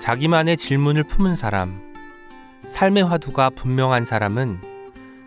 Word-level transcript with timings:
자기만의 0.00 0.56
질문을 0.56 1.04
품은 1.04 1.36
사람, 1.36 1.78
삶의 2.64 3.04
화두가 3.04 3.50
분명한 3.50 4.06
사람은 4.06 4.58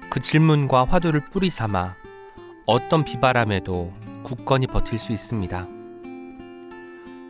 그 0.09 0.19
질문과 0.19 0.85
화두를 0.85 1.21
뿌리 1.29 1.51
삼아 1.51 1.95
어떤 2.65 3.05
비바람에도 3.05 3.93
굳건히 4.23 4.65
버틸 4.65 4.97
수 4.97 5.11
있습니다. 5.11 5.67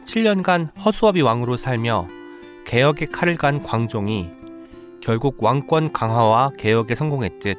7년간 0.05 0.70
허수아비 0.79 1.21
왕으로 1.21 1.57
살며 1.57 2.07
개혁의 2.66 3.09
칼을 3.09 3.36
간 3.36 3.62
광종이 3.62 4.32
결국 5.02 5.44
왕권 5.44 5.91
강화와 5.91 6.52
개혁에 6.57 6.96
성공했듯 6.96 7.57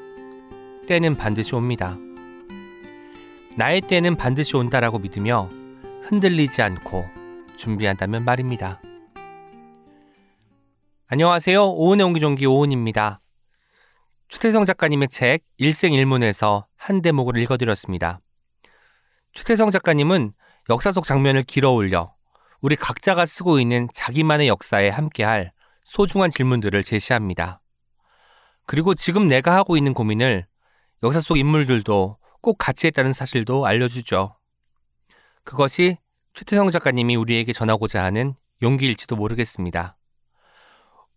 때는 0.87 1.15
반드시 1.17 1.55
옵니다. 1.55 1.99
나의 3.57 3.83
때는 3.83 4.17
반드시 4.17 4.57
온다라고 4.57 4.99
믿으며 4.99 5.51
흔들리지 6.05 6.63
않고 6.63 7.05
준비한다면 7.57 8.25
말입니다. 8.25 8.81
안녕하세요. 11.07 11.67
오은의 11.73 12.07
옹기종기 12.07 12.47
오은입니다. 12.47 13.21
최태성 14.29 14.65
작가님의 14.65 15.09
책 15.09 15.45
일생일문에서 15.59 16.67
한 16.77 17.03
대목을 17.03 17.37
읽어드렸습니다. 17.37 18.21
최태성 19.35 19.71
작가님은 19.71 20.33
역사 20.71 20.93
속 20.93 21.05
장면을 21.05 21.43
길어 21.43 21.73
올려 21.73 22.15
우리 22.63 22.75
각자가 22.75 23.27
쓰고 23.27 23.61
있는 23.61 23.87
자기만의 23.93 24.49
역사에 24.49 24.89
함께할 24.89 25.53
소중한 25.85 26.31
질문들을 26.31 26.83
제시합니다. 26.83 27.61
그리고 28.65 28.95
지금 28.95 29.29
내가 29.29 29.57
하고 29.57 29.77
있는 29.77 29.93
고민을 29.93 30.47
역사 31.03 31.21
속 31.21 31.37
인물들도 31.37 32.17
꼭 32.41 32.57
같이 32.57 32.87
했다는 32.87 33.13
사실도 33.13 33.67
알려주죠. 33.67 34.39
그것이 35.45 35.99
최태성 36.33 36.71
작가님이 36.71 37.17
우리에게 37.17 37.53
전하고자 37.53 38.03
하는 38.03 38.35
용기일지도 38.63 39.17
모르겠습니다. 39.17 39.99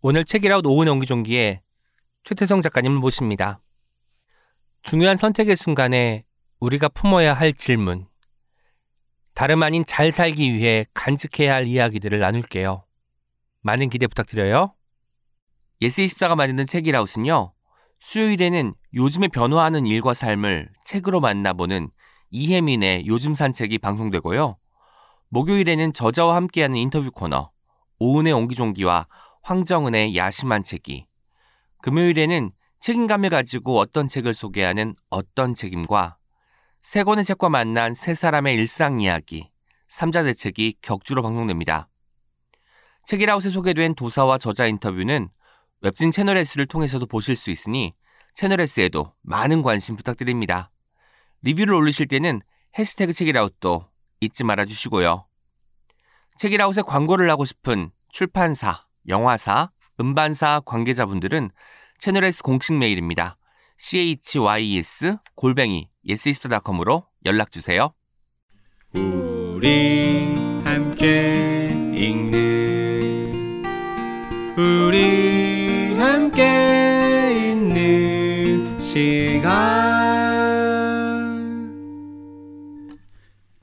오늘 0.00 0.24
책읽아웃 0.24 0.64
오은 0.64 0.86
옹기종기에 0.86 1.60
최태성 2.22 2.62
작가님을 2.62 2.98
모십니다. 2.98 3.60
중요한 4.84 5.16
선택의 5.16 5.56
순간에 5.56 6.24
우리가 6.60 6.88
품어야 6.88 7.34
할 7.34 7.52
질문. 7.52 8.06
다름 9.34 9.64
아닌 9.64 9.84
잘 9.84 10.12
살기 10.12 10.54
위해 10.54 10.86
간직해야 10.94 11.52
할 11.52 11.66
이야기들을 11.66 12.16
나눌게요. 12.16 12.84
많은 13.62 13.90
기대 13.90 14.06
부탁드려요. 14.06 14.72
예스24가 15.82 16.36
만드는 16.36 16.66
책읽아웃은요. 16.66 17.52
수요일에는 17.98 18.74
요즘에 18.94 19.26
변화하는 19.26 19.84
일과 19.84 20.14
삶을 20.14 20.70
책으로 20.84 21.18
만나보는 21.18 21.90
이혜민의 22.30 23.08
요즘 23.08 23.34
산책이 23.34 23.78
방송되고요. 23.78 24.58
목요일에는 25.30 25.92
저자와 25.92 26.36
함께하는 26.36 26.76
인터뷰 26.76 27.10
코너, 27.10 27.50
오은의 27.98 28.32
옹기종기와 28.32 29.08
황정은의 29.48 30.14
야심한 30.14 30.62
책이, 30.62 31.06
금요일에는 31.80 32.50
책임감을 32.80 33.30
가지고 33.30 33.78
어떤 33.78 34.06
책을 34.06 34.34
소개하는 34.34 34.94
어떤 35.08 35.54
책임과 35.54 36.18
세 36.82 37.02
권의 37.02 37.24
책과 37.24 37.48
만난 37.48 37.94
세 37.94 38.12
사람의 38.12 38.54
일상 38.56 39.00
이야기, 39.00 39.48
삼자 39.86 40.22
대책이 40.22 40.80
격주로 40.82 41.22
방송됩니다. 41.22 41.88
책이라웃에 43.04 43.48
소개된 43.48 43.94
도사와 43.94 44.36
저자 44.36 44.66
인터뷰는 44.66 45.30
웹진 45.80 46.10
채널 46.10 46.36
S를 46.36 46.66
통해서도 46.66 47.06
보실 47.06 47.34
수 47.34 47.50
있으니 47.50 47.94
채널 48.34 48.60
S에도 48.60 49.14
많은 49.22 49.62
관심 49.62 49.96
부탁드립니다. 49.96 50.70
리뷰를 51.40 51.72
올리실 51.72 52.06
때는 52.08 52.42
해시태그 52.78 53.14
책이라웃도 53.14 53.88
잊지 54.20 54.44
말아 54.44 54.66
주시고요. 54.66 55.24
책이라웃에 56.36 56.82
광고를 56.82 57.30
하고 57.30 57.46
싶은 57.46 57.92
출판사, 58.10 58.87
영화사, 59.08 59.70
음반사 60.00 60.60
관계자분들은 60.64 61.50
채널 61.98 62.24
S 62.24 62.42
공식 62.42 62.74
메일입니다. 62.74 63.36
chys 63.78 65.16
골뱅이 65.34 65.88
yes24.com으로 66.06 67.06
연락 67.24 67.50
주세요. 67.50 67.92
우리 68.94 70.34
함께 70.64 71.68
읽는 71.94 73.64
우리 74.56 75.96
함께 75.98 77.52
있는 77.52 78.78
시간 78.78 79.48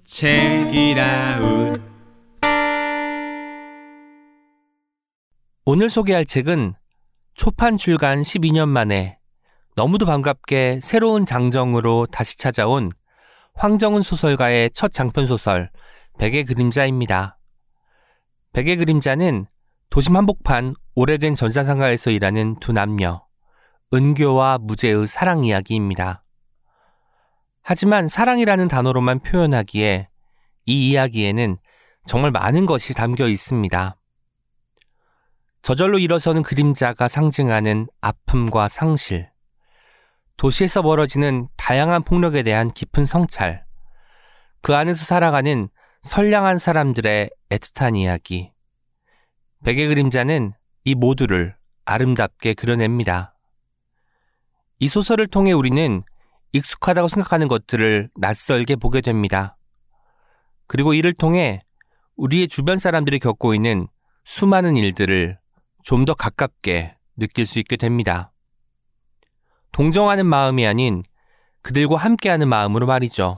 책이라 0.03 1.55
오늘 5.68 5.90
소개할 5.90 6.26
책은 6.26 6.76
초판 7.34 7.78
출간 7.78 8.22
12년 8.22 8.70
만에 8.70 9.18
너무도 9.76 10.06
반갑게 10.06 10.80
새로운 10.84 11.26
장정으로 11.26 12.06
다시 12.06 12.38
찾아온 12.38 12.92
황정은 13.56 14.02
소설가의 14.02 14.70
첫 14.75 14.94
장편 14.94 15.25
소설 15.25 15.72
백의 16.20 16.46
그림자입니다. 16.46 17.40
백의 18.54 18.75
그림자는 18.75 19.48
도심 19.90 20.16
한복판 20.16 20.75
오래된 20.94 21.34
전자상가에서 21.34 22.12
일하는 22.12 22.58
두 22.59 22.72
남녀 22.72 23.25
은교와 23.92 24.59
무제의 24.62 25.08
사랑 25.08 25.46
이야기입니다. 25.46 26.24
하지만 27.64 28.08
사랑이라는 28.08 28.68
단어로만 28.68 29.18
표현하기에 29.22 30.09
이 30.68 30.92
이야기에는 30.92 31.58
정말 32.06 32.30
많은 32.30 32.68
것이 32.68 32.94
담겨 32.94 33.28
있습니다. 33.28 33.98
저절로 35.66 35.98
일어서는 35.98 36.44
그림자가 36.44 37.08
상징하는 37.08 37.88
아픔과 38.00 38.68
상실, 38.68 39.31
도시에서 40.38 40.84
벌어지는 40.84 41.48
다양한 41.58 42.03
폭력에 42.03 42.44
대한 42.44 42.70
깊은 42.70 43.08
성찰, 43.08 43.66
그 44.62 44.75
안에서 44.75 45.04
살아가는 45.04 45.68
선량한 46.04 46.59
사람들의 46.59 47.31
애틋한 47.50 47.98
이야기. 47.98 48.52
백의 49.64 49.88
그림자는 49.88 50.54
이 50.84 50.94
모두를 50.94 51.56
아름답게 51.86 52.54
그려냅니다. 52.54 53.36
이 54.78 54.88
소설을 54.88 55.25
통해 55.25 55.52
우리는 55.52 56.04
익숙하다고 56.52 57.08
생각하는 57.08 57.48
것들을 57.48 58.12
낯설게 58.18 58.75
보게 58.75 59.02
됩니다. 59.02 59.58
그리고 60.68 60.94
이를 60.94 61.12
통해 61.12 61.64
우리의 62.18 62.50
주변 62.50 62.78
사람들이 62.78 63.18
겪고 63.18 63.56
있는 63.56 63.88
수많은 64.25 64.78
일들을 64.78 65.40
좀 65.85 66.06
더 66.06 66.16
가깝게 66.16 66.96
느낄 67.16 67.46
수 67.46 67.59
있게 67.59 67.78
됩니다. 67.78 68.31
동정하는 69.72 70.25
마음이 70.25 70.66
아닌 70.66 71.03
그들과 71.62 71.97
함께하는 71.97 72.47
마음으로 72.47 72.88
말이죠. 72.88 73.38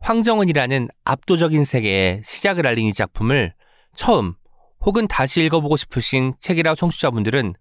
황정은이라는 0.00 0.88
압도적인 1.04 1.64
세계의 1.64 2.20
시작을 2.22 2.66
알린 2.66 2.86
이 2.86 2.92
작품을 2.92 3.54
처음 3.94 4.34
혹은 4.80 5.08
다시 5.08 5.42
읽어보고 5.44 5.78
싶으신 5.78 6.34
책읽아웃 6.38 6.74
청취자분들은 6.74 7.54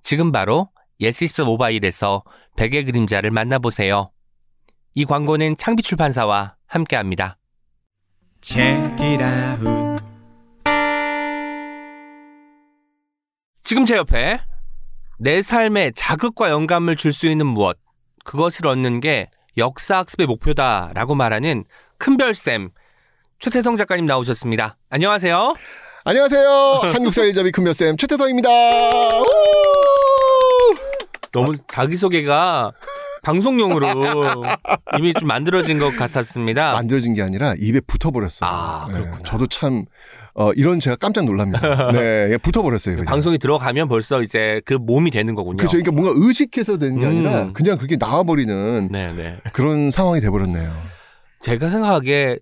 지금 0.00 0.30
바로 0.30 0.70
예스24 1.00 1.44
모바일에서 1.44 2.22
백의 2.56 2.84
그림자를 2.84 3.32
만나보세요. 3.32 4.12
이 4.94 5.04
광고는 5.04 5.56
창비 5.56 5.82
출판사와 5.82 6.56
함께합니다. 6.66 7.38
Out. 9.20 9.87
지금 13.68 13.84
제 13.84 13.96
옆에 13.96 14.40
내 15.18 15.42
삶에 15.42 15.90
자극과 15.94 16.48
영감을 16.48 16.96
줄 16.96 17.12
수 17.12 17.26
있는 17.26 17.44
무엇, 17.44 17.76
그것을 18.24 18.66
얻는 18.66 19.00
게 19.00 19.28
역사학습의 19.58 20.26
목표다라고 20.26 21.14
말하는 21.14 21.64
큰별쌤 21.98 22.70
최태성 23.40 23.76
작가님 23.76 24.06
나오셨습니다. 24.06 24.78
안녕하세요. 24.88 25.54
안녕하세요. 26.04 26.48
한국사 26.94 27.24
일잡이 27.24 27.50
큰별쌤 27.52 27.98
최태성입니다. 27.98 28.48
너무 31.32 31.52
자기소개가 31.70 32.72
방송용으로 33.22 33.84
이미 34.96 35.12
좀 35.12 35.28
만들어진 35.28 35.78
것 35.78 35.94
같았습니다. 35.94 36.72
만들어진 36.72 37.12
게 37.12 37.20
아니라 37.20 37.52
입에 37.60 37.80
붙어버렸어요. 37.80 38.48
아. 38.50 38.88
네, 38.90 39.10
저도 39.26 39.46
참 39.48 39.84
어, 40.38 40.52
이런 40.52 40.78
제가 40.78 40.94
깜짝 40.94 41.24
놀랍니다. 41.24 41.90
네, 41.90 42.28
예, 42.30 42.38
붙어버렸어요. 42.38 42.94
그냥. 42.94 43.06
방송이 43.06 43.38
들어가면 43.38 43.88
벌써 43.88 44.22
이제 44.22 44.62
그 44.64 44.74
몸이 44.74 45.10
되는 45.10 45.34
거군요. 45.34 45.56
그렇죠. 45.56 45.78
그러니까 45.78 45.90
뭔가 45.90 46.12
의식해서 46.14 46.78
되는 46.78 47.00
게 47.00 47.06
음. 47.06 47.10
아니라 47.10 47.52
그냥 47.52 47.76
그렇게 47.76 47.96
나와버리는 47.98 48.88
네네. 48.88 49.38
그런 49.52 49.90
상황이 49.90 50.20
돼버렸네요. 50.20 50.72
제가 51.40 51.70
생각하기에 51.70 52.38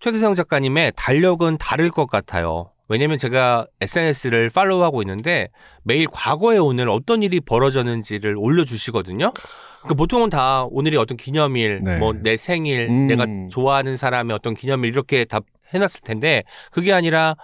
최태성 0.00 0.34
작가님의 0.34 0.94
달력은 0.96 1.58
다를 1.58 1.90
것 1.90 2.06
같아요. 2.06 2.70
왜냐면 2.88 3.18
제가 3.18 3.66
SNS를 3.82 4.48
팔로우하고 4.52 5.02
있는데 5.02 5.48
매일 5.84 6.06
과거에 6.10 6.56
오늘 6.56 6.88
어떤 6.88 7.22
일이 7.22 7.38
벌어졌는지를 7.38 8.34
올려주시거든요. 8.36 9.32
그러니까 9.80 9.94
보통은 9.94 10.30
다 10.30 10.64
오늘이 10.70 10.96
어떤 10.96 11.16
기념일, 11.18 11.80
네. 11.84 11.98
뭐내 11.98 12.38
생일, 12.38 12.88
음. 12.88 13.06
내가 13.06 13.26
좋아하는 13.50 13.96
사람의 13.96 14.34
어떤 14.34 14.54
기념일 14.54 14.88
이렇게 14.90 15.24
다 15.26 15.40
해놨을 15.72 16.00
텐데 16.04 16.44
그게 16.70 16.92
아니라 16.92 17.36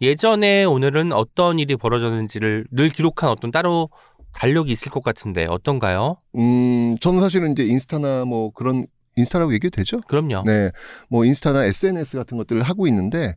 예전에 0.00 0.64
오늘은 0.64 1.12
어떤 1.12 1.58
일이 1.58 1.76
벌어졌는지를 1.76 2.66
늘 2.70 2.90
기록한 2.90 3.30
어떤 3.30 3.50
따로 3.50 3.90
달력이 4.32 4.72
있을 4.72 4.90
것 4.90 5.02
같은데 5.02 5.46
어떤가요? 5.48 6.18
음, 6.36 6.92
저는 7.00 7.20
사실은 7.20 7.52
이제 7.52 7.64
인스타나 7.64 8.24
뭐 8.24 8.50
그런 8.50 8.86
인스타라고 9.16 9.54
얘기해도 9.54 9.76
되죠? 9.76 10.00
그럼요. 10.02 10.42
네. 10.44 10.70
뭐 11.08 11.24
인스타나 11.24 11.64
SNS 11.64 12.16
같은 12.16 12.36
것들을 12.36 12.62
하고 12.62 12.86
있는데 12.88 13.34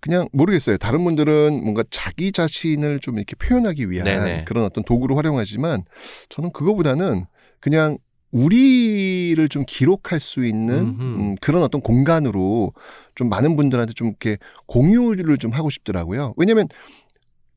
그냥 0.00 0.28
모르겠어요. 0.32 0.76
다른 0.76 1.02
분들은 1.02 1.62
뭔가 1.62 1.82
자기 1.90 2.30
자신을 2.30 3.00
좀 3.00 3.16
이렇게 3.16 3.34
표현하기 3.36 3.90
위한 3.90 4.04
네네. 4.04 4.44
그런 4.44 4.64
어떤 4.64 4.84
도구로 4.84 5.16
활용하지만 5.16 5.82
저는 6.28 6.52
그거보다는 6.52 7.24
그냥 7.60 7.96
우리를 8.34 9.48
좀 9.48 9.64
기록할 9.66 10.18
수 10.18 10.44
있는. 10.44 10.78
음, 11.00 11.34
그런 11.40 11.62
어떤 11.62 11.80
공간으로 11.80 12.72
좀 13.14 13.28
많은 13.28 13.54
분들한테 13.56 13.92
좀 13.94 14.08
이렇게 14.08 14.38
공유를 14.66 15.38
좀 15.38 15.52
하고 15.52 15.70
싶더라고요. 15.70 16.34
왜냐면 16.36 16.66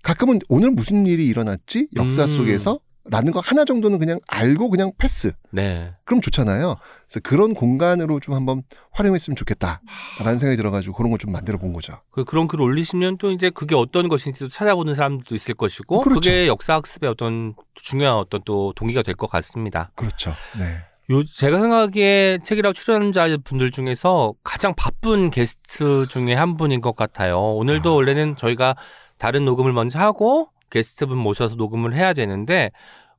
가끔은 0.03 0.39
오늘 0.47 0.69
무슨 0.71 1.07
일이 1.07 1.27
일어났지? 1.27 1.87
역사 1.95 2.21
음. 2.23 2.27
속에서? 2.27 2.79
라는 3.09 3.31
거 3.31 3.39
하나 3.39 3.63
정도는 3.65 3.99
그냥 3.99 4.19
알고 4.27 4.69
그냥 4.69 4.91
패스. 4.97 5.31
네. 5.51 5.93
그럼 6.05 6.21
좋잖아요. 6.21 6.75
그래서 7.07 7.19
그런 7.23 7.53
공간으로 7.53 8.19
좀 8.19 8.35
한번 8.35 8.63
활용했으면 8.91 9.35
좋겠다라는 9.35 10.37
생각이 10.37 10.57
들어가지고 10.57 10.95
그런 10.95 11.09
걸 11.11 11.17
좀 11.17 11.31
만들어 11.31 11.57
본 11.57 11.73
거죠. 11.73 11.99
그 12.11 12.23
그런 12.25 12.47
글 12.47 12.61
올리시면 12.61 13.17
또 13.17 13.31
이제 13.31 13.49
그게 13.49 13.75
어떤 13.75 14.07
것인지도 14.07 14.49
찾아보는 14.49 14.93
사람도 14.95 15.33
있을 15.35 15.55
것이고 15.55 16.01
그렇죠. 16.01 16.19
그게 16.19 16.47
역사 16.47 16.75
학습의 16.75 17.09
어떤 17.09 17.55
중요한 17.75 18.17
어떤 18.17 18.41
또 18.45 18.73
동기가 18.75 19.01
될 19.01 19.15
것 19.15 19.27
같습니다. 19.29 19.91
그렇죠. 19.95 20.33
네. 20.59 20.77
요 21.09 21.23
제가 21.23 21.57
생각하기에 21.59 22.39
책이라 22.43 22.73
출연자 22.73 23.37
분들 23.43 23.71
중에서 23.71 24.33
가장 24.43 24.73
바쁜 24.75 25.29
게스트 25.31 26.05
중에 26.07 26.33
한 26.33 26.57
분인 26.57 26.81
것 26.81 26.95
같아요. 26.95 27.39
오늘도 27.55 27.91
아. 27.91 27.93
원래는 27.93 28.35
저희가 28.35 28.75
다른 29.17 29.45
녹음을 29.45 29.71
먼저 29.73 29.97
하고 29.99 30.49
게스트분 30.69 31.17
모셔서 31.17 31.55
녹음을 31.55 31.95
해야 31.95 32.13
되는데 32.13 32.71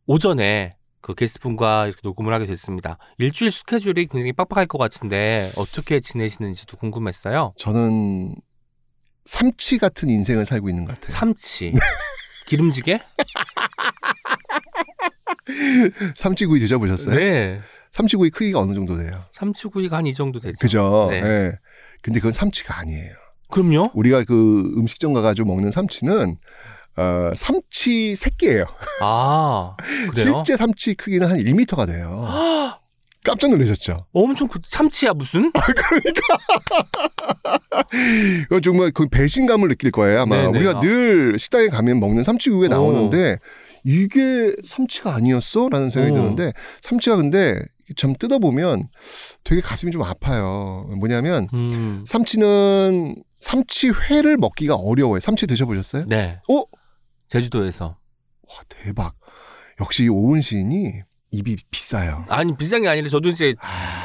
오전에 0.06 0.74
그 1.00 1.14
게스트분과 1.14 1.86
이렇게 1.86 2.00
녹음을 2.02 2.34
하게 2.34 2.46
됐습니다. 2.46 2.98
일주일 3.18 3.50
스케줄이 3.52 4.06
굉장히 4.06 4.32
빡빡할 4.32 4.66
것 4.66 4.78
같은데 4.78 5.50
어떻게 5.56 6.00
지내시는지도 6.00 6.76
궁금했어요. 6.76 7.54
저는 7.56 8.34
삼치 9.24 9.78
같은 9.78 10.10
인생을 10.10 10.44
살고 10.44 10.68
있는 10.68 10.84
것 10.84 10.94
같아요. 10.94 11.12
삼치. 11.14 11.72
기름지게? 12.46 13.00
삼치구이 16.16 16.60
드셔보셨어요? 16.60 17.14
네. 17.16 17.60
삼치구이 17.92 18.30
크기가 18.30 18.60
어느 18.60 18.74
정도 18.74 18.96
돼요? 18.96 19.24
삼치구이가 19.32 19.96
한 19.96 20.06
이 20.06 20.14
정도 20.14 20.38
되죠. 20.38 20.56
그죠? 20.60 21.08
네. 21.10 21.20
예. 21.22 21.52
근데 22.02 22.20
그건 22.20 22.32
삼치가 22.32 22.78
아니에요. 22.80 23.14
그럼요. 23.50 23.90
우리가 23.94 24.24
그 24.24 24.72
음식점 24.76 25.14
가가지고 25.14 25.48
먹는 25.48 25.70
삼치는 25.70 26.36
어, 26.98 27.32
삼치 27.34 28.16
새끼예요. 28.16 28.66
아, 29.00 29.76
그래요? 30.12 30.42
실제 30.44 30.56
삼치 30.56 30.94
크기는 30.94 31.30
한 31.30 31.38
1m가 31.38 31.86
돼요. 31.86 32.26
깜짝 33.24 33.50
놀라셨죠? 33.50 33.96
엄청 34.12 34.48
그 34.48 34.58
참치야 34.68 35.12
무슨? 35.12 35.52
이건 38.46 38.62
정말 38.62 38.90
그 38.90 39.06
배신감을 39.08 39.68
느낄 39.68 39.90
거예요. 39.90 40.22
아마 40.22 40.36
네네. 40.36 40.48
우리가 40.48 40.76
아. 40.76 40.80
늘 40.80 41.38
식당에 41.38 41.68
가면 41.68 42.00
먹는 42.00 42.22
삼치구이가 42.22 42.78
오. 42.78 42.92
나오는데 42.92 43.38
이게 43.84 44.54
삼치가 44.64 45.14
아니었어? 45.14 45.68
라는 45.68 45.90
생각이 45.90 46.16
오. 46.16 46.22
드는데 46.22 46.52
삼치가 46.80 47.16
근데 47.16 47.60
참 47.96 48.14
뜯어보면 48.18 48.88
되게 49.44 49.60
가슴이 49.60 49.92
좀 49.92 50.02
아파요. 50.02 50.88
뭐냐면 50.98 51.48
음. 51.54 52.04
삼치는 52.06 53.16
삼치회를 53.40 54.36
먹기가 54.36 54.74
어려워요. 54.74 55.20
삼치 55.20 55.46
드셔보셨어요? 55.46 56.04
네. 56.06 56.40
어? 56.48 56.62
제주도에서. 57.28 57.98
와 58.48 58.56
대박. 58.68 59.14
역시 59.80 60.04
이 60.04 60.08
오은 60.08 60.40
시인이 60.40 61.02
입이 61.30 61.56
비싸요. 61.70 62.24
아니 62.28 62.56
비싼 62.56 62.82
게 62.82 62.88
아니라 62.88 63.08
저도 63.10 63.28
이제 63.28 63.54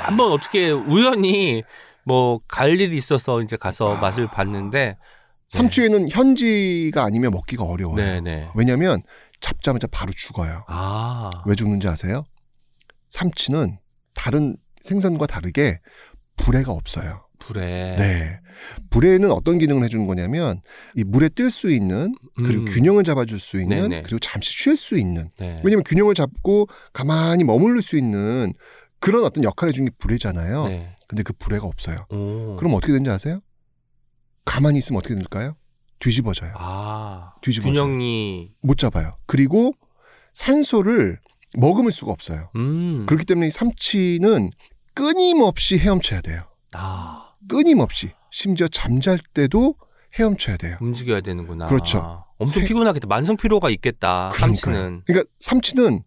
한번 0.04 0.32
어떻게 0.32 0.70
우연히 0.72 1.64
뭐 2.06 2.40
갈 2.50 2.80
일이 2.80 2.98
있어서 2.98 3.42
이제 3.42 3.56
가서 3.56 3.96
맛을 4.02 4.28
봤는데 4.28 4.98
삼치회는 5.48 6.10
현지가 6.10 7.04
아니면 7.04 7.32
먹기가 7.32 7.64
어려워요. 7.64 7.96
네네. 7.96 8.50
왜냐면 8.56 9.02
잡자마자 9.40 9.88
바로 9.88 10.12
죽어요. 10.12 10.66
아. 10.68 11.32
왜 11.46 11.56
죽는지 11.56 11.88
아세요? 11.88 12.26
삼치는 13.10 13.78
다른 14.16 14.58
생선과 14.82 15.28
다르게 15.28 15.80
불에가 16.38 16.72
없어요. 16.72 17.23
불에. 17.48 17.96
네. 17.98 18.40
불에는 18.90 19.32
어떤 19.32 19.58
기능을 19.58 19.84
해주는 19.84 20.06
거냐면 20.08 20.62
이 20.96 21.04
물에 21.04 21.30
뜰 21.30 21.50
수 21.50 21.72
있는 21.72 22.16
그리고 22.36 22.62
음. 22.62 22.66
균형을 22.66 23.04
잡아줄 23.04 23.40
수 23.40 23.60
있는 23.60 23.90
네네. 23.90 24.02
그리고 24.04 24.20
잠시 24.20 24.52
쉴 24.52 24.78
수 24.78 24.98
있는 24.98 25.30
네. 25.38 25.60
왜냐면 25.64 25.84
균형을 25.84 26.14
잡고 26.14 26.68
가만히 26.94 27.44
머무를 27.44 27.82
수 27.82 27.98
있는 27.98 28.54
그런 29.00 29.26
어떤 29.26 29.44
역할을 29.44 29.70
해주는 29.70 29.90
게 29.90 29.96
불에잖아요. 29.98 30.68
네. 30.68 30.96
근데 31.08 31.24
그 31.24 31.34
불에가 31.34 31.68
없어요. 31.68 32.06
오. 32.10 32.56
그럼 32.58 32.74
어떻게 32.76 32.94
되는지 32.94 33.10
아세요? 33.10 33.42
가만히 34.46 34.78
있으면 34.80 35.00
어떻게 35.00 35.16
될까요? 35.16 35.56
뒤집어져요. 36.00 36.54
아. 36.56 37.34
뒤집어져요. 37.42 37.74
균형이 37.84 38.52
못 38.62 38.78
잡아요. 38.78 39.18
그리고 39.26 39.74
산소를 40.34 41.20
머금을 41.58 41.92
수가 41.92 42.12
없어요. 42.12 42.50
음. 42.56 43.06
그렇기 43.08 43.26
때문에 43.26 43.48
이 43.48 43.52
삼치는 43.52 44.52
끊임없이 44.94 45.78
헤엄쳐야 45.80 46.22
돼요. 46.22 46.44
아. 46.74 47.23
끊임없이 47.48 48.12
심지어 48.32 48.68
잠잘 48.68 49.20
때도 49.34 49.76
헤엄쳐야 50.18 50.58
돼요. 50.58 50.78
움직여야 50.82 51.22
되는구나. 51.22 51.66
그렇죠. 51.66 52.24
엄청 52.38 52.62
세- 52.62 52.68
피곤하겠다. 52.68 53.08
만성 53.08 53.36
피로가 53.38 53.70
있겠다. 53.72 54.32
그러니까요. 54.34 54.56
삼치는. 54.74 55.02
그러니까 55.06 55.30
삼치는 55.40 56.04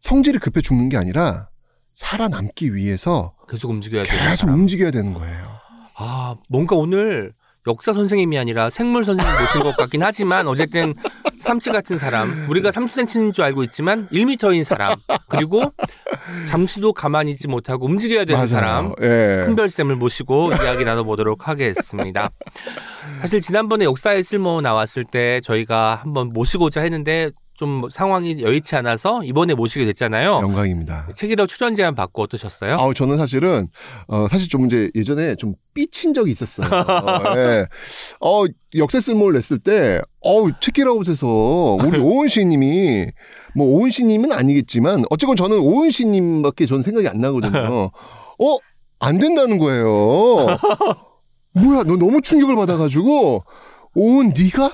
성질이 0.00 0.38
급해 0.38 0.60
죽는 0.60 0.88
게 0.88 0.96
아니라 0.96 1.48
살아남기 1.94 2.74
위해서 2.74 3.34
계속 3.48 3.70
움직여야 3.70 4.02
되는 4.04 4.28
계속. 4.28 4.48
움직여야 4.50 4.90
되는 4.90 5.14
거예요. 5.14 5.56
아, 5.96 6.34
뭔가 6.48 6.76
오늘 6.76 7.32
역사 7.66 7.92
선생님이 7.92 8.38
아니라 8.38 8.68
생물 8.70 9.04
선생님 9.04 9.40
모신 9.40 9.60
것 9.62 9.76
같긴 9.76 10.02
하지만 10.02 10.46
어쨌든 10.46 10.94
삼치 11.38 11.70
같은 11.70 11.98
사람, 11.98 12.46
우리가 12.48 12.70
30cm인 12.70 13.32
줄 13.34 13.44
알고 13.44 13.62
있지만 13.64 14.08
1m인 14.08 14.64
사람, 14.64 14.94
그리고 15.28 15.62
잠시도 16.48 16.92
가만히 16.92 17.32
있지 17.32 17.48
못하고 17.48 17.86
움직여야 17.86 18.24
되는 18.24 18.46
사람, 18.46 18.92
예. 19.02 19.42
큰별쌤을 19.46 19.96
모시고 19.96 20.52
이야기 20.52 20.84
나눠보도록 20.84 21.48
하겠습니다. 21.48 22.30
사실 23.20 23.40
지난번에 23.40 23.84
역사의 23.84 24.22
쓸모 24.22 24.60
나왔을 24.60 25.04
때 25.04 25.40
저희가 25.40 25.94
한번 26.02 26.32
모시고자 26.32 26.80
했는데 26.82 27.30
좀 27.56 27.88
상황이 27.90 28.42
여의치 28.42 28.76
않아서 28.76 29.22
이번에 29.24 29.54
모시게 29.54 29.84
됐잖아요. 29.86 30.38
영광입니다. 30.42 31.08
책이라 31.14 31.46
출연 31.46 31.74
제안 31.74 31.94
받고 31.94 32.22
어떠셨어요? 32.22 32.76
아우 32.78 32.92
저는 32.92 33.16
사실은 33.16 33.68
어 34.08 34.26
사실 34.28 34.48
좀 34.48 34.66
이제 34.66 34.90
예전에 34.94 35.36
좀 35.36 35.54
삐친 35.74 36.12
적이 36.14 36.32
있었어요. 36.32 36.68
어, 36.68 37.22
예. 37.36 37.66
어 38.20 38.44
역사 38.76 39.00
쓸모를 39.00 39.34
냈을 39.34 39.58
때 39.58 40.00
어우 40.20 40.52
체키라웃에서 40.60 41.26
우리 41.82 41.98
오은 42.00 42.28
씨님이 42.28 43.06
뭐 43.54 43.66
오은 43.66 43.90
씨님은 43.90 44.32
아니겠지만 44.32 45.04
어쨌건 45.10 45.36
저는 45.36 45.58
오은 45.58 45.90
씨님밖에 45.90 46.66
저는 46.66 46.82
생각이 46.82 47.08
안 47.08 47.18
나거든요. 47.20 47.90
어 48.38 48.58
안 48.98 49.18
된다는 49.18 49.58
거예요. 49.58 49.86
뭐야 51.52 51.84
너 51.84 51.96
너무 51.96 52.20
충격을 52.20 52.56
받아가지고 52.56 53.44
오은 53.96 54.34
네가 54.36 54.70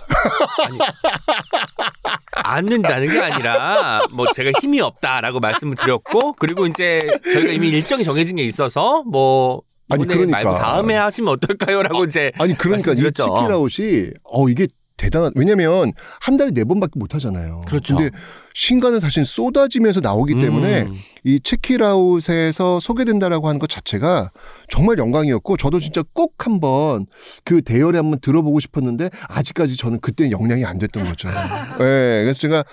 안 2.33 2.67
된다는 2.67 3.07
게 3.07 3.21
아니라 3.21 4.01
뭐 4.11 4.27
제가 4.35 4.51
힘이 4.61 4.81
없다라고 4.81 5.39
말씀을 5.39 5.77
드렸고 5.77 6.33
그리고 6.35 6.67
이제 6.67 7.07
저희가 7.33 7.53
이미 7.53 7.69
일정이 7.69 8.03
정해진 8.03 8.35
게 8.37 8.43
있어서 8.43 9.05
뭐 9.05 9.63
아니, 9.91 10.05
그러니까. 10.07 10.43
말고 10.43 10.59
다음에 10.59 10.97
하시면 10.97 11.35
어떨까요라고 11.35 12.05
이제 12.05 12.33
아니 12.39 12.59
그러니까 12.59 12.93
이 12.93 12.97
말씀드렸죠. 12.97 13.23
체키라웃이 13.23 14.11
어 14.25 14.49
이게 14.49 14.67
대단한 14.97 15.31
왜냐면 15.37 15.93
한 16.21 16.37
달에 16.37 16.51
네 16.51 16.65
번밖에 16.65 16.93
못 16.97 17.15
하잖아요. 17.15 17.61
그렇죠. 17.67 17.95
근데 17.97 18.11
신간은 18.55 19.01
사실 19.01 19.25
쏟아지면서 19.25 20.01
나오기 20.01 20.39
때문에 20.39 20.83
음, 20.83 20.95
이 21.25 21.41
체키라웃에서 21.41 22.81
소개된다라고 22.81 23.49
하는 23.49 23.59
것 23.59 23.69
자체가 23.69 24.31
정말 24.69 24.99
영광이었고 24.99 25.57
저도 25.57 25.81
진짜 25.81 26.03
꼭 26.13 26.35
한번 26.47 27.07
그 27.45 27.63
대열에 27.63 27.99
한번 27.99 28.19
들어보고 28.21 28.61
싶었는데 28.61 29.11
아직까지 29.29 29.77
저는 29.77 30.01
그때 30.01 30.31
영향이 30.31 30.65
안 30.65 30.79
됐던 30.79 31.05
거죠. 31.05 31.29
예. 31.81 32.23
그래서 32.25 32.41
제가 32.41 32.65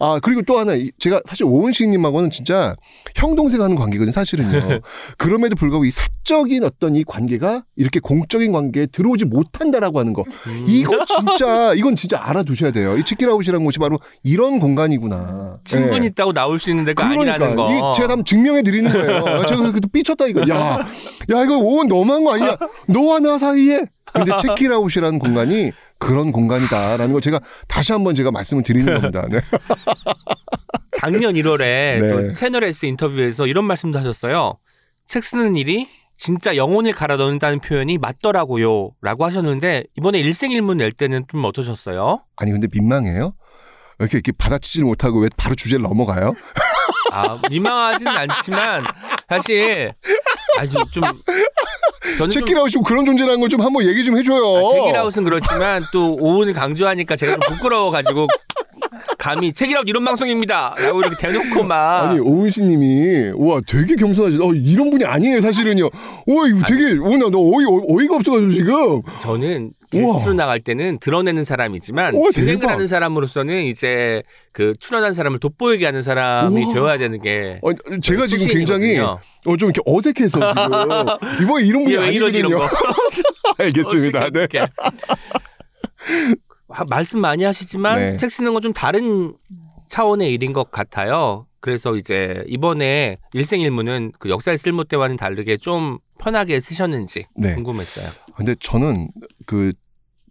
아 0.00 0.20
그리고 0.22 0.42
또 0.42 0.58
하나 0.58 0.74
이- 0.74 0.90
제가 0.98 1.20
사실 1.26 1.44
오은식님하고는 1.46 2.30
진짜 2.30 2.74
형 3.16 3.34
동생 3.34 3.60
하는 3.62 3.76
관계거든요. 3.76 4.12
사실은요. 4.12 4.80
그럼에도 5.18 5.56
불구하고 5.56 5.84
이 5.84 5.90
사적인 5.90 6.64
어떤 6.64 6.94
이 6.96 7.04
관계가 7.04 7.64
이렇게 7.76 8.00
공적인 8.00 8.52
관계에 8.52 8.86
들어오지 8.86 9.24
못한다라고 9.26 9.98
하는 9.98 10.12
거. 10.12 10.24
음. 10.46 10.64
이거 10.66 11.04
진짜 11.04 11.74
이건 11.74 11.96
진짜 11.96 12.18
알아두셔야 12.22 12.70
돼요. 12.70 12.96
이 12.96 13.04
체키라웃이라는 13.04 13.64
곳이 13.64 13.78
바로 13.78 13.98
이런 14.22 14.60
공간이구나. 14.60 15.17
아니야. 15.18 15.58
친분 15.64 16.02
예. 16.02 16.06
있다고 16.06 16.32
나올 16.32 16.58
수 16.58 16.70
있는 16.70 16.84
데가 16.84 17.08
그러니까 17.08 17.34
아니라는 17.34 17.56
거. 17.56 17.70
이 17.70 17.94
제가 17.96 18.12
한번 18.12 18.24
증명해 18.24 18.62
드리는 18.62 18.90
거예요. 18.90 19.44
제가 19.46 19.62
그래도 19.70 19.88
삐쳤다 19.88 20.26
이거. 20.26 20.40
야, 20.48 20.78
야 21.30 21.42
이거 21.42 21.58
오은 21.58 21.88
너무한 21.88 22.24
거 22.24 22.34
아니야? 22.34 22.56
너와 22.86 23.18
나 23.20 23.38
사이에. 23.38 23.84
근데 24.12 24.32
체키라웃이라는 24.40 25.18
공간이 25.18 25.70
그런 25.98 26.32
공간이다라는 26.32 27.12
걸 27.12 27.20
제가 27.20 27.40
다시 27.66 27.92
한번 27.92 28.14
제가 28.14 28.30
말씀을 28.30 28.62
드리는 28.62 28.92
겁니다. 28.94 29.26
네. 29.30 29.40
작년 30.92 31.34
1월에 31.34 31.58
네. 31.58 31.98
또 32.10 32.32
채널 32.32 32.64
S 32.64 32.86
인터뷰에서 32.86 33.46
이런 33.46 33.64
말씀도 33.64 33.98
하셨어요. 33.98 34.58
책 35.06 35.24
쓰는 35.24 35.56
일이 35.56 35.86
진짜 36.16 36.56
영혼을 36.56 36.92
갈아 36.92 37.16
넣는다는 37.16 37.60
표현이 37.60 37.98
맞더라고요. 37.98 38.90
라고 39.00 39.24
하셨는데 39.24 39.84
이번에 39.96 40.18
일생일문 40.18 40.78
낼 40.78 40.90
때는 40.90 41.24
좀 41.28 41.44
어떠셨어요? 41.44 42.22
아니 42.36 42.50
근데 42.50 42.66
민망해요. 42.70 43.34
이렇게 44.00 44.18
이렇게 44.18 44.32
받아치질 44.36 44.84
못하고 44.84 45.20
왜 45.20 45.28
바로 45.36 45.54
주제를 45.54 45.82
넘어가요? 45.82 46.34
아, 47.12 47.38
민망하진 47.50 48.06
않지만 48.08 48.84
사실 49.28 49.92
아주 50.58 50.76
좀 50.92 51.02
체키라웃이 52.30 52.82
그런 52.86 53.04
존재라는 53.04 53.40
걸 53.40 53.48
좀 53.48 53.60
한번 53.62 53.84
얘기 53.86 54.04
좀 54.04 54.16
해줘요. 54.16 54.42
아, 54.44 54.72
책이라웃은 54.72 55.24
그렇지만 55.24 55.82
또 55.92 56.14
오은을 56.20 56.52
강조하니까 56.52 57.16
제가 57.16 57.32
좀 57.32 57.40
부끄러워가지고 57.56 58.26
감히 59.16 59.52
책이라웃 59.52 59.88
이런 59.88 60.04
방송입니다. 60.04 60.74
라고 60.78 61.00
이렇게 61.00 61.16
대놓고 61.16 61.64
막 61.64 62.04
아니 62.04 62.20
오은씨님이 62.20 63.32
와 63.36 63.60
되게 63.66 63.96
겸손하지. 63.96 64.38
어, 64.42 64.52
이런 64.52 64.90
분이 64.90 65.04
아니에요 65.04 65.40
사실은요. 65.40 65.86
어 65.86 66.46
이거 66.48 66.60
되게 66.68 66.92
오나 66.98 67.30
너 67.30 67.38
어이 67.38 67.64
어이가 67.88 68.16
없어가지고 68.16 68.52
지금. 68.52 69.02
저는. 69.20 69.72
게스트로 69.90 70.34
나갈 70.34 70.60
때는 70.60 70.98
드러내는 70.98 71.44
사람이지만 71.44 72.14
우와, 72.14 72.30
진행을 72.30 72.60
대박. 72.60 72.72
하는 72.74 72.88
사람으로서는 72.88 73.64
이제 73.64 74.22
그 74.52 74.74
출연한 74.80 75.14
사람을 75.14 75.38
돋보이게 75.38 75.84
하는 75.86 76.02
사람이 76.02 76.64
우와. 76.64 76.74
되어야 76.74 76.98
되는 76.98 77.20
게 77.22 77.58
어, 77.62 77.70
제가 78.02 78.26
지금 78.26 78.46
굉장히. 78.48 78.98
어, 78.98 79.18
좀 79.56 79.70
이렇게 79.70 79.80
어색해서 79.86 80.38
지금 80.38 81.42
이번에 81.42 81.64
이런 81.66 81.84
분이 81.84 81.92
이런 81.94 82.04
아니거든요. 82.08 82.58
거 82.58 82.68
알겠습니다. 83.58 84.18
어떡해, 84.26 84.46
네. 84.48 84.58
어떡해. 84.60 84.66
아, 86.70 86.84
말씀 86.88 87.20
많이 87.20 87.44
하시지만 87.44 87.98
네. 87.98 88.16
책 88.16 88.30
쓰는 88.30 88.52
건 88.52 88.58
좀 88.62 88.72
다른 88.72 89.32
차원의 89.88 90.28
일인 90.30 90.52
것 90.52 90.70
같아요. 90.70 91.46
그래서 91.60 91.96
이제 91.96 92.44
이번에 92.46 93.18
일생일문은 93.32 94.12
그 94.18 94.28
역사의 94.28 94.58
쓸모 94.58 94.84
때와는 94.84 95.16
다르게 95.16 95.56
좀 95.56 95.98
편하게 96.18 96.60
쓰셨는지 96.60 97.26
네. 97.36 97.54
궁금했어요. 97.54 98.08
근데 98.36 98.54
저는 98.60 99.08
그 99.46 99.72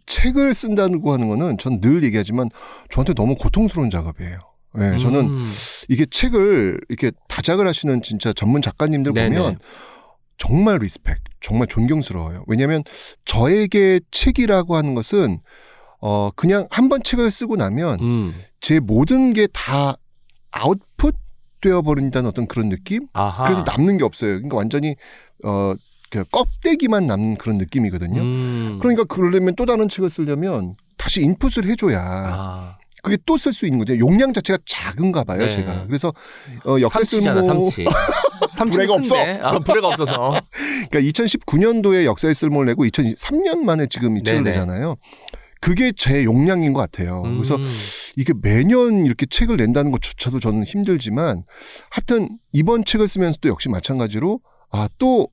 책을 0.06 0.54
쓴다고 0.54 1.12
하는 1.12 1.28
거는 1.28 1.58
전 1.58 1.80
늘 1.80 2.02
얘기하지만 2.04 2.48
저한테 2.90 3.14
너무 3.14 3.34
고통스러운 3.36 3.90
작업이에요. 3.90 4.38
네, 4.74 4.98
저는 4.98 5.20
음. 5.20 5.52
이게 5.88 6.06
책을 6.06 6.80
이렇게 6.88 7.10
다작을 7.28 7.66
하시는 7.66 8.00
진짜 8.02 8.32
전문 8.32 8.62
작가님들 8.62 9.12
네네. 9.12 9.36
보면 9.36 9.58
정말 10.36 10.78
리스펙, 10.78 11.16
정말 11.40 11.66
존경스러워요. 11.66 12.44
왜냐하면 12.46 12.82
저에게 13.24 14.00
책이라고 14.10 14.76
하는 14.76 14.94
것은 14.94 15.40
어 16.00 16.30
그냥 16.36 16.68
한 16.70 16.88
번 16.88 17.02
책을 17.02 17.30
쓰고 17.30 17.56
나면 17.56 18.00
음. 18.00 18.34
제 18.60 18.78
모든 18.78 19.32
게 19.32 19.46
다 19.52 19.94
아웃풋 20.52 21.14
되어 21.60 21.82
버린다는 21.82 22.28
어떤 22.28 22.46
그런 22.46 22.68
느낌? 22.68 23.06
아하. 23.12 23.44
그래서 23.44 23.62
남는 23.66 23.98
게 23.98 24.04
없어요. 24.04 24.34
그러니까 24.34 24.56
완전히 24.56 24.94
어 25.44 25.74
그냥 26.10 26.24
껍데기만 26.30 27.06
남는 27.06 27.36
그런 27.36 27.58
느낌이거든요. 27.58 28.20
음. 28.20 28.78
그러니까 28.80 29.04
그러려면 29.04 29.54
또 29.56 29.66
다른 29.66 29.88
책을 29.88 30.08
쓰려면 30.10 30.74
다시 30.96 31.22
인풋을 31.22 31.66
해줘야 31.66 32.00
아. 32.02 32.78
그게 33.02 33.16
또 33.26 33.36
쓸 33.36 33.52
수 33.52 33.64
있는 33.66 33.78
거죠. 33.78 33.96
용량 33.98 34.32
자체가 34.32 34.58
작은가 34.66 35.22
봐요, 35.22 35.38
네. 35.44 35.48
제가. 35.50 35.84
그래서 35.86 36.12
어, 36.66 36.80
역사 36.80 36.98
삼치잖아 37.04 37.42
쓸모 37.42 37.70
삼치. 37.70 37.84
불에가 38.76 38.94
없어. 38.94 39.16
아, 39.16 39.58
불에가 39.60 39.86
없어서. 39.88 40.34
그러니까 40.90 41.00
2019년도에 41.00 42.04
역사의 42.06 42.34
쓸모를 42.34 42.66
내고 42.66 42.84
2003년 42.84 43.58
만에 43.58 43.86
지금 43.86 44.16
이 44.16 44.22
책을 44.22 44.42
네네. 44.42 44.56
내잖아요. 44.56 44.96
그게 45.60 45.92
제 45.92 46.24
용량인 46.24 46.72
것 46.72 46.80
같아요. 46.80 47.22
그래서 47.22 47.56
음. 47.56 47.68
이게 48.16 48.32
매년 48.40 49.06
이렇게 49.06 49.26
책을 49.26 49.56
낸다는 49.56 49.90
것조차도 49.90 50.40
저는 50.40 50.64
힘들지만 50.64 51.44
하여튼 51.90 52.28
이번 52.52 52.84
책을 52.84 53.08
쓰면서도 53.08 53.48
역시 53.48 53.68
마찬가지로 53.68 54.40
아 54.70 54.88
또 54.98 55.28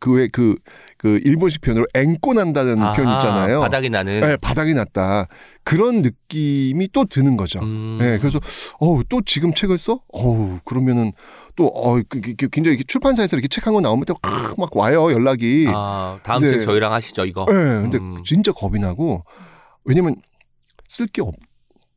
그왜그그 0.00 1.20
일본식 1.24 1.60
표현으로 1.60 1.86
앵꼬 1.94 2.32
난다는 2.34 2.80
아하, 2.82 2.94
표현 2.94 3.12
있잖아요. 3.14 3.60
바닥이 3.60 3.90
나는. 3.90 4.20
네, 4.20 4.36
바닥이 4.38 4.74
났다. 4.74 5.28
그런 5.62 6.02
느낌이 6.02 6.88
또 6.92 7.04
드는 7.04 7.36
거죠. 7.36 7.60
음. 7.60 7.98
네, 8.00 8.18
그래서 8.18 8.40
어우 8.80 9.04
또 9.08 9.20
지금 9.24 9.54
책을 9.54 9.78
써? 9.78 10.00
어우 10.08 10.60
그러면은 10.64 11.12
또어 11.56 12.00
그, 12.08 12.20
그, 12.20 12.34
그 12.34 12.48
굉장히 12.48 12.74
이렇게 12.76 12.84
출판사에서 12.86 13.36
이렇게 13.36 13.46
책 13.48 13.66
한 13.66 13.74
권 13.74 13.82
나오면 13.82 14.06
또막 14.06 14.74
와요 14.76 15.12
연락이. 15.12 15.66
아, 15.68 16.18
다음 16.22 16.42
네. 16.42 16.50
책 16.50 16.64
저희랑 16.64 16.92
하시죠 16.92 17.24
이거. 17.26 17.44
네, 17.46 17.52
근데 17.54 17.98
음. 17.98 18.22
진짜 18.24 18.50
겁이 18.52 18.78
나고 18.80 19.24
왜냐면 19.84 20.16
쓸 20.88 21.06
게 21.06 21.20
없, 21.22 21.34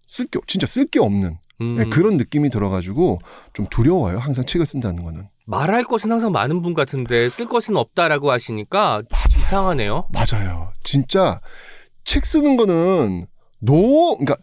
쓸게 0.07 0.39
진짜 0.45 0.67
쓸 0.67 0.85
게 0.87 0.99
없는 0.99 1.37
음. 1.61 1.75
네, 1.77 1.85
그런 1.85 2.17
느낌이 2.17 2.49
들어가지고 2.49 3.19
좀 3.53 3.67
두려워요. 3.69 4.17
항상 4.17 4.45
책을 4.45 4.65
쓴다는 4.65 5.03
거는. 5.03 5.27
말할 5.45 5.83
것은 5.83 6.11
항상 6.11 6.31
많은 6.31 6.61
분 6.61 6.73
같은데 6.73 7.29
쓸 7.29 7.47
것은 7.47 7.75
없다라고 7.75 8.31
하시니까 8.31 9.03
이상하네요. 9.37 10.07
맞아요. 10.11 10.71
진짜 10.83 11.41
책 12.05 12.25
쓰는 12.25 12.55
거는 12.57 13.25
너 13.59 13.73
그러니까 14.17 14.35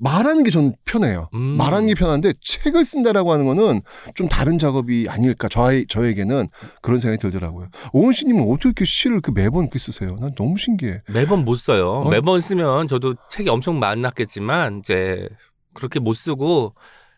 말하는 0.00 0.44
게 0.44 0.50
저는 0.50 0.74
편해요. 0.84 1.28
음. 1.34 1.56
말하는 1.56 1.88
게 1.88 1.94
편한데 1.94 2.32
책을 2.40 2.84
쓴다라고 2.84 3.32
하는 3.32 3.46
거는 3.46 3.80
좀 4.14 4.28
다른 4.28 4.58
작업이 4.58 5.06
아닐까 5.08 5.48
저의 5.48 5.86
저에게는 5.88 6.46
그런 6.82 7.00
생각이 7.00 7.20
들더라고요. 7.20 7.68
오은 7.92 8.12
씨님은 8.12 8.44
어떻게 8.44 8.68
이렇게 8.68 8.84
시를 8.84 9.20
그 9.20 9.32
매번 9.32 9.64
이렇게 9.64 9.78
쓰세요? 9.78 10.16
난 10.20 10.32
너무 10.36 10.56
신기해. 10.56 11.02
매번 11.12 11.44
못 11.44 11.56
써요. 11.56 12.02
어? 12.04 12.08
매번 12.08 12.40
쓰면 12.40 12.86
저도 12.86 13.16
책이 13.30 13.50
엄청 13.50 13.80
많았겠지만 13.80 14.78
이제 14.78 15.28
그렇게 15.78 16.00
못 16.00 16.12
쓰고 16.14 16.74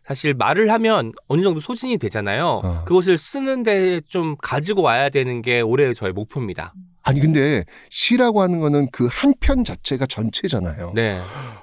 사실 0.07 0.35
말을 0.35 0.71
하면 0.73 1.13
어느 1.29 1.43
정도 1.43 1.61
소진이 1.61 1.97
되잖아요. 1.99 2.61
어. 2.65 2.85
그것을 2.85 3.17
쓰는데 3.19 4.01
좀 4.03 4.37
가지고 4.41 4.83
와야 4.83 5.09
되는 5.09 5.41
게 5.43 5.61
올해 5.61 5.93
저의 5.95 6.13
목표입니다. 6.13 6.75
아니 7.03 7.19
근데 7.21 7.65
시라고 7.89 8.43
하는 8.43 8.61
거는 8.61 8.89
그 8.91 9.09
한 9.09 9.33
편 9.41 9.65
자체가 9.65 10.05
전체잖아요. 10.07 10.93
네. 10.95 11.19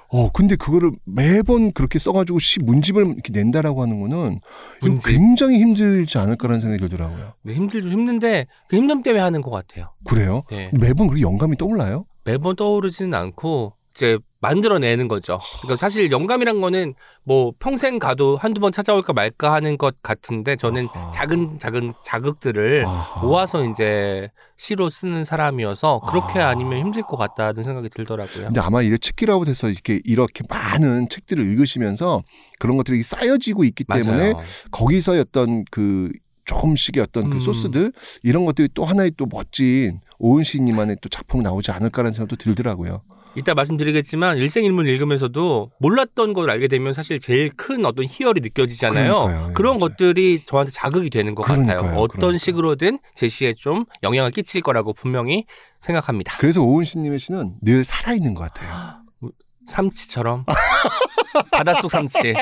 어 0.08 0.30
근데 0.32 0.56
그거를 0.56 0.90
매번 1.04 1.70
그렇게 1.72 1.98
써가지고 1.98 2.38
시 2.40 2.58
문집을 2.60 3.06
이렇게 3.06 3.30
낸다라고 3.32 3.82
하는 3.82 4.00
거는 4.00 4.40
문집. 4.82 5.12
굉장히 5.12 5.60
힘들지 5.60 6.18
않을까라는 6.18 6.60
생각이 6.60 6.80
들더라고요. 6.80 7.34
네, 7.42 7.54
힘들죠. 7.54 7.88
힘든데 7.88 8.46
그 8.68 8.76
힘듦 8.76 9.04
때문에 9.04 9.22
하는 9.22 9.40
것 9.42 9.50
같아요. 9.50 9.92
그래요? 10.04 10.42
네. 10.50 10.70
매번 10.72 11.06
그렇게 11.06 11.22
영감이 11.22 11.56
떠올라요? 11.56 12.06
매번 12.24 12.56
떠오르지는 12.56 13.14
않고 13.14 13.74
이제 13.98 14.16
만들어내는 14.40 15.08
거죠. 15.08 15.40
그러니까 15.62 15.76
사실 15.76 16.12
영감이란 16.12 16.60
거는 16.60 16.94
뭐 17.24 17.52
평생 17.58 17.98
가도 17.98 18.36
한두 18.36 18.60
번 18.60 18.70
찾아올까 18.70 19.12
말까 19.12 19.52
하는 19.52 19.76
것 19.76 20.00
같은데 20.00 20.54
저는 20.54 20.86
아하. 20.94 21.10
작은 21.10 21.58
작은 21.58 21.92
자극들을 22.04 22.86
아하. 22.86 23.26
모아서 23.26 23.64
이제 23.64 24.30
시로 24.56 24.88
쓰는 24.88 25.24
사람이어서 25.24 26.00
그렇게 26.08 26.38
아. 26.38 26.50
아니면 26.50 26.78
힘들 26.78 27.02
것 27.02 27.16
같다는 27.16 27.64
생각이 27.64 27.88
들더라고요. 27.88 28.46
근데 28.46 28.60
아마 28.60 28.82
이래 28.82 28.96
책기라고 28.96 29.46
해서 29.46 29.68
이렇게 29.68 30.00
이렇게 30.04 30.44
많은 30.48 31.08
책들을 31.08 31.44
읽으시면서 31.44 32.22
그런 32.60 32.76
것들이 32.76 33.02
쌓여지고 33.02 33.64
있기 33.64 33.82
때문에 33.82 34.34
맞아요. 34.34 34.46
거기서의 34.70 35.20
어떤 35.22 35.64
그 35.72 36.12
조금씩의 36.44 37.02
어떤 37.02 37.28
그 37.28 37.36
음. 37.36 37.40
소스들 37.40 37.92
이런 38.22 38.44
것들이 38.46 38.68
또 38.72 38.84
하나의 38.84 39.12
또 39.16 39.26
멋진 39.26 40.00
오은 40.18 40.44
시인님만의 40.44 40.98
또 41.02 41.08
작품 41.08 41.42
나오지 41.42 41.72
않을까라는 41.72 42.12
생각도 42.12 42.36
들더라고요. 42.36 43.02
이따 43.38 43.54
말씀드리겠지만 43.54 44.36
일생일문 44.38 44.86
읽으면서도 44.86 45.70
몰랐던 45.78 46.32
걸 46.32 46.50
알게 46.50 46.66
되면 46.68 46.92
사실 46.92 47.20
제일 47.20 47.50
큰 47.56 47.86
어떤 47.86 48.04
희열이 48.04 48.40
느껴지잖아요. 48.40 49.12
그러니까요. 49.20 49.46
예, 49.50 49.52
그런 49.54 49.78
맞아요. 49.78 49.90
것들이 49.90 50.40
저한테 50.44 50.72
자극이 50.72 51.08
되는 51.08 51.34
것 51.36 51.42
같아요. 51.44 51.64
그러니까요. 51.64 51.96
어떤 52.00 52.18
그러니까요. 52.18 52.38
식으로든 52.38 52.98
제 53.14 53.28
시에 53.28 53.54
좀 53.54 53.84
영향을 54.02 54.32
끼칠 54.32 54.60
거라고 54.60 54.92
분명히 54.92 55.44
생각합니다. 55.80 56.36
그래서 56.38 56.62
오은 56.62 56.84
시님의 56.84 57.20
시는 57.20 57.54
늘 57.62 57.84
살아있는 57.84 58.34
것 58.34 58.52
같아요. 58.52 58.98
삼치처럼 59.66 60.44
바닷속 61.52 61.90
삼치 61.90 62.34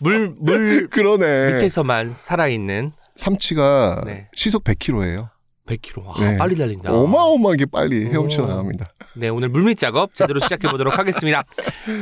물물 0.00 0.88
그러네. 0.90 1.54
밑에서만 1.54 2.10
살아있는 2.10 2.92
삼치가 3.14 4.02
네. 4.06 4.28
시속 4.34 4.64
100km예요. 4.64 5.28
100km. 5.66 6.04
와, 6.06 6.14
네. 6.18 6.36
빨리 6.38 6.56
달린다. 6.56 6.90
어마어마하게 6.92 7.66
빨리 7.66 8.06
헤엄쳐 8.06 8.44
오. 8.44 8.46
나갑니다. 8.46 8.86
네, 9.18 9.28
오늘 9.28 9.48
물밑 9.48 9.78
작업 9.78 10.14
제대로 10.14 10.40
시작해 10.40 10.68
보도록 10.68 10.98
하겠습니다. 10.98 11.42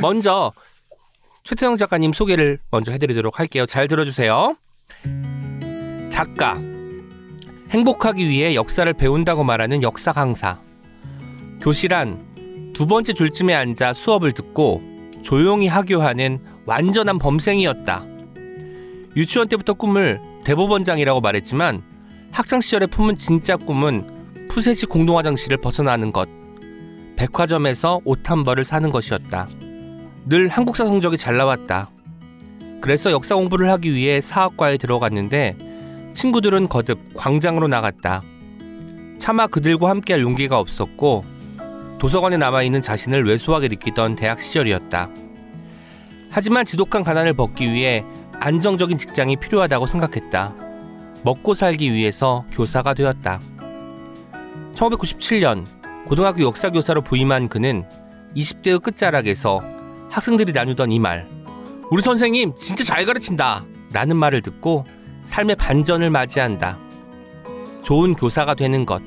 먼저 0.00 0.52
최태성 1.44 1.76
작가님 1.76 2.12
소개를 2.12 2.58
먼저 2.70 2.92
해드리도록 2.92 3.38
할게요. 3.38 3.66
잘 3.66 3.88
들어주세요. 3.88 4.56
작가. 6.11 6.58
행복하기 7.70 8.28
위해 8.28 8.54
역사를 8.54 8.90
배운다고 8.92 9.44
말하는 9.44 9.82
역사 9.82 10.12
강사. 10.12 10.58
교실 11.61 11.94
안 11.94 12.26
두 12.76 12.87
번째 12.87 13.14
줄쯤에 13.14 13.54
앉아 13.54 13.94
수업을 13.94 14.32
듣고 14.32 14.82
조용히 15.23 15.66
하교하는 15.66 16.40
완전한 16.66 17.18
범생이었다. 17.18 18.04
유치원 19.16 19.49
때부터 19.49 19.73
꿈을 19.73 20.20
대법원장이라고 20.44 21.23
말했지만 21.23 21.82
학창 22.32 22.61
시절에 22.61 22.85
품은 22.85 23.16
진짜 23.16 23.56
꿈은 23.56 24.49
푸세식 24.50 24.90
공동화장실을 24.90 25.56
벗어나는 25.56 26.12
것, 26.12 26.28
백화점에서 27.16 28.00
옷 28.04 28.30
한 28.30 28.44
벌을 28.44 28.64
사는 28.64 28.90
것이었다. 28.90 29.49
늘 30.26 30.49
한국사 30.49 30.85
성적이 30.85 31.16
잘 31.16 31.37
나왔다. 31.37 31.90
그래서 32.80 33.11
역사 33.11 33.35
공부를 33.35 33.70
하기 33.73 33.94
위해 33.94 34.20
사학과에 34.20 34.76
들어갔는데 34.76 35.56
친구들은 36.12 36.68
거듭 36.68 36.99
광장으로 37.14 37.68
나갔다. 37.68 38.23
차마 39.18 39.46
그들과 39.46 39.88
함께할 39.90 40.23
용기가 40.23 40.58
없었고 40.58 41.25
도서관에 41.99 42.37
남아있는 42.37 42.82
자신을 42.82 43.26
왜소하게 43.26 43.68
느끼던 43.68 44.16
대학 44.16 44.40
시절이었다. 44.40 45.08
하지만 46.30 46.64
지독한 46.66 47.02
가난을 47.02 47.32
벗기 47.32 47.73
위해 47.73 48.04
안정적인 48.40 48.99
직장이 48.99 49.37
필요하다고 49.37 49.87
생각했다. 49.87 50.54
먹고 51.23 51.54
살기 51.54 51.92
위해서 51.92 52.44
교사가 52.52 52.92
되었다. 52.94 53.40
1997년 54.75 55.64
고등학교 56.06 56.42
역사 56.42 56.70
교사로 56.70 57.02
부임한 57.02 57.48
그는 57.48 57.84
20대의 58.36 58.80
끝자락에서 58.80 59.60
학생들이 60.08 60.52
나누던 60.52 60.92
이 60.92 61.00
말, 61.00 61.26
우리 61.90 62.00
선생님 62.00 62.54
진짜 62.56 62.84
잘 62.84 63.04
가르친다! 63.04 63.64
라는 63.92 64.16
말을 64.16 64.40
듣고 64.42 64.84
삶의 65.22 65.56
반전을 65.56 66.10
맞이한다. 66.10 66.78
좋은 67.82 68.14
교사가 68.14 68.54
되는 68.54 68.86
것. 68.86 69.02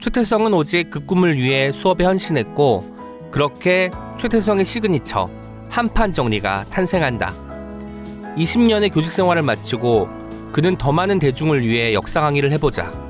최태성은 0.00 0.52
오직 0.52 0.90
그 0.90 1.04
꿈을 1.04 1.38
위해 1.38 1.72
수업에 1.72 2.04
헌신했고, 2.04 3.30
그렇게 3.30 3.90
최태성의 4.18 4.66
시그니처, 4.66 5.30
한판 5.70 6.12
정리가 6.12 6.64
탄생한다. 6.70 7.32
20년의 8.36 8.92
교직 8.92 9.12
생활을 9.12 9.42
마치고 9.42 10.08
그는 10.52 10.76
더 10.76 10.92
많은 10.92 11.18
대중을 11.18 11.66
위해 11.66 11.94
역사 11.94 12.20
강의를 12.20 12.52
해보자. 12.52 13.05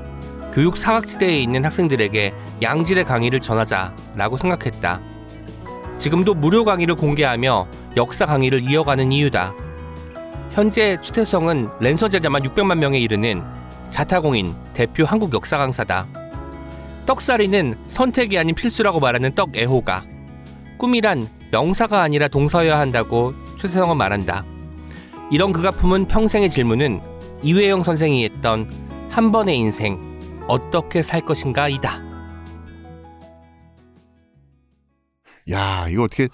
교육 0.57 0.75
사각지대에 0.75 1.39
있는 1.39 1.63
학생들에게 1.65 2.33
양질의 2.63 3.05
강의를 3.05 3.39
전하자라고 3.39 4.37
생각했다. 4.37 4.99
지금도 5.99 6.33
무료 6.33 6.65
강의를 6.65 6.95
공개하며 6.95 7.67
역사 7.95 8.25
강의를 8.25 8.67
이어가는 8.67 9.11
이유다. 9.11 9.53
현재 10.53 10.97
추태성은 10.99 11.69
랜서 11.79 12.09
제자만 12.09 12.41
600만 12.41 12.79
명에 12.79 12.97
이르는 12.97 13.43
자타공인 13.91 14.55
대표 14.73 15.05
한국 15.05 15.31
역사 15.35 15.59
강사다. 15.59 16.07
떡살이는 17.05 17.77
선택이 17.85 18.39
아닌 18.39 18.55
필수라고 18.55 18.99
말하는 18.99 19.35
떡 19.35 19.55
애호가. 19.55 20.05
꿈이란 20.79 21.27
명사가 21.51 22.01
아니라 22.01 22.27
동사여야 22.27 22.79
한다고 22.79 23.35
추태성은 23.57 23.95
말한다. 23.95 24.43
이런 25.29 25.53
그가 25.53 25.69
품은 25.69 26.07
평생의 26.07 26.49
질문은 26.49 26.99
이회영 27.43 27.83
선생이 27.83 28.23
했던 28.23 28.67
한 29.11 29.31
번의 29.31 29.55
인생 29.55 30.16
어떻게 30.47 31.03
살 31.03 31.21
것인가이다. 31.21 32.07
야, 35.49 35.87
이거 35.89 36.03
어떻게 36.03 36.27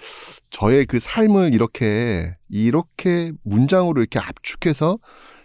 저의 0.50 0.86
그 0.86 1.00
삶을 1.00 1.54
이렇게 1.54 2.36
이렇게 2.50 3.32
문장으로 3.44 4.02
이렇게 4.02 4.20
압축해서 4.20 4.98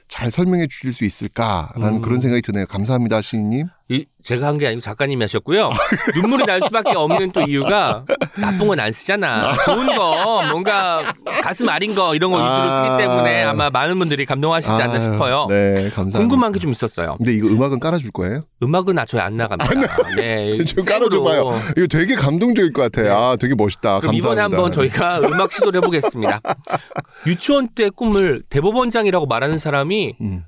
잘 0.09 0.31
설명해 0.31 0.67
주실 0.69 0.93
수 0.93 1.05
있을까라는 1.05 1.97
음. 1.97 2.03
그런 2.03 2.19
생각이 2.19 2.41
드네요. 2.41 2.67
감사합니다, 2.67 3.21
시인님. 3.21 3.67
이, 3.91 4.05
제가 4.23 4.47
한 4.49 4.59
게 4.59 4.67
아니고 4.67 4.83
작가님이 4.83 5.23
하셨고요. 5.23 5.71
눈물이 6.15 6.45
날 6.45 6.61
수밖에 6.61 6.93
없는 6.95 7.33
또 7.33 7.41
이유가 7.41 8.05
나쁜 8.37 8.67
건 8.69 8.79
안 8.81 8.93
쓰잖아. 8.93 9.55
좋은 9.65 9.87
거, 9.87 10.43
뭔가 10.51 11.15
가슴 11.43 11.69
아린 11.71 11.95
거 11.95 12.15
이런 12.15 12.31
거 12.31 12.37
위주로 12.37 12.51
아. 12.53 12.85
쓰기 12.97 13.03
때문에 13.03 13.45
아마 13.45 13.71
많은 13.71 13.99
분들이 13.99 14.27
감동하시지 14.27 14.71
않나 14.73 14.93
아유, 14.93 15.01
싶어요. 15.01 15.47
네, 15.49 15.85
감사합니다. 15.95 16.19
궁금한 16.19 16.53
게 16.53 16.59
좀 16.59 16.73
있었어요. 16.73 17.15
근데 17.17 17.33
이거 17.33 17.47
음악은 17.49 17.81
깔아줄 17.81 18.11
거예요? 18.11 18.43
음악은 18.63 18.99
아초에 18.99 19.21
안 19.23 19.37
나갑니다. 19.39 19.71
네, 20.17 20.63
좀. 20.67 20.85
깔아줘봐요. 20.85 21.51
이거 21.79 21.87
되게 21.87 22.15
감동적일 22.15 22.73
것 22.75 22.91
같아. 22.93 23.09
아, 23.17 23.37
되게 23.41 23.55
멋있다. 23.57 24.01
그럼 24.01 24.13
감사합니다. 24.13 24.19
이번에 24.19 24.41
한번 24.43 24.71
저희가 24.73 25.21
음악 25.21 25.51
시도를 25.53 25.81
해보겠습니다. 25.81 26.41
유치원 27.27 27.69
때 27.69 27.89
꿈을 27.91 28.43
대법원장이라고 28.51 29.27
말하는 29.27 29.57
사람이 29.59 30.17
음. 30.21 30.45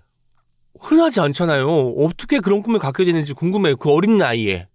흔하지 0.80 1.20
않잖아요. 1.20 1.68
어떻게 1.98 2.40
그런 2.40 2.62
꿈을 2.62 2.78
갖게 2.78 3.04
되는지 3.04 3.32
궁금해요. 3.34 3.76
그 3.76 3.90
어린 3.90 4.18
나이에. 4.18 4.66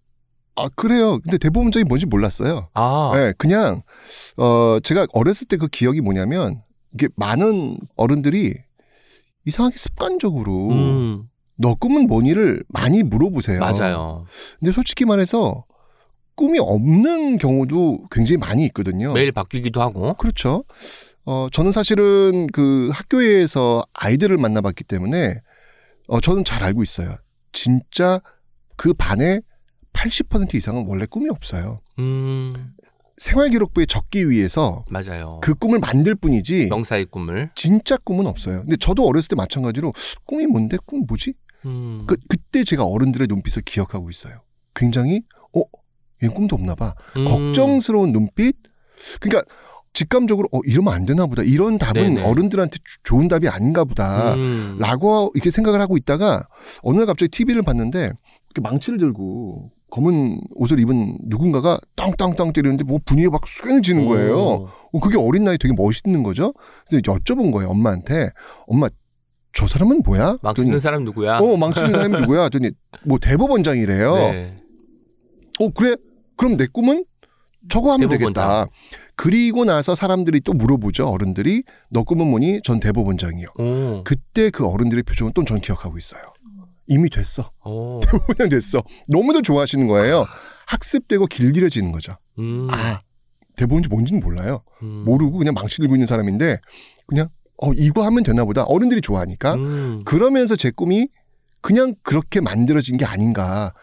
아, 0.57 0.69
그래요. 0.75 1.19
근데 1.19 1.37
대법원장이 1.37 1.83
뭔지 1.83 2.05
몰랐어요. 2.05 2.69
아, 2.73 3.11
네, 3.13 3.33
그냥 3.37 3.81
어 4.37 4.77
제가 4.81 5.05
어렸을 5.13 5.47
때 5.47 5.57
그 5.57 5.67
기억이 5.67 5.99
뭐냐면 6.01 6.61
이게 6.93 7.09
많은 7.17 7.77
어른들이 7.97 8.53
이상하게 9.45 9.77
습관적으로 9.77 10.69
음, 10.69 11.23
너 11.57 11.75
꿈은 11.75 12.07
뭐니를 12.07 12.63
많이 12.69 13.03
물어보세요. 13.03 13.59
맞아요. 13.59 14.25
근데 14.59 14.71
솔직히 14.71 15.03
말해서 15.05 15.65
꿈이 16.35 16.57
없는 16.59 17.37
경우도 17.37 18.07
굉장히 18.11 18.37
많이 18.37 18.63
있거든요. 18.67 19.11
매일 19.13 19.31
바뀌기도 19.33 19.81
하고. 19.81 20.13
그렇죠. 20.13 20.63
어 21.25 21.47
저는 21.51 21.71
사실은 21.71 22.47
그 22.53 22.89
학교에서 22.93 23.83
아이들을 23.93 24.37
만나봤기 24.37 24.83
때문에 24.85 25.41
어 26.07 26.19
저는 26.21 26.43
잘 26.43 26.63
알고 26.63 26.83
있어요. 26.83 27.17
진짜 27.51 28.21
그 28.75 28.93
반의 28.93 29.41
80% 29.93 30.55
이상은 30.55 30.85
원래 30.87 31.05
꿈이 31.05 31.29
없어요. 31.29 31.81
음, 31.99 32.73
생활기록부에 33.17 33.85
적기 33.85 34.29
위해서 34.29 34.83
맞아요. 34.89 35.39
그 35.41 35.53
꿈을 35.55 35.79
만들 35.79 36.15
뿐이지 36.15 36.67
명사의 36.69 37.05
꿈을. 37.05 37.49
진짜 37.55 37.97
꿈은 37.97 38.27
없어요. 38.27 38.61
근데 38.61 38.75
저도 38.75 39.07
어렸을 39.07 39.29
때 39.29 39.35
마찬가지로 39.35 39.93
꿈이 40.25 40.45
뭔데 40.47 40.77
꿈 40.85 41.05
뭐지? 41.07 41.33
음, 41.65 42.03
그 42.05 42.17
그때 42.27 42.63
제가 42.63 42.83
어른들의 42.83 43.27
눈빛을 43.27 43.63
기억하고 43.63 44.09
있어요. 44.09 44.41
굉장히 44.75 45.21
어, 45.55 45.61
얘 46.23 46.27
꿈도 46.27 46.55
없나 46.55 46.75
봐. 46.75 46.93
음, 47.17 47.25
걱정스러운 47.25 48.11
눈빛. 48.11 48.57
그러니까 49.19 49.49
직감적으로 49.95 50.47
어 50.51 50.59
이러면 50.65 50.93
안 50.93 51.05
되나 51.05 51.25
보다. 51.25 51.41
이런 51.41 51.77
답은 51.79 52.15
네네. 52.15 52.27
어른들한테 52.29 52.77
주- 52.83 52.97
좋은 53.03 53.27
답이 53.27 53.47
아닌가 53.49 53.83
보다. 53.85 54.35
음, 54.35 54.75
라고 54.77 55.31
이렇게 55.33 55.49
생각을 55.49 55.81
하고 55.81 55.97
있다가 55.97 56.47
어느 56.83 56.97
날 56.97 57.05
갑자기 57.07 57.29
TV를 57.29 57.63
봤는데 57.63 57.99
이렇게 58.53 58.61
망치를 58.61 58.99
들고 58.99 59.71
검은 59.91 60.41
옷을 60.55 60.79
입은 60.79 61.17
누군가가 61.23 61.79
땅땅땅 61.95 62.51
때리는데 62.53 62.83
뭐 62.83 62.99
분위기가 63.05 63.31
막 63.31 63.47
수행지는 63.47 64.05
거예요. 64.05 64.35
오, 64.37 64.67
어, 64.91 64.99
그게 64.99 65.17
어린 65.17 65.45
나이 65.45 65.57
되게 65.57 65.73
멋있는 65.73 66.21
거죠. 66.23 66.53
그래서 66.87 67.01
여쭤본 67.01 67.51
거예요, 67.53 67.69
엄마한테. 67.69 68.29
엄마, 68.67 68.89
저 69.53 69.65
사람은 69.67 70.01
뭐야? 70.03 70.23
막 70.41 70.53
그랬더니, 70.53 70.67
쓰는 70.67 70.79
사람 70.81 71.05
누구야? 71.05 71.37
어, 71.37 71.55
망치는 71.55 71.93
사람이 71.93 72.19
누구야? 72.21 72.43
했더니, 72.43 72.71
뭐 73.05 73.17
대법원장이래요. 73.19 74.15
네. 74.15 74.57
어, 75.61 75.69
그래? 75.69 75.95
그럼 76.35 76.57
내 76.57 76.65
꿈은 76.67 77.05
저거 77.69 77.93
하면 77.93 78.09
대법원장. 78.09 78.43
되겠다. 78.43 78.67
그리고 79.15 79.65
나서 79.65 79.95
사람들이 79.95 80.41
또 80.41 80.53
물어보죠, 80.53 81.07
어른들이. 81.07 81.63
너 81.89 82.03
꿈은 82.03 82.27
뭐니? 82.27 82.61
전 82.63 82.79
대법원장이요. 82.79 83.47
오, 83.57 84.03
그때 84.03 84.49
그 84.49 84.67
어른들의 84.67 85.03
표정은 85.03 85.33
또 85.33 85.43
전 85.45 85.59
기억하고 85.61 85.97
있어요. 85.97 86.21
이미 86.87 87.09
됐어. 87.09 87.51
오, 87.65 87.99
5년 88.01 88.49
됐어. 88.49 88.83
너무도 89.07 89.41
좋아하시는 89.41 89.87
거예요. 89.87 90.25
학습되고 90.67 91.27
길들여지는 91.27 91.91
거죠. 91.91 92.13
음, 92.39 92.67
아, 92.71 93.01
대법원지 93.55 93.89
뭔지는 93.89 94.19
몰라요. 94.19 94.63
음, 94.83 95.03
모르고 95.05 95.37
그냥 95.37 95.53
망치 95.53 95.77
들고 95.77 95.95
있는 95.95 96.05
사람인데 96.07 96.57
그냥 97.07 97.29
어 97.61 97.71
이거 97.73 98.03
하면 98.05 98.23
되나 98.23 98.43
보다 98.43 98.63
어른들이 98.63 98.99
좋아하니까 99.01 99.53
음, 99.55 100.01
그러면서 100.03 100.55
제 100.57 100.71
꿈이 100.71 101.07
그냥 101.61 101.95
그렇게 102.03 102.41
만들어진 102.41 102.97
게 102.97 103.05
아닌가 103.05 103.73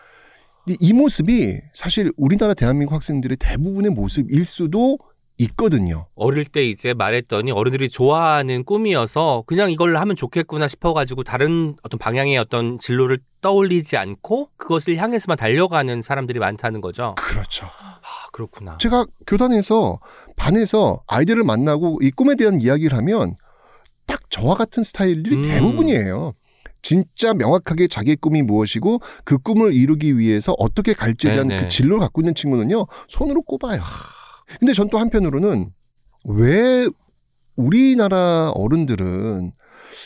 이, 0.69 0.77
이 0.79 0.93
모습이 0.93 1.57
사실 1.73 2.13
우리나라 2.19 2.53
대한민국 2.55 2.95
학생들의 2.95 3.39
대부분의 3.41 3.93
모습일 3.93 4.45
수도 4.45 4.99
있거든요. 5.43 6.07
어릴 6.15 6.45
때 6.45 6.65
이제 6.65 6.95
말했더니 6.95 7.51
어른들이 7.53 7.89
좋아하는 7.89 8.65
꿈이어서 8.65 9.45
그냥 9.47 9.71
이걸 9.71 9.97
하면 9.97 10.17
좋겠구나 10.17 10.69
싶어가지고 10.69 11.23
다른 11.23 11.77
어떤 11.83 11.99
방향의 11.99 12.39
어떤 12.39 12.79
진로를 12.79 13.19
떠올리지 13.41 13.97
않고 13.97 14.51
그것을 14.57 14.97
향해서만 14.97 15.37
달려가는 15.37 16.03
사람들이 16.03 16.39
많다는 16.39 16.81
거죠. 16.81 17.15
그렇죠. 17.17 17.67
아 17.67 18.29
그렇구나. 18.33 18.79
제가 18.79 19.07
교단에서 19.27 19.99
반에서 20.37 21.03
아이들을 21.09 21.43
만나고 21.45 21.99
이 22.03 22.11
꿈에 22.11 22.35
대한 22.35 22.61
이야기를 22.61 22.97
하면 22.99 23.35
딱 24.07 24.21
저와 24.31 24.55
같은 24.55 24.83
스타일들이 24.83 25.37
음. 25.37 25.43
대부분이에요. 25.43 26.33
진짜 26.83 27.33
명확하게 27.33 27.87
자기의 27.87 28.17
꿈이 28.17 28.43
무엇이고 28.43 29.01
그 29.25 29.39
꿈을 29.39 29.73
이루기 29.73 30.19
위해서 30.19 30.53
어떻게 30.59 30.93
갈지에 30.93 31.31
대한 31.31 31.49
네네. 31.49 31.63
그 31.63 31.69
진로를 31.69 32.01
갖고 32.01 32.21
있는 32.21 32.35
친구는요 32.35 32.87
손으로 33.09 33.43
꼽아요. 33.43 33.81
근데 34.61 34.73
전 34.73 34.89
또 34.91 34.99
한편으로는 34.99 35.71
왜 36.27 36.87
우리나라 37.57 38.51
어른들은 38.55 39.53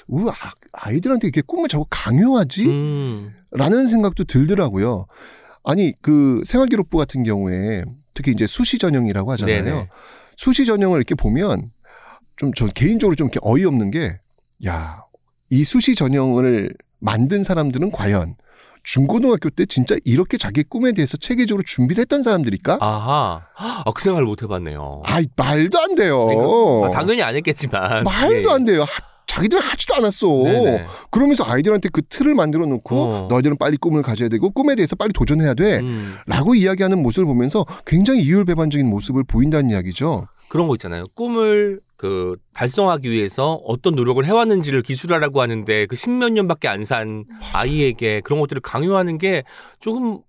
우리 0.09 0.29
아- 0.31 0.53
아이들한테 0.72 1.29
이렇게 1.29 1.42
꿈을 1.42 1.68
자꾸 1.68 1.87
강요하지? 1.90 2.66
음, 2.68 3.33
라는 3.53 3.87
생각도 3.87 4.25
들더라고요. 4.25 5.07
아니 5.64 5.92
그 6.01 6.42
생활기록부 6.44 6.96
같은 6.99 7.22
경우에 7.25 7.85
특히 8.14 8.33
이제 8.33 8.46
수시 8.46 8.79
전형이라고 8.79 9.31
하잖아요. 9.33 9.64
네네. 9.64 9.88
수시 10.37 10.64
전형을 10.66 10.99
이렇게 10.99 11.14
보면 11.14 11.70
좀 12.37 12.53
저 12.55 12.66
개인적으로 12.66 13.14
좀 13.16 13.29
이렇게 13.29 13.40
어이없는 13.42 13.90
게, 13.90 14.18
야, 14.66 15.03
이 15.51 15.64
수시 15.64 15.94
전형을 15.94 16.75
만든 16.99 17.42
사람들은 17.42 17.90
과연 17.92 18.37
중고등학교 18.87 19.51
때 19.51 19.66
진짜 19.66 19.96
이렇게 20.05 20.38
자기 20.38 20.62
꿈에 20.62 20.92
대해서 20.92 21.16
체계적으로 21.16 21.64
준비를 21.66 22.03
했던 22.03 22.22
사람들일까? 22.22 22.79
아하. 22.81 23.42
아, 23.57 23.83
그 23.92 24.01
생각을 24.03 24.25
못 24.25 24.44
해봤네요. 24.44 25.03
아이, 25.05 25.27
말도 25.37 25.77
안 25.81 25.94
돼요. 25.96 26.25
그러니까, 26.27 26.87
아, 26.87 26.90
당연히 26.90 27.20
안 27.20 27.35
했겠지만. 27.35 28.05
말도 28.05 28.49
예. 28.49 28.53
안 28.53 28.64
돼요. 28.64 28.83
하- 28.83 29.16
자기들 29.27 29.59
하지도 29.59 29.96
않았어. 29.96 30.29
네네. 30.44 30.87
그러면서 31.11 31.42
아이들한테 31.44 31.88
그 31.92 32.01
틀을 32.09 32.35
만들어 32.35 32.64
놓고 32.64 33.03
어. 33.03 33.27
너희들은 33.29 33.57
빨리 33.59 33.77
꿈을 33.77 34.03
가져야 34.03 34.29
되고 34.29 34.51
꿈에 34.51 34.77
대해서 34.77 34.94
빨리 34.94 35.12
도전해야 35.12 35.55
돼. 35.55 35.81
음, 35.81 36.14
라고 36.27 36.55
이야기하는 36.55 37.03
모습을 37.03 37.27
보면서 37.27 37.66
굉장히 37.85 38.22
이율배반적인 38.22 38.88
모습을 38.88 39.25
보인다는 39.25 39.70
이야기죠. 39.70 40.29
그런 40.49 40.68
거 40.68 40.75
있잖아요. 40.77 41.07
꿈을 41.16 41.81
그 41.97 42.37
달성하기 42.55 43.11
위해서 43.11 43.55
어떤 43.65 43.95
노력을 43.95 44.25
해왔는지를 44.25 44.83
기술하라고 44.83 45.41
하는데 45.41 45.87
그 45.87 45.97
십몇 45.97 46.33
년밖에 46.33 46.69
안 46.69 46.85
산 46.85 47.25
아이에게 47.55 48.21
그런 48.21 48.39
것들을 48.41 48.61
강요하는 48.63 49.19
게 49.19 49.43
조금 49.81 50.21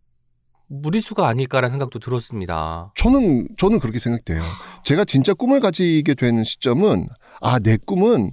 무리수가 0.70 1.26
아닐까라는 1.28 1.72
생각도 1.72 2.00
들었습니다. 2.00 2.92
저는 2.96 3.48
저는 3.58 3.80
그렇게 3.80 4.00
생각돼요. 4.00 4.44
제가 4.84 5.06
진짜 5.06 5.34
꿈을 5.34 5.60
가지게 5.62 6.14
되는 6.14 6.44
시점은 6.44 7.08
아 7.40 7.60
내 7.60 7.78
꿈은 7.86 8.32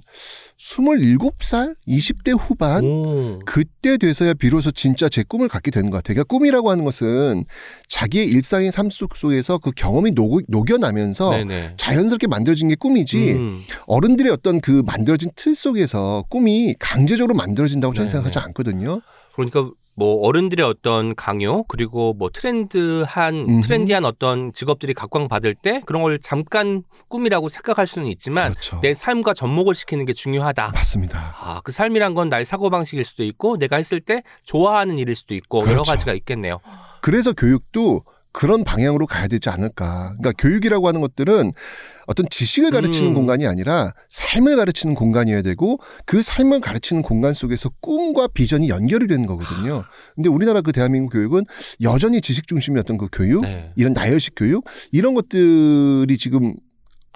27살, 0.57 1.75
20대 1.87 2.37
후반 2.39 2.83
오. 2.83 3.39
그때 3.45 3.97
돼서야 3.97 4.33
비로소 4.33 4.71
진짜 4.71 5.07
제 5.09 5.23
꿈을 5.23 5.47
갖게 5.47 5.71
되는 5.71 5.89
것 5.89 5.97
같아요. 5.97 6.15
그러니까 6.15 6.23
꿈이라고 6.27 6.69
하는 6.71 6.83
것은 6.85 7.45
자기의 7.87 8.25
일상의 8.27 8.71
삶 8.71 8.89
속- 8.89 9.15
속에서 9.15 9.57
그 9.59 9.71
경험이 9.71 10.11
녹, 10.11 10.41
녹여나면서 10.47 11.31
네네. 11.31 11.75
자연스럽게 11.77 12.27
만들어진 12.27 12.67
게 12.69 12.75
꿈이지 12.75 13.33
음. 13.33 13.61
어른들의 13.87 14.31
어떤 14.31 14.59
그 14.59 14.81
만들어진 14.85 15.29
틀 15.35 15.53
속에서 15.55 16.23
꿈이 16.29 16.73
강제적으로 16.79 17.35
만들어진다고 17.35 17.93
저는 17.93 18.07
네네. 18.07 18.11
생각하지 18.11 18.39
않거든요. 18.47 19.01
그러니까 19.35 19.69
뭐 19.97 20.27
어른들의 20.27 20.65
어떤 20.65 21.15
강요 21.15 21.63
그리고 21.63 22.13
뭐 22.13 22.29
트렌드한 22.29 23.35
음흠. 23.35 23.61
트렌디한 23.61 24.03
어떤 24.03 24.51
직업들이 24.51 24.93
각광받을 24.93 25.55
때 25.55 25.81
그런 25.85 26.01
걸 26.03 26.19
잠깐 26.19 26.83
꿈이라고 27.07 27.47
생각할 27.47 27.87
수는 27.87 28.07
있지만 28.09 28.51
그렇죠. 28.51 28.79
내 28.81 28.93
삶과 28.93 29.33
접목을 29.33 29.73
시키는 29.73 30.05
게 30.05 30.11
중요하다. 30.13 30.71
맞습니다. 30.73 31.33
아, 31.39 31.61
그 31.63 31.71
삶이란 31.71 32.13
건 32.13 32.27
나의 32.29 32.43
사고 32.43 32.69
방식일 32.69 33.05
수도 33.05 33.23
있고, 33.23 33.57
내가 33.57 33.77
했을 33.77 34.01
때 34.01 34.21
좋아하는 34.43 34.97
일일 34.97 35.15
수도 35.15 35.33
있고, 35.33 35.59
여러 35.59 35.69
그렇죠. 35.69 35.91
가지가 35.91 36.13
있겠네요. 36.13 36.59
그래서 37.01 37.33
교육도 37.33 38.03
그런 38.35 38.65
방향으로 38.65 39.07
가야 39.07 39.29
되지 39.29 39.49
않을까. 39.49 40.13
그러니까 40.17 40.33
교육이라고 40.37 40.89
하는 40.89 40.99
것들은 40.99 41.53
어떤 42.05 42.25
지식을 42.29 42.69
가르치는 42.71 43.11
음. 43.11 43.13
공간이 43.13 43.47
아니라 43.47 43.93
삶을 44.09 44.57
가르치는 44.57 44.93
공간이어야 44.93 45.41
되고 45.41 45.79
그 46.05 46.21
삶을 46.21 46.59
가르치는 46.59 47.01
공간 47.01 47.31
속에서 47.31 47.69
꿈과 47.79 48.27
비전이 48.27 48.67
연결이 48.67 49.07
되는 49.07 49.25
거거든요. 49.25 49.83
근데 50.15 50.27
우리나라 50.27 50.59
그 50.59 50.73
대한민국 50.73 51.13
교육은 51.13 51.45
여전히 51.81 52.19
지식 52.19 52.47
중심이었던 52.47 52.97
그 52.97 53.07
교육, 53.09 53.41
네. 53.43 53.71
이런 53.77 53.93
나열식 53.93 54.33
교육 54.35 54.65
이런 54.91 55.13
것들이 55.13 56.17
지금 56.17 56.55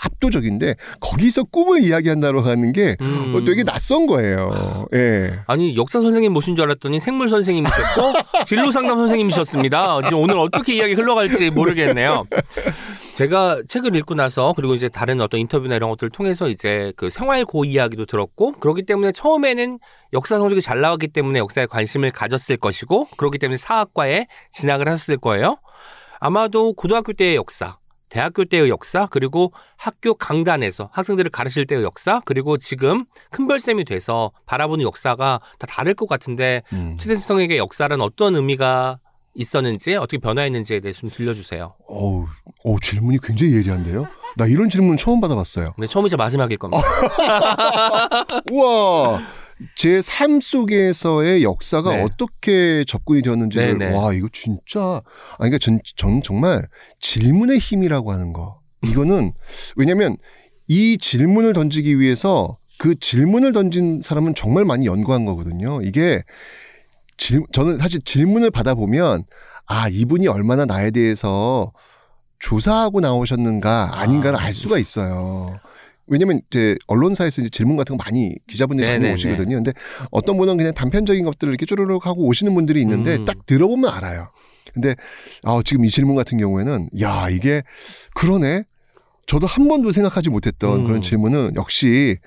압도적인데 0.03 0.75
거기서 0.99 1.43
꿈을 1.45 1.81
이야기한다고 1.81 2.41
하는 2.41 2.71
게 2.71 2.95
음. 3.01 3.35
어, 3.35 3.43
되게 3.43 3.63
낯선 3.63 4.07
거예요. 4.07 4.85
예. 4.93 5.39
아니, 5.47 5.75
역사 5.75 6.01
선생님 6.01 6.33
모신 6.33 6.55
줄 6.55 6.65
알았더니 6.65 6.99
생물 6.99 7.29
선생님이셨고, 7.29 8.13
진로 8.45 8.71
상담 8.71 8.97
선생님이셨습니다. 8.97 9.97
오늘 10.13 10.39
어떻게 10.39 10.75
이야기 10.75 10.93
흘러갈지 10.93 11.49
모르겠네요. 11.49 12.25
제가 13.15 13.63
책을 13.67 13.95
읽고 13.97 14.15
나서, 14.15 14.53
그리고 14.55 14.75
이제 14.75 14.87
다른 14.87 15.19
어떤 15.21 15.41
인터뷰나 15.41 15.75
이런 15.75 15.89
것들을 15.89 16.09
통해서 16.11 16.47
이제 16.49 16.93
그 16.95 17.09
생활고 17.09 17.65
이야기도 17.65 18.05
들었고, 18.05 18.53
그렇기 18.53 18.83
때문에 18.83 19.11
처음에는 19.11 19.79
역사 20.13 20.37
성적이 20.37 20.61
잘 20.61 20.79
나왔기 20.81 21.09
때문에 21.09 21.39
역사에 21.39 21.65
관심을 21.65 22.11
가졌을 22.11 22.57
것이고, 22.57 23.07
그렇기 23.17 23.37
때문에 23.37 23.57
사학과에 23.57 24.27
진학을 24.51 24.87
하셨을 24.87 25.17
거예요. 25.17 25.57
아마도 26.19 26.73
고등학교 26.73 27.13
때의 27.13 27.35
역사, 27.35 27.77
대학교 28.09 28.45
때의 28.45 28.69
역사, 28.69 29.05
그리고 29.05 29.53
학교 29.77 30.13
강단에서 30.13 30.89
학생들을 30.91 31.31
가르칠 31.31 31.65
때의 31.65 31.83
역사, 31.83 32.21
그리고 32.25 32.57
지금 32.57 33.05
큰별쌤이 33.31 33.85
돼서 33.85 34.31
바라보는 34.45 34.83
역사가 34.83 35.39
다 35.57 35.67
다를 35.67 35.93
것 35.93 36.09
같은데 36.09 36.63
음. 36.73 36.97
최대성에게 36.99 37.57
역사란 37.57 38.01
어떤 38.01 38.35
의미가 38.35 38.99
있었는지 39.35 39.95
어떻게 39.95 40.17
변화했는지에 40.17 40.79
대해서 40.79 41.01
좀 41.01 41.09
들려주세요. 41.09 41.75
어우, 41.87 42.25
어우, 42.63 42.79
질문이 42.81 43.19
굉장히 43.21 43.53
예리한데요. 43.55 44.07
나 44.35 44.45
이런 44.47 44.69
질문 44.69 44.97
처음 44.97 45.21
받아봤어요. 45.21 45.73
근데 45.75 45.87
처음이자 45.87 46.17
마지막일 46.17 46.57
겁니다. 46.57 46.83
우와. 48.51 49.21
제 49.75 50.01
삶 50.01 50.39
속에서의 50.41 51.43
역사가 51.43 51.97
네. 51.97 52.03
어떻게 52.03 52.83
접근이 52.85 53.21
되었는지를 53.21 53.77
네 53.77 53.89
네. 53.89 53.95
와 53.95 54.13
이거 54.13 54.27
진짜 54.31 54.79
아 54.81 55.37
그러니까 55.37 55.57
전, 55.57 55.79
전 55.95 56.21
정말 56.23 56.67
질문의 56.99 57.57
힘이라고 57.59 58.11
하는 58.11 58.33
거 58.33 58.59
이거는 58.83 59.33
왜냐하면 59.75 60.17
이 60.67 60.97
질문을 60.97 61.53
던지기 61.53 61.99
위해서 61.99 62.57
그 62.77 62.97
질문을 62.97 63.51
던진 63.51 64.01
사람은 64.01 64.35
정말 64.35 64.63
많이 64.63 64.85
연구한 64.85 65.25
거거든요. 65.25 65.81
이게 65.81 66.23
질, 67.17 67.43
저는 67.51 67.77
사실 67.77 68.01
질문을 68.01 68.51
받아보면 68.51 69.25
아 69.67 69.89
이분이 69.89 70.27
얼마나 70.27 70.65
나에 70.65 70.89
대해서 70.91 71.73
조사하고 72.39 73.01
나오셨는가 73.01 73.99
아닌가를 73.99 74.39
아. 74.39 74.43
알 74.43 74.53
수가 74.53 74.77
있어요. 74.77 75.59
왜냐면 76.09 76.41
이제 76.49 76.75
언론사에서 76.87 77.41
이제 77.41 77.49
질문 77.49 77.77
같은 77.77 77.97
거 77.97 78.03
많이 78.03 78.35
기자분들이 78.47 78.87
많이 78.87 78.99
네네네. 78.99 79.13
오시거든요. 79.13 79.55
근데 79.55 79.71
어떤 80.11 80.37
분은 80.37 80.57
그냥 80.57 80.73
단편적인 80.73 81.23
것들을 81.25 81.51
이렇게 81.51 81.65
쪼르륵 81.65 82.05
하고 82.05 82.25
오시는 82.25 82.53
분들이 82.53 82.81
있는데 82.81 83.15
음. 83.17 83.25
딱 83.25 83.45
들어보면 83.45 83.89
알아요. 83.89 84.31
근데 84.73 84.95
아, 85.43 85.61
지금 85.63 85.85
이 85.85 85.89
질문 85.89 86.15
같은 86.15 86.37
경우에는 86.37 86.89
야 87.01 87.29
이게 87.29 87.63
그러네. 88.15 88.63
저도 89.25 89.45
한 89.45 89.67
번도 89.67 89.91
생각하지 89.91 90.29
못했던 90.31 90.79
음. 90.79 90.83
그런 90.83 91.01
질문은 91.01 91.51
역시 91.55 92.17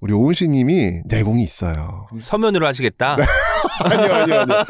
우리 0.00 0.12
오은 0.12 0.32
씨 0.32 0.48
님이 0.48 1.00
내공이 1.06 1.42
있어요. 1.42 2.06
서면으로 2.20 2.66
하시겠다. 2.66 3.16
아니요, 3.84 4.12
아니요, 4.14 4.40
아니요. 4.40 4.64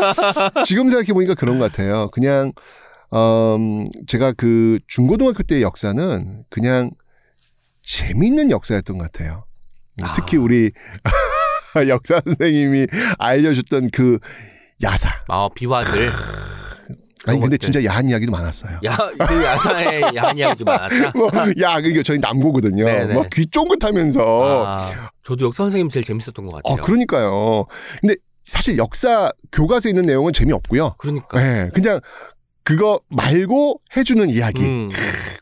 지금 0.65 0.89
생각해 0.89 1.13
보니까 1.13 1.35
그런 1.35 1.59
것 1.59 1.71
같아요. 1.71 2.09
그냥 2.13 2.53
음, 3.13 3.85
제가 4.07 4.33
그 4.33 4.79
중고등학교 4.87 5.43
때의 5.43 5.63
역사는 5.63 6.45
그냥 6.49 6.91
재밌는 7.89 8.51
역사였던 8.51 8.99
것 8.99 9.11
같아요. 9.11 9.45
아. 10.03 10.13
특히 10.15 10.37
우리 10.37 10.71
역사 11.89 12.21
선생님이 12.25 12.87
알려줬던 13.19 13.91
그 13.93 14.19
야사. 14.83 15.09
아, 15.29 15.49
비화들. 15.55 16.11
아니 17.27 17.41
근데 17.41 17.57
것들. 17.57 17.59
진짜 17.59 17.85
야한 17.85 18.09
이야기도 18.11 18.31
많았어요. 18.31 18.79
야, 18.85 18.97
그 19.27 19.43
야사의 19.45 20.03
야한 20.15 20.37
이야기도 20.39 20.65
많았다. 20.67 21.13
뭐, 21.17 21.31
야, 21.61 21.79
이게 21.79 22.03
저희 22.03 22.19
남고거든요. 22.19 22.85
네네. 22.85 23.15
막귀 23.15 23.47
쫑긋하면서. 23.47 24.65
아, 24.67 25.11
저도 25.25 25.47
역사 25.47 25.65
선생님 25.65 25.89
제일 25.89 26.05
재밌었던 26.05 26.47
것 26.47 26.57
어, 26.57 26.61
같아요. 26.63 26.85
그러니까요. 26.85 27.67
근데 28.01 28.15
사실 28.45 28.79
역사 28.79 29.31
교과서에 29.53 29.91
있는 29.91 30.07
내용은 30.07 30.33
재미없고요. 30.33 30.95
그러니까. 30.99 31.39
네, 31.39 31.71
그냥 31.75 32.01
그거 32.69 33.01
말고 33.09 33.81
해주는 33.97 34.29
이야기. 34.29 34.61
음. 34.61 34.91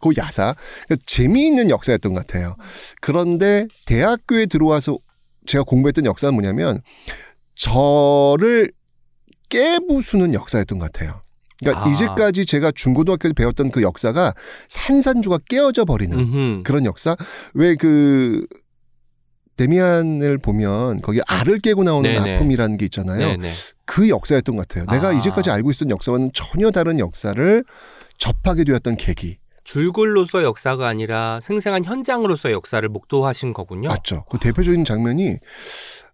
그 0.01 0.11
야사. 0.17 0.55
그러니까 0.85 1.05
재미있는 1.07 1.71
역사였던 1.71 2.15
것 2.15 2.25
같아요. 2.25 2.55
그런데 3.01 3.67
대학교에 3.85 4.47
들어와서 4.47 4.99
제가 5.45 5.65
공부했던 5.65 6.07
역사는 6.07 6.33
뭐냐면 6.33 6.81
저를 7.57 8.71
깨부수는 9.49 10.35
역사였던 10.35 10.79
것 10.79 10.93
같아요. 10.93 11.21
그러니까 11.59 11.85
아. 11.85 11.93
이제까지 11.93 12.47
제가 12.47 12.71
중고등학교 12.71 13.27
때 13.27 13.35
배웠던 13.35 13.73
그 13.73 13.83
역사가 13.83 14.33
산산조각 14.69 15.47
깨어져 15.47 15.85
버리는 15.85 16.17
음흠. 16.17 16.62
그런 16.62 16.85
역사. 16.85 17.17
왜그 17.55 18.47
데미안을 19.57 20.38
보면 20.38 20.99
거기 20.99 21.21
알을 21.27 21.59
깨고 21.61 21.85
나오는 21.85 22.12
네네. 22.12 22.35
아픔이라는 22.35 22.77
게 22.77 22.85
있잖아요. 22.87 23.19
네네. 23.19 23.49
그 23.85 24.09
역사였던 24.09 24.57
것 24.57 24.69
같아요. 24.69 24.85
내가 24.90 25.09
아. 25.09 25.12
이제까지 25.12 25.51
알고 25.51 25.71
있었던 25.71 25.90
역사와는 25.90 26.31
전혀 26.35 26.71
다른 26.71 26.99
역사를 27.01 27.64
접하게 28.19 28.64
되었던 28.64 28.97
계기. 28.97 29.38
줄글로서 29.64 30.45
역사가 30.45 30.87
아니라 30.87 31.40
생생한 31.42 31.85
현장으로서 31.85 32.53
역사를 32.53 32.87
목도하신 32.88 33.53
거군요. 33.53 33.88
맞죠. 33.88 34.25
그 34.31 34.38
대표적인 34.38 34.85
장면이 34.85 35.37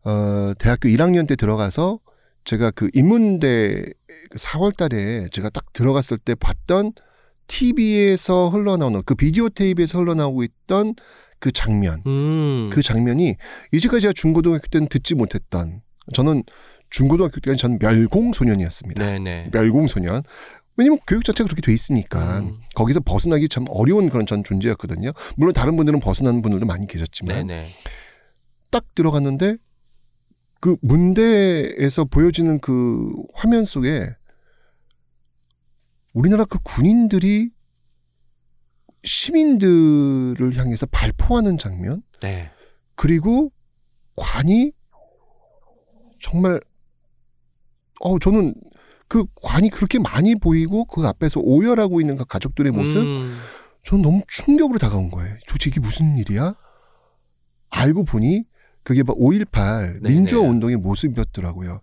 어 0.04 0.52
대학교 0.58 0.88
1학년 0.88 1.28
때 1.28 1.36
들어가서 1.36 1.98
제가 2.44 2.70
그 2.70 2.88
인문대 2.94 3.84
4월 4.36 4.74
달에 4.76 5.26
제가 5.32 5.50
딱 5.50 5.72
들어갔을 5.72 6.16
때 6.16 6.34
봤던 6.34 6.92
TV에서 7.46 8.48
흘러나오는 8.48 9.02
그 9.04 9.14
비디오 9.14 9.48
테이프에서 9.50 9.98
흘러나오고 9.98 10.42
있던 10.44 10.94
그 11.42 11.50
장면. 11.50 12.00
음. 12.06 12.70
그 12.70 12.82
장면이 12.82 13.34
이제까지 13.72 14.02
제가 14.02 14.12
중고등학교 14.12 14.68
때는 14.68 14.86
듣지 14.86 15.16
못했던 15.16 15.82
저는 16.14 16.44
중고등학교 16.88 17.40
때는 17.40 17.56
전 17.56 17.78
멸공 17.80 18.32
소년이었습니다. 18.32 19.04
네네. 19.04 19.48
멸공 19.52 19.88
소년. 19.88 20.22
왜냐면 20.76 21.00
교육 21.04 21.24
자체가 21.24 21.48
그렇게 21.48 21.60
돼 21.60 21.74
있으니까 21.74 22.38
음. 22.40 22.58
거기서 22.76 23.00
벗어나기 23.00 23.48
참 23.48 23.64
어려운 23.70 24.08
그런 24.08 24.24
전 24.24 24.44
존재였거든요. 24.44 25.10
물론 25.36 25.52
다른 25.52 25.76
분들은 25.76 25.98
벗어나는 25.98 26.42
분들도 26.42 26.64
많이 26.64 26.86
계셨지만 26.86 27.48
네네. 27.48 27.68
딱 28.70 28.94
들어갔는데 28.94 29.56
그 30.60 30.76
문대에서 30.80 32.04
보여지는 32.04 32.60
그 32.60 33.10
화면 33.34 33.64
속에 33.64 34.08
우리나라 36.12 36.44
그 36.44 36.58
군인들이 36.62 37.50
시민들을 39.04 40.56
향해서 40.56 40.86
발포하는 40.86 41.58
장면 41.58 42.02
네. 42.20 42.50
그리고 42.94 43.50
관이 44.16 44.72
정말 46.20 46.60
어 48.00 48.18
저는 48.18 48.54
그 49.08 49.24
관이 49.42 49.70
그렇게 49.70 49.98
많이 49.98 50.34
보이고 50.34 50.84
그 50.84 51.06
앞에서 51.06 51.40
오열하고 51.40 52.00
있는 52.00 52.16
그 52.16 52.24
가족들의 52.24 52.72
모습 52.72 53.02
음. 53.02 53.38
저는 53.84 54.02
너무 54.02 54.22
충격으로 54.28 54.78
다가온 54.78 55.10
거예요. 55.10 55.34
도대체 55.48 55.68
이게 55.70 55.80
무슨 55.80 56.16
일이야? 56.18 56.54
알고 57.70 58.04
보니 58.04 58.44
그게 58.84 59.02
막 59.02 59.16
5.18 59.16 60.02
네네. 60.02 60.08
민주화 60.14 60.40
운동의 60.42 60.76
모습이었더라고요. 60.76 61.80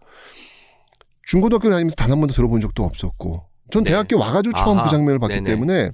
중고등학교 1.24 1.70
다니면서 1.70 1.96
단 1.96 2.12
한 2.12 2.20
번도 2.20 2.34
들어본 2.34 2.62
적도 2.62 2.84
없었고 2.84 3.46
전 3.72 3.84
네. 3.84 3.92
대학교 3.92 4.18
와가지고 4.18 4.54
처음 4.58 4.78
아하. 4.80 4.86
그 4.86 4.90
장면을 4.92 5.20
봤기 5.20 5.36
네네. 5.36 5.46
때문에 5.46 5.92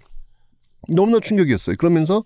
너무나 0.89 1.19
충격이었어요. 1.19 1.75
그러면서 1.77 2.23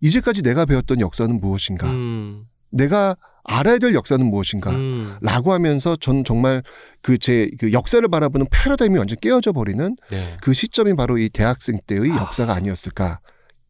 이제까지 0.00 0.42
내가 0.42 0.64
배웠던 0.66 1.00
역사는 1.00 1.40
무엇인가? 1.40 1.90
음. 1.90 2.44
내가 2.70 3.16
알아야 3.44 3.78
될 3.78 3.94
역사는 3.94 4.24
무엇인가? 4.24 4.70
음. 4.70 5.16
라고 5.20 5.52
하면서 5.52 5.96
전 5.96 6.24
정말 6.24 6.62
그 7.00 7.18
제그 7.18 7.72
역사를 7.72 8.06
바라보는 8.06 8.46
패러다임이 8.50 8.98
완전 8.98 9.18
깨어져 9.20 9.52
버리는 9.52 9.96
네. 10.10 10.36
그 10.40 10.52
시점이 10.52 10.94
바로 10.94 11.18
이 11.18 11.28
대학생 11.28 11.78
때의 11.86 12.10
역사가 12.10 12.54
아니었을까. 12.54 13.20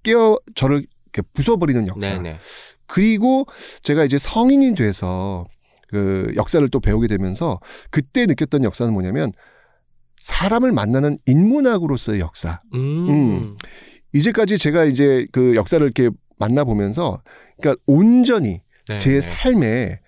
깨어 0.02 0.36
저를 0.54 0.84
이렇게 1.12 1.22
부숴버리는 1.34 1.86
역사. 1.86 2.14
네네. 2.14 2.38
그리고 2.86 3.46
제가 3.82 4.04
이제 4.04 4.18
성인이 4.18 4.74
돼서 4.74 5.46
그 5.88 6.32
역사를 6.36 6.66
또 6.68 6.80
배우게 6.80 7.06
되면서 7.06 7.60
그때 7.90 8.26
느꼈던 8.26 8.64
역사는 8.64 8.92
뭐냐면 8.92 9.32
사람을 10.18 10.72
만나는 10.72 11.18
인문학으로서의 11.26 12.20
역사. 12.20 12.60
음. 12.74 13.08
음. 13.08 13.56
이제까지 14.12 14.58
제가 14.58 14.84
이제 14.84 15.26
그 15.32 15.54
역사를 15.56 15.84
이렇게 15.84 16.10
만나보면서 16.38 17.22
그러니까 17.60 17.80
온전히 17.86 18.60
네, 18.88 18.98
제 18.98 19.12
네. 19.12 19.20
삶에 19.20 20.00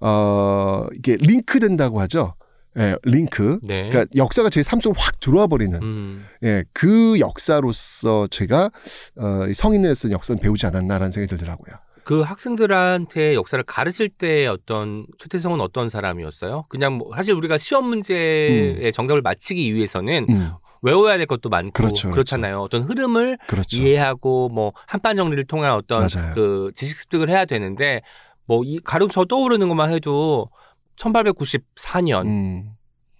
어 0.00 0.86
이게 0.94 1.16
링크된다고 1.20 2.00
하죠. 2.00 2.34
예, 2.78 2.94
링크. 3.02 3.58
네. 3.64 3.88
그러니까 3.90 4.06
역사가 4.14 4.48
제 4.48 4.62
삶 4.62 4.80
속으로 4.80 5.00
확 5.00 5.18
들어와 5.18 5.46
버리는 5.48 5.76
음. 5.82 6.24
예, 6.44 6.62
그 6.72 7.18
역사로서 7.18 8.28
제가 8.28 8.70
어, 9.16 9.46
이 9.48 9.54
성인을 9.54 9.94
쓴 9.96 10.12
역사는 10.12 10.40
배우지 10.40 10.66
않았나라는 10.66 11.10
생각이 11.10 11.28
들더라고요. 11.30 11.74
그 12.04 12.22
학생들한테 12.22 13.34
역사를 13.34 13.62
가르칠 13.64 14.08
때 14.08 14.46
어떤 14.46 15.06
최태성은 15.18 15.60
어떤 15.60 15.88
사람이었어요? 15.88 16.64
그냥 16.68 16.94
뭐 16.94 17.10
사실 17.14 17.34
우리가 17.34 17.58
시험 17.58 17.86
문제의 17.86 18.90
정답을 18.92 19.20
맞히기 19.22 19.74
위해서는 19.74 20.26
음, 20.30 20.50
외워야 20.82 21.16
될 21.18 21.26
것도 21.26 21.48
많고 21.48 21.72
그렇죠, 21.72 22.08
그렇죠. 22.08 22.10
그렇잖아요. 22.14 22.60
어떤 22.60 22.82
흐름을 22.82 23.38
그렇죠. 23.46 23.76
이해하고 23.80 24.48
뭐 24.48 24.72
한반 24.86 25.16
정리를 25.16 25.44
통한 25.46 25.72
어떤 25.74 26.00
맞아요. 26.00 26.32
그 26.34 26.70
지식 26.74 26.96
습득을 26.98 27.28
해야 27.28 27.44
되는데 27.44 28.00
뭐 28.46 28.62
이 28.64 28.80
가령 28.82 29.08
저 29.10 29.24
떠오르는 29.24 29.68
것만 29.68 29.92
해도 29.92 30.48
1894년 30.96 32.26
음. 32.26 32.70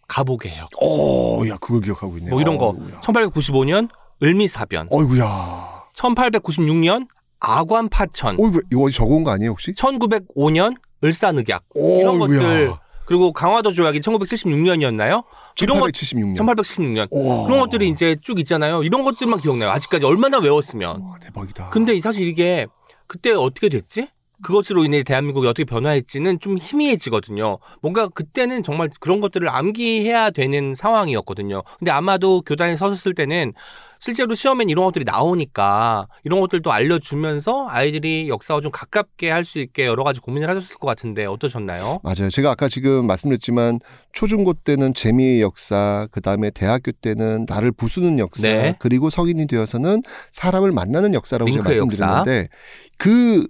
가보게요. 0.08 0.66
오, 0.82 1.46
야, 1.48 1.56
그걸 1.60 1.80
기억하고 1.82 2.18
있네. 2.18 2.30
뭐 2.30 2.40
이런 2.40 2.58
거. 2.58 2.70
어우야. 2.70 3.00
1895년 3.00 3.88
을미사변. 4.22 4.88
어이구야. 4.90 5.84
1896년 5.94 7.06
아관 7.38 7.88
파천. 7.88 8.36
어이구, 8.40 8.60
이거 8.72 8.90
적어온 8.90 9.22
거 9.24 9.30
아니에요, 9.30 9.50
혹시? 9.52 9.72
1905년 9.72 10.76
을사늑약. 11.04 11.64
이런 11.76 12.20
어이구야. 12.22 12.38
것들. 12.40 12.72
그리고 13.10 13.32
강화도 13.32 13.72
조약이 13.72 13.98
1976년이었나요? 13.98 15.24
이런 15.60 15.80
것 15.80 15.90
1876년. 15.90 16.36
1876년. 16.36 17.08
우와. 17.10 17.44
그런 17.44 17.58
것들이 17.58 17.88
이제 17.88 18.14
쭉 18.22 18.38
있잖아요. 18.38 18.84
이런 18.84 19.02
것들만 19.02 19.40
기억나요. 19.40 19.70
아직까지 19.70 20.04
얼마나 20.06 20.38
외웠으면. 20.38 21.02
와, 21.02 21.18
대박이다. 21.20 21.70
근데 21.70 22.00
사실 22.00 22.28
이게 22.28 22.68
그때 23.08 23.32
어떻게 23.32 23.68
됐지? 23.68 24.06
그것으로 24.44 24.84
인해 24.84 25.02
대한민국이 25.02 25.48
어떻게 25.48 25.64
변화했지는 25.64 26.38
좀 26.38 26.56
희미해지거든요. 26.56 27.58
뭔가 27.82 28.06
그때는 28.06 28.62
정말 28.62 28.88
그런 29.00 29.20
것들을 29.20 29.48
암기해야 29.48 30.30
되는 30.30 30.76
상황이었거든요. 30.76 31.64
근데 31.80 31.90
아마도 31.90 32.42
교단에 32.42 32.76
섰을 32.76 33.16
때는 33.16 33.54
실제로 34.00 34.34
시험엔 34.34 34.70
이런 34.70 34.86
것들이 34.86 35.04
나오니까 35.04 36.08
이런 36.24 36.40
것들도 36.40 36.72
알려주면서 36.72 37.68
아이들이 37.68 38.28
역사와 38.30 38.62
좀 38.62 38.70
가깝게 38.70 39.30
할 39.30 39.44
수 39.44 39.58
있게 39.58 39.86
여러 39.86 40.04
가지 40.04 40.20
고민을 40.20 40.48
하셨을 40.48 40.76
것 40.78 40.86
같은데 40.86 41.24
어떠셨나요? 41.26 41.98
맞아요. 42.02 42.30
제가 42.30 42.50
아까 42.52 42.68
지금 42.68 43.06
말씀드렸지만 43.06 43.80
초중고 44.12 44.52
때는 44.54 44.94
재미의 44.94 45.40
역사, 45.40 46.06
그 46.12 46.20
다음에 46.20 46.50
대학교 46.50 46.92
때는 46.92 47.46
나를 47.48 47.72
부수는 47.72 48.18
역사, 48.18 48.48
네. 48.48 48.76
그리고 48.78 49.10
성인이 49.10 49.46
되어서는 49.46 50.02
사람을 50.30 50.72
만나는 50.72 51.14
역사라고 51.14 51.50
제가. 51.50 51.64
말씀드렸는데 51.64 52.48
그, 52.96 53.44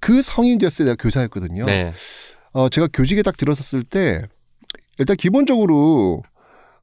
그 0.00 0.20
성인이 0.20 0.58
되었을 0.58 0.84
때 0.84 0.90
내가 0.90 0.96
교사였거든요. 1.02 1.64
네. 1.64 1.92
어, 2.52 2.68
제가 2.68 2.88
교직에 2.92 3.22
딱 3.22 3.36
들어섰을 3.36 3.84
때 3.84 4.22
일단 4.98 5.16
기본적으로 5.16 6.22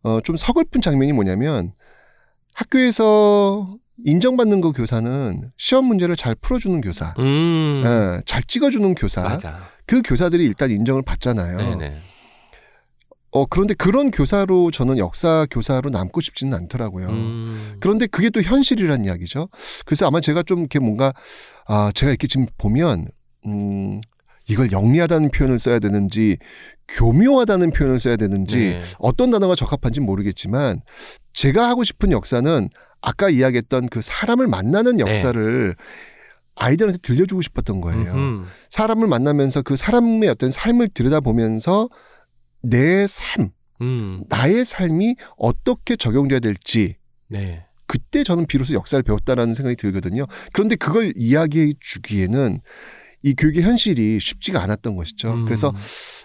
어, 0.02 0.20
좀 0.22 0.38
서글픈 0.38 0.82
장면이 0.82 1.14
뭐냐면 1.14 1.74
학교에서 2.54 3.76
인정받는 4.06 4.62
그 4.62 4.72
교사는 4.72 5.52
시험 5.58 5.86
문제를 5.86 6.16
잘 6.16 6.36
풀어주는 6.36 6.82
교사, 6.82 7.14
음. 7.20 7.84
예, 7.86 8.22
잘 8.26 8.44
찍어주는 8.44 8.96
교사, 8.96 9.24
맞아. 9.24 9.58
그 9.86 10.02
교사들이 10.02 10.46
일단 10.46 10.72
인정을 10.72 11.04
받잖아요. 11.04 11.58
네네. 11.58 11.98
어, 13.32 13.48
그런데 13.48 13.74
그런 13.74 14.12
교사로 14.12 14.70
저는 14.70 15.00
역사 15.00 15.48
교사로 15.50 15.90
남고 15.90 16.22
싶지는 16.22 16.56
않더라고요. 16.56 17.10
음. 17.10 17.76
그런데 17.80 18.06
그게 18.06 18.30
또 18.30 18.42
현실이란 18.42 19.06
이야기죠. 19.06 19.50
그래서 19.86 20.06
아마 20.06 20.22
제가 20.22 20.44
좀 20.44 20.60
이렇게 20.60 20.78
뭔가, 20.78 21.14
아, 21.66 21.92
제가 21.96 22.12
이렇게 22.12 22.28
지금 22.28 22.46
보면, 22.60 23.08
음, 23.48 24.00
이걸 24.48 24.72
영리하다는 24.72 25.32
표현을 25.32 25.60
써야 25.60 25.80
되는지, 25.80 26.38
교묘하다는 26.88 27.72
표현을 27.72 28.00
써야 28.00 28.16
되는지, 28.16 28.58
네. 28.58 28.82
어떤 29.00 29.32
단어가 29.32 29.56
적합한지 29.56 30.02
모르겠지만, 30.02 30.82
제가 31.34 31.68
하고 31.68 31.84
싶은 31.84 32.12
역사는 32.12 32.70
아까 33.02 33.30
이야기했던 33.30 33.88
그 33.90 34.02
사람을 34.02 34.48
만나는 34.48 34.98
네. 34.98 35.04
역사를 35.08 35.76
아이들한테 36.56 37.00
들려주고 37.02 37.42
싶었던 37.42 37.82
거예요. 37.82 38.14
음흠. 38.14 38.46
사람을 38.70 39.08
만나면서 39.08 39.62
그 39.62 39.76
사람의 39.76 40.30
어떤 40.30 40.52
삶을 40.52 40.90
들여다보면서 40.90 41.90
내 42.62 43.08
삶, 43.08 43.50
음. 43.82 44.24
나의 44.30 44.64
삶이 44.64 45.16
어떻게 45.38 45.96
적용돼야 45.96 46.40
될지 46.40 46.96
네. 47.28 47.66
그때 47.88 48.24
저는 48.24 48.46
비로소 48.46 48.74
역사를 48.74 49.02
배웠다라는 49.04 49.54
생각이 49.54 49.76
들거든요. 49.76 50.26
그런데 50.54 50.76
그걸 50.76 51.12
이야기해 51.16 51.74
주기에는 51.80 52.60
이 53.24 53.34
교육의 53.34 53.64
현실이 53.64 54.20
쉽지가 54.20 54.62
않았던 54.62 54.96
것이죠. 54.96 55.34
음. 55.34 55.46
그래서 55.46 55.74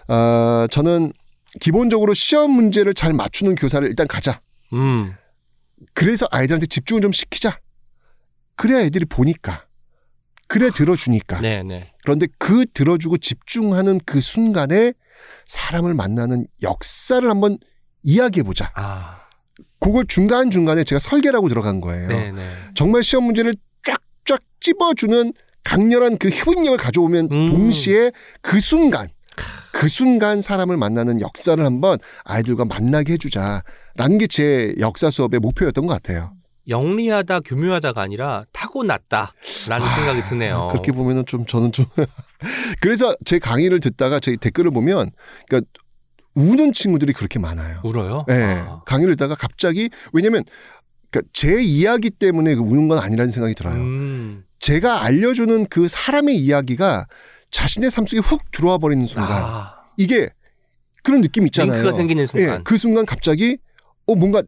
어, 0.07 0.67
저는 0.69 1.13
기본적으로 1.59 2.13
시험 2.13 2.51
문제를 2.51 2.93
잘 2.93 3.13
맞추는 3.13 3.55
교사를 3.55 3.87
일단 3.87 4.07
가자. 4.07 4.41
음. 4.73 5.13
그래서 5.93 6.27
아이들한테 6.29 6.67
집중을 6.67 7.01
좀 7.01 7.11
시키자. 7.11 7.59
그래야 8.55 8.81
애들이 8.81 9.05
보니까. 9.05 9.65
그래야 10.47 10.69
들어주니까. 10.71 11.39
네네. 11.41 11.93
그런데 12.03 12.27
그 12.37 12.65
들어주고 12.73 13.17
집중하는 13.17 13.99
그 14.05 14.19
순간에 14.19 14.93
사람을 15.45 15.93
만나는 15.93 16.47
역사를 16.63 17.27
한번 17.27 17.57
이야기해 18.03 18.43
보자. 18.43 18.71
아. 18.75 19.21
그걸 19.79 20.05
중간중간에 20.05 20.83
제가 20.83 20.99
설계라고 20.99 21.47
들어간 21.47 21.79
거예요. 21.79 22.09
네네. 22.09 22.49
정말 22.75 23.03
시험 23.03 23.25
문제를 23.25 23.55
쫙쫙 23.83 24.41
찝어주는 24.59 25.33
강렬한 25.63 26.17
그 26.17 26.29
효능력을 26.29 26.77
가져오면 26.77 27.29
음. 27.31 27.49
동시에 27.51 28.11
그 28.41 28.59
순간 28.59 29.07
그 29.71 29.87
순간 29.87 30.41
사람을 30.41 30.77
만나는 30.77 31.21
역사를 31.21 31.63
한번 31.63 31.97
아이들과 32.25 32.65
만나게 32.65 33.13
해주자라는 33.13 34.17
게 34.19 34.27
제 34.27 34.73
역사 34.79 35.09
수업의 35.09 35.39
목표였던 35.39 35.85
것 35.87 35.93
같아요. 35.93 36.33
영리하다, 36.67 37.39
교묘하다가 37.41 38.01
아니라 38.01 38.43
타고났다라는 38.53 39.95
생각이 39.95 40.23
드네요. 40.23 40.55
아, 40.55 40.67
그렇게 40.67 40.91
보면은 40.91 41.25
좀 41.25 41.45
저는 41.45 41.71
좀 41.71 41.85
그래서 42.81 43.15
제 43.25 43.39
강의를 43.39 43.79
듣다가 43.79 44.19
제 44.19 44.35
댓글을 44.35 44.69
보면 44.71 45.09
그러니까 45.47 45.69
우는 46.35 46.73
친구들이 46.73 47.13
그렇게 47.13 47.39
많아요. 47.39 47.81
울어요? 47.83 48.23
네. 48.27 48.55
아. 48.67 48.81
강의를 48.85 49.15
듣다가 49.15 49.33
갑자기 49.35 49.89
왜냐면 50.13 50.43
그러니까 51.09 51.29
제 51.33 51.59
이야기 51.61 52.11
때문에 52.11 52.53
그 52.55 52.61
우는 52.61 52.87
건 52.87 52.99
아니라는 52.99 53.31
생각이 53.31 53.55
들어요. 53.55 53.75
음. 53.75 54.43
제가 54.59 55.03
알려주는 55.03 55.67
그 55.67 55.87
사람의 55.87 56.35
이야기가 56.37 57.07
자신의 57.51 57.91
삶 57.91 58.05
속에 58.05 58.19
훅 58.19 58.51
들어와 58.51 58.77
버리는 58.77 59.05
순간 59.05 59.31
아. 59.31 59.75
이게 59.97 60.29
그런 61.03 61.21
느낌 61.21 61.45
있잖아요. 61.45 61.73
링크가 61.73 61.95
생기는 61.95 62.25
순간. 62.25 62.59
예, 62.59 62.61
그 62.63 62.77
순간 62.77 63.05
갑자기 63.05 63.57
어 64.05 64.15
뭔가 64.15 64.43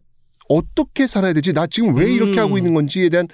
어떻게 0.49 1.07
살아야 1.07 1.33
되지? 1.33 1.53
나 1.53 1.65
지금 1.65 1.95
왜 1.95 2.11
이렇게 2.11 2.39
음. 2.39 2.43
하고 2.43 2.57
있는 2.57 2.73
건지에 2.73 3.09
대한 3.09 3.27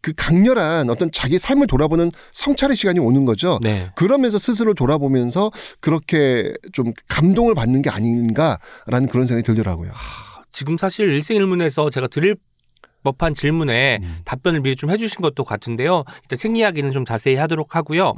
그 0.00 0.12
강렬한 0.16 0.90
어떤 0.90 1.10
자기 1.10 1.38
삶을 1.38 1.66
돌아보는 1.66 2.12
성찰의 2.32 2.76
시간이 2.76 3.00
오는 3.00 3.24
거죠. 3.24 3.58
네. 3.62 3.90
그러면서 3.96 4.38
스스로 4.38 4.74
돌아보면서 4.74 5.50
그렇게 5.80 6.52
좀 6.72 6.92
감동을 7.08 7.54
받는 7.54 7.82
게 7.82 7.90
아닌가라는 7.90 9.08
그런 9.10 9.26
생각이 9.26 9.44
들더라고요. 9.44 9.92
지금 10.52 10.76
사실 10.78 11.08
일생일문에서 11.08 11.90
제가 11.90 12.06
드릴 12.06 12.36
법한 13.02 13.34
질문에 13.34 13.98
음. 14.02 14.18
답변을 14.24 14.60
미리 14.60 14.76
좀 14.76 14.90
해주신 14.90 15.20
것도 15.20 15.44
같은데요. 15.44 16.04
일단 16.22 16.36
책 16.36 16.56
이야기는 16.56 16.92
좀 16.92 17.04
자세히 17.04 17.36
하도록 17.36 17.74
하고요. 17.74 18.14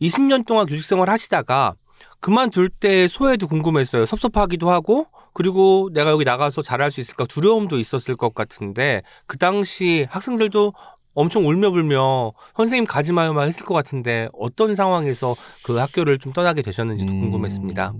20년 0.00 0.46
동안 0.46 0.66
교직 0.66 0.84
생활 0.84 1.10
하시다가 1.10 1.74
그만둘 2.20 2.68
때 2.68 3.08
소외도 3.08 3.46
궁금했어요. 3.46 4.06
섭섭하기도 4.06 4.70
하고 4.70 5.06
그리고 5.32 5.88
내가 5.92 6.10
여기 6.10 6.24
나가서 6.24 6.62
잘할 6.62 6.90
수 6.90 7.00
있을까 7.00 7.24
두려움도 7.26 7.78
있었을 7.78 8.16
것 8.16 8.34
같은데 8.34 9.02
그 9.26 9.38
당시 9.38 10.06
학생들도 10.10 10.72
엄청 11.14 11.46
울며 11.46 11.70
불며 11.70 12.32
선생님 12.56 12.86
가지 12.86 13.12
마요 13.12 13.32
막 13.32 13.44
했을 13.44 13.66
것 13.66 13.74
같은데 13.74 14.28
어떤 14.32 14.74
상황에서 14.74 15.34
그 15.64 15.76
학교를 15.76 16.18
좀 16.18 16.32
떠나게 16.32 16.62
되셨는지도 16.62 17.10
음. 17.10 17.20
궁금했습니다. 17.22 17.92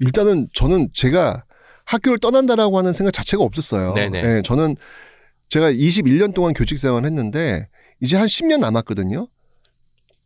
일단은 0.00 0.46
저는 0.52 0.88
제가 0.92 1.44
학교를 1.84 2.18
떠난다라고 2.18 2.78
하는 2.78 2.92
생각 2.92 3.12
자체가 3.12 3.42
없었어요. 3.44 3.94
네네. 3.94 4.22
예, 4.24 4.42
저는 4.42 4.74
제가 5.48 5.70
21년 5.72 6.34
동안 6.34 6.54
교직 6.54 6.78
생활을 6.78 7.06
했는데 7.06 7.68
이제 8.00 8.16
한 8.16 8.26
10년 8.26 8.60
남았거든요. 8.60 9.28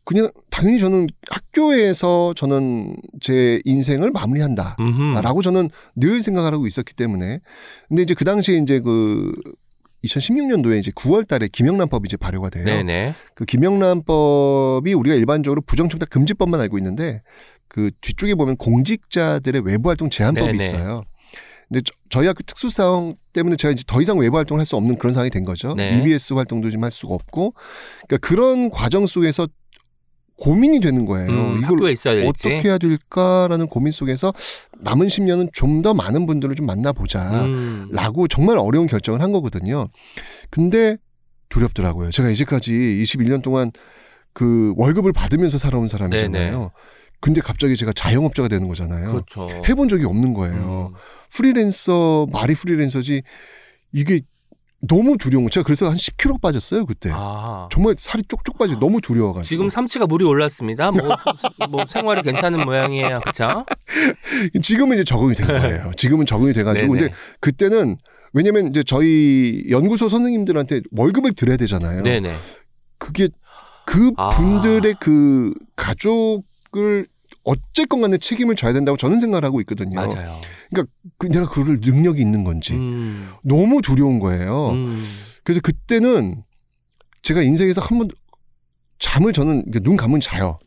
그냥 0.03 0.29
당연히 0.49 0.79
저는 0.79 1.07
학교에서 1.29 2.33
저는 2.35 2.95
제 3.21 3.61
인생을 3.65 4.11
마무리한다라고. 4.11 5.41
저는 5.43 5.69
늘 5.95 6.21
생각을 6.23 6.53
하고 6.53 6.65
있었기 6.65 6.95
때문에 6.95 7.39
근데 7.87 8.01
이제 8.03 8.13
그 8.13 8.25
당시에 8.25 8.57
이제 8.57 8.79
그 8.79 9.31
2016년도에 10.03 10.79
이제 10.79 10.89
9월 10.91 11.27
달에 11.27 11.47
김영란법이 11.47 12.07
이제 12.07 12.17
발효가 12.17 12.49
돼요. 12.49 12.65
네네. 12.65 13.13
그 13.35 13.45
김영란법이 13.45 14.93
우리가 14.93 15.15
일반적으로 15.15 15.61
부정청탁 15.61 16.09
금지법만 16.09 16.59
알고 16.59 16.79
있는데 16.79 17.21
그 17.67 17.91
뒤쪽에 18.01 18.33
보면 18.33 18.57
공직자들의 18.57 19.61
외부 19.63 19.89
활동 19.89 20.09
제한법이 20.09 20.53
네네. 20.53 20.65
있어요. 20.65 21.03
근데 21.71 21.81
저, 21.85 21.93
저희 22.09 22.27
학교 22.27 22.43
특수 22.43 22.69
상황 22.69 23.15
때문에 23.31 23.55
제가 23.55 23.71
이제 23.71 23.83
더 23.87 24.01
이상 24.01 24.17
외부 24.19 24.35
활동을 24.37 24.59
할 24.59 24.65
수 24.65 24.75
없는 24.75 24.97
그런 24.97 25.13
상황이 25.13 25.29
된 25.29 25.45
거죠. 25.45 25.73
네. 25.75 25.97
EBS 25.97 26.33
활동도 26.33 26.69
좀 26.69 26.83
할 26.83 26.91
수가 26.91 27.13
없고, 27.15 27.53
그러니까 28.07 28.27
그런 28.27 28.69
과정 28.69 29.07
속에서 29.07 29.47
고민이 30.37 30.79
되는 30.79 31.05
거예요. 31.05 31.29
음, 31.29 31.57
이걸 31.59 31.63
학교에 31.77 31.91
있어야 31.91 32.15
될지. 32.15 32.27
어떻게 32.47 32.67
해야 32.67 32.77
될까라는 32.79 33.67
고민 33.67 33.91
속에서 33.91 34.33
남은 34.79 35.07
10년은 35.07 35.49
좀 35.53 35.81
더 35.81 35.93
많은 35.93 36.25
분들을 36.25 36.55
좀 36.55 36.65
만나보자. 36.65 37.45
음. 37.45 37.87
라고 37.91 38.27
정말 38.27 38.57
어려운 38.57 38.87
결정을 38.87 39.21
한 39.21 39.31
거거든요. 39.31 39.87
근데 40.49 40.97
두렵더라고요. 41.49 42.11
제가 42.11 42.29
이제까지 42.29 42.71
21년 42.71 43.41
동안 43.43 43.71
그 44.33 44.73
월급을 44.77 45.11
받으면서 45.13 45.57
살아온 45.57 45.87
사람이잖아요. 45.87 46.51
네네. 46.51 46.69
근데 47.21 47.39
갑자기 47.39 47.75
제가 47.75 47.93
자영업자가 47.93 48.47
되는 48.47 48.67
거잖아요. 48.67 49.11
그렇죠. 49.11 49.47
해본 49.67 49.87
적이 49.87 50.05
없는 50.05 50.33
거예요. 50.33 50.91
음. 50.93 50.97
프리랜서, 51.29 52.27
말이 52.33 52.55
프리랜서지 52.55 53.21
이게 53.93 54.21
너무 54.87 55.17
두려운 55.17 55.43
거. 55.43 55.49
제가 55.49 55.63
그래서 55.63 55.87
한 55.87 55.95
10kg 55.95 56.41
빠졌어요, 56.41 56.87
그때. 56.87 57.11
아. 57.13 57.69
정말 57.71 57.95
살이 57.99 58.23
쪽쪽 58.27 58.57
빠져. 58.57 58.79
너무 58.79 58.99
두려워가지고. 58.99 59.47
지금 59.47 59.69
삼치가 59.69 60.07
물이 60.07 60.25
올랐습니다. 60.25 60.91
뭐, 60.91 61.09
뭐 61.69 61.85
생활이 61.87 62.23
괜찮은 62.23 62.65
모양이에요. 62.65 63.21
그쵸? 63.23 63.65
지금은 64.61 64.95
이제 64.95 65.03
적응이 65.03 65.35
된 65.35 65.47
거예요. 65.47 65.91
지금은 65.95 66.25
적응이 66.25 66.53
돼가지고. 66.53 66.93
근데 66.93 67.13
그때는 67.39 67.97
왜냐면 68.33 68.67
이제 68.67 68.81
저희 68.81 69.63
연구소 69.69 70.09
선생님들한테 70.09 70.81
월급을 70.91 71.33
드려야 71.33 71.57
되잖아요. 71.57 72.01
네네. 72.01 72.33
그게 72.97 73.29
그 73.85 74.11
아. 74.17 74.29
분들의 74.29 74.95
그 74.99 75.53
가족 75.75 76.43
을 76.77 77.07
어쨌건 77.43 78.01
간에 78.01 78.17
책임을 78.17 78.55
져야 78.55 78.71
된다고 78.73 78.97
저는 78.97 79.19
생각을 79.19 79.43
하고 79.45 79.59
있거든요. 79.61 79.95
맞아요. 79.95 80.39
그 81.17 81.27
내가 81.27 81.47
그럴 81.49 81.79
능력이 81.81 82.21
있는 82.21 82.43
건지 82.43 82.73
음. 82.75 83.29
너무 83.43 83.81
두려운 83.81 84.19
거예요. 84.19 84.69
음. 84.71 85.03
그래서 85.43 85.59
그때는 85.61 86.43
제가 87.23 87.41
인생에서 87.41 87.81
한 87.81 87.97
번 87.99 88.09
잠을 88.99 89.33
저는 89.33 89.65
눈 89.81 89.97
감으면 89.97 90.19
자요. 90.19 90.59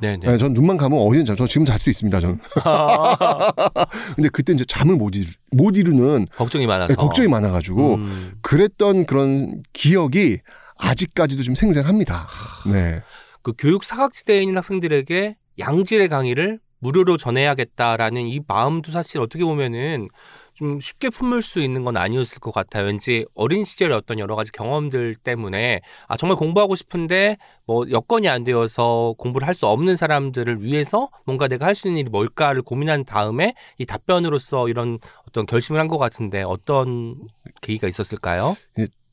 네네. 0.00 0.18
네, 0.30 0.38
전 0.38 0.52
눈만 0.52 0.76
감으면 0.76 1.04
어디든 1.06 1.24
자. 1.24 1.34
저 1.34 1.46
지금 1.46 1.64
잘 1.64 1.78
수 1.80 1.90
있습니다. 1.90 2.20
저는. 2.20 2.38
근데 4.14 4.28
그때 4.28 4.52
이제 4.52 4.64
잠을 4.66 4.96
못, 4.96 5.16
이루, 5.16 5.26
못 5.52 5.76
이루는 5.76 6.26
걱정이 6.36 6.66
많아서. 6.66 6.88
네, 6.88 6.94
걱정이 6.94 7.28
많아가지고 7.28 7.94
음. 7.94 8.32
그랬던 8.42 9.06
그런 9.06 9.60
기억이 9.72 10.38
아직까지도 10.78 11.42
좀 11.42 11.54
생생합니다. 11.54 12.28
네. 12.70 13.02
그 13.42 13.52
교육 13.58 13.84
사각지대에 13.84 14.40
있는 14.42 14.56
학생들에게 14.58 15.36
양질의 15.58 16.08
강의를 16.08 16.60
무료로 16.80 17.16
전해야겠다라는 17.16 18.28
이 18.28 18.40
마음도 18.46 18.92
사실 18.92 19.20
어떻게 19.20 19.44
보면은 19.44 20.08
좀 20.54 20.78
쉽게 20.80 21.08
품을 21.10 21.42
수 21.42 21.60
있는 21.60 21.82
건 21.84 21.96
아니었을 21.96 22.38
것 22.40 22.52
같아요. 22.52 22.84
왠지 22.86 23.24
어린 23.34 23.64
시절의 23.64 23.96
어떤 23.96 24.18
여러 24.20 24.36
가지 24.36 24.52
경험들 24.52 25.16
때문에 25.16 25.80
아 26.06 26.16
정말 26.16 26.36
공부하고 26.36 26.76
싶은데 26.76 27.36
뭐 27.66 27.84
여건이 27.90 28.28
안 28.28 28.44
되어서 28.44 29.14
공부를 29.18 29.46
할 29.46 29.54
수 29.54 29.66
없는 29.66 29.96
사람들을 29.96 30.62
위해서 30.62 31.10
뭔가 31.26 31.48
내가 31.48 31.66
할 31.66 31.74
수 31.74 31.88
있는 31.88 32.00
일이 32.00 32.10
뭘까를 32.10 32.62
고민한 32.62 33.04
다음에 33.04 33.54
이 33.78 33.84
답변으로서 33.86 34.68
이런 34.68 34.98
어떤 35.28 35.46
결심을 35.46 35.80
한 35.80 35.88
것 35.88 35.98
같은데 35.98 36.42
어떤 36.42 37.16
계기가 37.60 37.88
있었을까요? 37.88 38.56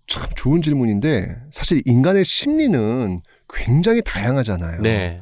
참 0.08 0.24
좋은 0.36 0.62
질문인데 0.62 1.36
사실 1.50 1.82
인간의 1.86 2.24
심리는 2.26 3.22
굉장히 3.50 4.02
다양하잖아요. 4.04 4.82
네. 4.82 5.22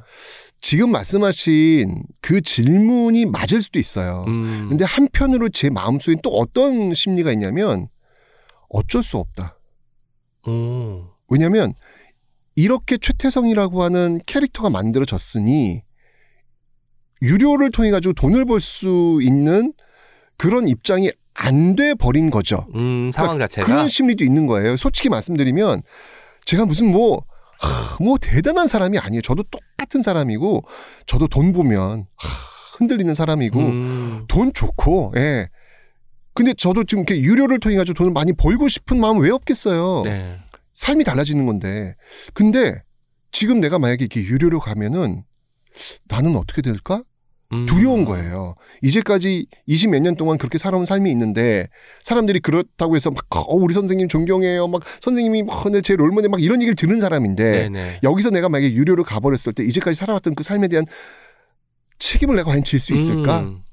지금 0.63 0.91
말씀하신 0.91 2.04
그 2.21 2.39
질문이 2.39 3.26
맞을 3.26 3.62
수도 3.62 3.80
있어요. 3.80 4.23
음. 4.28 4.67
근데 4.69 4.86
한편으로 4.86 5.49
제 5.49 5.69
마음속에 5.69 6.15
또 6.23 6.30
어떤 6.30 6.93
심리가 6.93 7.34
있냐면 7.34 7.89
어쩔 8.69 9.04
수 9.04 9.17
없다. 9.17 9.60
오. 10.47 11.10
왜냐하면 11.28 11.73
이렇게 12.56 12.97
최태성이라고 12.97 13.84
하는 13.84 14.21
캐릭터가 14.26 14.69
만들어졌으니 14.69 15.82
유료를 17.21 17.69
통해 17.71 17.91
가지고 17.91 18.13
돈을 18.13 18.45
벌 18.45 18.62
수 18.62 19.19
있는 19.21 19.73
그런 20.38 20.69
입장이 20.69 21.12
안 21.34 21.76
돼 21.76 21.93
버린 21.93 22.30
거죠. 22.30 22.67
음, 22.73 23.12
상황 23.13 23.38
자체가 23.38 23.67
그런 23.67 23.89
심리도 23.89 24.23
있는 24.23 24.47
거예요. 24.47 24.78
솔직히 24.78 25.10
말씀드리면 25.10 25.82
제가 26.45 26.65
무슨 26.65 26.89
뭐, 26.89 27.26
하, 27.60 27.98
뭐 28.04 28.18
대단한 28.20 28.68
사람이 28.68 28.98
아니에요. 28.98 29.22
저도 29.22 29.44
똑같은 29.44 30.02
사람이고 30.02 30.63
저도 31.06 31.28
돈 31.28 31.54
보면 31.54 32.06
하, 32.16 32.30
흔들리는 32.78 33.13
사람이고 33.13 33.60
음. 33.60 34.26
돈 34.28 34.54
좋고 34.54 35.13
예. 35.18 35.50
근데 36.34 36.54
저도 36.54 36.84
지금 36.84 37.04
이렇게 37.08 37.22
유료를 37.22 37.60
통해 37.60 37.76
가지고 37.76 37.96
돈을 37.96 38.12
많이 38.12 38.34
벌고 38.34 38.68
싶은 38.68 39.00
마음은 39.00 39.22
왜 39.22 39.30
없겠어요. 39.30 40.02
네. 40.04 40.39
삶이 40.74 41.04
달라지는 41.04 41.46
건데. 41.46 41.96
근데 42.34 42.82
지금 43.32 43.60
내가 43.60 43.78
만약에 43.78 44.04
이렇게 44.04 44.24
유료로 44.24 44.60
가면은 44.60 45.24
나는 46.08 46.36
어떻게 46.36 46.62
될까? 46.62 47.04
음. 47.54 47.66
두려운 47.66 48.04
거예요. 48.06 48.56
이제까지 48.82 49.46
20 49.68 49.89
몇 49.92 50.02
년 50.02 50.16
동안 50.16 50.38
그렇게 50.38 50.58
살아온 50.58 50.86
삶이 50.86 51.10
있는데 51.12 51.68
사람들이 52.02 52.39
그렇다고 52.39 52.96
해서 52.96 53.12
막 53.12 53.26
어, 53.32 53.56
우리 53.56 53.74
선생님 53.74 54.08
존경해요. 54.08 54.68
막 54.68 54.82
선생님이 55.02 55.44
뭐, 55.44 55.63
네, 55.72 55.82
제 55.82 55.96
롤모델 55.96 56.30
막 56.30 56.42
이런 56.42 56.62
얘기를 56.62 56.76
들은 56.76 57.00
사람인데 57.00 57.70
네네. 57.70 58.00
여기서 58.04 58.30
내가 58.32 58.50
만약에 58.50 58.74
유료로 58.74 59.04
가버렸을 59.04 59.54
때 59.54 59.63
이제까지 59.63 59.96
살아왔던 59.96 60.36
그 60.36 60.44
삶에 60.44 60.68
대한 60.68 60.86
책임을 62.00 62.36
내가 62.36 62.50
과연 62.50 62.63
질 62.63 62.80
수 62.80 62.94
있을까? 62.94 63.42
음. 63.42 63.63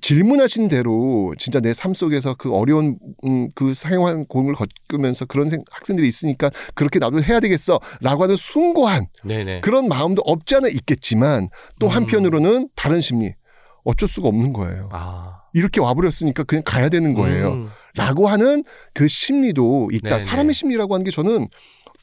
질문하신 0.00 0.68
대로 0.68 1.34
진짜 1.38 1.60
내 1.60 1.72
삶 1.72 1.94
속에서 1.94 2.34
그 2.34 2.52
어려운 2.54 2.98
음, 3.24 3.48
그 3.54 3.74
생활 3.74 4.24
공을 4.24 4.54
겪으면서 4.88 5.24
그런 5.26 5.48
생- 5.50 5.62
학생들이 5.70 6.08
있으니까 6.08 6.50
그렇게 6.74 6.98
나도 6.98 7.22
해야 7.22 7.40
되겠어라고 7.40 8.22
하는 8.22 8.36
숭고한 8.36 9.06
네네. 9.24 9.60
그런 9.60 9.88
마음도 9.88 10.22
없지 10.24 10.56
않아 10.56 10.68
있겠지만 10.68 11.48
또 11.78 11.86
음. 11.86 11.90
한편으로는 11.90 12.68
다른 12.74 13.00
심리 13.00 13.32
어쩔 13.84 14.08
수가 14.08 14.28
없는 14.28 14.52
거예요. 14.52 14.88
아. 14.92 15.42
이렇게 15.54 15.80
와버렸으니까 15.80 16.44
그냥 16.44 16.62
가야 16.64 16.88
되는 16.88 17.14
거예요. 17.14 17.52
음. 17.52 17.68
라고 17.96 18.28
하는 18.28 18.62
그 18.94 19.08
심리도 19.08 19.88
있다. 19.92 20.08
네네. 20.10 20.20
사람의 20.20 20.54
심리라고 20.54 20.94
하는 20.94 21.04
게 21.04 21.10
저는 21.10 21.48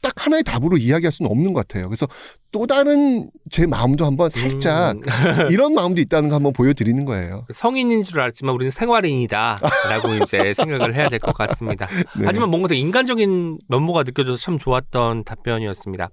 딱 0.02 0.12
하나의 0.24 0.42
답으로 0.44 0.76
이야기할 0.76 1.10
수는 1.10 1.30
없는 1.30 1.52
것 1.52 1.66
같아요. 1.66 1.88
그래서 1.88 2.06
또 2.52 2.66
다른 2.66 3.30
제 3.50 3.66
마음도 3.66 4.04
한번 4.06 4.28
살짝 4.28 4.96
음. 4.96 5.02
이런 5.50 5.74
마음도 5.74 6.00
있다는 6.00 6.28
거 6.28 6.36
한번 6.36 6.52
보여드리는 6.52 7.04
거예요. 7.04 7.44
성인인 7.52 8.02
줄 8.04 8.20
알았지만 8.20 8.54
우리는 8.54 8.70
생활인이다라고 8.70 10.14
이제 10.22 10.54
생각을 10.54 10.94
해야 10.94 11.08
될 11.08 11.18
것 11.18 11.34
같습니다. 11.34 11.86
네. 12.18 12.24
하지만 12.26 12.50
뭔가 12.50 12.68
더 12.68 12.74
인간적인 12.74 13.58
면모가 13.68 14.04
느껴져서 14.04 14.40
참 14.42 14.58
좋았던 14.58 15.24
답변이었습니다. 15.24 16.10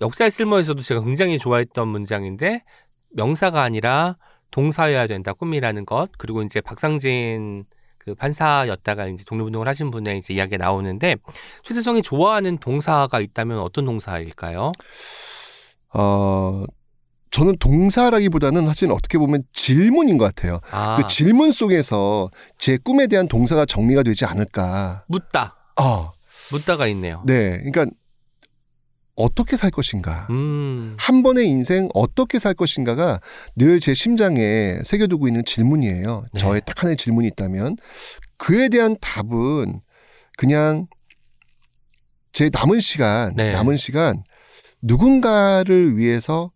역사의 0.00 0.30
쓸모에서도 0.30 0.82
제가 0.82 1.02
굉장히 1.02 1.38
좋아했던 1.38 1.88
문장인데 1.88 2.62
명사가 3.14 3.62
아니라 3.62 4.16
동사여야 4.50 5.06
된다 5.06 5.32
꿈이라는 5.32 5.86
것 5.86 6.08
그리고 6.18 6.42
이제 6.42 6.60
박상진 6.60 7.64
그 8.06 8.14
판사였다가 8.14 9.08
이제 9.08 9.24
독립운동을 9.24 9.66
하신 9.66 9.90
분의 9.90 10.18
이제 10.18 10.32
이야기가 10.32 10.64
나오는데 10.64 11.16
최재성이 11.64 12.02
좋아하는 12.02 12.56
동사가 12.56 13.18
있다면 13.18 13.58
어떤 13.58 13.84
동사일까요? 13.84 14.72
어, 15.92 16.64
저는 17.32 17.56
동사라기보다는 17.58 18.64
사실 18.68 18.92
어떻게 18.92 19.18
보면 19.18 19.42
질문인 19.52 20.18
것 20.18 20.24
같아요. 20.26 20.60
아, 20.70 20.96
그 20.96 21.08
질문 21.08 21.50
속에서 21.50 22.30
제 22.58 22.76
꿈에 22.76 23.08
대한 23.08 23.26
동사가 23.26 23.66
정리가 23.66 24.04
되지 24.04 24.24
않을까. 24.24 25.04
묻다. 25.08 25.56
아, 25.74 26.12
묻다가 26.52 26.86
있네요. 26.86 27.24
네. 27.26 27.58
그러니까 27.58 27.86
어떻게 29.16 29.56
살 29.56 29.70
것인가. 29.70 30.26
음. 30.30 30.94
한 30.98 31.22
번의 31.22 31.46
인생 31.48 31.88
어떻게 31.94 32.38
살 32.38 32.54
것인가가 32.54 33.18
늘 33.56 33.80
제 33.80 33.94
심장에 33.94 34.78
새겨두고 34.84 35.26
있는 35.28 35.44
질문이에요. 35.44 36.24
네. 36.32 36.38
저의 36.38 36.60
딱 36.64 36.82
하나의 36.82 36.96
질문이 36.96 37.26
있다면 37.28 37.76
그에 38.36 38.68
대한 38.68 38.96
답은 39.00 39.80
그냥 40.36 40.86
제 42.32 42.50
남은 42.52 42.80
시간, 42.80 43.34
네. 43.34 43.50
남은 43.50 43.76
시간 43.78 44.22
누군가를 44.82 45.96
위해서 45.96 46.50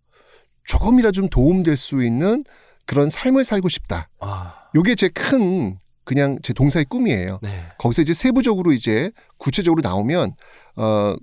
조금이라 0.65 1.11
좀 1.11 1.29
도움될 1.29 1.77
수 1.77 2.03
있는 2.05 2.45
그런 2.87 3.09
삶을 3.09 3.45
살고 3.45 3.69
싶다. 3.69 4.09
아, 4.21 4.55
요게 4.75 4.95
제 4.97 5.09
큰 5.09 5.79
그냥 6.05 6.39
제 6.43 6.53
동사의 6.53 6.85
꿈이에요. 6.87 7.39
네. 7.43 7.63
거기서 7.79 8.03
이제 8.03 8.13
세부적으로 8.15 8.73
이제 8.73 9.11
구체적으로 9.39 9.81
나오면 9.83 10.35
어 10.77 11.15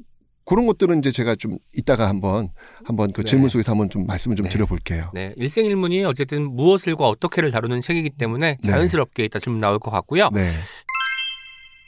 그런 0.48 0.66
것들은 0.66 1.00
이제 1.00 1.12
제가 1.12 1.36
좀 1.36 1.58
이따가 1.76 2.08
한번 2.08 2.50
한번 2.86 3.12
그 3.12 3.22
네. 3.22 3.30
질문 3.30 3.50
속에서 3.50 3.74
한번 3.74 3.90
좀 3.90 4.08
말씀을 4.08 4.38
좀 4.38 4.46
네. 4.46 4.50
드려볼게요. 4.50 5.12
네, 5.14 5.34
일생일문이 5.36 6.06
어쨌든 6.06 6.56
무엇을과 6.56 7.06
어떻게를 7.06 7.52
다루는 7.52 7.82
책이기 7.82 8.12
때문에 8.12 8.58
네. 8.64 8.72
자연스럽게 8.72 9.26
이따 9.26 9.40
질문 9.40 9.60
나올 9.60 9.78
것 9.78 9.92
같고요. 9.92 10.30
네. 10.34 10.54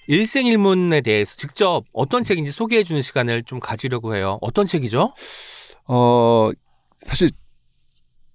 일생일문에 0.08 1.00
대해서 1.02 1.36
직접 1.38 1.86
어떤 1.94 2.22
책인지 2.22 2.52
소개해 2.52 2.84
주는 2.84 3.02
시간을 3.02 3.44
좀 3.44 3.62
가지려고 3.62 4.14
해요. 4.14 4.38
어떤 4.42 4.66
책이죠? 4.66 5.14
어 5.88 6.52
사실 7.00 7.32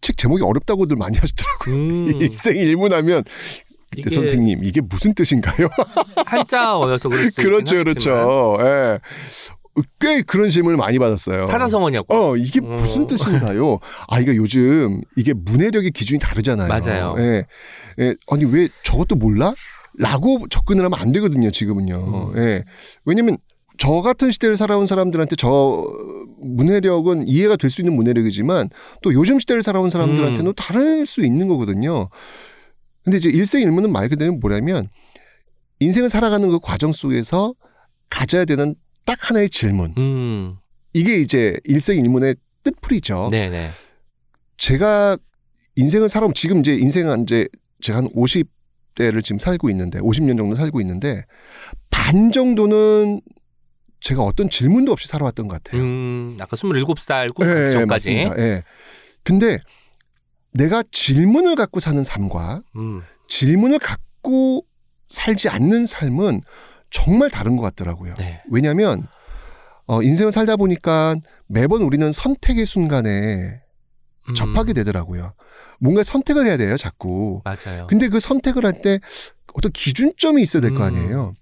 책 0.00 0.16
제목이 0.16 0.42
어렵다고들 0.42 0.96
많이 0.96 1.18
하시더라고요. 1.20 1.74
음, 1.74 2.12
일생 2.22 2.56
일문하면 2.56 3.24
이게 3.94 4.08
선생님 4.08 4.64
이게 4.64 4.80
무슨 4.80 5.12
뜻인가요? 5.14 5.68
한자어여서 6.24 7.10
그렇죠, 7.36 7.76
그렇죠. 7.76 8.56
예. 8.60 8.98
꽤 9.98 10.22
그런 10.22 10.50
질문을 10.50 10.76
많이 10.76 10.98
받았어요. 10.98 11.46
사자성어냐고. 11.46 12.14
어, 12.14 12.36
이게 12.36 12.60
어. 12.60 12.62
무슨 12.62 13.06
뜻인가요? 13.06 13.78
아, 14.08 14.20
이게 14.20 14.36
요즘 14.36 15.00
이게 15.16 15.32
문해력의 15.32 15.90
기준이 15.90 16.20
다르잖아요. 16.20 16.68
맞아요. 16.68 17.14
예. 17.18 17.44
예. 17.98 18.14
아니, 18.30 18.44
왜 18.44 18.68
저것도 18.84 19.16
몰라? 19.16 19.52
라고 19.98 20.46
접근을 20.48 20.84
하면 20.84 20.98
안 20.98 21.12
되거든요, 21.12 21.50
지금은요. 21.50 22.32
음. 22.34 22.38
예. 22.38 22.64
왜냐면 23.04 23.36
저 23.78 23.90
같은 24.02 24.30
시대를 24.30 24.56
살아온 24.56 24.86
사람들한테 24.86 25.34
저 25.36 25.84
문해력은 26.40 27.26
이해가 27.26 27.56
될 27.56 27.70
수 27.70 27.80
있는 27.80 27.94
문해력이지만 27.96 28.68
또 29.02 29.12
요즘 29.12 29.38
시대를 29.40 29.62
살아온 29.62 29.90
사람들한테는 29.90 30.50
음. 30.50 30.54
다를 30.54 31.06
수 31.06 31.22
있는 31.24 31.48
거거든요. 31.48 32.08
근데 33.02 33.18
이제 33.18 33.28
일생일문은 33.28 33.90
말 33.92 34.08
그대로 34.08 34.34
뭐냐면 34.34 34.88
인생을 35.80 36.08
살아가는 36.08 36.48
그 36.48 36.58
과정 36.60 36.92
속에서 36.92 37.54
가져야 38.10 38.44
되는 38.44 38.76
딱 39.04 39.30
하나의 39.30 39.48
질문. 39.50 39.94
음, 39.98 40.56
이게 40.92 41.18
이제 41.20 41.56
일생 41.64 41.98
일문의 41.98 42.36
뜻풀이죠. 42.62 43.28
네네. 43.30 43.70
제가 44.56 45.16
인생을 45.76 46.08
살아오면 46.08 46.34
지금 46.34 46.60
이제 46.60 46.74
인생은 46.74 47.24
이제 47.24 47.48
제가 47.82 47.98
한 47.98 48.08
50대를 48.10 49.22
지금 49.22 49.38
살고 49.38 49.68
있는데 49.70 49.98
50년 50.00 50.36
정도 50.36 50.54
살고 50.54 50.80
있는데 50.80 51.24
반 51.90 52.32
정도는 52.32 53.20
제가 54.00 54.22
어떤 54.22 54.48
질문도 54.50 54.92
없이 54.92 55.08
살아왔던 55.08 55.48
것 55.48 55.62
같아요. 55.62 55.82
음, 55.82 56.36
아까 56.40 56.56
27살 56.56 57.34
꿈 57.34 57.46
예, 57.46 57.72
전까지. 57.72 58.14
맞습니다. 58.14 58.38
예. 58.42 58.62
근데 59.22 59.58
내가 60.52 60.84
질문을 60.92 61.56
갖고 61.56 61.80
사는 61.80 62.02
삶과 62.04 62.62
음, 62.76 63.02
질문을 63.28 63.78
갖고 63.78 64.64
살지 65.08 65.48
않는 65.48 65.86
삶은 65.86 66.40
정말 66.94 67.28
다른 67.28 67.56
것 67.56 67.62
같더라고요. 67.64 68.14
네. 68.14 68.40
왜냐하면 68.48 69.08
어, 69.86 70.00
인생을 70.00 70.30
살다 70.30 70.54
보니까 70.56 71.16
매번 71.48 71.82
우리는 71.82 72.12
선택의 72.12 72.64
순간에 72.66 73.60
음, 74.28 74.34
접하게 74.34 74.72
되더라고요. 74.72 75.34
뭔가 75.80 76.04
선택을 76.04 76.46
해야 76.46 76.56
돼요, 76.56 76.76
자꾸. 76.76 77.42
맞아요. 77.44 77.88
근데 77.88 78.08
그 78.08 78.20
선택을 78.20 78.64
할 78.64 78.80
때 78.80 79.00
어떤 79.54 79.72
기준점이 79.72 80.40
있어야 80.40 80.60
될거 80.62 80.76
음. 80.78 80.82
아니에요. 80.82 81.34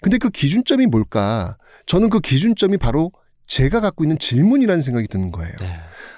근데 0.00 0.16
그 0.16 0.30
기준점이 0.30 0.86
뭘까? 0.86 1.56
저는 1.86 2.08
그 2.08 2.20
기준점이 2.20 2.78
바로 2.78 3.10
제가 3.46 3.80
갖고 3.80 4.04
있는 4.04 4.16
질문이라는 4.16 4.80
생각이 4.80 5.08
드는 5.08 5.32
거예요. 5.32 5.52
네. 5.60 5.66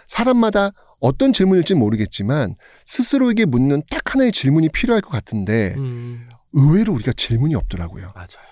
사람마다 0.07 0.71
어떤 1.01 1.33
질문일지 1.33 1.75
모르겠지만 1.75 2.55
스스로에게 2.85 3.47
묻는 3.47 3.83
딱 3.91 4.15
하나의 4.15 4.33
질문이 4.33 4.69
필요할 4.69 5.01
것 5.01 5.11
같은데 5.11 5.75
음, 5.79 6.29
의외로 6.53 6.93
우리가 6.93 7.13
질문이 7.17 7.55
없더라고요. 7.55 8.13
맞아요. 8.15 8.52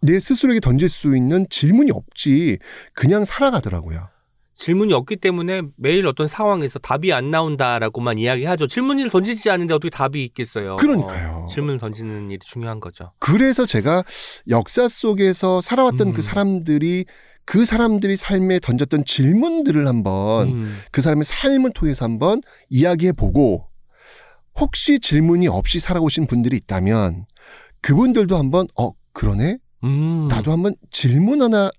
내 0.00 0.18
스스로에게 0.18 0.60
던질 0.60 0.88
수 0.88 1.16
있는 1.16 1.46
질문이 1.48 1.90
없지 1.90 2.58
그냥 2.94 3.24
살아가더라고요. 3.24 4.08
질문이 4.54 4.92
없기 4.92 5.16
때문에 5.16 5.62
매일 5.76 6.06
어떤 6.06 6.28
상황에서 6.28 6.78
답이 6.78 7.12
안 7.12 7.30
나온다라고만 7.30 8.18
이야기하죠. 8.18 8.66
질문을 8.68 9.10
던지지 9.10 9.50
않는데 9.50 9.74
어떻게 9.74 9.90
답이 9.90 10.24
있겠어요. 10.26 10.76
그러니까요. 10.76 11.46
어, 11.46 11.52
질문을 11.52 11.78
던지는 11.78 12.30
일이 12.30 12.38
중요한 12.44 12.78
거죠. 12.78 13.12
그래서 13.18 13.66
제가 13.66 14.04
역사 14.48 14.86
속에서 14.88 15.60
살아왔던 15.60 16.08
음. 16.08 16.12
그 16.12 16.22
사람들이 16.22 17.06
그 17.44 17.64
사람들이 17.64 18.16
삶에 18.16 18.60
던졌던 18.60 19.04
질문들을 19.04 19.88
한번 19.88 20.56
음, 20.56 20.78
그 20.92 21.00
사람의 21.02 21.24
삶을 21.24 21.72
통해서 21.72 22.04
한번 22.04 22.40
이야기해 22.70 23.12
보고 23.12 23.66
혹시 24.54 25.00
질문이 25.00 25.48
없이 25.48 25.80
살아오신 25.80 26.26
분들이 26.26 26.56
있다면 26.56 27.24
그분들도 27.80 28.36
한번 28.36 28.66
어 28.78 28.92
그러네 29.12 29.58
음, 29.84 30.28
나도 30.28 30.52
한번 30.52 30.74
질문 30.90 31.42
하나 31.42 31.70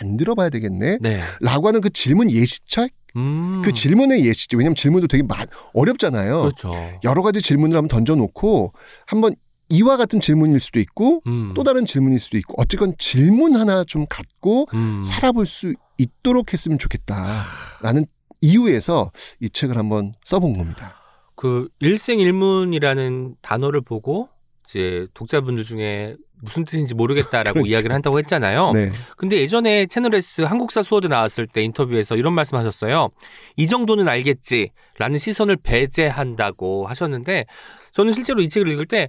만들어 0.00 0.34
봐야 0.34 0.48
되겠네. 0.48 0.98
네. 1.00 1.20
라고 1.40 1.68
하는 1.68 1.80
그 1.80 1.90
질문 1.90 2.30
예시책 2.30 2.90
음, 3.16 3.62
그 3.62 3.72
질문의 3.72 4.24
예시책 4.24 4.58
왜냐면 4.58 4.74
질문도 4.74 5.06
되게 5.06 5.22
많 5.22 5.46
어렵잖아요. 5.74 6.42
그렇죠. 6.42 6.72
여러 7.04 7.22
가지 7.22 7.40
질문을 7.40 7.76
한번 7.76 7.88
던져놓고 7.88 8.72
한번 9.06 9.34
이와 9.68 9.96
같은 9.96 10.20
질문일 10.20 10.60
수도 10.60 10.80
있고 10.80 11.22
음, 11.26 11.52
또 11.54 11.64
다른 11.64 11.84
질문일 11.86 12.18
수도 12.18 12.36
있고 12.38 12.54
어쨌건 12.58 12.94
질문 12.98 13.56
하나 13.56 13.84
좀 13.84 14.06
갖고 14.08 14.66
음, 14.74 15.02
살아볼 15.02 15.46
수 15.46 15.72
있도록 15.98 16.52
했으면 16.52 16.78
좋겠다라는 16.78 18.06
이유에서 18.40 19.10
이 19.40 19.48
책을 19.48 19.78
한번 19.78 20.12
써본 20.24 20.58
겁니다. 20.58 20.96
그 21.34 21.68
일생일문이라는 21.80 23.36
단어를 23.40 23.80
보고 23.80 24.28
이제 24.64 25.06
독자분들 25.14 25.64
중에 25.64 26.16
무슨 26.42 26.64
뜻인지 26.64 26.94
모르겠다라고 26.94 27.54
그러니까. 27.54 27.70
이야기를 27.70 27.94
한다고 27.94 28.18
했잖아요. 28.18 28.72
네. 28.72 28.90
근데 29.16 29.36
예전에 29.36 29.86
채널 29.86 30.14
S 30.14 30.42
한국사 30.42 30.82
수어대 30.82 31.08
나왔을 31.08 31.46
때 31.46 31.62
인터뷰에서 31.62 32.16
이런 32.16 32.34
말씀하셨어요. 32.34 33.10
이 33.56 33.66
정도는 33.68 34.08
알겠지라는 34.08 35.18
시선을 35.18 35.56
배제한다고 35.62 36.86
하셨는데 36.86 37.46
저는 37.92 38.12
실제로 38.12 38.42
이 38.42 38.48
책을 38.48 38.68
읽을 38.72 38.86
때 38.86 39.08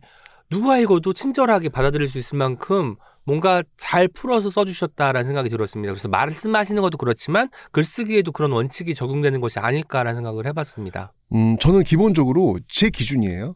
누가 0.49 0.77
읽어도 0.77 1.11
친절하게 1.11 1.69
받아들일 1.69 2.07
수 2.07 2.19
있을 2.19 2.38
만큼 2.38 2.95
뭔가 3.25 3.63
잘 3.77 4.07
풀어서 4.07 4.49
써주셨다라는 4.51 5.25
생각이 5.25 5.49
들었습니다. 5.49 5.91
그래서 5.91 6.09
말씀하시는 6.09 6.81
것도 6.81 6.97
그렇지만 6.97 7.49
글쓰기에도 7.71 8.31
그런 8.31 8.51
원칙이 8.51 8.93
적용되는 8.93 9.39
것이 9.39 9.59
아닐까라는 9.59 10.15
생각을 10.15 10.45
해봤습니다. 10.47 11.13
음, 11.34 11.57
저는 11.57 11.84
기본적으로 11.84 12.59
제 12.67 12.89
기준이에요. 12.89 13.55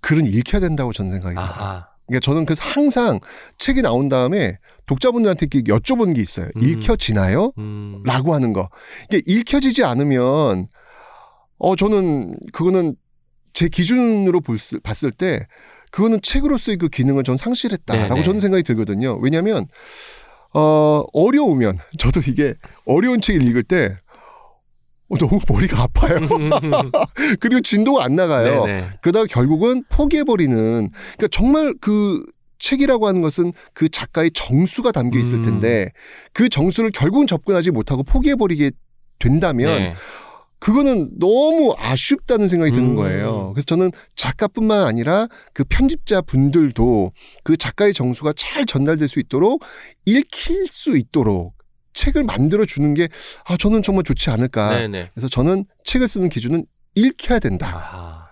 글은 0.00 0.26
읽혀야 0.26 0.60
된다고 0.60 0.92
저는 0.92 1.12
생각이 1.12 1.34
들어요. 1.34 1.95
그러니까 2.06 2.20
저는 2.24 2.44
그래서 2.44 2.62
항상 2.64 3.18
책이 3.58 3.82
나온 3.82 4.08
다음에 4.08 4.58
독자분들한테 4.86 5.46
이렇게 5.50 5.72
여쭤본 5.72 6.14
게 6.14 6.22
있어요. 6.22 6.48
음. 6.56 6.60
읽혀지나요? 6.62 7.52
음. 7.58 8.00
라고 8.04 8.32
하는 8.34 8.52
거. 8.52 8.68
이게 9.10 9.22
읽혀지지 9.26 9.82
않으면 9.84 10.66
어 11.58 11.74
저는 11.76 12.36
그거는 12.52 12.94
제 13.52 13.68
기준으로 13.68 14.40
볼 14.40 14.58
수- 14.58 14.78
봤을 14.80 15.10
때 15.10 15.46
그거는 15.90 16.20
책으로서의 16.22 16.76
그 16.76 16.88
기능을 16.88 17.24
전 17.24 17.36
상실했다라고 17.36 18.14
네네. 18.14 18.22
저는 18.22 18.40
생각이 18.40 18.62
들거든요. 18.62 19.18
왜냐하면 19.22 19.66
어 20.54 21.02
어려우면 21.12 21.78
저도 21.98 22.20
이게 22.28 22.54
어려운 22.84 23.20
책을 23.20 23.42
읽을 23.42 23.62
때 23.62 23.86
어, 23.86 24.05
너무 25.08 25.40
머리가 25.48 25.82
아파요. 25.82 26.18
그리고 27.38 27.60
진도가 27.60 28.04
안 28.04 28.16
나가요. 28.16 28.64
네네. 28.64 28.88
그러다가 29.00 29.26
결국은 29.26 29.84
포기해버리는 29.88 30.56
그러니까 30.56 31.28
정말 31.30 31.74
그 31.80 32.24
책이라고 32.58 33.06
하는 33.06 33.22
것은 33.22 33.52
그 33.72 33.88
작가의 33.88 34.30
정수가 34.32 34.92
담겨 34.92 35.18
있을 35.18 35.38
음. 35.38 35.42
텐데 35.42 35.90
그 36.32 36.48
정수를 36.48 36.90
결국은 36.90 37.26
접근하지 37.26 37.70
못하고 37.70 38.02
포기해버리게 38.02 38.72
된다면 39.18 39.78
네. 39.78 39.94
그거는 40.58 41.10
너무 41.18 41.74
아쉽다는 41.78 42.48
생각이 42.48 42.72
드는 42.72 42.90
음. 42.90 42.96
거예요. 42.96 43.52
그래서 43.54 43.66
저는 43.66 43.92
작가뿐만 44.16 44.84
아니라 44.84 45.28
그 45.52 45.64
편집자 45.64 46.22
분들도 46.22 47.12
그 47.44 47.56
작가의 47.56 47.92
정수가 47.92 48.32
잘 48.36 48.64
전달될 48.64 49.06
수 49.06 49.20
있도록 49.20 49.62
읽힐 50.06 50.66
수 50.68 50.96
있도록 50.96 51.55
책을 51.96 52.24
만들어 52.24 52.64
주는 52.64 52.94
게 52.94 53.08
아, 53.46 53.56
저는 53.56 53.82
정말 53.82 54.04
좋지 54.04 54.30
않을까. 54.30 54.76
네네. 54.78 55.10
그래서 55.14 55.28
저는 55.28 55.64
책을 55.82 56.06
쓰는 56.06 56.28
기준은 56.28 56.66
읽혀야 56.94 57.40
된다. 57.40 57.66
아, 57.92 58.26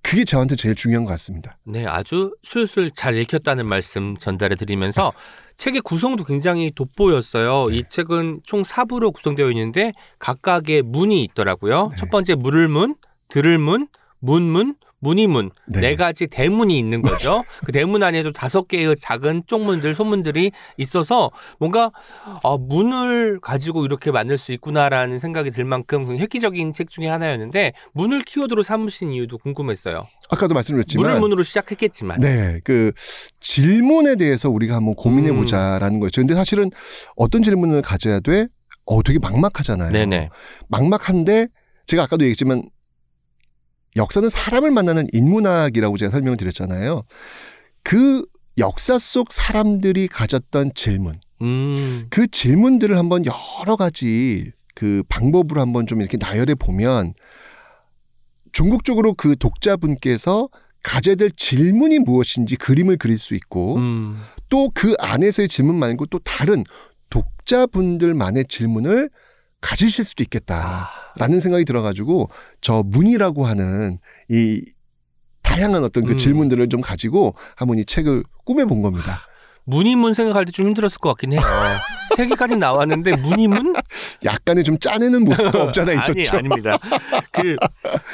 그게 0.00 0.24
저한테 0.24 0.56
제일 0.56 0.74
중요한 0.74 1.04
것 1.04 1.10
같습니다. 1.10 1.58
네, 1.64 1.86
아주 1.86 2.34
술술 2.42 2.92
잘 2.94 3.16
읽혔다는 3.16 3.66
말씀 3.66 4.16
전달해 4.16 4.54
드리면서 4.54 5.12
책의 5.56 5.80
구성도 5.82 6.24
굉장히 6.24 6.70
돋보였어요. 6.70 7.64
네. 7.68 7.76
이 7.76 7.84
책은 7.88 8.40
총 8.44 8.62
4부로 8.62 9.12
구성되어 9.12 9.50
있는데 9.50 9.92
각각의 10.18 10.82
문이 10.82 11.22
있더라고요. 11.24 11.88
네. 11.90 11.96
첫 11.96 12.10
번째 12.10 12.34
물을 12.36 12.68
문, 12.68 12.94
들을 13.28 13.58
문, 13.58 13.88
문문, 14.20 14.76
문이문 15.04 15.50
네. 15.66 15.80
네. 15.80 15.96
가지 15.96 16.26
대문이 16.26 16.76
있는 16.78 17.02
거죠. 17.02 17.44
그 17.64 17.72
대문 17.72 18.02
안에도 18.02 18.32
다섯 18.32 18.66
개의 18.66 18.96
작은 18.98 19.44
쪽문들, 19.46 19.94
소문들이 19.94 20.50
있어서 20.78 21.30
뭔가 21.60 21.92
아, 22.42 22.56
문을 22.58 23.38
가지고 23.40 23.84
이렇게 23.84 24.10
만들 24.10 24.38
수 24.38 24.52
있구나라는 24.52 25.18
생각이 25.18 25.50
들 25.50 25.64
만큼 25.64 26.16
획기적인 26.16 26.72
책 26.72 26.88
중에 26.88 27.06
하나였는데 27.08 27.74
문을 27.92 28.22
키워드로 28.22 28.62
삼으신 28.62 29.12
이유도 29.12 29.38
궁금했어요. 29.38 30.06
아까도 30.30 30.54
말씀드렸지만 30.54 31.04
문을 31.04 31.20
문으로 31.20 31.42
시작했겠지만 31.42 32.20
네, 32.20 32.60
그 32.64 32.92
질문에 33.40 34.16
대해서 34.16 34.48
우리가 34.48 34.74
한번 34.76 34.94
고민해 34.94 35.30
음. 35.30 35.36
보자라는 35.36 36.00
거죠. 36.00 36.22
근데 36.22 36.34
사실은 36.34 36.70
어떤 37.16 37.42
질문을 37.42 37.82
가져야 37.82 38.20
돼? 38.20 38.48
어, 38.86 39.02
되게 39.02 39.18
막막하잖아요. 39.18 39.92
네네. 39.92 40.30
막막한데 40.68 41.48
제가 41.86 42.04
아까도 42.04 42.24
얘기했지만 42.24 42.62
역사는 43.96 44.28
사람을 44.28 44.70
만나는 44.70 45.06
인문학이라고 45.12 45.96
제가 45.96 46.10
설명을 46.10 46.36
드렸잖아요. 46.36 47.02
그 47.82 48.24
역사 48.58 48.98
속 48.98 49.32
사람들이 49.32 50.08
가졌던 50.08 50.72
질문, 50.74 51.14
음, 51.42 52.06
그 52.10 52.26
질문들을 52.26 52.96
한번 52.96 53.24
여러 53.26 53.76
가지 53.76 54.52
그 54.74 55.02
방법으로 55.08 55.60
한번 55.60 55.86
좀 55.86 56.00
이렇게 56.00 56.16
나열해 56.20 56.54
보면 56.54 57.14
종국적으로 58.52 59.14
그 59.14 59.36
독자분께서 59.36 60.48
가져야 60.82 61.14
될 61.14 61.30
질문이 61.30 62.00
무엇인지 62.00 62.56
그림을 62.56 62.98
그릴 62.98 63.18
수 63.18 63.34
있고 63.34 63.76
음, 63.76 64.20
또그 64.48 64.94
안에서의 64.98 65.48
질문 65.48 65.76
말고 65.76 66.06
또 66.06 66.18
다른 66.20 66.62
독자분들만의 67.10 68.44
질문을 68.48 69.10
가지실 69.64 70.04
수도 70.04 70.22
있겠다라는 70.22 71.40
생각이 71.40 71.64
들어가지고 71.64 72.28
저 72.60 72.82
문이라고 72.84 73.46
하는 73.46 73.98
이 74.28 74.62
다양한 75.42 75.82
어떤 75.84 76.04
그 76.04 76.12
음. 76.12 76.16
질문들을 76.18 76.68
좀 76.68 76.82
가지고 76.82 77.34
한번 77.56 77.78
이 77.78 77.84
책을 77.84 78.24
꾸며 78.44 78.66
본 78.66 78.82
겁니다. 78.82 79.20
문이문 79.64 80.12
생각할 80.12 80.44
때 80.44 80.52
좀 80.52 80.66
힘들었을 80.66 80.98
것 80.98 81.08
같긴 81.10 81.32
해요. 81.32 81.40
세 82.16 82.26
개까지 82.26 82.56
나왔는데 82.56 83.16
문이문? 83.16 83.74
약간의 84.24 84.64
좀 84.64 84.78
짜내는 84.78 85.24
모습도 85.24 85.62
없잖아 85.62 85.92
아니 86.02 86.20
있었죠. 86.20 86.36
아닙니다. 86.36 86.78
그 87.32 87.56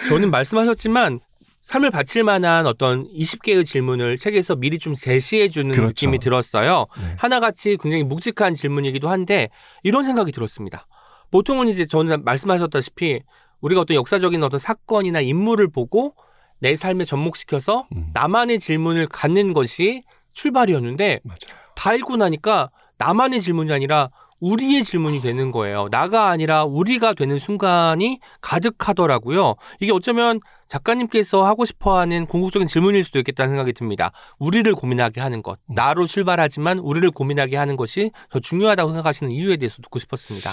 저는 0.08 0.30
말씀하셨지만 0.30 1.18
삶을 1.62 1.90
바칠 1.90 2.22
만한 2.22 2.66
어떤 2.66 3.06
20개의 3.12 3.64
질문을 3.64 4.18
책에서 4.18 4.54
미리 4.54 4.78
좀 4.78 4.94
제시해 4.94 5.48
주는 5.48 5.70
그렇죠. 5.74 5.88
느낌이 5.88 6.20
들었어요. 6.20 6.86
네. 6.96 7.14
하나같이 7.18 7.76
굉장히 7.80 8.04
묵직한 8.04 8.54
질문이기도 8.54 9.10
한데 9.10 9.48
이런 9.82 10.04
생각이 10.04 10.30
들었습니다. 10.30 10.86
보통은 11.30 11.68
이제 11.68 11.86
저는 11.86 12.24
말씀하셨다시피 12.24 13.20
우리가 13.60 13.82
어떤 13.82 13.96
역사적인 13.96 14.42
어떤 14.42 14.58
사건이나 14.58 15.20
인물을 15.20 15.68
보고 15.68 16.14
내 16.58 16.76
삶에 16.76 17.04
접목시켜서 17.04 17.86
음. 17.94 18.10
나만의 18.12 18.58
질문을 18.58 19.06
갖는 19.06 19.52
것이 19.52 20.02
출발이었는데 20.32 21.20
맞아요. 21.22 21.60
다 21.74 21.94
읽고 21.94 22.16
나니까 22.16 22.70
나만의 22.98 23.40
질문이 23.40 23.72
아니라 23.72 24.10
우리의 24.40 24.82
질문이 24.84 25.20
되는 25.20 25.50
거예요. 25.50 25.88
나가 25.90 26.28
아니라 26.28 26.64
우리가 26.64 27.12
되는 27.12 27.38
순간이 27.38 28.20
가득하더라고요. 28.40 29.56
이게 29.80 29.92
어쩌면 29.92 30.40
작가님께서 30.66 31.44
하고 31.44 31.64
싶어 31.64 31.98
하는 31.98 32.26
궁극적인 32.26 32.66
질문일 32.66 33.04
수도 33.04 33.18
있겠다는 33.18 33.50
생각이 33.50 33.72
듭니다. 33.74 34.12
우리를 34.38 34.72
고민하게 34.74 35.20
하는 35.20 35.42
것. 35.42 35.58
나로 35.66 36.06
출발하지만 36.06 36.78
우리를 36.78 37.10
고민하게 37.10 37.56
하는 37.56 37.76
것이 37.76 38.10
더 38.30 38.40
중요하다고 38.40 38.92
생각하시는 38.92 39.30
이유에 39.30 39.58
대해서 39.58 39.82
듣고 39.82 39.98
싶었습니다. 39.98 40.50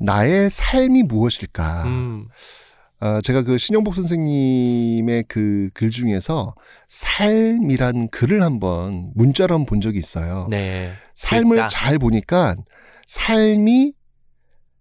나의 0.00 0.50
삶이 0.50 1.04
무엇일까? 1.04 1.84
음, 1.84 2.28
어, 3.00 3.20
제가 3.20 3.42
그 3.42 3.58
신영복 3.58 3.94
선생님의 3.94 5.24
그 5.28 5.70
글 5.74 5.90
중에서 5.90 6.54
삶이란 6.88 8.08
글을 8.08 8.42
한번 8.42 9.10
문자로 9.14 9.54
한번 9.54 9.66
본 9.66 9.80
적이 9.80 9.98
있어요. 9.98 10.46
네. 10.50 10.90
삶을 11.14 11.56
글자. 11.56 11.68
잘 11.68 11.98
보니까 11.98 12.56
삶이 13.06 13.92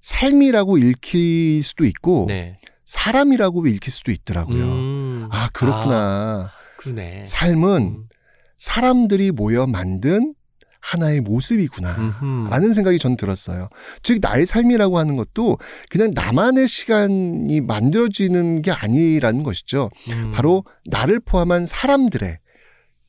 삶이라고 0.01 0.78
읽힐 0.78 1.61
수도 1.63 1.84
있고 1.86 2.26
네. 2.28 2.53
사람이라고 2.86 3.66
읽힐 3.68 3.91
수도 3.91 4.11
있더라고요. 4.11 4.63
음, 4.63 5.28
아 5.32 5.49
그렇구나. 5.53 6.51
그러네. 6.78 7.24
삶은 7.26 7.82
음, 7.82 8.07
사람들이 8.57 9.32
모여 9.32 9.66
만든 9.66 10.34
하나의 10.86 11.21
모습이구나. 11.21 11.95
음흠. 11.95 12.49
라는 12.51 12.73
생각이 12.73 12.99
전 12.99 13.17
들었어요. 13.17 13.69
즉, 14.03 14.19
나의 14.21 14.45
삶이라고 14.45 14.99
하는 14.99 15.15
것도 15.15 15.57
그냥 15.89 16.11
나만의 16.13 16.67
시간이 16.67 17.61
만들어지는 17.61 18.61
게 18.61 18.71
아니라는 18.71 19.41
것이죠. 19.41 19.89
음. 20.11 20.31
바로 20.31 20.63
나를 20.86 21.19
포함한 21.19 21.65
사람들의 21.65 22.38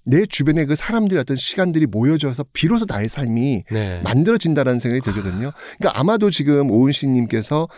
내 0.09 0.25
주변의 0.25 0.67
그 0.67 0.75
사람들의 0.75 1.21
어떤 1.21 1.37
시간들이 1.37 1.87
모여져서 1.87 2.47
비로소 2.53 2.87
나의 2.89 3.09
삶이 3.09 3.65
네. 3.71 4.01
만들어진다라는 4.05 4.79
생각이 4.79 5.03
들거든요. 5.03 5.51
그러니까 5.79 6.01
아마도 6.01 6.31
지금 6.31 6.71
오은 6.71 6.93
씨님께서 6.93 7.69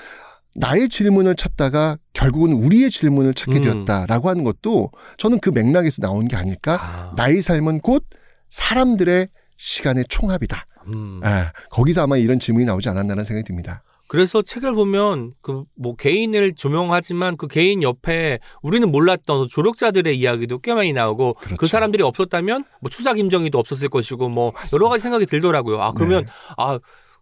나의 0.55 0.89
질문을 0.89 1.35
찾다가 1.35 1.97
결국은 2.13 2.53
우리의 2.53 2.91
질문을 2.91 3.35
찾게 3.35 3.59
음. 3.59 3.63
되었다라고 3.63 4.29
하는 4.29 4.45
것도 4.45 4.91
저는 5.17 5.41
그 5.41 5.51
맥락에서 5.51 6.03
나온 6.03 6.29
게 6.29 6.37
아닐까. 6.37 6.79
아, 6.81 7.13
나의 7.17 7.43
삶은 7.43 7.81
곧 7.81 8.05
사람들의 8.49 9.29
시간의 9.59 10.07
총합이다. 10.09 10.65
음. 10.95 11.21
아, 11.23 11.53
거기서 11.71 12.03
아마 12.05 12.17
이런 12.17 12.39
질문이 12.39 12.65
나오지 12.65 12.89
않았나라는 12.89 13.25
생각이 13.25 13.45
듭니다. 13.47 13.83
그래서 14.09 14.41
책을 14.41 14.73
보면 14.73 15.33
그 15.43 15.65
뭐 15.77 15.95
개인을 15.95 16.55
조명하지만 16.55 17.37
그 17.37 17.47
개인 17.47 17.83
옆에 17.83 18.39
우리는 18.63 18.91
몰랐던 18.91 19.49
조력자들의 19.49 20.19
이야기도 20.19 20.61
꽤 20.61 20.73
많이 20.73 20.95
나오고 20.95 21.35
그 21.35 21.45
그렇죠. 21.47 21.67
사람들이 21.67 22.03
없었다면 22.03 22.65
뭐 22.81 22.89
추사 22.89 23.13
김정희도 23.13 23.59
없었을 23.59 23.89
것이고 23.89 24.31
뭐 24.31 24.53
맞습니다. 24.53 24.77
여러 24.77 24.89
가지 24.89 25.03
생각이 25.03 25.27
들더라고요. 25.27 25.83
아 25.83 25.93
그러면 25.93 26.25
네. 26.25 26.31
아 26.57 26.79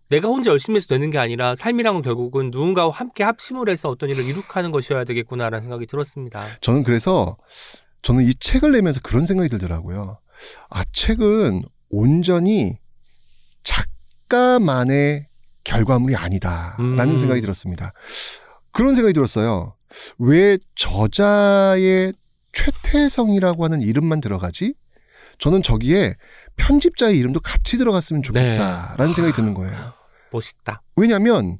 내가 0.08 0.28
혼자 0.28 0.52
열심히 0.52 0.76
해서 0.76 0.86
되는 0.86 1.10
게 1.10 1.18
아니라 1.18 1.56
삶이란 1.56 1.94
건 1.94 2.02
결국은 2.02 2.50
누군가와 2.52 2.92
함께 2.92 3.24
합심을 3.24 3.68
해서 3.68 3.88
어떤 3.88 4.08
일을 4.08 4.24
이룩하는 4.24 4.70
것이어야 4.70 5.02
되겠구나라는 5.04 5.62
생각이 5.62 5.86
들었습니다. 5.86 6.44
저는 6.60 6.84
그래서 6.84 7.36
저는 8.02 8.24
이 8.24 8.32
책을 8.34 8.70
내면서 8.70 9.00
그런 9.02 9.26
생각이 9.26 9.48
들더라고요. 9.48 10.20
아, 10.70 10.84
책은 10.92 11.64
온전히 11.88 12.78
작가만의 13.62 15.26
결과물이 15.64 16.14
아니다라는 16.16 17.00
음. 17.10 17.16
생각이 17.16 17.40
들었습니다. 17.40 17.92
그런 18.72 18.94
생각이 18.94 19.12
들었어요. 19.14 19.74
왜 20.18 20.58
저자의 20.74 22.12
최태성이라고 22.52 23.64
하는 23.64 23.82
이름만 23.82 24.20
들어가지? 24.20 24.74
저는 25.38 25.62
저기에 25.62 26.14
편집자의 26.56 27.18
이름도 27.18 27.40
같이 27.40 27.76
들어갔으면 27.78 28.22
좋겠다라는 28.22 29.12
생각이 29.12 29.36
드는 29.36 29.54
거예요. 29.54 29.92
멋있다. 30.30 30.82
왜냐하면 30.96 31.58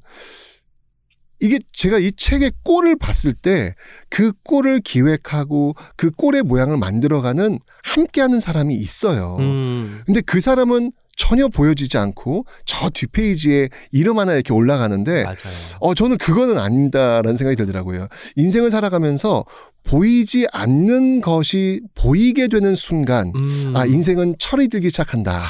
이게 1.39 1.59
제가 1.73 1.99
이 1.99 2.11
책의 2.11 2.51
꼴을 2.63 2.97
봤을 2.97 3.33
때 3.33 3.73
그 4.09 4.31
꼴을 4.43 4.79
기획하고 4.79 5.75
그 5.95 6.09
꼴의 6.11 6.43
모양을 6.43 6.77
만들어가는 6.77 7.59
함께하는 7.83 8.39
사람이 8.39 8.73
있어요. 8.75 9.37
음. 9.39 10.01
근데 10.05 10.21
그 10.21 10.39
사람은 10.41 10.91
전혀 11.15 11.47
보여지지 11.47 11.97
않고 11.97 12.45
저 12.65 12.89
뒷페이지에 12.89 13.69
이름 13.91 14.19
하나 14.19 14.33
이렇게 14.33 14.53
올라가는데 14.53 15.23
맞아요. 15.23 15.37
어 15.79 15.93
저는 15.95 16.17
그거는 16.19 16.57
아닌다라는 16.59 17.35
생각이 17.35 17.55
들더라고요. 17.55 18.07
인생을 18.35 18.69
살아가면서 18.71 19.43
보이지 19.87 20.47
않는 20.51 21.21
것이 21.21 21.81
보이게 21.95 22.47
되는 22.47 22.75
순간 22.75 23.31
음. 23.35 23.73
아 23.75 23.85
인생은 23.85 24.35
철이 24.37 24.67
들기 24.67 24.89
시작한다 24.89 25.41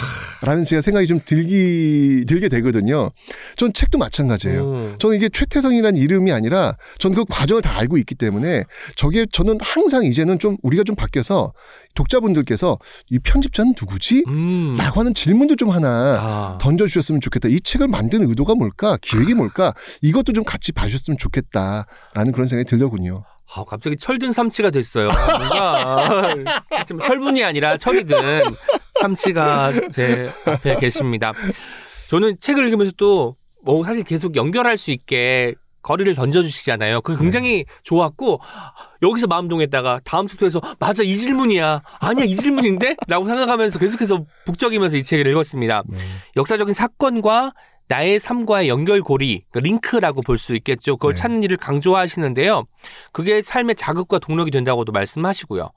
라는 0.44 0.64
제가 0.64 0.82
생각이 0.82 1.08
좀 1.08 1.20
들기 1.26 2.24
들게 2.28 2.48
되거든요. 2.48 3.10
전 3.58 3.74
책도 3.74 3.98
마찬가지예요. 3.98 4.72
음. 4.72 4.96
저는 5.00 5.18
이게 5.18 5.28
최태성이라는 5.30 6.00
이름이 6.00 6.32
아니라 6.32 6.78
전 7.00 7.18
그 7.18 7.26
과정을 7.28 7.64
다 7.64 7.76
알고 7.80 7.98
있기 7.98 8.14
때문에 8.14 8.64
저게 8.96 9.26
저는 9.32 9.58
항상 9.60 10.06
이제는 10.06 10.38
좀 10.38 10.56
우리가 10.62 10.84
좀 10.84 10.96
바뀌어서 10.96 11.52
독자분들께서 11.96 12.78
이 13.10 13.18
편집자는 13.18 13.74
누구지? 13.80 14.24
음. 14.28 14.76
라고 14.78 15.00
하는 15.00 15.16
질문도 15.16 15.56
좀 15.56 15.72
하나 15.72 15.88
아. 16.22 16.58
던져주셨으면 16.62 17.22
좋겠다. 17.22 17.48
이 17.50 17.60
책을 17.60 17.88
만든 17.88 18.30
의도가 18.30 18.54
뭘까? 18.54 19.00
기획이 19.02 19.34
뭘까? 19.34 19.74
이것도 20.04 20.34
좀 20.34 20.44
같이 20.44 20.72
봐주셨으면 20.74 21.18
좋겠다라는 21.18 22.32
그런 22.34 22.46
생각이 22.46 22.70
들더군요. 22.70 23.24
아, 23.56 23.64
갑자기 23.64 23.95
철든 23.98 24.32
삼치가 24.32 24.70
됐어요. 24.72 25.08
뭔가 25.08 26.36
지금 26.86 27.02
철분이 27.02 27.43
아니라 27.43 27.78
철이 27.78 28.04
든 28.04 28.43
삼치가 29.00 29.72
제 29.93 30.30
앞에 30.45 30.76
계십니다. 30.78 31.32
저는 32.10 32.38
책을 32.39 32.66
읽으면서 32.66 32.91
또 32.98 33.36
뭐 33.68 33.84
사실 33.84 34.04
계속 34.04 34.38
연결할 34.38 34.78
수 34.78 34.91
있게 34.91 35.54
거리를 35.82 36.14
던져주시잖아요. 36.16 37.02
그게 37.02 37.22
굉장히 37.22 37.66
좋았고 37.84 38.39
여기서 39.02 39.28
마음 39.28 39.48
동했다가 39.50 40.02
다음 40.06 40.28
챕터에서 40.28 40.62
맞아 40.80 41.04
이 41.04 41.14
질문이야 41.16 41.82
아니야 42.00 42.26
이 42.26 42.36
질문인데 42.36 42.95
라고 43.08 43.26
생각하면서 43.26 43.80
계속해서 43.80 44.26
북적이면서 44.45 44.95
이 44.98 45.04
책을 45.04 45.28
읽었습니다. 45.28 45.84
역사적인 46.38 46.74
사건과 46.74 47.54
나의 47.90 48.20
삶과의 48.20 48.68
연결고리, 48.70 49.46
그 49.52 49.60
링크라고 49.60 50.22
볼 50.22 50.38
수 50.38 50.56
있겠죠. 50.56 50.98
그걸 50.98 51.14
네. 51.14 51.22
찾는 51.22 51.44
일을 51.44 51.58
강조하시는데요. 51.58 52.66
그게 53.14 53.42
삶의 53.42 53.76
자극과 53.76 54.20
동력이 54.20 54.52
된다고도 54.52 54.92
말씀하시고요. 54.92 55.70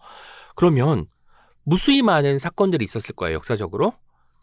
그러면 0.57 1.07
무수히 1.65 2.03
많은 2.03 2.39
사건들이 2.39 2.85
있었을 2.85 3.15
거예요, 3.15 3.37
역사적으로. 3.37 3.93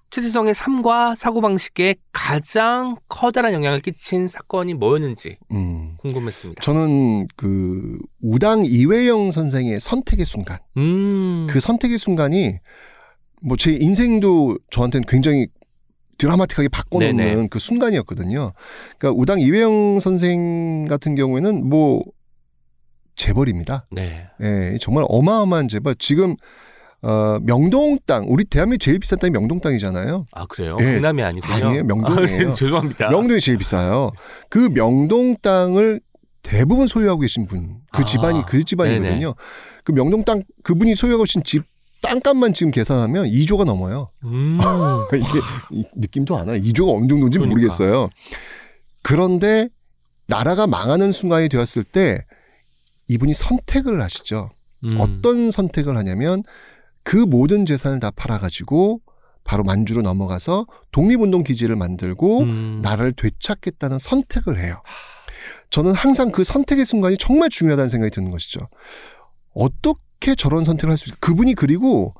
최재성의 0.09 0.53
삶과 0.53 1.15
사고방식에 1.15 1.95
가장 2.13 2.95
커다란 3.09 3.51
영향을 3.53 3.81
끼친 3.81 4.29
사건이 4.29 4.73
뭐였는지 4.75 5.37
음. 5.51 5.97
궁금했습니다. 5.99 6.61
저는 6.61 7.27
그 7.35 7.97
우당 8.21 8.63
이회영 8.63 9.31
선생의 9.31 9.81
선택의 9.81 10.25
순간, 10.25 10.59
음. 10.77 11.45
그 11.49 11.59
선택의 11.59 11.97
순간이 11.97 12.53
뭐 13.41 13.57
제 13.57 13.73
인생도 13.73 14.57
저한테는 14.71 15.05
굉장히 15.09 15.47
드라마틱하게 16.17 16.69
바꿔놓는 16.69 17.17
네네. 17.17 17.47
그 17.49 17.59
순간이었거든요. 17.59 18.53
그러니까 18.97 19.19
우당 19.19 19.39
이회영 19.39 19.99
선생 19.99 20.85
같은 20.87 21.15
경우에는 21.15 21.67
뭐 21.67 22.03
재벌입니다. 23.15 23.85
네. 23.91 24.27
예, 24.41 24.77
정말 24.79 25.05
어마어마한 25.07 25.67
재벌. 25.67 25.95
지금 25.95 26.35
어, 27.01 27.37
명동 27.41 27.97
땅, 28.05 28.25
우리 28.27 28.43
대한민국 28.43 28.83
제일 28.83 28.99
비싼 28.99 29.19
땅이 29.19 29.31
명동 29.31 29.59
땅이잖아요. 29.59 30.25
아, 30.31 30.45
그래요? 30.47 30.77
예. 30.79 30.93
강남이 30.93 31.21
아니군요. 31.21 31.53
아니에요, 31.53 31.83
명동이에요. 31.83 32.51
아, 32.51 32.53
죄송합니다. 32.55 33.09
명동이 33.09 33.39
제일 33.39 33.57
비싸요. 33.57 34.11
그 34.49 34.69
명동 34.73 35.35
땅을 35.41 36.01
대부분 36.41 36.87
소유하고 36.87 37.21
계신 37.21 37.45
분, 37.45 37.81
그 37.91 38.01
아, 38.01 38.05
집안이 38.05 38.43
그 38.47 38.63
집안이거든요. 38.63 39.33
그 39.83 39.91
명동 39.91 40.23
땅 40.23 40.43
그분이 40.63 40.95
소유하고 40.95 41.23
계신 41.23 41.43
집 41.43 41.63
땅값만 42.01 42.53
지금 42.53 42.71
계산하면 42.71 43.25
2조가 43.25 43.65
넘어요. 43.65 44.09
음. 44.23 44.59
이게 45.13 45.39
이 45.71 45.83
느낌도 45.95 46.37
안 46.37 46.47
와요. 46.47 46.59
2조가 46.59 46.95
어느 46.95 47.07
정도인지 47.07 47.39
그러니까. 47.39 47.47
모르겠어요. 47.47 48.09
그런데 49.01 49.69
나라가 50.27 50.67
망하는 50.67 51.11
순간이 51.11 51.49
되었을 51.49 51.83
때 51.83 52.25
이분이 53.07 53.33
선택을 53.33 54.01
하시죠. 54.01 54.51
음. 54.85 54.97
어떤 54.99 55.51
선택을 55.51 55.97
하냐면 55.97 56.43
그 57.03 57.17
모든 57.17 57.65
재산을 57.65 57.99
다 57.99 58.11
팔아가지고 58.11 59.01
바로 59.43 59.63
만주로 59.63 60.01
넘어가서 60.01 60.67
독립운동 60.91 61.43
기지를 61.43 61.77
만들고 61.77 62.41
음. 62.41 62.79
나라를 62.81 63.13
되찾겠다는 63.13 63.97
선택을 63.97 64.59
해요. 64.59 64.81
저는 65.69 65.93
항상 65.93 66.31
그 66.31 66.43
선택의 66.43 66.85
순간이 66.85 67.17
정말 67.17 67.49
중요하다는 67.49 67.89
생각이 67.89 68.11
드는 68.11 68.29
것이죠. 68.29 68.59
어떻게 69.53 70.06
저런 70.35 70.63
선택을 70.63 70.91
할 70.91 70.97
수 70.97 71.05
있을까? 71.05 71.19
그분이 71.21 71.53
그리고 71.55 72.13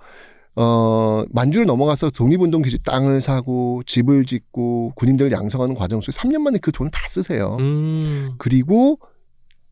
어 0.56 1.24
만주를 1.30 1.66
넘어가서 1.68 2.10
독립운동 2.10 2.62
기지 2.64 2.80
땅을 2.80 3.22
사고 3.22 3.84
집을 3.86 4.26
짓고 4.26 4.94
군인들 4.96 5.32
양성하는 5.32 5.76
과정 5.76 6.02
속에 6.02 6.18
3년 6.18 6.40
만에 6.40 6.58
그 6.60 6.72
돈을 6.72 6.92
다 6.92 7.08
쓰세요. 7.08 7.58
음. 7.60 8.34
그리고 8.40 9.00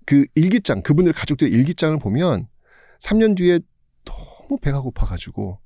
그 0.06 0.26
일기장 0.36 0.82
그분들 0.84 1.14
가족들의 1.14 1.52
일기장을 1.52 1.98
보면 1.98 2.48
3년 3.00 3.36
뒤에 3.36 3.60
너무 4.04 4.60
배가 4.62 4.82
고파가지고 4.82 5.60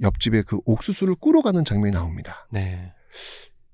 옆집에 0.00 0.42
그 0.42 0.58
옥수수를 0.64 1.14
꾸러 1.16 1.42
가는 1.42 1.64
장면이 1.64 1.92
나옵니다. 1.92 2.48
네. 2.50 2.92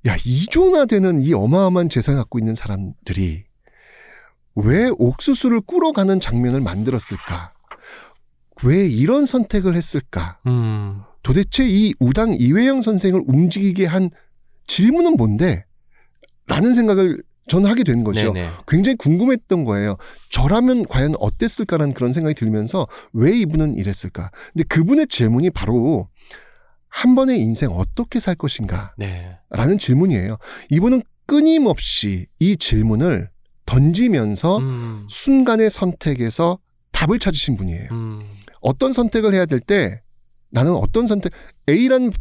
야, 0.07 0.17
2조나 0.17 0.89
되는 0.89 1.21
이 1.21 1.33
어마어마한 1.33 1.89
재산을 1.89 2.19
갖고 2.19 2.39
있는 2.39 2.55
사람들이 2.55 3.45
왜 4.57 4.91
옥수수를 4.99 5.61
꾸러 5.61 5.93
가는 5.93 6.19
장면을 6.19 6.61
만들었을까? 6.61 7.53
왜 8.63 8.87
이런 8.87 9.27
선택을 9.27 9.75
했을까? 9.75 10.39
음. 10.47 11.03
도대체 11.23 11.67
이 11.69 11.95
우당 11.99 12.35
이회영 12.35 12.81
선생을 12.81 13.23
움직이게 13.27 13.87
한 13.87 14.11
질문은 14.67 15.17
뭔데? 15.17 15.65
라는 16.47 16.75
생각을 16.75 17.23
저는 17.49 17.69
하게 17.69 17.83
된 17.83 18.05
거죠. 18.05 18.33
네네. 18.33 18.49
굉장히 18.69 18.97
궁금했던 18.97 19.65
거예요. 19.65 19.97
저라면 20.31 20.87
과연 20.87 21.15
어땠을까라는 21.19 21.95
그런 21.95 22.13
생각이 22.13 22.35
들면서 22.35 22.87
왜 23.13 23.37
이분은 23.37 23.77
이랬을까? 23.77 24.31
근데 24.53 24.65
그분의 24.65 25.09
질문이 25.09 25.51
바로 25.51 26.07
한 26.89 27.15
번의 27.15 27.41
인생 27.41 27.71
어떻게 27.71 28.21
살 28.21 28.35
것인가? 28.37 28.95
네. 28.97 29.39
라는 29.51 29.79
질문이에요. 29.79 30.39
이분은 30.71 31.03
끊임없이 31.27 32.27
이 32.39 32.57
질문을 32.57 33.31
던지면서 33.67 34.59
음. 34.59 35.07
순간의 35.09 35.71
선택에서 35.71 36.59
답을 36.93 37.19
찾으신 37.19 37.57
분이에요. 37.57 37.89
음. 37.93 38.23
어떤 38.61 38.93
선택을 38.93 39.35
해야 39.35 39.47
될 39.47 39.61
때 39.61 40.03
나는 40.51 40.73
어떤 40.73 41.07
선택, 41.07 41.33
A라는 41.69 42.13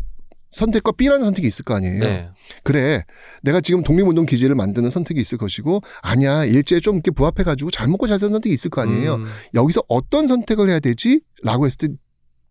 선택과 0.51 0.91
B라는 0.93 1.25
선택이 1.25 1.47
있을 1.47 1.63
거 1.65 1.75
아니에요. 1.75 1.99
네. 1.99 2.29
그래. 2.63 3.03
내가 3.43 3.61
지금 3.61 3.83
독립운동 3.83 4.25
기지를 4.25 4.55
만드는 4.55 4.89
선택이 4.89 5.19
있을 5.21 5.37
것이고, 5.37 5.81
아니야. 6.01 6.43
일제에 6.45 6.79
좀 6.79 6.95
이렇게 6.95 7.11
부합해 7.11 7.43
가지고 7.43 7.69
잘 7.71 7.87
먹고 7.87 8.07
잘 8.07 8.17
사는 8.19 8.31
선택이 8.31 8.53
있을 8.53 8.69
거 8.69 8.81
아니에요. 8.81 9.15
음. 9.15 9.23
여기서 9.53 9.81
어떤 9.89 10.27
선택을 10.27 10.69
해야 10.69 10.79
되지? 10.79 11.21
라고 11.43 11.65
했을 11.65 11.77
때 11.77 11.87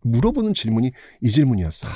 물어보는 0.02 0.54
질문이 0.54 0.90
이 1.22 1.28
질문이었어요. 1.30 1.92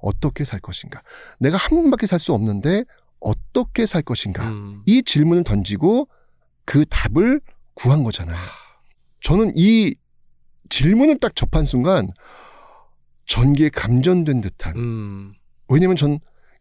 어떻게 0.00 0.44
살 0.44 0.60
것인가? 0.60 1.02
내가 1.38 1.56
한 1.56 1.70
번밖에 1.70 2.06
살 2.06 2.18
수 2.18 2.32
없는데 2.32 2.84
어떻게 3.20 3.86
살 3.86 4.02
것인가? 4.02 4.48
음. 4.48 4.82
이 4.86 5.02
질문을 5.02 5.44
던지고 5.44 6.08
그 6.64 6.84
답을 6.86 7.40
구한 7.74 8.02
거잖아요. 8.04 8.36
저는 9.20 9.52
이 9.56 9.94
질문을 10.68 11.18
딱 11.18 11.34
접한 11.34 11.64
순간 11.64 12.08
전기에 13.26 13.70
감전된 13.70 14.40
듯한 14.40 14.76
음. 14.76 15.34
왜냐면 15.68 15.96
전 15.96 16.18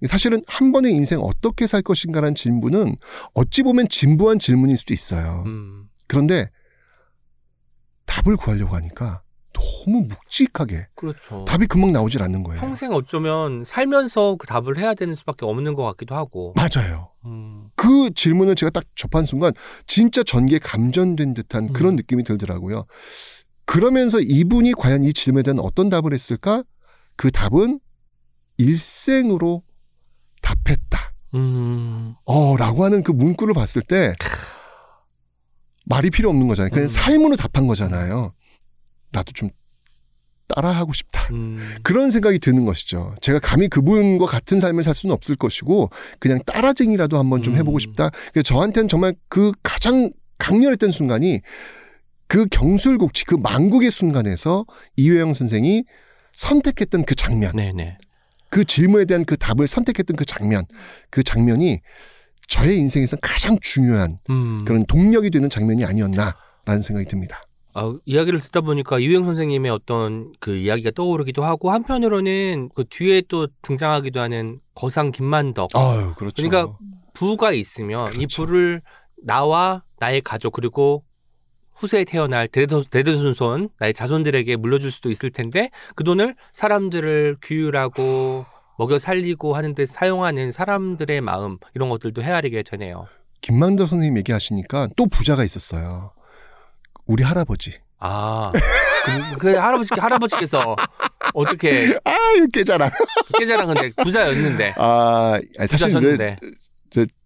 사실은 0.08 0.42
한 0.48 0.72
번의 0.72 0.92
인생 0.94 1.20
어떻게 1.20 1.68
살 1.68 1.82
것인가라는 1.82 2.36
질문은 2.36 2.96
어찌 3.34 3.64
보면 3.64 3.88
진부한 3.88 4.40
질문일 4.40 4.78
수도 4.78 4.94
있어요. 4.94 5.44
음. 5.46 5.88
그런데 6.08 6.50
답을 8.06 8.36
구하려고 8.38 8.76
하니까 8.76 9.22
너무 9.54 10.02
묵직하게 10.02 10.88
그렇죠. 10.96 11.46
답이 11.46 11.68
금방 11.68 11.94
나오질 11.94 12.22
않는 12.24 12.44
거예요. 12.44 12.60
평생 12.60 12.92
어쩌면 12.92 13.64
살면서 13.66 14.36
그 14.38 14.48
답을 14.48 14.78
해야 14.78 14.94
되는 14.94 15.16
수밖에 15.16 15.46
없는 15.46 15.76
것 15.76 15.84
같기도 15.84 16.14
하고. 16.14 16.54
맞아요. 16.56 17.12
음. 17.26 17.70
그 17.76 18.10
질문을 18.14 18.56
제가 18.56 18.70
딱 18.70 18.84
접한 18.96 19.24
순간 19.24 19.54
진짜 19.88 20.24
전기에 20.24 20.60
감전된 20.60 21.34
듯한 21.34 21.72
그런 21.72 21.94
음. 21.94 21.96
느낌이 21.96 22.24
들더라고요. 22.24 22.86
그러면서 23.66 24.20
이분이 24.20 24.74
과연 24.74 25.04
이 25.04 25.14
질문에 25.14 25.44
대한 25.44 25.60
어떤 25.60 25.90
답을 25.90 26.14
했을까? 26.14 26.64
그 27.16 27.32
답은 27.32 27.80
일생으로 28.58 29.64
답했다. 30.42 31.14
음. 31.34 32.16
어, 32.26 32.56
라고 32.58 32.84
하는 32.84 33.04
그 33.04 33.12
문구를 33.12 33.54
봤을 33.54 33.82
때 33.82 34.16
말이 35.86 36.10
필요 36.10 36.30
없는 36.30 36.48
거잖아요. 36.48 36.70
그냥 36.72 36.86
음. 36.86 36.88
삶으로 36.88 37.36
답한 37.36 37.68
거잖아요. 37.68 38.34
나도 39.12 39.32
좀 39.34 39.50
따라하고 40.48 40.94
싶다. 40.94 41.28
음. 41.32 41.76
그런 41.84 42.12
생각이 42.12 42.40
드는 42.40 42.66
것이죠. 42.66 43.16
제가 43.22 43.40
감히 43.40 43.68
그분과 43.68 44.26
같은 44.28 44.60
삶을 44.60 44.84
살 44.84 44.94
수는 44.94 45.14
없을 45.14 45.36
것이고 45.36 45.90
그냥 46.20 46.40
따라쟁이라도 46.46 47.18
한번 47.18 47.42
좀 47.42 47.56
해보고 47.56 47.78
음. 47.78 47.80
싶다. 47.80 48.12
그래서 48.32 48.44
저한테는 48.44 48.88
정말 48.88 49.16
그 49.28 49.52
가장 49.64 50.12
강렬했던 50.38 50.92
순간이 50.92 51.40
그 52.28 52.46
경술국치 52.48 53.26
그 53.26 53.36
망국의 53.36 53.92
순간에서 53.92 54.66
이회영 54.96 55.34
선생이 55.34 55.84
선택했던 56.34 57.06
그 57.06 57.16
장면, 57.16 57.52
네네. 57.56 57.98
그 58.50 58.66
질문에 58.66 59.06
대한 59.06 59.26
그 59.26 59.38
답을 59.38 59.68
선택했던 59.68 60.16
그 60.16 60.26
장면, 60.26 60.64
그 61.10 61.24
장면이 61.24 61.80
저의 62.48 62.78
인생에서 62.80 63.18
가장 63.22 63.58
중요한 63.62 64.20
음. 64.30 64.64
그런 64.66 64.86
동력이 64.86 65.30
되는 65.30 65.50
장면이 65.50 65.84
아니었나라는 65.86 66.82
생각이 66.82 67.08
듭니다. 67.08 67.42
아, 67.74 67.94
이야기를 68.06 68.40
듣다 68.40 68.62
보니까 68.62 69.00
이유영 69.00 69.26
선생님의 69.26 69.70
어떤 69.70 70.32
그 70.40 70.56
이야기가 70.56 70.92
떠오르기도 70.92 71.44
하고 71.44 71.72
한편으로는 71.72 72.70
그 72.74 72.86
뒤에 72.90 73.24
또 73.28 73.48
등장하기도 73.64 74.22
하는 74.22 74.62
거상 74.74 75.12
김만덕 75.12 75.72
아유, 75.76 76.14
그렇죠. 76.16 76.48
그러니까 76.48 76.78
부가 77.14 77.52
있으면 77.52 78.14
이 78.14 78.18
그렇죠. 78.18 78.46
부를 78.46 78.82
나와 79.22 79.84
나의 80.00 80.22
가족 80.22 80.54
그리고 80.54 81.04
후세에 81.76 82.04
태어날 82.06 82.48
대대- 82.48 82.82
대대손손 82.90 83.70
나의 83.80 83.94
자손들에게 83.94 84.56
물려줄 84.56 84.92
수도 84.92 85.10
있을 85.12 85.30
텐데 85.30 85.70
그 85.96 86.04
돈을 86.04 86.36
사람들을 86.54 87.38
규율하고 87.42 88.46
먹여 88.78 89.00
살리고 89.00 89.56
하는데 89.56 89.86
사용하는 89.86 90.52
사람들의 90.52 91.22
마음 91.22 91.58
이런 91.74 91.90
것들도 91.90 92.22
헤아리게 92.22 92.64
되네요. 92.64 93.08
김만덕 93.42 93.90
선생님 93.90 94.18
얘기하시니까 94.20 94.90
또 94.98 95.06
부자가 95.08 95.44
있었어요. 95.44 96.12
우리 97.06 97.24
할아버지. 97.24 97.74
아, 98.00 98.52
그, 99.06 99.38
그 99.38 99.54
할아버지 99.56 99.90
할아버지께서 99.98 100.76
어떻게 101.34 101.98
아, 102.04 102.12
깨잖아. 102.52 102.90
깨자랑 103.38 103.68
근데 103.68 103.92
부자였는데 104.04 104.74
아, 104.78 105.40
사실 105.68 105.88
그 105.94 106.00
부자셨는데 106.02 106.38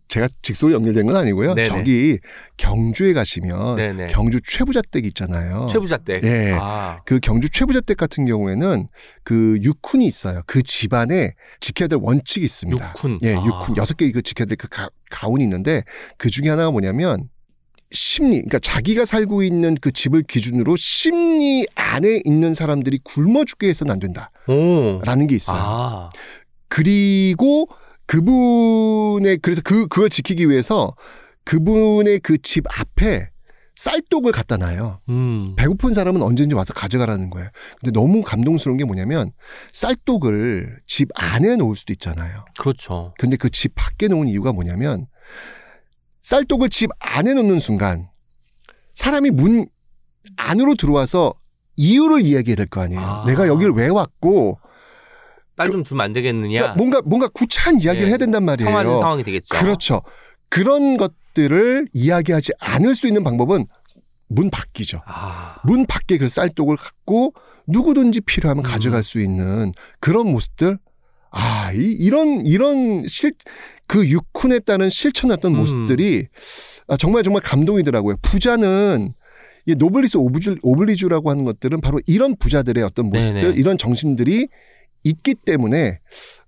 제가 0.10 0.28
직속으로 0.42 0.76
연결된 0.76 1.06
건 1.06 1.16
아니고요. 1.16 1.54
네네. 1.54 1.70
저기 1.70 2.18
경주에 2.58 3.14
가시면 3.14 3.76
네네 3.76 4.08
경주 4.08 4.40
최부자댁 4.46 5.06
있잖아요. 5.06 5.68
최부자 5.72 5.98
때. 5.98 6.20
예. 6.24 6.58
아, 6.60 7.00
그 7.06 7.20
경주 7.20 7.48
최부자댁 7.50 7.96
같은 7.96 8.26
경우에는 8.26 8.88
그 9.24 9.60
육훈이 9.62 10.06
있어요. 10.06 10.42
그 10.48 10.64
집안에 10.64 11.34
지켜야 11.60 11.88
될 11.88 12.00
원칙이 12.02 12.44
있습니다. 12.44 12.94
육훈. 12.98 13.20
예, 13.22 13.36
아. 13.36 13.44
육훈 13.46 13.78
여섯 13.78 13.96
개그 13.96 14.22
지켜야 14.24 14.46
될 14.46 14.58
그 14.58 14.68
가운이 15.12 15.44
있는데 15.44 15.84
그 16.18 16.30
중에 16.30 16.50
하나가 16.50 16.72
뭐냐면 16.72 17.30
심리, 17.92 18.32
그러니까 18.42 18.60
자기가 18.60 19.06
살고 19.06 19.42
있는 19.42 19.76
그 19.80 19.92
집을 19.92 20.24
기준으로 20.24 20.76
심리 20.76 21.66
안에 21.76 22.22
있는 22.26 22.54
사람들이 22.54 23.00
굶어 23.04 23.46
죽게 23.46 23.70
해서는 23.70 23.94
안 23.94 24.00
된다라는 24.00 25.24
오. 25.24 25.28
게 25.28 25.36
있어요. 25.36 25.60
아, 25.60 26.10
그리고 26.68 27.68
그분의 28.10 29.38
그래서 29.38 29.62
그 29.64 29.88
그걸 29.88 30.10
지키기 30.10 30.50
위해서 30.50 30.96
그분의 31.46 32.20
그 32.20 32.40
집 32.42 32.64
앞에 32.80 33.30
쌀독을 33.76 34.32
갖다 34.32 34.58
놔요. 34.58 35.00
음. 35.10 35.56
배고픈 35.56 35.94
사람은 35.94 36.22
언제든지 36.22 36.56
와서 36.56 36.74
가져가라는 36.74 37.30
거예요. 37.30 37.50
근데 37.80 37.92
너무 37.98 38.24
감동스러운 38.24 38.78
게 38.78 38.84
뭐냐면 38.84 39.32
쌀독을 39.72 40.80
집 40.88 41.10
안에 41.16 41.56
놓을 41.56 41.76
수도 41.76 41.94
있잖아요. 41.94 42.46
그렇죠. 42.58 43.14
근데 43.20 43.38
그 43.38 43.50
집 43.50 43.74
밖에 43.76 44.08
놓은 44.08 44.28
이유가 44.28 44.52
뭐냐면 44.54 45.06
쌀독을 46.24 46.70
집 46.70 46.90
안에 47.00 47.34
놓는 47.36 47.60
순간 47.60 48.10
사람이 48.96 49.30
문 49.32 49.68
안으로 50.36 50.76
들어와서 50.76 51.34
이유를 51.78 52.22
이야기해야 52.24 52.56
될 52.56 52.66
거 52.66 52.82
아니에요. 52.82 53.02
아. 53.02 53.24
내가 53.28 53.48
여기를 53.48 53.74
왜 53.74 53.88
왔고 53.88 54.60
딸 55.60 55.70
좀 55.72 55.84
주면 55.84 56.06
안 56.06 56.14
되겠느냐. 56.14 56.60
그러니까 56.62 56.78
뭔가 56.78 57.02
뭔가 57.02 57.28
구차한 57.28 57.82
이야기를 57.82 58.08
예. 58.08 58.12
해야 58.12 58.18
된단 58.18 58.46
말이에요. 58.46 58.70
성하는 58.70 58.98
상황이 58.98 59.24
되겠죠. 59.24 59.50
그렇죠. 59.50 60.02
그런 60.48 60.96
것들을 60.96 61.90
이야기하지 61.92 62.54
않을 62.62 62.96
수 62.96 63.08
있는 63.08 63.24
방법은 63.24 63.66
문 64.30 64.50
밖이죠. 64.50 65.02
아, 65.06 65.58
문 65.66 65.86
밖에 65.86 66.18
그 66.18 66.30
쌀독을 66.30 66.78
갖고 66.78 67.34
누구든지 67.68 68.22
필요하면 68.22 68.64
음. 68.64 68.72
가져갈 68.72 69.04
수 69.04 69.20
있는 69.20 69.74
그런 70.00 70.32
모습들. 70.32 70.78
아, 71.32 71.72
이, 71.74 71.78
이런, 71.78 72.46
이런 72.46 73.06
실, 73.08 73.34
그 73.86 74.08
육훈에 74.08 74.60
따른 74.60 74.90
실천했던 74.90 75.54
음. 75.54 75.58
모습들이 75.58 76.26
아, 76.88 76.96
정말 76.96 77.24
정말 77.24 77.42
감동이더라고요. 77.44 78.16
부자는 78.22 79.14
이 79.66 79.76
노블리스 79.76 80.18
오블리주라고 80.64 81.30
하는 81.30 81.44
것들은 81.44 81.82
바로 81.82 82.00
이런 82.08 82.36
부자들의 82.38 82.82
어떤 82.84 83.10
모습들, 83.10 83.40
네네. 83.42 83.56
이런 83.58 83.78
정신들이 83.78 84.48
있기 85.04 85.36
때문에 85.36 86.00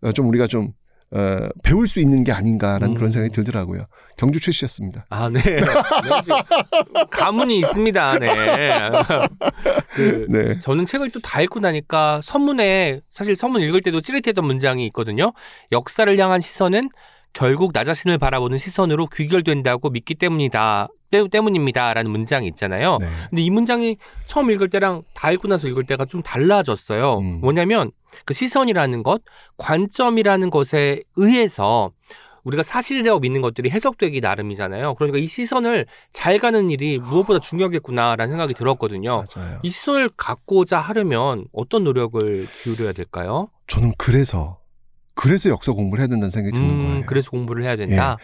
어, 0.02 0.12
좀 0.12 0.28
우리가 0.30 0.48
좀 0.48 0.74
어, 1.14 1.50
배울 1.64 1.90
수 1.90 2.00
있는 2.00 2.24
게 2.24 2.32
아닌가라는 2.32 2.90
음. 2.90 2.94
그런 2.94 3.10
생각이 3.12 3.34
들더라고요. 3.34 3.84
경주 4.18 4.40
최 4.40 4.52
씨였습니다. 4.52 5.06
아, 5.10 5.28
네. 5.30 5.42
네, 5.44 5.62
가문이 7.10 7.60
있습니다. 7.60 8.20
네. 8.20 8.28
그, 9.96 10.26
네. 10.30 10.60
저는 10.62 10.86
책을 10.86 11.12
또 11.12 11.20
다 11.22 11.42
읽고 11.42 11.60
나니까 11.60 12.22
선문에 12.24 13.02
사실 13.10 13.36
선문 13.36 13.62
읽을 13.62 13.82
때도 13.82 14.00
찌릿했던 14.02 14.46
문장이 14.46 14.86
있거든요. 14.88 15.34
역사를 15.72 16.18
향한 16.20 16.40
시선은 16.42 16.90
결국 17.34 17.74
나 17.74 17.84
자신을 17.84 18.18
바라보는 18.18 18.58
시선으로 18.58 19.08
귀결된다고 19.08 19.90
믿기 19.90 20.16
때문이다. 20.16 20.88
때, 21.12 21.28
때문입니다라는 21.28 22.10
문장이 22.10 22.48
있잖아요. 22.48 22.98
네. 23.00 23.08
근데 23.30 23.42
이 23.42 23.50
문장이 23.50 23.98
처음 24.26 24.50
읽을 24.50 24.70
때랑 24.70 25.04
다 25.14 25.32
읽고 25.32 25.48
나서 25.48 25.68
읽을 25.68 25.86
때가 25.86 26.06
좀 26.06 26.22
달라졌어요. 26.24 27.20
음. 27.20 27.42
뭐냐면 27.42 27.92
그 28.26 28.34
시선이라는 28.34 29.04
것, 29.04 29.22
관점이라는 29.58 30.50
것에 30.50 31.04
의해서 31.16 31.92
우리가 32.44 32.64
사실이라고 32.64 33.20
믿는 33.20 33.42
것들이 33.42 33.70
해석되기 33.70 34.20
나름이잖아요. 34.20 34.96
그러니까 34.96 35.20
이 35.20 35.28
시선을 35.28 35.86
잘 36.12 36.40
가는 36.40 36.72
일이 36.72 36.98
무엇보다 36.98 37.40
중요하겠구나라는 37.40 38.32
생각이 38.32 38.54
들었거든요. 38.56 39.26
맞아요. 39.36 39.60
이 39.62 39.70
시선을 39.70 40.10
갖고자 40.18 40.80
하려면 40.80 41.46
어떤 41.52 41.84
노력을 41.84 42.48
기울여야 42.64 42.94
될까요? 42.94 43.50
저는 43.68 43.94
그래서 43.98 44.60
그래서 45.14 45.50
역사 45.50 45.72
공부를 45.72 46.02
해야 46.02 46.08
된다는 46.08 46.32
생각이 46.32 46.56
드는 46.56 46.70
음, 46.70 46.88
거예요. 46.92 47.06
그래서 47.06 47.30
공부를 47.30 47.64
해야 47.64 47.76
된다. 47.76 48.18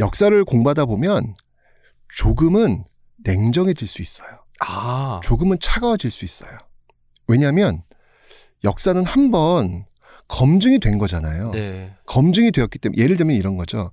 역사를 0.00 0.44
공부하다 0.44 0.86
보면 0.86 1.34
조금은 2.16 2.84
냉정해질 3.24 3.86
수 3.88 4.02
있어요. 4.02 4.28
아, 4.60 5.20
조금은 5.22 5.58
차가워질 5.60 6.10
수 6.10 6.24
있어요. 6.24 6.56
왜냐하면 7.26 7.82
역사는 8.64 9.04
한 9.04 9.30
번 9.30 9.84
검증이 10.28 10.78
된 10.78 10.98
거잖아요. 10.98 11.50
네. 11.50 11.94
검증이 12.06 12.50
되었기 12.50 12.78
때문에 12.78 13.02
예를 13.02 13.16
들면 13.16 13.36
이런 13.36 13.56
거죠. 13.56 13.90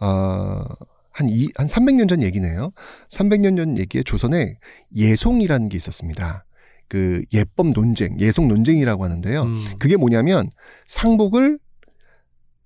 어, 0.00 0.64
한, 1.12 1.28
이, 1.28 1.48
한 1.56 1.66
300년 1.66 2.08
전 2.08 2.22
얘기네요. 2.22 2.72
300년 3.08 3.56
전 3.56 3.78
얘기에 3.78 4.02
조선에 4.02 4.58
예송이라는 4.94 5.68
게 5.68 5.76
있었습니다. 5.76 6.44
그 6.88 7.22
예법 7.32 7.68
논쟁, 7.72 8.18
예송 8.20 8.48
논쟁이라고 8.48 9.02
하는데요. 9.04 9.42
음, 9.44 9.64
그게 9.78 9.96
뭐냐면 9.96 10.50
상복을 10.86 11.58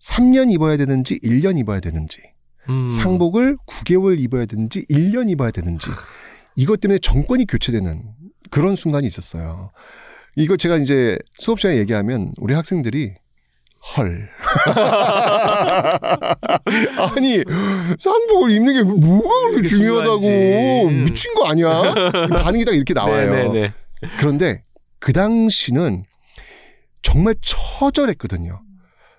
3년 0.00 0.52
입어야 0.52 0.76
되는지 0.76 1.18
1년 1.20 1.58
입어야 1.58 1.78
되는지 1.80 2.20
음. 2.68 2.88
상복을 2.88 3.56
9개월 3.66 4.20
입어야 4.20 4.46
되는지 4.46 4.84
1년 4.90 5.30
입어야 5.30 5.50
되는지 5.50 5.88
이것 6.56 6.80
때문에 6.80 6.98
정권이 6.98 7.46
교체되는 7.46 8.02
그런 8.50 8.76
순간이 8.76 9.06
있었어요. 9.06 9.70
이거 10.36 10.56
제가 10.56 10.76
이제 10.76 11.18
수업 11.34 11.60
시간에 11.60 11.78
얘기하면 11.78 12.32
우리 12.38 12.54
학생들이 12.54 13.14
헐. 13.96 14.28
아니, 17.16 17.42
상복을 18.00 18.50
입는 18.50 18.74
게 18.74 18.82
뭐가 18.82 19.50
그렇게 19.50 19.68
중요하다고. 19.68 20.26
음. 20.88 21.04
미친 21.04 21.32
거 21.34 21.46
아니야? 21.46 21.94
반응이 22.28 22.64
딱 22.64 22.74
이렇게 22.74 22.94
나와요. 22.94 23.32
네네네. 23.32 23.72
그런데 24.18 24.64
그 24.98 25.12
당시는 25.12 26.04
정말 27.02 27.36
처절했거든요. 27.40 28.60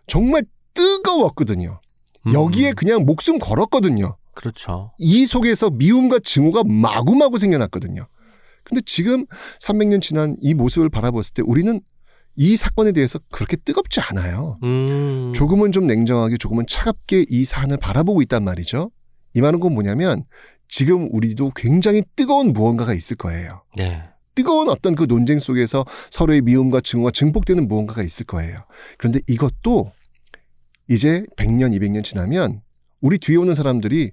정말 0.05 0.43
뜨거웠거든요. 0.73 1.79
음, 2.27 2.33
여기에 2.33 2.73
그냥 2.73 3.05
목숨 3.05 3.39
걸었거든요. 3.39 4.17
그렇죠. 4.33 4.91
이 4.97 5.25
속에서 5.25 5.69
미움과 5.69 6.19
증오가 6.23 6.63
마구마구 6.63 7.39
생겨났거든요. 7.39 8.07
근데 8.63 8.81
지금 8.85 9.25
300년 9.61 10.01
지난 10.01 10.35
이 10.41 10.53
모습을 10.53 10.89
바라봤을 10.89 11.33
때 11.33 11.43
우리는 11.45 11.81
이 12.35 12.55
사건에 12.55 12.91
대해서 12.91 13.19
그렇게 13.31 13.57
뜨겁지 13.57 13.99
않아요. 14.01 14.57
음. 14.63 15.33
조금은 15.33 15.71
좀 15.71 15.87
냉정하게 15.87 16.37
조금은 16.37 16.65
차갑게 16.67 17.25
이 17.29 17.45
사안을 17.45 17.77
바라보고 17.77 18.21
있단 18.23 18.43
말이죠. 18.43 18.91
이 19.33 19.41
말은 19.41 19.59
건 19.59 19.73
뭐냐면 19.73 20.23
지금 20.67 21.07
우리도 21.11 21.51
굉장히 21.55 22.03
뜨거운 22.15 22.53
무언가가 22.53 22.93
있을 22.93 23.17
거예요. 23.17 23.63
네. 23.75 24.03
뜨거운 24.35 24.69
어떤 24.69 24.93
그 24.95 25.05
논쟁 25.05 25.39
속에서 25.39 25.83
서로의 26.11 26.41
미움과 26.41 26.81
증오가 26.81 27.09
증폭되는 27.09 27.67
무언가가 27.67 28.03
있을 28.03 28.27
거예요. 28.27 28.55
그런데 28.99 29.19
이것도 29.27 29.91
이제 30.87 31.23
100년, 31.37 31.77
200년 31.77 32.03
지나면 32.03 32.61
우리 33.01 33.17
뒤에 33.17 33.35
오는 33.37 33.53
사람들이 33.55 34.11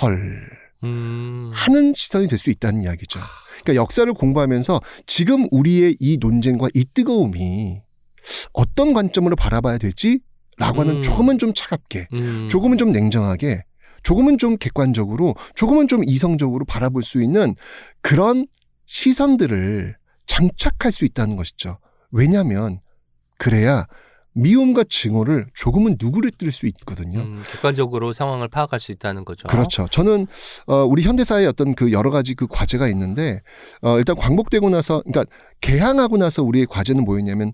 헐 0.00 0.48
음. 0.84 1.50
하는 1.52 1.92
시선이 1.94 2.26
될 2.28 2.38
수 2.38 2.50
있다는 2.50 2.82
이야기죠. 2.82 3.20
그러니까 3.62 3.80
역사를 3.82 4.12
공부하면서 4.12 4.80
지금 5.06 5.46
우리의 5.50 5.96
이 6.00 6.16
논쟁과 6.18 6.68
이 6.74 6.84
뜨거움이 6.92 7.80
어떤 8.52 8.92
관점으로 8.94 9.36
바라봐야 9.36 9.78
될지 9.78 10.20
라고 10.58 10.80
하는 10.80 10.96
음. 10.96 11.02
조금은 11.02 11.38
좀 11.38 11.52
차갑게 11.54 12.08
음. 12.12 12.48
조금은 12.50 12.78
좀 12.78 12.92
냉정하게 12.92 13.62
조금은 14.02 14.38
좀 14.38 14.56
객관적으로 14.56 15.34
조금은 15.54 15.86
좀 15.88 16.02
이성적으로 16.04 16.64
바라볼 16.64 17.02
수 17.04 17.22
있는 17.22 17.54
그런 18.00 18.46
시선들을 18.86 19.96
장착할 20.26 20.90
수 20.92 21.04
있다는 21.04 21.36
것이죠. 21.36 21.78
왜냐하면 22.10 22.80
그래야 23.38 23.86
미움과 24.34 24.84
증오를 24.88 25.46
조금은 25.54 25.96
누그러뜨릴 26.00 26.52
수 26.52 26.66
있거든요. 26.66 27.20
음, 27.20 27.42
객관적으로 27.50 28.12
상황을 28.12 28.48
파악할 28.48 28.80
수 28.80 28.92
있다는 28.92 29.24
거죠. 29.24 29.48
그렇죠. 29.48 29.86
저는 29.90 30.26
어, 30.66 30.84
우리 30.84 31.02
현대사의 31.02 31.46
어떤 31.46 31.74
그 31.74 31.92
여러 31.92 32.10
가지 32.10 32.34
그 32.34 32.46
과제가 32.46 32.88
있는데 32.88 33.42
어, 33.82 33.98
일단 33.98 34.16
광복되고 34.16 34.70
나서 34.70 35.02
그러니까 35.02 35.24
개항하고 35.60 36.16
나서 36.16 36.42
우리의 36.42 36.66
과제는 36.66 37.04
뭐였냐면 37.04 37.52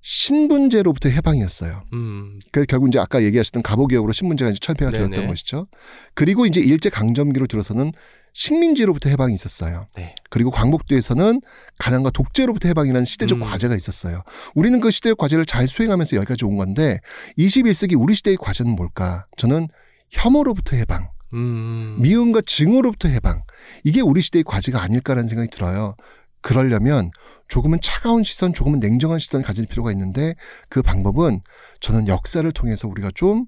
신분제로부터 0.00 1.08
해방이었어요. 1.08 1.82
음, 1.92 2.38
그 2.52 2.64
결국 2.64 2.88
이제 2.88 2.98
아까 2.98 3.22
얘기하셨던 3.22 3.62
갑오개혁으로 3.62 4.12
신분제가 4.12 4.50
이제 4.50 4.58
철폐가. 4.60 4.90
되었던 4.90 5.26
것이죠. 5.26 5.66
그리고 6.14 6.46
이제 6.46 6.60
일제 6.60 6.88
강점기로 6.88 7.46
들어서는 7.46 7.92
식민지로부터 8.38 9.08
해방이 9.10 9.34
있었어요. 9.34 9.88
네. 9.96 10.14
그리고 10.30 10.52
광복도에서는 10.52 11.40
가난과 11.80 12.10
독재로부터 12.10 12.68
해방이라는 12.68 13.04
시대적 13.04 13.38
음. 13.38 13.42
과제가 13.42 13.74
있었어요. 13.74 14.22
우리는 14.54 14.78
그 14.78 14.92
시대의 14.92 15.16
과제를 15.18 15.44
잘 15.44 15.66
수행하면서 15.66 16.16
여기까지 16.16 16.44
온 16.44 16.56
건데 16.56 17.00
21세기 17.36 18.00
우리 18.00 18.14
시대의 18.14 18.36
과제는 18.36 18.76
뭘까? 18.76 19.26
저는 19.36 19.66
혐오로부터 20.12 20.76
해방, 20.76 21.10
음, 21.34 21.96
미움과 21.98 22.42
증오로부터 22.46 23.08
해방. 23.08 23.42
이게 23.82 24.00
우리 24.00 24.22
시대의 24.22 24.44
과제가 24.44 24.80
아닐까라는 24.82 25.28
생각이 25.28 25.50
들어요. 25.50 25.96
그러려면 26.40 27.10
조금은 27.48 27.80
차가운 27.82 28.22
시선, 28.22 28.54
조금은 28.54 28.78
냉정한 28.78 29.18
시선을 29.18 29.44
가질 29.44 29.66
필요가 29.66 29.90
있는데 29.90 30.34
그 30.68 30.80
방법은 30.80 31.40
저는 31.80 32.06
역사를 32.06 32.50
통해서 32.52 32.86
우리가 32.86 33.10
좀 33.16 33.46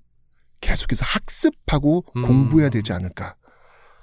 계속해서 0.61 1.05
학습하고 1.05 2.05
음. 2.17 2.23
공부해야 2.27 2.71
되지 2.71 2.93
않을까. 2.93 3.37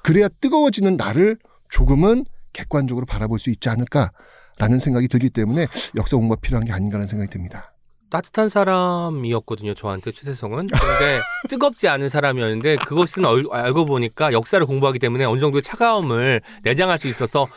그래야 0.07 0.29
뜨거워지는 0.29 0.95
나를 0.95 1.35
조금은 1.69 2.23
객관적으로 2.53 3.05
바라볼 3.05 3.39
수 3.39 3.49
있지 3.49 3.67
않을까라는 3.67 4.79
생각이 4.79 5.09
들기 5.09 5.29
때문에 5.29 5.67
역사 5.97 6.15
공부가 6.15 6.39
필요한 6.41 6.65
게 6.65 6.71
아닌가라는 6.71 7.07
생각이 7.07 7.29
듭니다. 7.29 7.73
따뜻한 8.09 8.47
사람이었거든요. 8.47 9.73
저한테 9.73 10.13
최세성은. 10.13 10.67
근데 10.67 11.19
뜨겁지 11.49 11.89
않은 11.89 12.07
사람이었는데 12.07 12.77
그것은 12.77 13.25
얼- 13.25 13.43
알고 13.51 13.85
보니까 13.85 14.31
역사를 14.31 14.65
공부하기 14.65 14.97
때문에 14.99 15.25
어느 15.25 15.41
정도의 15.41 15.61
차가움을 15.61 16.39
내장할 16.63 16.99
수 16.99 17.09
있어서 17.09 17.49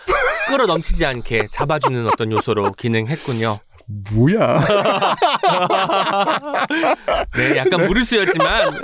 끌어 0.48 0.66
넘치지 0.66 1.06
않게 1.06 1.46
잡아주는 1.52 2.04
어떤 2.08 2.32
요소로 2.32 2.72
기능했군요. 2.72 3.58
뭐야? 4.12 4.66
네, 7.36 7.56
약간 7.58 7.86
무리수였지만. 7.86 8.74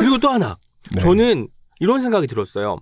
그리고 0.00 0.18
또 0.18 0.30
하나. 0.30 0.56
네. 0.94 1.00
저는 1.00 1.48
이런 1.80 2.00
생각이 2.02 2.26
들었어요. 2.26 2.78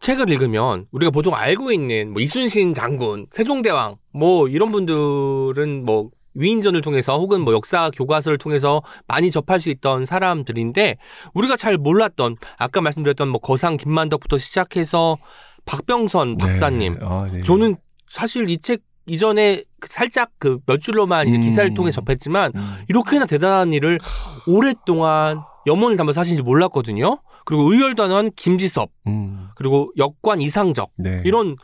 책을 0.00 0.30
읽으면 0.30 0.86
우리가 0.92 1.10
보통 1.10 1.34
알고 1.34 1.72
있는 1.72 2.12
뭐 2.12 2.22
이순신 2.22 2.72
장군, 2.72 3.26
세종대왕 3.30 3.96
뭐 4.12 4.48
이런 4.48 4.70
분들은 4.70 5.84
뭐 5.84 6.10
위인전을 6.34 6.82
통해서 6.82 7.18
혹은 7.18 7.40
뭐 7.40 7.52
역사 7.52 7.90
교과서를 7.90 8.38
통해서 8.38 8.80
많이 9.08 9.30
접할 9.32 9.58
수 9.58 9.70
있던 9.70 10.04
사람들인데 10.04 10.98
우리가 11.34 11.56
잘 11.56 11.76
몰랐던 11.78 12.36
아까 12.58 12.80
말씀드렸던 12.80 13.28
뭐 13.28 13.40
거상 13.40 13.76
김만덕부터 13.76 14.38
시작해서 14.38 15.18
박병선 15.64 16.36
박사님 16.36 16.92
네. 16.94 16.98
아, 17.02 17.28
네. 17.32 17.42
저는 17.42 17.76
사실 18.08 18.48
이 18.50 18.58
책 18.58 18.82
이전에 19.10 19.64
살짝 19.86 20.30
그 20.38 20.58
몇 20.66 20.80
줄로만 20.80 21.26
음. 21.28 21.40
기사를 21.40 21.72
통해 21.72 21.90
접했지만 21.90 22.52
음. 22.54 22.74
이렇게나 22.88 23.24
대단한 23.24 23.72
일을 23.72 23.98
오랫동안 24.46 25.40
염원을 25.68 25.96
담아서 25.96 26.20
하신지 26.20 26.42
몰랐거든요. 26.42 27.20
그리고 27.44 27.72
의열단원 27.72 28.32
김지섭 28.34 28.90
음. 29.06 29.48
그리고 29.54 29.92
역관 29.96 30.40
이상적 30.40 30.90
네. 30.98 31.22
이런 31.24 31.56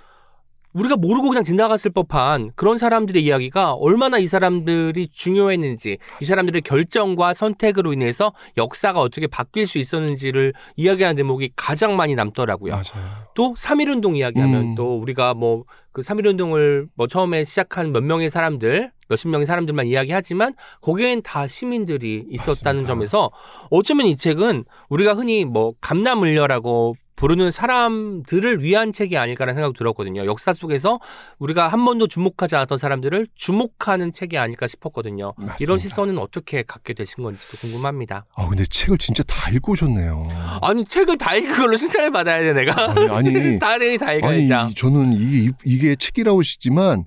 우리가 0.75 0.97
모르고 0.97 1.29
그냥 1.29 1.45
지나갔을 1.45 1.93
법한 1.93 2.51
그런 2.57 2.79
사람들의 2.79 3.23
이야기가 3.23 3.75
얼마나 3.75 4.19
이 4.19 4.27
사람들이 4.27 5.09
중요했는지 5.09 5.99
이 6.21 6.25
사람들의 6.25 6.63
결정과 6.63 7.33
선택으로 7.33 7.93
인해서 7.93 8.33
역사가 8.57 9.01
어떻게 9.01 9.27
바뀔 9.29 9.67
수 9.67 9.79
있었는지를 9.79 10.53
이야기하는 10.77 11.17
대목이 11.17 11.53
가장 11.55 11.97
많이 11.97 12.15
남더라고요. 12.17 12.73
맞아요. 12.73 13.09
또 13.35 13.55
3.1운동 13.55 14.17
이야기하면 14.17 14.63
음. 14.63 14.75
또 14.75 14.99
우리가 14.99 15.35
뭐그 15.35 16.01
3.1운동을 16.03 16.89
뭐 16.97 17.07
처음에 17.07 17.45
시작한 17.45 17.93
몇 17.93 18.03
명의 18.03 18.29
사람들, 18.29 18.91
몇십 19.09 19.29
명의 19.31 19.47
사람들만 19.47 19.87
이야기하지만 19.87 20.55
거기엔 20.81 21.23
다 21.23 21.47
시민들이 21.47 22.25
있었다는 22.29 22.83
맞습니다. 22.83 22.87
점에서 22.89 23.31
어쩌면 23.71 24.07
이 24.07 24.17
책은 24.17 24.65
우리가 24.89 25.15
흔히 25.15 25.45
뭐 25.45 25.75
감남을려라고 25.81 26.97
부르는 27.17 27.51
사람들을 27.53 28.63
위한 28.63 28.91
책이 28.91 29.17
아닐까라는 29.17 29.55
생각이 29.55 29.79
들었거든요. 29.79 30.27
역사 30.27 30.53
속에서 30.53 30.99
우리가 31.39 31.69
한 31.69 31.85
번도 31.85 32.09
주목하지 32.09 32.57
않았던 32.57 32.77
사람들을 32.79 33.29
주목하는 33.35 34.11
책이 34.13 34.37
아닐까 34.37 34.67
싶었거든요. 34.67 35.33
맞습니다. 35.37 35.57
이런 35.61 35.79
시선은 35.79 36.19
어떻게 36.19 36.63
갖게 36.63 36.93
되신 36.93 37.23
건지도 37.23 37.57
궁금합니다. 37.59 38.25
아 38.35 38.49
근데 38.49 38.65
책을 38.65 38.99
진짜 38.99 39.23
다 39.23 39.51
읽고 39.51 39.73
오셨네요. 39.73 40.25
아니 40.63 40.85
책을 40.85 41.17
다 41.19 41.35
읽은 41.37 41.55
걸로 41.55 41.77
칭찬을 41.77 42.11
받아야 42.11 42.41
돼 42.41 42.53
내가. 42.53 42.91
아니, 42.91 43.29
아니 43.31 43.59
다 43.61 43.69
아니 43.75 43.95
읽어야죠. 43.95 44.75
저는 44.75 45.13
이게 45.13 45.53
이게 45.65 45.97
책이라고 45.97 46.41
하시지만 46.41 47.05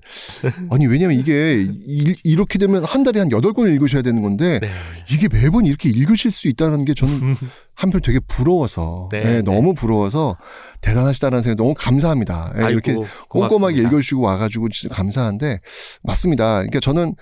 아니 0.70 0.86
왜냐면 0.86 1.18
이게 1.18 1.66
일- 1.86 2.16
이렇게 2.24 2.58
되면 2.58 2.84
한 2.84 3.02
달에 3.02 3.20
한 3.20 3.30
여덟 3.30 3.52
권을 3.52 3.72
읽으셔야 3.74 4.02
되는 4.02 4.22
건데 4.22 4.58
네. 4.60 4.70
이게 5.10 5.28
매번 5.28 5.66
이렇게 5.66 5.88
읽으실 5.90 6.30
수 6.30 6.48
있다는 6.48 6.84
게 6.84 6.94
저는 6.94 7.36
한편 7.78 8.00
되게 8.02 8.18
부러워서 8.18 9.08
네, 9.12 9.22
네, 9.22 9.32
네. 9.34 9.42
너무 9.42 9.72
부러워서 9.72 10.36
대단하시다는 10.80 11.42
생각 11.42 11.62
너무 11.62 11.74
감사합니다. 11.78 12.52
예, 12.56 12.72
이렇게 12.72 12.90
아이고, 12.90 13.06
꼼꼼하게 13.28 13.48
고맙습니다. 13.48 13.88
읽어주시고 13.88 14.20
와가지고 14.20 14.68
진짜 14.70 14.92
감사한데 14.96 15.60
맞습니다. 16.02 16.56
그러니까 16.56 16.80
저는 16.80 17.14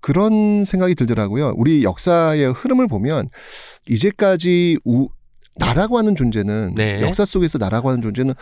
그런 0.00 0.64
생각이 0.64 0.96
들더라고요. 0.96 1.54
우리 1.56 1.84
역사의 1.84 2.52
흐름을 2.52 2.88
보면 2.88 3.28
이제까지 3.88 4.78
우, 4.84 5.08
나라고 5.58 5.98
하는 5.98 6.16
존재는 6.16 6.74
네. 6.74 7.00
역사 7.00 7.24
속에서 7.24 7.58
나라고 7.58 7.88
하는 7.88 8.02
존재는 8.02 8.34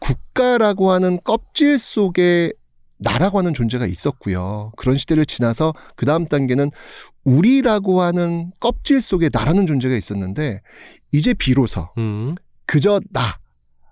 국가라고 0.00 0.90
하는 0.90 1.18
껍질 1.24 1.78
속에 1.78 2.52
나라고 2.98 3.38
하는 3.38 3.52
존재가 3.54 3.86
있었고요. 3.86 4.72
그런 4.76 4.96
시대를 4.96 5.26
지나서 5.26 5.74
그 5.96 6.06
다음 6.06 6.26
단계는 6.26 6.70
우리라고 7.24 8.00
하는 8.02 8.48
껍질 8.60 9.00
속에 9.00 9.28
나라는 9.32 9.66
존재가 9.66 9.94
있었는데 9.94 10.60
이제 11.12 11.34
비로소 11.34 11.88
음. 11.98 12.34
그저 12.66 13.00
나 13.10 13.38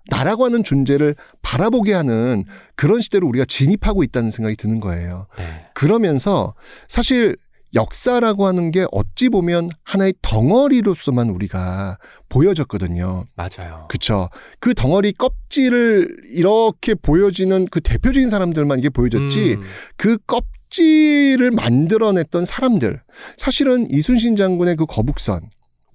나라고 0.07 0.45
하는 0.45 0.63
존재를 0.63 1.15
바라보게 1.41 1.93
하는 1.93 2.43
그런 2.75 3.01
시대로 3.01 3.27
우리가 3.27 3.45
진입하고 3.45 4.03
있다는 4.03 4.29
생각이 4.29 4.55
드는 4.55 4.79
거예요. 4.79 5.27
네. 5.37 5.65
그러면서 5.73 6.53
사실 6.87 7.35
역사라고 7.73 8.47
하는 8.47 8.71
게 8.71 8.85
어찌 8.91 9.29
보면 9.29 9.69
하나의 9.83 10.13
덩어리로서만 10.21 11.29
우리가 11.29 11.97
보여졌거든요. 12.29 13.25
맞아요. 13.35 13.87
그쵸. 13.89 14.29
그 14.59 14.73
덩어리 14.73 15.11
껍질을 15.11 16.15
이렇게 16.29 16.95
보여지는 16.95 17.65
그 17.69 17.81
대표적인 17.81 18.29
사람들만 18.29 18.79
이게 18.79 18.89
보여졌지 18.89 19.55
음. 19.55 19.61
그 19.97 20.17
껍질을 20.25 21.51
만들어냈던 21.51 22.45
사람들. 22.45 23.01
사실은 23.35 23.87
이순신 23.91 24.37
장군의 24.37 24.77
그 24.77 24.85
거북선. 24.85 25.41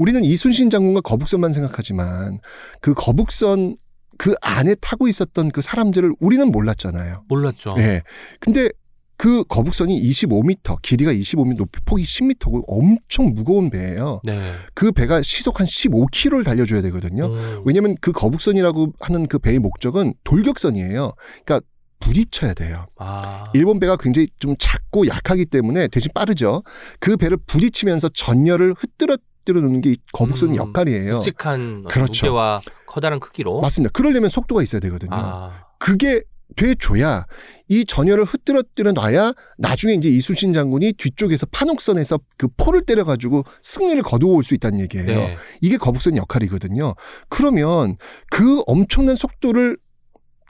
우리는 0.01 0.25
이순신 0.25 0.71
장군과 0.71 1.03
거북선만 1.03 1.53
생각하지만 1.53 2.41
그 2.81 2.95
거북선 2.95 3.77
그 4.17 4.35
안에 4.41 4.75
타고 4.77 5.09
있었던 5.09 5.51
그 5.51 5.61
사람들을 5.61 6.15
우리는 6.21 6.51
몰랐잖아요. 6.51 7.25
몰랐죠. 7.29 7.71
예. 7.77 8.03
근데 8.41 8.71
그 9.19 9.45
거북선이 9.45 10.01
25m, 10.01 10.81
길이가 10.81 11.13
25m, 11.13 11.55
높이 11.55 11.81
폭이 11.85 12.03
10m고 12.03 12.65
엄청 12.67 13.35
무거운 13.35 13.69
배예요. 13.69 14.23
네. 14.25 14.41
그 14.73 14.91
배가 14.91 15.21
시속 15.21 15.61
한 15.61 15.67
15km를 15.67 16.47
달려줘야 16.47 16.81
되거든요. 16.81 17.27
음. 17.27 17.63
왜냐면 17.67 17.95
그 18.01 18.13
거북선이라고 18.13 18.95
하는 19.01 19.27
그 19.27 19.39
배의 19.39 19.59
목적은 19.59 20.15
돌격선이에요. 20.25 21.13
그러니까 21.45 21.61
부딪혀야 22.01 22.55
돼요. 22.55 22.87
아. 22.97 23.51
일본 23.53 23.79
배가 23.79 23.97
굉장히 23.97 24.29
좀 24.39 24.55
작고 24.59 25.07
약하기 25.07 25.45
때문에 25.45 25.89
대신 25.89 26.11
빠르죠. 26.15 26.63
그 26.99 27.19
배를 27.19 27.37
부딪히면서 27.47 28.09
전열을 28.09 28.75
흩뜨 28.79 29.05
러뜨려 29.51 29.61
놓는 29.61 29.81
게이 29.81 29.97
거북선의 30.13 30.57
음, 30.57 30.69
역할이에요. 30.69 31.17
묵직한 31.17 31.85
그렇죠. 31.85 32.27
무게와 32.27 32.61
커다란 32.87 33.21
크기로. 33.21 33.61
맞습니다. 33.61 33.91
그러려면 33.93 34.31
속도가 34.31 34.63
있어야 34.63 34.81
되거든요. 34.81 35.11
아. 35.13 35.67
그게 35.79 36.23
돼줘야 36.57 37.27
이 37.69 37.85
전열을 37.85 38.25
흩뜨러뜨려 38.25 38.91
놔야 38.93 39.35
나중에 39.59 39.95
이제 39.95 40.09
이순신 40.09 40.53
장군이 40.53 40.95
뒤쪽에서 40.95 41.47
판옥선에서 41.53 42.19
그 42.37 42.49
포를 42.57 42.83
때려가지고 42.83 43.45
승리를 43.63 44.03
거두어 44.03 44.31
올 44.35 44.43
수 44.43 44.55
있다는 44.55 44.81
얘기예요. 44.81 45.07
네. 45.07 45.37
이게 45.61 45.77
거북선 45.77 46.17
역할이거든요. 46.17 46.95
그러면 47.29 47.97
그 48.31 48.63
엄청난 48.67 49.15
속도를 49.15 49.77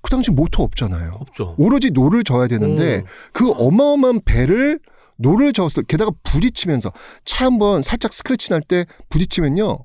그 0.03 0.11
당시 0.11 0.31
모터 0.31 0.63
없잖아요. 0.63 1.13
없죠. 1.21 1.55
오로지 1.59 1.91
노를 1.91 2.25
저야 2.25 2.47
되는데 2.47 2.97
음. 3.01 3.05
그 3.35 3.51
어마어마한 3.51 4.23
배를 4.25 4.81
노를 5.21 5.53
저었을 5.53 5.85
게다가 5.85 6.11
부딪히면서 6.23 6.93
차 7.25 7.47
한번 7.47 7.83
살짝 7.83 8.13
스크래치 8.13 8.51
날 8.51 8.63
때 8.63 8.85
부딪히면요 9.11 9.79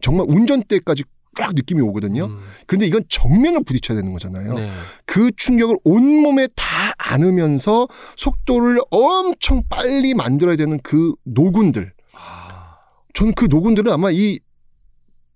정말 0.00 0.26
운전대까지 0.28 1.04
쫙 1.38 1.52
느낌이 1.54 1.80
오거든요. 1.82 2.24
음. 2.26 2.38
그런데 2.66 2.86
이건 2.86 3.04
정면을 3.08 3.62
부딪혀야 3.64 3.96
되는 3.96 4.12
거잖아요. 4.12 4.54
네. 4.54 4.70
그 5.06 5.30
충격을 5.36 5.76
온몸에 5.84 6.48
다 6.56 6.92
안으면서 6.98 7.86
속도를 8.16 8.80
엄청 8.90 9.62
빨리 9.68 10.12
만들어야 10.14 10.56
되는 10.56 10.78
그 10.82 11.14
노군들. 11.24 11.92
아, 12.14 12.76
저는 13.14 13.34
그 13.34 13.46
노군들은 13.48 13.92
아마 13.92 14.10
이 14.10 14.40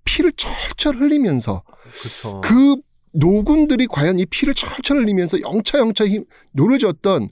피를 0.05 0.33
철철 0.33 0.97
흘리면서 0.97 1.63
그렇죠. 1.83 2.41
그 2.43 2.77
노군들이 3.13 3.87
과연 3.87 4.19
이 4.19 4.27
피를 4.27 4.55
철철 4.55 4.99
흘리면서 4.99 5.41
영차 5.41 5.79
영차 5.79 6.07
힘 6.07 6.25
노려졌던 6.53 7.29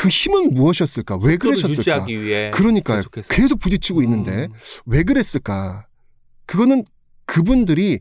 그 0.00 0.08
힘은 0.08 0.54
무엇이었을까? 0.54 1.18
왜 1.22 1.36
그러셨을까? 1.36 2.06
그러니까요. 2.52 3.00
계속해서. 3.00 3.28
계속 3.34 3.58
부딪히고 3.58 4.02
있는데 4.02 4.46
음. 4.46 4.52
왜 4.86 5.02
그랬을까? 5.02 5.88
그거는 6.46 6.84
그분들이 7.26 7.98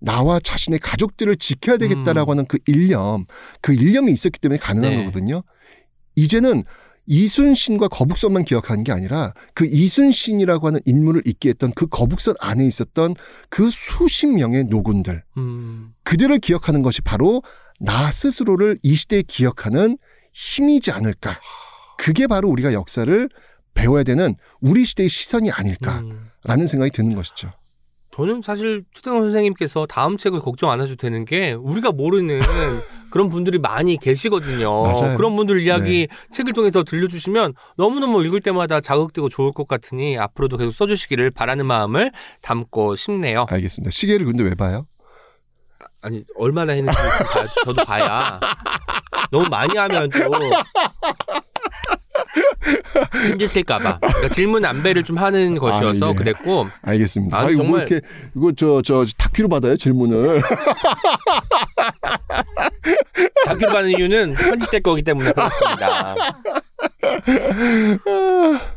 나와 0.00 0.40
자신의 0.40 0.80
가족들을 0.80 1.36
지켜야 1.36 1.76
되겠다라고 1.76 2.32
하는 2.32 2.46
그 2.46 2.58
일념, 2.66 3.26
그 3.60 3.72
일념이 3.74 4.10
있었기 4.10 4.40
때문에 4.40 4.58
가능한 4.58 4.92
음. 4.92 4.96
네. 4.96 5.04
거거든요. 5.04 5.44
이제는 6.16 6.64
이순신과 7.06 7.86
거북선만 7.88 8.44
기억하는 8.44 8.82
게 8.82 8.90
아니라 8.90 9.32
그 9.54 9.66
이순신이라고 9.66 10.66
하는 10.66 10.80
인물을 10.84 11.22
있게 11.26 11.50
했던 11.50 11.70
그 11.76 11.86
거북선 11.86 12.34
안에 12.40 12.66
있었던 12.66 13.14
그 13.50 13.70
수십 13.70 14.26
명의 14.26 14.64
노군들, 14.64 15.22
음. 15.36 15.94
그들을 16.02 16.36
기억하는 16.40 16.82
것이 16.82 17.02
바로 17.02 17.44
나 17.78 18.10
스스로를 18.10 18.78
이 18.82 18.96
시대에 18.96 19.22
기억하는 19.22 19.96
힘이지 20.36 20.90
않을까. 20.90 21.40
그게 21.96 22.26
바로 22.26 22.48
우리가 22.50 22.74
역사를 22.74 23.28
배워야 23.72 24.02
되는 24.02 24.34
우리 24.60 24.84
시대의 24.84 25.08
시선이 25.08 25.50
아닐까라는 25.50 26.12
음. 26.12 26.66
생각이 26.66 26.90
드는 26.90 27.14
것이죠. 27.14 27.52
저는 28.14 28.40
사실 28.42 28.82
최태성 28.94 29.20
선생님께서 29.22 29.86
다음 29.86 30.16
책을 30.16 30.40
걱정 30.40 30.70
안 30.70 30.80
하셔도 30.80 30.96
되는 30.96 31.26
게 31.26 31.52
우리가 31.52 31.92
모르는 31.92 32.40
그런 33.10 33.28
분들이 33.28 33.58
많이 33.58 33.98
계시거든요. 33.98 34.84
맞아요. 34.84 35.16
그런 35.16 35.36
분들 35.36 35.60
이야기 35.62 36.08
책을 36.30 36.52
통해서 36.54 36.82
들려주시면 36.82 37.54
너무너무 37.76 38.24
읽을 38.24 38.40
때마다 38.40 38.80
자극되고 38.80 39.28
좋을 39.28 39.52
것 39.52 39.68
같으니 39.68 40.18
앞으로도 40.18 40.56
계속 40.56 40.70
써주시기를 40.72 41.30
바라는 41.30 41.66
마음을 41.66 42.10
담고 42.40 42.96
싶네요. 42.96 43.46
알겠습니다. 43.50 43.90
시계를 43.90 44.24
근데 44.26 44.44
왜 44.44 44.54
봐요? 44.54 44.86
아니 46.06 46.22
얼마나 46.36 46.72
했는지 46.72 46.96
좀 46.96 47.26
봐야죠. 47.26 47.52
저도 47.64 47.84
봐야 47.84 48.38
너무 49.32 49.48
많이 49.48 49.76
하면 49.76 50.08
또 50.08 50.30
힘드실까봐 53.30 53.98
그러니까 53.98 54.28
질문 54.28 54.64
안배를 54.64 55.02
좀 55.02 55.18
하는 55.18 55.58
것이어서 55.58 56.06
아, 56.06 56.10
예. 56.10 56.14
그랬고 56.14 56.68
알겠습니다. 56.82 57.36
아, 57.36 57.40
아, 57.40 57.44
뭐 57.46 57.56
정말- 57.56 57.88
이렇게 57.88 58.06
이거 58.36 58.52
저저 58.52 59.04
다큐로 59.18 59.48
받아요 59.48 59.76
질문을. 59.76 60.40
다큐 63.46 63.66
받는 63.66 63.90
이유는 63.98 64.34
편집될 64.34 64.82
거기 64.82 65.02
때문에 65.02 65.32
그렇습니다. 65.32 66.14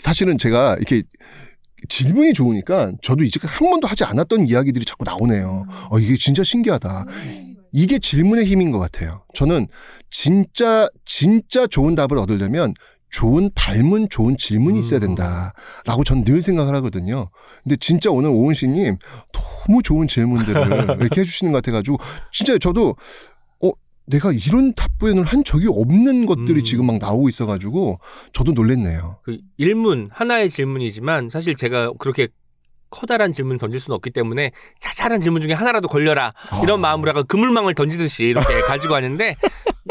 사실은 0.00 0.38
제가 0.38 0.76
이렇게 0.76 1.02
질문이 1.88 2.32
좋으니까 2.32 2.92
저도 3.02 3.24
이제 3.24 3.40
한 3.42 3.70
번도 3.70 3.86
하지 3.88 4.04
않았던 4.04 4.48
이야기들이 4.48 4.84
자꾸 4.84 5.04
나오네요. 5.04 5.66
어, 5.90 5.98
이게 5.98 6.16
진짜 6.16 6.44
신기하다. 6.44 7.06
이게 7.72 7.98
질문의 7.98 8.44
힘인 8.44 8.70
것 8.70 8.78
같아요. 8.78 9.24
저는 9.34 9.66
진짜, 10.10 10.88
진짜 11.04 11.66
좋은 11.66 11.94
답을 11.94 12.18
얻으려면 12.18 12.74
좋은 13.10 13.50
발문, 13.54 14.08
좋은 14.08 14.36
질문이 14.38 14.78
있어야 14.80 14.98
된다라고 15.00 16.02
전 16.04 16.24
늘 16.24 16.40
생각을 16.40 16.74
하거든요. 16.76 17.28
근데 17.62 17.76
진짜 17.76 18.10
오늘 18.10 18.30
오은 18.30 18.54
씨님 18.54 18.96
너무 19.32 19.82
좋은 19.82 20.06
질문들을 20.08 20.96
이렇게 21.00 21.20
해주시는 21.20 21.52
것 21.52 21.62
같아가지고 21.62 21.98
진짜 22.32 22.56
저도 22.58 22.90
어, 22.90 22.94
내가 24.06 24.32
이런 24.32 24.74
답변을 24.74 25.24
한 25.24 25.44
적이 25.44 25.68
없는 25.68 26.26
것들이 26.26 26.60
음. 26.60 26.64
지금 26.64 26.86
막 26.86 26.98
나오고 26.98 27.28
있어가지고 27.28 28.00
저도 28.32 28.52
놀랬네요. 28.52 29.18
그 29.22 29.38
일문 29.56 30.08
하나의 30.12 30.50
질문이지만 30.50 31.30
사실 31.30 31.54
제가 31.54 31.92
그렇게 31.98 32.28
커다란 32.90 33.32
질문 33.32 33.58
던질 33.58 33.80
수는 33.80 33.96
없기 33.96 34.10
때문에 34.10 34.52
자잘한 34.78 35.20
질문 35.20 35.40
중에 35.40 35.54
하나라도 35.54 35.88
걸려라 35.88 36.34
이런 36.62 36.78
아. 36.80 36.82
마음으로 36.82 37.08
약간 37.08 37.26
그물망을 37.26 37.74
던지듯이 37.74 38.24
이렇게 38.24 38.60
가지고 38.68 38.94
왔는데 38.94 39.34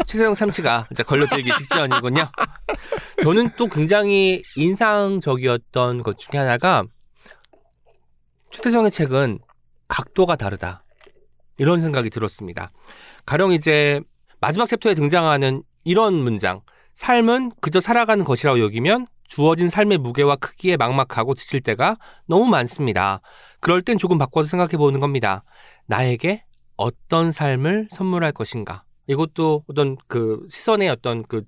최세영 0.06 0.36
참치가 0.36 0.88
이제 0.92 1.04
걸려들기 1.04 1.52
직전이군요. 1.58 2.30
저는 3.24 3.50
또 3.58 3.68
굉장히 3.68 4.44
인상적이었던 4.56 6.04
것 6.04 6.18
중에 6.18 6.40
하나가 6.40 6.84
최태성의 8.52 8.92
책은 8.92 9.40
각도가 9.88 10.36
다르다 10.36 10.84
이런 11.58 11.82
생각이 11.82 12.10
들었습니다. 12.10 12.72
가령 13.26 13.52
이제 13.52 14.02
마지막 14.40 14.66
챕터에 14.68 14.94
등장하는 14.94 15.64
이런 15.84 16.14
문장 16.14 16.62
삶은 16.94 17.54
그저 17.62 17.80
살아가는 17.80 18.24
것이라고 18.26 18.60
여기면 18.60 19.08
주어진 19.24 19.70
삶의 19.70 19.98
무게와 20.00 20.36
크기에 20.36 20.76
막막하고 20.78 21.36
지칠 21.36 21.62
때가 21.62 21.96
너무 22.28 22.46
많습니다. 22.48 23.22
그럴 23.62 23.82
땐 23.82 23.98
조금 23.98 24.18
바꿔서 24.18 24.50
생각해 24.50 24.72
보는 24.78 25.00
겁니다. 25.00 25.44
나에게 25.88 26.44
어떤 26.76 27.32
삶을 27.32 27.88
선물할 27.92 28.34
것인가? 28.34 28.84
이것도 29.08 29.64
어떤 29.68 29.98
그 30.08 30.44
시선의 30.50 30.90
어떤 30.90 31.24
그 31.24 31.44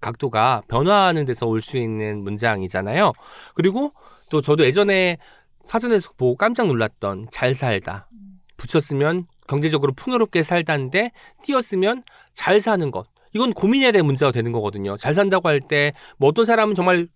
각도가 0.00 0.62
변화하는 0.68 1.24
데서 1.24 1.46
올 1.46 1.60
수 1.60 1.76
있는 1.76 2.22
문장이잖아요. 2.24 3.12
그리고 3.54 3.92
또 4.30 4.40
저도 4.40 4.64
예전에 4.64 5.18
사전에서 5.64 6.12
보고 6.16 6.36
깜짝 6.36 6.66
놀랐던 6.66 7.26
잘 7.30 7.54
살다. 7.54 8.08
붙였으면 8.56 9.24
경제적으로 9.50 9.92
풍요롭게 9.92 10.42
살다인데 10.44 11.10
띄었으면 11.42 12.02
잘 12.32 12.60
사는 12.60 12.90
것. 12.92 13.06
이건 13.34 13.52
고민해야 13.52 13.92
될 13.92 14.02
문제가 14.02 14.30
되는 14.32 14.52
거거든요. 14.52 14.96
잘 14.96 15.12
산다고 15.14 15.48
할 15.48 15.60
때 15.60 15.92
뭐 16.18 16.28
어떤 16.30 16.44
사람은 16.46 16.74
정말 16.76 17.08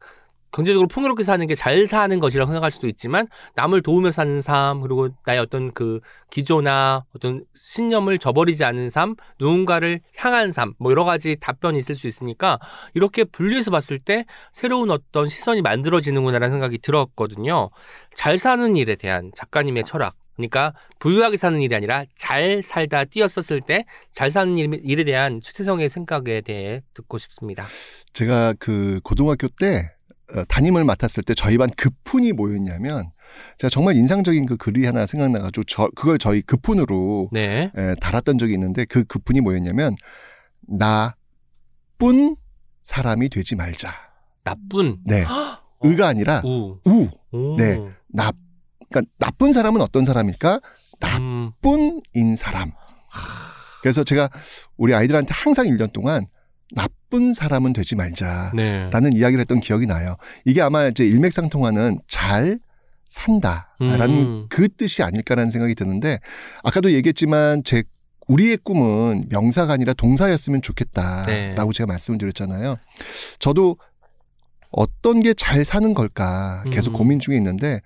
경제적으로 0.53 0.87
풍요롭게 0.87 1.25
사는 1.25 1.45
게 1.49 1.55
잘 1.57 1.87
사는 1.89 2.17
것이라고 2.21 2.49
생각할 2.49 2.71
수도 2.71 2.87
있지만 2.87 3.27
남을 3.57 3.83
도우며 3.83 4.13
사는 4.13 4.41
삶 4.41 4.81
그리고 4.83 5.09
나의 5.27 5.41
어떤 5.41 5.73
그 5.73 5.99
기조나 6.31 7.05
어떤 7.17 7.45
신념을 7.57 8.19
저버리지 8.21 8.63
않은 8.65 8.89
삶 8.89 9.17
누군가를 9.41 10.01
향한 10.17 10.53
삶 10.53 10.75
뭐 10.79 10.93
여러 10.93 11.03
가지 11.05 11.37
답변이 11.41 11.79
있을 11.81 11.95
수 11.97 12.07
있으니까 12.07 12.59
이렇게 12.95 13.25
분리해서 13.25 13.71
봤을 13.73 13.99
때 13.99 14.25
새로운 14.53 14.91
어떤 14.93 15.27
시선이 15.27 15.61
만들어지는구나라는 15.63 16.55
생각이 16.55 16.79
들었거든요. 16.79 17.71
잘 18.15 18.39
사는 18.39 18.77
일에 18.77 18.95
대한 18.95 19.33
작가님의 19.35 19.83
철학 19.85 20.15
그러니까 20.37 20.75
부유하게 20.99 21.37
사는 21.37 21.61
일이 21.61 21.75
아니라 21.75 22.05
잘 22.17 22.63
살다 22.63 23.05
뛰었었을 23.05 23.61
때 23.61 23.85
잘 24.11 24.31
사는 24.31 24.57
일- 24.59 24.81
일에 24.85 25.05
대한 25.05 25.41
최태성의 25.41 25.89
생각에 25.89 26.41
대해 26.41 26.83
듣고 26.95 27.19
싶습니다. 27.19 27.67
제가 28.13 28.55
그 28.59 29.01
고등학교 29.05 29.47
때 29.49 29.91
어, 30.35 30.43
담임을 30.49 30.85
맡았을 30.85 31.23
때 31.23 31.35
저희 31.35 31.59
반 31.59 31.69
급훈이 31.77 32.33
뭐였냐면 32.33 33.11
제가 33.59 33.69
정말 33.69 33.95
인상적인 33.95 34.47
그 34.47 34.57
글이 34.57 34.87
하나 34.87 35.05
생각나가지고 35.07 35.65
저 35.65 35.89
그걸 35.95 36.19
저희 36.19 36.41
급훈으로 36.43 37.29
네. 37.31 37.71
에, 37.77 37.95
달았던 38.01 38.39
적이 38.39 38.55
있는데 38.55 38.85
그 38.87 39.05
급훈이 39.05 39.41
뭐였냐면 39.43 39.95
나뿐 40.67 42.37
사람이 42.83 43.29
되지 43.29 43.57
말자. 43.57 43.91
나쁜 44.45 44.99
네. 45.05 45.25
의가 45.81 46.09
아니라 46.09 46.43
우. 46.45 46.79
우. 46.87 47.09
오. 47.33 47.57
네. 47.57 47.79
나 48.09 48.31
그러니까 48.95 49.13
나쁜 49.19 49.53
사람은 49.53 49.81
어떤 49.81 50.05
사람일까? 50.05 50.61
음. 51.19 51.51
나쁜인 51.61 52.37
사람. 52.37 52.71
그래서 53.83 54.05
제가 54.05 54.31
우리 54.77 54.95
아이들한테 54.95 55.35
항상 55.35 55.67
1년 55.67 55.93
동안 55.93 56.25
나쁜 56.75 57.35
사람은 57.35 57.73
되지 57.73 57.97
말자. 57.97 58.53
네. 58.55 58.89
라는 58.91 59.13
이야기를 59.13 59.41
했던 59.41 59.61
기억이 59.61 59.87
나요. 59.87 60.17
이게 60.45 60.63
아마 60.63 60.87
이제 60.87 61.05
일맥상통하는 61.05 61.99
잘 62.09 62.59
산다라는 63.07 64.11
음. 64.11 64.47
그 64.49 64.69
뜻이 64.69 65.03
아닐까라는 65.03 65.51
생각이 65.51 65.75
드는데 65.75 66.19
아까도 66.63 66.91
얘기했지만 66.93 67.63
제 67.65 67.83
우리의 68.27 68.57
꿈은 68.57 69.27
명사가 69.29 69.75
아니라 69.75 69.93
동사였으면 69.93 70.63
좋겠다라고 70.63 71.27
네. 71.27 71.55
제가 71.55 71.87
말씀을 71.87 72.19
드렸잖아요. 72.19 72.79
저도 73.39 73.77
어떤 74.71 75.21
게 75.21 75.35
잘 75.35 75.65
사는 75.65 75.93
걸까 75.93 76.65
계속 76.71 76.95
음. 76.95 76.99
고민 76.99 77.19
중에 77.21 77.37
있는데 77.37 77.81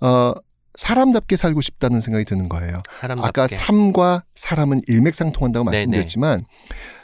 어 0.00 0.32
사람답게 0.78 1.34
살고 1.36 1.60
싶다는 1.60 2.00
생각이 2.00 2.24
드는 2.24 2.48
거예요. 2.48 2.82
사람답게. 2.88 3.28
아까 3.28 3.48
삶과 3.48 4.22
사람은 4.36 4.82
일맥상통한다고 4.86 5.68
네네. 5.68 5.76
말씀드렸지만 5.76 6.44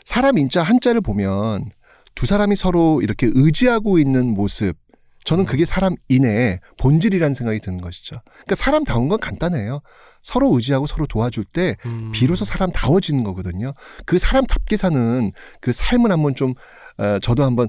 사람 0.04 0.38
인자 0.38 0.62
한자를 0.62 1.00
보면 1.00 1.68
두 2.14 2.24
사람이 2.26 2.54
서로 2.54 3.02
이렇게 3.02 3.28
의지하고 3.34 3.98
있는 3.98 4.32
모습 4.32 4.76
저는 5.24 5.44
그게 5.44 5.64
사람 5.64 5.96
인의 6.08 6.60
본질이라는 6.78 7.34
생각이 7.34 7.58
드는 7.58 7.80
것이죠. 7.80 8.20
그러니까 8.26 8.54
사람다운 8.54 9.08
건 9.08 9.18
간단해요. 9.18 9.80
서로 10.22 10.54
의지하고 10.54 10.86
서로 10.86 11.06
도와줄 11.06 11.44
때 11.44 11.74
음. 11.84 12.12
비로소 12.14 12.44
사람다워지는 12.44 13.24
거거든요. 13.24 13.72
그 14.06 14.18
사람답게 14.18 14.76
사는 14.76 15.32
그 15.60 15.72
삶을 15.72 16.12
한번 16.12 16.36
좀 16.36 16.54
어, 16.98 17.18
저도 17.18 17.42
한번 17.42 17.68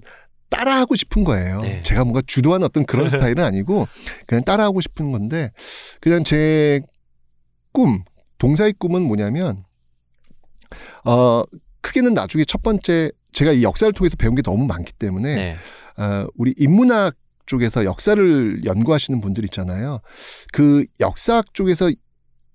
따라하고 0.55 0.95
싶은 0.95 1.23
거예요. 1.25 1.61
네. 1.61 1.81
제가 1.83 2.03
뭔가 2.03 2.21
주도하는 2.25 2.65
어떤 2.65 2.85
그런 2.85 3.09
스타일은 3.09 3.43
아니고 3.43 3.87
그냥 4.25 4.43
따라하고 4.43 4.79
싶은 4.79 5.11
건데 5.11 5.51
그냥 5.99 6.23
제 6.23 6.81
꿈, 7.73 8.03
동사의 8.37 8.73
꿈은 8.79 9.01
뭐냐면 9.01 9.65
어 11.03 11.43
크게는 11.81 12.13
나중에 12.13 12.45
첫 12.45 12.63
번째 12.63 13.11
제가 13.33 13.51
이 13.51 13.63
역사를 13.63 13.91
통해서 13.91 14.15
배운 14.17 14.33
게 14.35 14.41
너무 14.41 14.65
많기 14.65 14.93
때문에 14.93 15.35
네. 15.35 15.55
어, 15.97 16.27
우리 16.35 16.53
인문학 16.57 17.15
쪽에서 17.45 17.85
역사를 17.85 18.65
연구하시는 18.65 19.21
분들 19.21 19.43
있잖아요. 19.45 19.99
그 20.51 20.85
역사학 20.99 21.53
쪽에서 21.53 21.91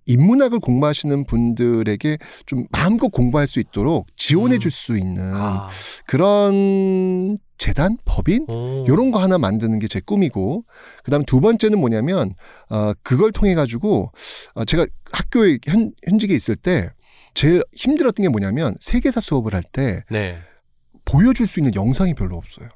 인문학을 0.07 0.59
공부하시는 0.59 1.27
분들에게 1.27 2.19
좀 2.47 2.67
마음껏 2.73 3.09
공부할 3.09 3.47
수 3.47 3.61
있도록 3.61 4.09
지원해 4.17 4.57
음. 4.57 4.61
줄수 4.61 4.97
있는 4.97 5.33
아. 5.35 5.69
그런 6.07 7.39
재단, 7.61 7.99
법인 8.07 8.47
오. 8.49 8.87
요런 8.89 9.11
거 9.11 9.21
하나 9.21 9.37
만드는 9.39 9.79
게 9.79 9.87
제 9.87 10.01
꿈이고 10.01 10.65
그다음 11.05 11.25
두 11.25 11.41
번째는 11.41 11.79
뭐냐면 11.79 12.33
어 12.71 12.93
그걸 13.03 13.33
통해 13.33 13.55
가지고 13.55 14.11
어 14.55 14.65
제가 14.65 14.87
학교에 15.13 15.59
현, 15.67 15.93
현직에 16.09 16.35
있을 16.35 16.57
때 16.57 16.91
제일 17.35 17.63
힘들었던 17.73 18.23
게 18.23 18.29
뭐냐면 18.29 18.75
세계사 18.81 19.21
수업을 19.21 19.55
할때 19.55 20.05
네. 20.11 20.39
보여줄 21.05 21.47
수 21.47 21.61
있는 21.61 21.75
영상이 21.75 22.15
별로 22.15 22.37
없어요. 22.37 22.69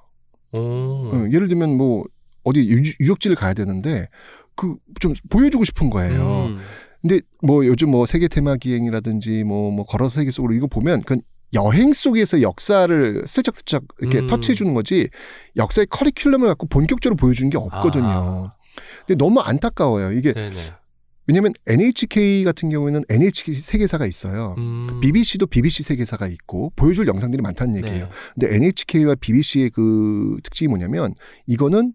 오. 0.53 0.59
어, 0.59 1.29
예를 1.33 1.49
들면 1.49 1.77
뭐 1.77 2.05
어디 2.43 2.69
유, 2.69 2.83
유적지를 3.01 3.37
가야 3.37 3.55
되는데 3.55 4.09
그 4.55 4.77
좀 5.01 5.15
보여주고 5.31 5.65
싶은 5.65 5.91
거예요. 5.91 6.47
음. 6.51 6.59
근데 7.01 7.21
뭐 7.43 7.67
요즘 7.67 7.91
뭐 7.91 8.07
세계 8.07 8.29
테마 8.29 8.57
기행이라든지 8.57 9.45
뭐뭐 9.45 9.85
걸어서 9.85 10.21
세계 10.21 10.31
속으로 10.31 10.55
이거 10.55 10.67
보면 10.67 11.01
그건 11.01 11.23
여행 11.55 11.93
속에서 11.93 12.43
역사를 12.43 13.23
슬쩍슬쩍 13.27 13.85
이렇게 14.01 14.19
음. 14.19 14.27
터치해 14.27 14.55
주는 14.55 14.75
거지 14.75 15.09
역사의 15.57 15.87
커리큘럼을 15.87 16.47
갖고 16.47 16.67
본격적으로 16.67 17.17
보여주는 17.17 17.49
게 17.51 17.59
없거든요. 17.59 18.05
아. 18.07 18.53
근데 19.07 19.17
너무 19.17 19.41
안타까워요. 19.41 20.13
이게 20.13 20.33
네네. 20.33 20.57
왜냐면 21.27 21.53
NHK 21.67 22.45
같은 22.45 22.69
경우에는 22.69 23.03
NHK 23.09 23.55
세계사가 23.55 24.05
있어요. 24.07 24.55
음. 24.59 25.01
BBC도 25.01 25.47
BBC 25.47 25.83
세계사가 25.83 26.27
있고 26.27 26.71
보여줄 26.77 27.07
영상들이 27.07 27.41
많다는 27.43 27.77
얘기예요. 27.77 28.05
네. 28.05 28.11
근데 28.35 28.57
NHK와 28.57 29.15
BBC의 29.17 29.71
그 29.71 30.39
특징이 30.43 30.69
뭐냐면 30.69 31.15
이거는 31.47 31.95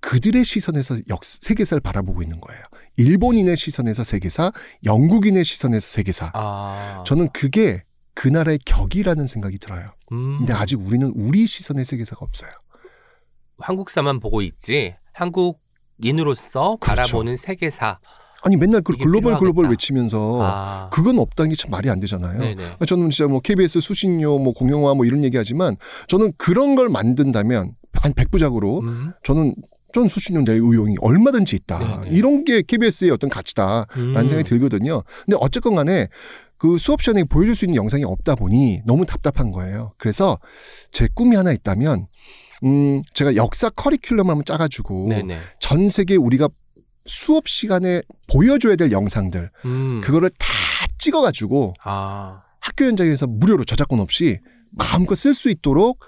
그들의 0.00 0.44
시선에서 0.44 0.96
역 1.08 1.24
세계사를 1.24 1.80
바라보고 1.80 2.22
있는 2.22 2.40
거예요. 2.40 2.60
일본인의 2.96 3.56
시선에서 3.56 4.04
세계사, 4.04 4.50
영국인의 4.84 5.44
시선에서 5.44 5.86
세계사. 5.86 6.32
아. 6.34 7.04
저는 7.06 7.30
그게 7.32 7.84
그 8.14 8.28
나라의 8.28 8.58
격이라는 8.66 9.26
생각이 9.26 9.58
들어요. 9.58 9.92
음. 10.12 10.38
근데 10.38 10.52
아직 10.52 10.80
우리는 10.80 11.10
우리 11.14 11.46
시선의 11.46 11.84
세계사가 11.84 12.24
없어요. 12.24 12.50
한국사만 13.58 14.20
보고 14.20 14.42
있지 14.42 14.94
한국인으로서 15.12 16.76
그렇죠. 16.80 17.02
바라보는 17.02 17.36
세계사. 17.36 17.98
아니 18.44 18.56
맨날 18.56 18.80
그 18.82 18.96
글로벌 18.96 19.34
글로벌 19.38 19.64
필요하겠다. 19.64 19.70
외치면서 19.70 20.38
아. 20.42 20.90
그건 20.90 21.18
없다는 21.20 21.50
게 21.50 21.56
참 21.56 21.70
말이 21.70 21.88
안 21.90 22.00
되잖아요. 22.00 22.40
네네. 22.40 22.76
저는 22.86 23.10
진짜 23.10 23.28
뭐 23.28 23.40
KBS 23.40 23.80
수신료, 23.80 24.38
뭐 24.38 24.52
공영화 24.52 24.94
뭐 24.94 25.04
이런 25.06 25.22
얘기하지만 25.24 25.76
저는 26.08 26.32
그런 26.38 26.74
걸 26.74 26.88
만든다면 26.88 27.74
한 27.92 28.12
백부작으로 28.14 28.80
음. 28.80 29.12
저는 29.22 29.54
전 29.94 30.08
수신료 30.08 30.40
낼 30.42 30.54
의욕이 30.56 30.96
얼마든지 31.00 31.54
있다. 31.54 31.78
네네. 32.02 32.16
이런 32.16 32.44
게 32.44 32.62
KBS의 32.62 33.10
어떤 33.12 33.30
가치다라는 33.30 33.86
음. 33.96 34.14
생각이 34.26 34.42
들거든요. 34.44 35.02
근데 35.24 35.36
어쨌건 35.38 35.76
간에 35.76 36.08
그 36.62 36.78
수업 36.78 37.02
시간에 37.02 37.24
보여줄 37.24 37.56
수 37.56 37.64
있는 37.64 37.74
영상이 37.74 38.04
없다 38.04 38.36
보니 38.36 38.82
너무 38.86 39.04
답답한 39.04 39.50
거예요. 39.50 39.94
그래서 39.98 40.38
제 40.92 41.08
꿈이 41.12 41.34
하나 41.34 41.50
있다면 41.50 42.06
음 42.62 43.02
제가 43.14 43.34
역사 43.34 43.68
커리큘럼 43.68 44.28
한번 44.28 44.44
짜가지고 44.44 45.08
네네. 45.08 45.40
전 45.58 45.88
세계 45.88 46.14
우리가 46.14 46.48
수업 47.04 47.48
시간에 47.48 48.00
보여줘야 48.32 48.76
될 48.76 48.92
영상들 48.92 49.50
음. 49.64 50.00
그거를 50.04 50.30
다 50.38 50.46
찍어가지고 50.98 51.74
아. 51.82 52.44
학교 52.60 52.84
현장에서 52.84 53.26
무료로 53.26 53.64
저작권 53.64 53.98
없이 53.98 54.38
마음껏 54.70 55.16
쓸 55.16 55.34
수 55.34 55.50
있도록 55.50 55.98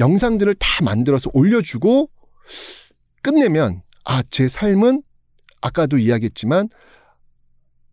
영상들을 0.00 0.52
다 0.56 0.84
만들어서 0.84 1.30
올려주고 1.32 2.10
끝내면 3.22 3.82
아 4.04 4.24
제 4.30 4.48
삶은 4.48 5.04
아까도 5.60 5.96
이야기했지만 5.96 6.68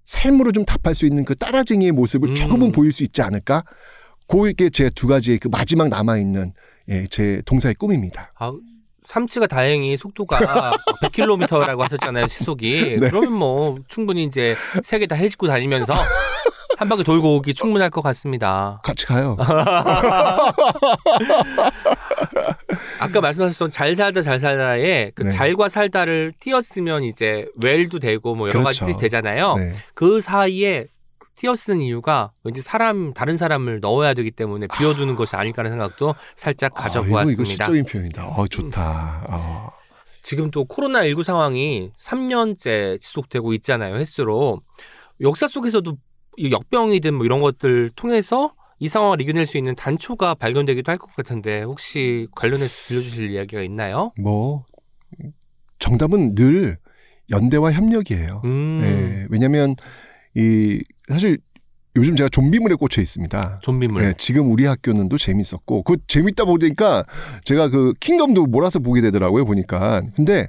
삶으로 0.10 0.52
좀 0.52 0.66
답할 0.66 0.96
수 0.96 1.06
있는 1.06 1.24
그 1.24 1.36
따라쟁이의 1.36 1.92
모습을 1.92 2.30
음. 2.30 2.36
조금은 2.36 2.72
보일 2.72 2.92
수 2.92 3.04
있지 3.04 3.22
않을까? 3.22 3.64
그게 4.28 4.70
제 4.70 4.90
두 4.90 5.08
가지의 5.08 5.38
그 5.38 5.48
마지막 5.50 5.88
남아 5.90 6.18
있는 6.18 6.52
예, 6.90 7.06
제 7.12 7.42
동사의 7.46 7.76
꿈입니다. 7.76 8.32
아, 8.40 8.52
삼치가 9.08 9.46
다행히 9.46 9.98
속도가 9.98 10.40
100km라고 11.04 11.80
하셨잖아요, 11.80 12.28
시속이. 12.28 12.98
네. 13.00 13.10
그러면 13.10 13.34
뭐 13.34 13.76
충분히 13.88 14.24
이제 14.24 14.56
세계 14.84 15.06
다 15.06 15.16
헤집고 15.16 15.46
다니면서 15.48 15.94
한 16.80 16.88
바퀴 16.88 17.04
돌고 17.04 17.36
오기 17.36 17.54
충분할 17.56 17.90
것 17.90 18.00
같습니다. 18.00 18.80
같이 18.86 19.06
가요. 19.06 19.36
아까 23.02 23.20
말씀하셨던 23.20 23.70
잘 23.70 23.98
살다 23.98 24.22
잘 24.22 24.40
살다에 24.40 25.12
그 25.14 25.24
네. 25.24 25.30
잘과 25.30 25.68
살다를 25.68 26.32
띄었으면 26.40 27.04
이제 27.04 27.48
웰도 27.62 28.00
되고 28.00 28.34
뭐 28.34 28.48
여러 28.48 28.64
가지 28.64 28.80
그렇죠. 28.80 28.94
뜻이 28.94 29.02
되잖아요. 29.02 29.56
네. 29.56 29.74
그 29.94 30.22
사이에 30.22 30.88
띄어 31.36 31.54
쓰는 31.58 31.82
이유가 31.82 32.32
왠지 32.46 32.62
사람 32.62 33.14
다른 33.14 33.36
사람을 33.36 33.82
넣어야 33.82 34.14
되기 34.14 34.32
때문에 34.32 34.68
비워두는 34.78 35.16
것이 35.16 35.36
아닐까라는 35.36 35.78
생각도 35.78 36.16
살짝 36.38 36.72
아, 36.76 36.88
이거, 36.88 37.00
이거 37.02 37.02
가져보았습니다. 37.02 37.66
시적인 37.66 37.84
표현이다. 37.84 38.26
어, 38.26 38.48
좋다. 38.48 39.26
어. 39.30 39.72
지금 40.22 40.50
또 40.50 40.64
코로나 40.64 41.04
19 41.04 41.24
상황이 41.24 41.92
3년째 41.98 43.02
지속되고 43.02 43.52
있잖아요, 43.56 43.96
횟수로. 43.96 44.62
역사 45.22 45.46
속에서도 45.50 45.92
이 45.92 45.96
역병이든 46.52 47.14
뭐 47.14 47.26
이런 47.26 47.42
것들 47.42 47.90
통해서 47.96 48.54
이 48.80 48.88
상황을 48.88 49.20
이겨낼 49.22 49.46
수 49.46 49.58
있는 49.58 49.76
단초가 49.76 50.36
발견되기도 50.36 50.90
할 50.92 50.98
것 50.98 51.14
같은데 51.16 51.64
혹시 51.64 52.28
관련해서 52.36 52.88
들려주실 52.88 53.32
이야기가 53.32 53.62
있나요? 53.62 54.12
뭐 54.18 54.64
정답은 55.80 56.36
늘 56.36 56.78
연대와 57.30 57.72
협력이에요. 57.74 58.42
음, 58.46 58.80
예, 58.84 59.28
왜냐하면 59.30 59.76
이 60.36 60.82
사실 61.08 61.38
요즘 61.96 62.16
제가 62.16 62.30
좀비물에 62.30 62.76
꽂혀 62.76 63.02
있습니다. 63.02 63.60
좀비물. 63.62 64.04
예, 64.04 64.14
지금 64.18 64.52
우리 64.52 64.66
학교는 64.66 65.10
또 65.10 65.18
재밌었고 65.18 65.84
그 65.84 65.98
재밌다 66.08 66.46
보니까 66.46 67.04
제가 67.44 67.70
그 67.70 67.94
킹덤도 68.00 68.48
몰아서 68.48 68.80
보게 68.80 69.02
되더라고요 69.02 69.46
보니까 69.46 70.02
근데 70.16 70.48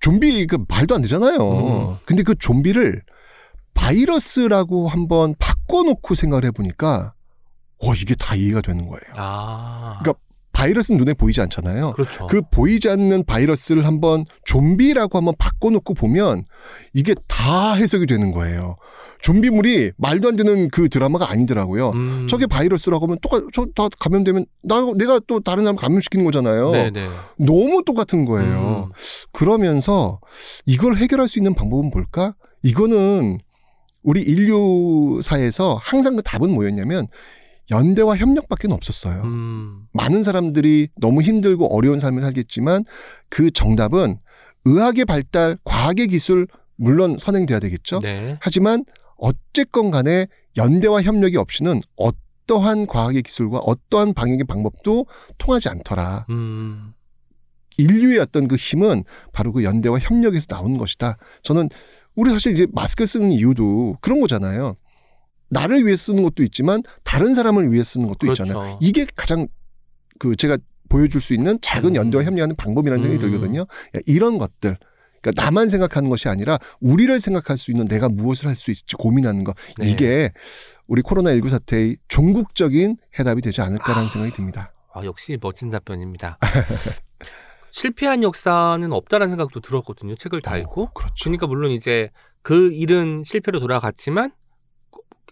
좀비 0.00 0.46
그 0.46 0.58
말도 0.68 0.94
안 0.94 1.02
되잖아요. 1.02 1.36
음. 1.38 1.96
근데 2.06 2.22
그 2.22 2.34
좀비를 2.34 3.02
바이러스라고 3.74 4.88
한번 4.88 5.34
바꿔놓고 5.38 6.14
생각을 6.14 6.44
해보니까 6.46 7.14
어 7.78 7.94
이게 7.94 8.14
다 8.14 8.34
이해가 8.34 8.60
되는 8.60 8.86
거예요. 8.86 9.02
아, 9.16 9.98
그러니까 10.00 10.20
바이러스는 10.52 10.98
눈에 10.98 11.14
보이지 11.14 11.40
않잖아요. 11.42 11.92
그렇죠. 11.92 12.26
그 12.28 12.40
보이지 12.50 12.88
않는 12.88 13.24
바이러스를 13.24 13.86
한번 13.86 14.24
좀비라고 14.44 15.18
한번 15.18 15.34
바꿔놓고 15.38 15.94
보면 15.94 16.44
이게 16.94 17.14
다 17.26 17.74
해석이 17.74 18.06
되는 18.06 18.30
거예요. 18.30 18.76
좀비물이 19.20 19.92
말도 19.96 20.28
안 20.28 20.36
되는 20.36 20.68
그 20.68 20.88
드라마가 20.88 21.30
아니더라고요. 21.30 21.90
음, 21.90 22.26
저게 22.28 22.46
바이러스라고 22.46 23.06
하면 23.06 23.18
똑같, 23.20 23.42
저다 23.52 23.88
감염되면 23.98 24.44
나, 24.62 24.76
내가 24.96 25.18
또 25.26 25.40
다른 25.40 25.64
사람 25.64 25.76
감염시키는 25.76 26.24
거잖아요. 26.24 26.70
네네. 26.70 27.08
너무 27.38 27.82
똑같은 27.84 28.24
거예요. 28.26 28.90
음, 28.90 28.92
그러면서 29.32 30.20
이걸 30.66 30.96
해결할 30.96 31.26
수 31.26 31.38
있는 31.38 31.54
방법은 31.54 31.90
뭘까? 31.90 32.34
이거는 32.62 33.38
우리 34.04 34.20
인류사에서 34.20 35.80
항상 35.82 36.16
그 36.16 36.22
답은 36.22 36.50
뭐였냐면 36.50 37.08
연대와 37.70 38.16
협력밖에 38.16 38.68
없었어요. 38.70 39.22
음, 39.22 39.86
많은 39.92 40.22
사람들이 40.22 40.88
너무 40.98 41.22
힘들고 41.22 41.74
어려운 41.74 41.98
삶을 41.98 42.20
살겠지만 42.22 42.84
그 43.30 43.50
정답은 43.50 44.18
의학의 44.66 45.06
발달, 45.06 45.56
과학의 45.64 46.08
기술 46.08 46.46
물론 46.76 47.16
선행돼야 47.18 47.58
되겠죠. 47.60 48.00
네. 48.00 48.36
하지만 48.40 48.84
어쨌건 49.16 49.90
간에 49.90 50.26
연대와 50.56 51.02
협력이 51.02 51.38
없이는 51.38 51.80
어떠한 51.96 52.86
과학의 52.86 53.22
기술과 53.22 53.58
어떠한 53.58 54.12
방역의 54.12 54.44
방법도 54.44 55.06
통하지 55.38 55.70
않더라. 55.70 56.26
음, 56.28 56.92
인류의 57.76 58.18
어떤 58.18 58.48
그 58.48 58.56
힘은 58.56 59.04
바로 59.32 59.52
그 59.52 59.64
연대와 59.64 59.98
협력에서 59.98 60.46
나오는 60.50 60.76
것이다. 60.76 61.16
저는 61.42 61.68
우리 62.16 62.30
사실 62.30 62.52
이제 62.52 62.66
마스크 62.72 63.04
쓰는 63.06 63.32
이유도 63.32 63.98
그런 64.00 64.20
거잖아요. 64.20 64.76
나를 65.50 65.84
위해 65.84 65.96
쓰는 65.96 66.22
것도 66.22 66.42
있지만 66.44 66.82
다른 67.04 67.34
사람을 67.34 67.72
위해 67.72 67.84
쓰는 67.84 68.06
것도 68.06 68.18
그렇죠. 68.20 68.44
있잖아요. 68.44 68.78
이게 68.80 69.06
가장 69.14 69.46
그 70.18 70.36
제가 70.36 70.58
보여줄 70.88 71.20
수 71.20 71.34
있는 71.34 71.58
작은 71.60 71.90
음. 71.90 71.96
연대와 71.96 72.24
협력하는 72.24 72.56
방법이라는 72.56 73.02
생각이 73.02 73.24
음. 73.24 73.30
들거든요. 73.30 73.60
야, 73.60 74.00
이런 74.06 74.38
것들. 74.38 74.78
그러니까 75.20 75.42
나만 75.42 75.68
생각하는 75.68 76.10
것이 76.10 76.28
아니라 76.28 76.58
우리를 76.80 77.18
생각할 77.18 77.56
수 77.56 77.70
있는 77.70 77.86
내가 77.86 78.08
무엇을 78.08 78.46
할 78.48 78.54
수 78.56 78.70
있을지 78.70 78.94
고민하는 78.96 79.42
거. 79.44 79.54
네. 79.78 79.88
이게 79.90 80.32
우리 80.86 81.02
코로나19 81.02 81.48
사태의 81.48 81.96
종국적인 82.08 82.96
해답이 83.18 83.40
되지 83.40 83.60
않을까라는 83.62 84.08
생각이 84.08 84.34
듭니다. 84.34 84.72
아, 84.92 85.02
역시 85.04 85.38
멋진 85.40 85.70
답변입니다. 85.70 86.38
실패한 87.74 88.22
역사는 88.22 88.92
없다라는 88.92 89.32
생각도 89.32 89.58
들었거든요. 89.58 90.14
책을 90.14 90.40
다 90.40 90.56
읽고. 90.56 90.90
그렇죠. 90.94 91.24
그러니까 91.24 91.48
물론 91.48 91.72
이제 91.72 92.10
그 92.40 92.72
일은 92.72 93.24
실패로 93.24 93.58
돌아갔지만 93.58 94.30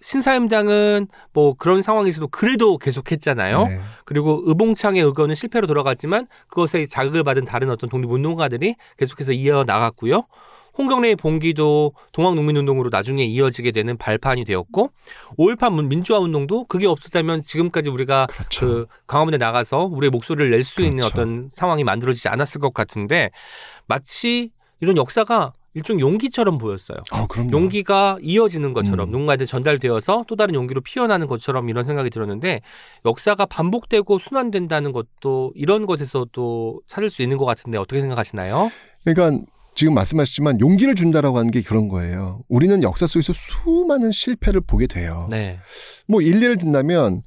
신사임당은 0.01 1.07
뭐 1.33 1.55
그런 1.55 1.83
상황에서도 1.83 2.27
그래도 2.29 2.79
계속했잖아요. 2.79 3.65
네. 3.67 3.81
그리고 4.05 4.43
의봉창의 4.45 5.01
의거는 5.03 5.37
실패로 5.37 5.69
돌아갔지만 5.69 6.27
그것에 6.49 6.85
자극을 6.85 7.23
받은 7.23 7.45
다른 7.45 7.71
어떤 7.71 7.89
독립운동가들이 7.89 8.75
계속해서 8.99 9.31
이어 9.31 9.63
나갔고요. 9.65 10.27
홍경래의 10.79 11.17
봉기도 11.17 11.93
동학농민운동으로 12.13 12.91
나중에 12.91 13.25
이어지게 13.25 13.73
되는 13.73 13.97
발판이 13.97 14.45
되었고 14.45 14.91
5.18 15.39 15.87
민주화 15.87 16.19
운동도 16.19 16.65
그게 16.65 16.87
없었다면 16.87 17.43
지금까지 17.43 17.91
우리가 17.91 18.27
그렇죠. 18.27 18.67
그 18.67 18.87
강화문에 19.07 19.37
나가서 19.37 19.85
우리의 19.85 20.11
목소리를 20.11 20.51
낼수 20.51 20.83
있는 20.83 20.99
그렇죠. 20.99 21.15
어떤 21.15 21.49
상황이 21.53 21.85
만들어지지 21.85 22.29
않았을 22.29 22.61
것 22.61 22.73
같은데 22.73 23.31
마치 23.87 24.51
이런 24.81 24.97
역사가 24.97 25.53
일종 25.75 26.01
용기처럼 26.01 26.59
보였어요. 26.59 26.99
아, 27.13 27.27
그럼요. 27.27 27.51
용기가 27.53 28.19
이어지는 28.21 28.75
것처럼 28.75 29.09
음. 29.09 29.13
누군가한테 29.13 29.47
전달되어서 29.47 30.25
또 30.29 30.37
다른 30.37 30.55
용기로 30.55 30.83
피어나는 30.83 31.27
것처럼 31.27 31.69
이런 31.71 31.85
생각이 31.85 32.11
들었는데 32.11 32.61
역사가 33.07 33.47
반복되고 33.47 34.19
순환된다는 34.19 34.93
것도 34.93 35.53
이런 35.55 35.87
것에서도 35.87 36.81
찾을 36.87 37.09
수 37.09 37.23
있는 37.23 37.39
것 37.39 37.47
같은데 37.47 37.79
어떻게 37.79 38.01
생각하시나요? 38.03 38.71
그러니까 39.05 39.45
지금 39.83 39.95
말씀하셨지만 39.95 40.61
용기를 40.61 40.95
준다라고 40.95 41.39
하는 41.39 41.51
게 41.51 41.61
그런 41.61 41.89
거예요. 41.89 42.45
우리는 42.49 42.85
역사 42.85 43.05
속에서 43.05 43.33
수많은 43.33 44.13
실패를 44.13 44.61
보게 44.61 44.87
돼요. 44.87 45.27
네. 45.29 45.59
뭐 46.07 46.23
일례를 46.23 46.57
든다면 46.57 47.21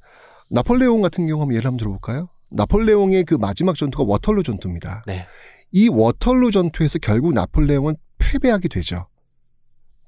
나폴레옹 0.48 1.02
같은 1.02 1.26
경우 1.26 1.42
한번 1.42 1.54
예를 1.54 1.66
한번 1.66 1.76
들어볼까요? 1.76 2.30
나폴레옹의 2.52 3.24
그 3.24 3.34
마지막 3.34 3.76
전투가 3.76 4.04
워털루 4.04 4.42
전투입니다. 4.42 5.04
네. 5.06 5.26
이 5.70 5.90
워털루 5.90 6.50
전투에서 6.50 6.98
결국 7.00 7.34
나폴레옹은 7.34 7.94
패배하게 8.16 8.68
되죠. 8.68 9.06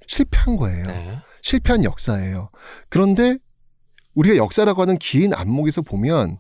실패한 0.07 0.57
거예요. 0.57 0.87
네. 0.87 1.19
실패한 1.43 1.85
역사예요. 1.85 2.49
그런데 2.89 3.37
우리가 4.15 4.37
역사라고 4.37 4.81
하는 4.81 4.97
긴 4.97 5.35
안목에서 5.35 5.83
보면 5.83 6.39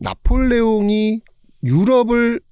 나폴레옹이 0.00 1.22
유럽을 1.64 2.42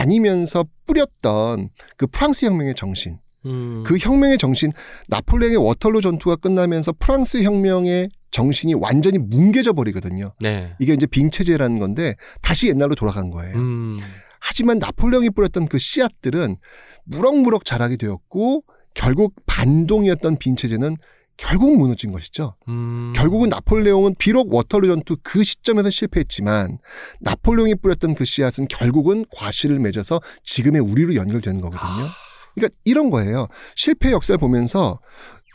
다니면서 0.00 0.64
뿌렸던 0.86 1.68
그 1.98 2.06
프랑스 2.06 2.46
혁명의 2.46 2.74
정신, 2.74 3.18
음. 3.44 3.82
그 3.84 3.98
혁명의 3.98 4.38
정신, 4.38 4.72
나폴레옹의 5.08 5.58
워털루 5.58 6.00
전투가 6.00 6.36
끝나면서 6.36 6.94
프랑스 6.98 7.42
혁명의 7.42 8.08
정신이 8.30 8.74
완전히 8.74 9.18
뭉개져 9.18 9.74
버리거든요. 9.74 10.32
네. 10.40 10.74
이게 10.78 10.94
이제 10.94 11.06
빙체제라는 11.06 11.78
건데 11.78 12.14
다시 12.40 12.68
옛날로 12.68 12.94
돌아간 12.94 13.30
거예요. 13.30 13.56
음. 13.56 13.98
하지만 14.40 14.78
나폴레옹이 14.78 15.30
뿌렸던 15.30 15.68
그 15.68 15.78
씨앗들은 15.78 16.56
무럭무럭 17.04 17.66
자라게 17.66 17.96
되었고 17.96 18.62
결국 18.94 19.34
반동이었던 19.44 20.38
빈체제는 20.38 20.96
결국 21.40 21.78
무너진 21.78 22.12
것이죠. 22.12 22.54
음. 22.68 23.14
결국은 23.16 23.48
나폴레옹은 23.48 24.16
비록 24.18 24.52
워털루 24.52 24.86
전투 24.86 25.16
그 25.22 25.42
시점에서 25.42 25.88
실패했지만 25.88 26.76
나폴레옹이 27.20 27.76
뿌렸던 27.76 28.14
그 28.14 28.26
씨앗은 28.26 28.68
결국은 28.68 29.24
과실을 29.34 29.78
맺어서 29.78 30.20
지금의 30.44 30.82
우리로 30.82 31.14
연결되는 31.14 31.62
거거든요. 31.62 32.08
그러니까 32.54 32.78
이런 32.84 33.08
거예요. 33.08 33.48
실패 33.74 34.10
역사를 34.10 34.36
보면서 34.38 35.00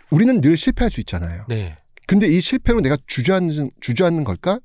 우리는 0.09 0.41
늘 0.41 0.57
실패할 0.57 0.89
수 0.89 1.01
있잖아요. 1.01 1.45
네. 1.47 1.75
근데 2.07 2.27
이 2.27 2.41
실패로 2.41 2.81
내가 2.81 2.97
주저앉는, 3.05 3.69
주저앉는 3.79 4.23
걸까? 4.23 4.59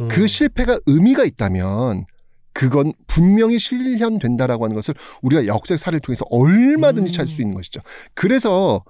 음. 0.00 0.08
그 0.08 0.26
실패가 0.26 0.78
의미가 0.86 1.24
있다면 1.24 2.06
그건 2.54 2.94
분명히 3.06 3.58
실현된다라고 3.58 4.64
하는 4.64 4.74
것을 4.74 4.94
우리가 5.20 5.46
역사의 5.46 5.76
사례를 5.76 6.00
통해서 6.00 6.24
얼마든지 6.30 7.10
음. 7.10 7.12
찾을 7.12 7.30
수 7.30 7.42
있는 7.42 7.54
것이죠. 7.54 7.82
그래서 8.14 8.82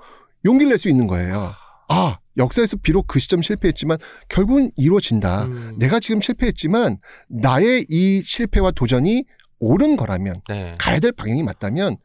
용기를 0.46 0.70
낼 0.70 0.78
수 0.78 0.88
있는 0.88 1.06
거예요. 1.06 1.52
아, 1.88 2.18
역사에서 2.38 2.76
비록 2.82 3.06
그 3.06 3.18
시점 3.18 3.42
실패했지만 3.42 3.98
결국은 4.28 4.70
이루어진다. 4.76 5.44
음. 5.46 5.74
내가 5.78 6.00
지금 6.00 6.20
실패했지만 6.20 6.98
나의 7.28 7.84
이 7.88 8.22
실패와 8.22 8.70
도전이 8.70 9.24
옳은 9.60 9.96
거라면 9.96 10.36
네. 10.48 10.74
가야 10.78 10.98
될 11.00 11.12
방향이 11.12 11.42
맞다면 11.42 11.96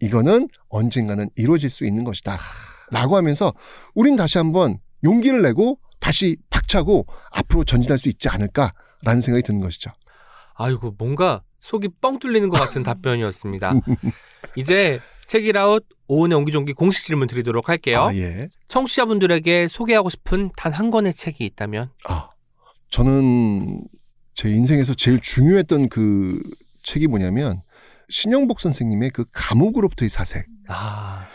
이거는 0.00 0.48
언젠가는 0.68 1.28
이루어질 1.36 1.70
수 1.70 1.84
있는 1.84 2.04
것이다. 2.04 2.38
라고 2.90 3.16
하면서 3.16 3.52
우린 3.94 4.16
다시 4.16 4.38
한번 4.38 4.78
용기를 5.04 5.42
내고 5.42 5.78
다시 6.00 6.36
박차고 6.50 7.06
앞으로 7.32 7.64
전진할 7.64 7.98
수 7.98 8.08
있지 8.08 8.28
않을까라는 8.28 9.20
생각이 9.20 9.42
드는 9.42 9.60
것이죠. 9.60 9.90
아이고 10.54 10.94
뭔가 10.98 11.42
속이 11.60 11.88
뻥 12.00 12.18
뚫리는 12.18 12.48
것 12.48 12.58
같은 12.58 12.82
답변이었습니다. 12.84 13.74
이제 14.56 15.00
책이라웃 15.30 15.84
오은의 16.08 16.36
옹기종기 16.38 16.72
공식 16.72 17.06
질문 17.06 17.28
드리도록 17.28 17.68
할게요. 17.68 18.00
아, 18.02 18.14
예. 18.16 18.48
청취자분들에게 18.66 19.68
소개하고 19.68 20.10
싶은 20.10 20.50
단 20.56 20.72
한 20.72 20.90
권의 20.90 21.12
책이 21.14 21.44
있다면 21.44 21.90
아, 22.08 22.30
저는 22.90 23.84
제 24.34 24.48
인생에서 24.50 24.94
제일 24.94 25.20
중요했던 25.20 25.88
그 25.88 26.42
책이 26.82 27.06
뭐냐면 27.06 27.62
신영복 28.08 28.60
선생님의 28.60 29.10
그 29.10 29.24
감옥으로부터의 29.32 30.08
사색. 30.08 30.46
아, 30.68 31.26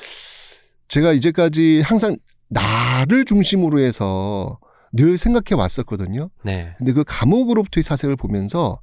제가 0.89 1.13
이제까지 1.13 1.81
항상 1.81 2.17
나를 2.49 3.23
중심으로 3.23 3.80
해서 3.80 4.59
늘 4.91 5.17
생각해 5.17 5.59
왔었거든요. 5.59 6.30
네. 6.43 6.76
근데 6.77 6.91
그 6.91 7.03
감옥으로부터의 7.05 7.84
사색을 7.84 8.17
보면서 8.17 8.81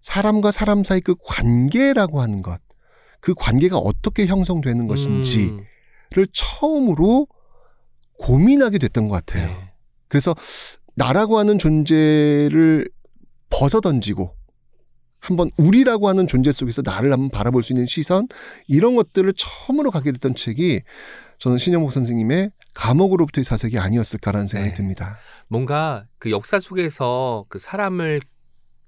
사람과 0.00 0.50
사람 0.50 0.84
사이 0.84 1.00
그 1.00 1.14
관계라고 1.26 2.20
하는 2.22 2.40
것, 2.42 2.60
그 3.20 3.34
관계가 3.34 3.78
어떻게 3.78 4.26
형성되는 4.26 4.86
것인지를 4.86 5.58
음, 6.16 6.26
처음으로 6.32 7.26
고민하게 8.18 8.78
됐던 8.78 9.08
것 9.08 9.14
같아요. 9.14 9.48
네. 9.48 9.72
그래서 10.08 10.34
나라고 10.94 11.38
하는 11.38 11.58
존재를 11.58 12.88
벗어 13.50 13.80
던지고 13.80 14.34
한번 15.20 15.50
우리라고 15.58 16.08
하는 16.08 16.26
존재 16.26 16.52
속에서 16.52 16.82
나를 16.84 17.12
한번 17.12 17.30
바라볼 17.30 17.62
수 17.62 17.72
있는 17.72 17.84
시선 17.86 18.28
이런 18.68 18.94
것들을 18.94 19.32
처음으로 19.36 19.90
가게 19.90 20.12
됐던 20.12 20.34
책이 20.34 20.82
저는 21.38 21.58
신영복 21.58 21.92
선생님의 21.92 22.50
감옥으로부터의 22.74 23.44
사색이 23.44 23.78
아니었을까라는 23.78 24.46
생각이 24.46 24.70
네. 24.70 24.74
듭니다. 24.74 25.18
뭔가 25.48 26.06
그 26.18 26.30
역사 26.30 26.60
속에서 26.60 27.44
그 27.48 27.58
사람을 27.58 28.20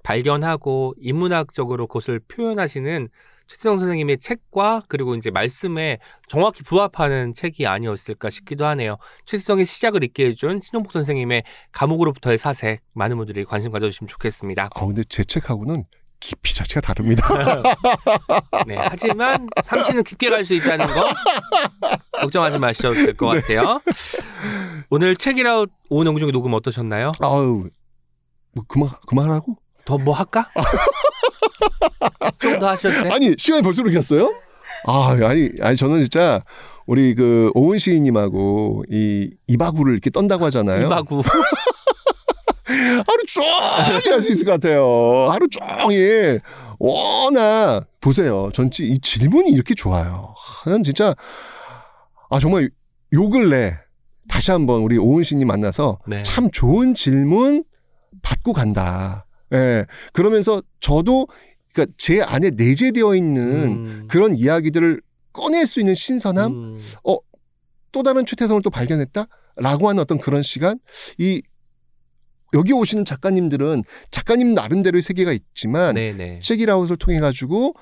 발견하고 0.03 0.95
인문학적으로 0.99 1.87
그것을 1.87 2.21
표현하시는 2.21 3.09
최태성 3.49 3.79
선생님의 3.79 4.19
책과 4.19 4.83
그리고 4.89 5.15
이제 5.15 5.31
말씀에 5.31 5.99
정확히 6.29 6.63
부합하는 6.63 7.33
책이 7.35 7.67
아니었을까 7.67 8.29
싶기도 8.31 8.67
하네요. 8.67 8.99
최태성의 9.25 9.65
시작을 9.65 10.05
있게 10.05 10.27
해준 10.27 10.61
신용복 10.61 10.93
선생님의 10.93 11.45
감옥으로부터의 11.73 12.37
사색 12.39 12.83
많은 12.93 13.17
분들이 13.17 13.45
관심 13.45 13.73
가져주시면 13.73 14.09
좋겠습니다. 14.09 14.69
아 14.75 14.87
근데 14.87 15.03
제 15.09 15.25
책하고는 15.25 15.85
깊이 16.21 16.55
자체가 16.55 16.81
다릅니다. 16.87 17.27
네, 18.67 18.77
하지만 18.77 19.49
삼치는 19.63 20.03
깊게 20.05 20.29
갈 20.31 20.45
수 20.45 20.53
있다는 20.55 20.87
거 20.87 21.03
걱정하지 22.21 22.59
마셔도 22.59 22.95
될 22.95 23.15
것 23.15 23.27
같아요. 23.29 23.81
오늘 24.91 25.17
책이라웃 25.17 25.71
오은 25.91 26.07
영중의 26.07 26.33
녹음 26.33 26.53
어떠셨나요? 26.55 27.13
아유 27.21 27.69
뭐 28.53 28.65
그만 28.69 28.91
그만하라고? 29.07 29.57
더 29.85 29.97
뭐 29.97 30.15
할까? 30.15 30.51
좀 32.39 32.59
더 32.61 32.69
하셔도 32.69 33.03
돼? 33.05 33.11
아니 33.11 33.35
시간이 33.39 33.63
벌써 33.63 33.83
이렇게 33.83 33.97
갔어요? 33.97 34.35
아 34.87 35.17
아니 35.23 35.51
아니 35.61 35.77
저는 35.77 35.99
진짜 36.01 36.43
우리 36.87 37.15
그 37.15 37.51
오은 37.55 37.79
시인님하고 37.79 38.85
이 38.91 39.31
이바구를 39.47 39.93
이렇게 39.93 40.11
떤다고 40.11 40.45
하잖아요. 40.47 40.87
이바구. 40.87 41.23
하루 42.67 43.27
종일 43.27 44.13
할 44.15 44.23
수 44.23 44.31
있을 44.31 44.45
것 44.45 44.53
같아요. 44.53 45.31
하루 45.31 45.47
종일. 45.49 46.41
워낙, 46.79 47.87
보세요. 48.01 48.51
전체 48.55 48.85
이 48.85 49.01
질문이 49.01 49.51
이렇게 49.51 49.75
좋아요. 49.75 50.35
난 50.67 50.85
진짜, 50.85 51.15
아, 52.31 52.39
정말 52.39 52.71
요 53.15 53.29
근래 53.31 53.75
다시 54.29 54.51
한번 54.51 54.83
우리 54.83 54.97
오은 54.99 55.23
씨님 55.25 55.49
만나서 55.49 55.99
네. 56.07 56.23
참 56.23 56.51
좋은 56.51 56.95
질문 56.95 57.65
받고 58.23 58.53
간다. 58.53 59.27
예. 59.53 59.87
그러면서 60.13 60.63
저도, 60.81 61.27
그니까 61.73 61.93
제 61.97 62.23
안에 62.23 62.51
내재되어 62.51 63.15
있는 63.15 63.87
음. 63.87 64.07
그런 64.09 64.37
이야기들을 64.37 65.01
꺼낼 65.33 65.67
수 65.67 65.81
있는 65.81 65.95
신선함? 65.95 66.53
음. 66.53 66.79
또 67.93 68.03
다른 68.03 68.27
최태성을 68.27 68.61
또 68.63 68.71
발견했다? 68.71 69.27
라고 69.57 69.89
하는 69.89 70.01
어떤 70.01 70.19
그런 70.19 70.43
시간? 70.43 70.79
이, 71.19 71.43
여기 72.55 72.73
오시는 72.73 73.05
작가님들은 73.05 73.85
작가님 74.11 74.55
나름대로의 74.55 75.03
세계가 75.03 75.33
있지만 75.33 75.95
네네. 75.95 76.41
책이라웃을 76.43 76.97
통해 76.97 77.21
가지고 77.21 77.75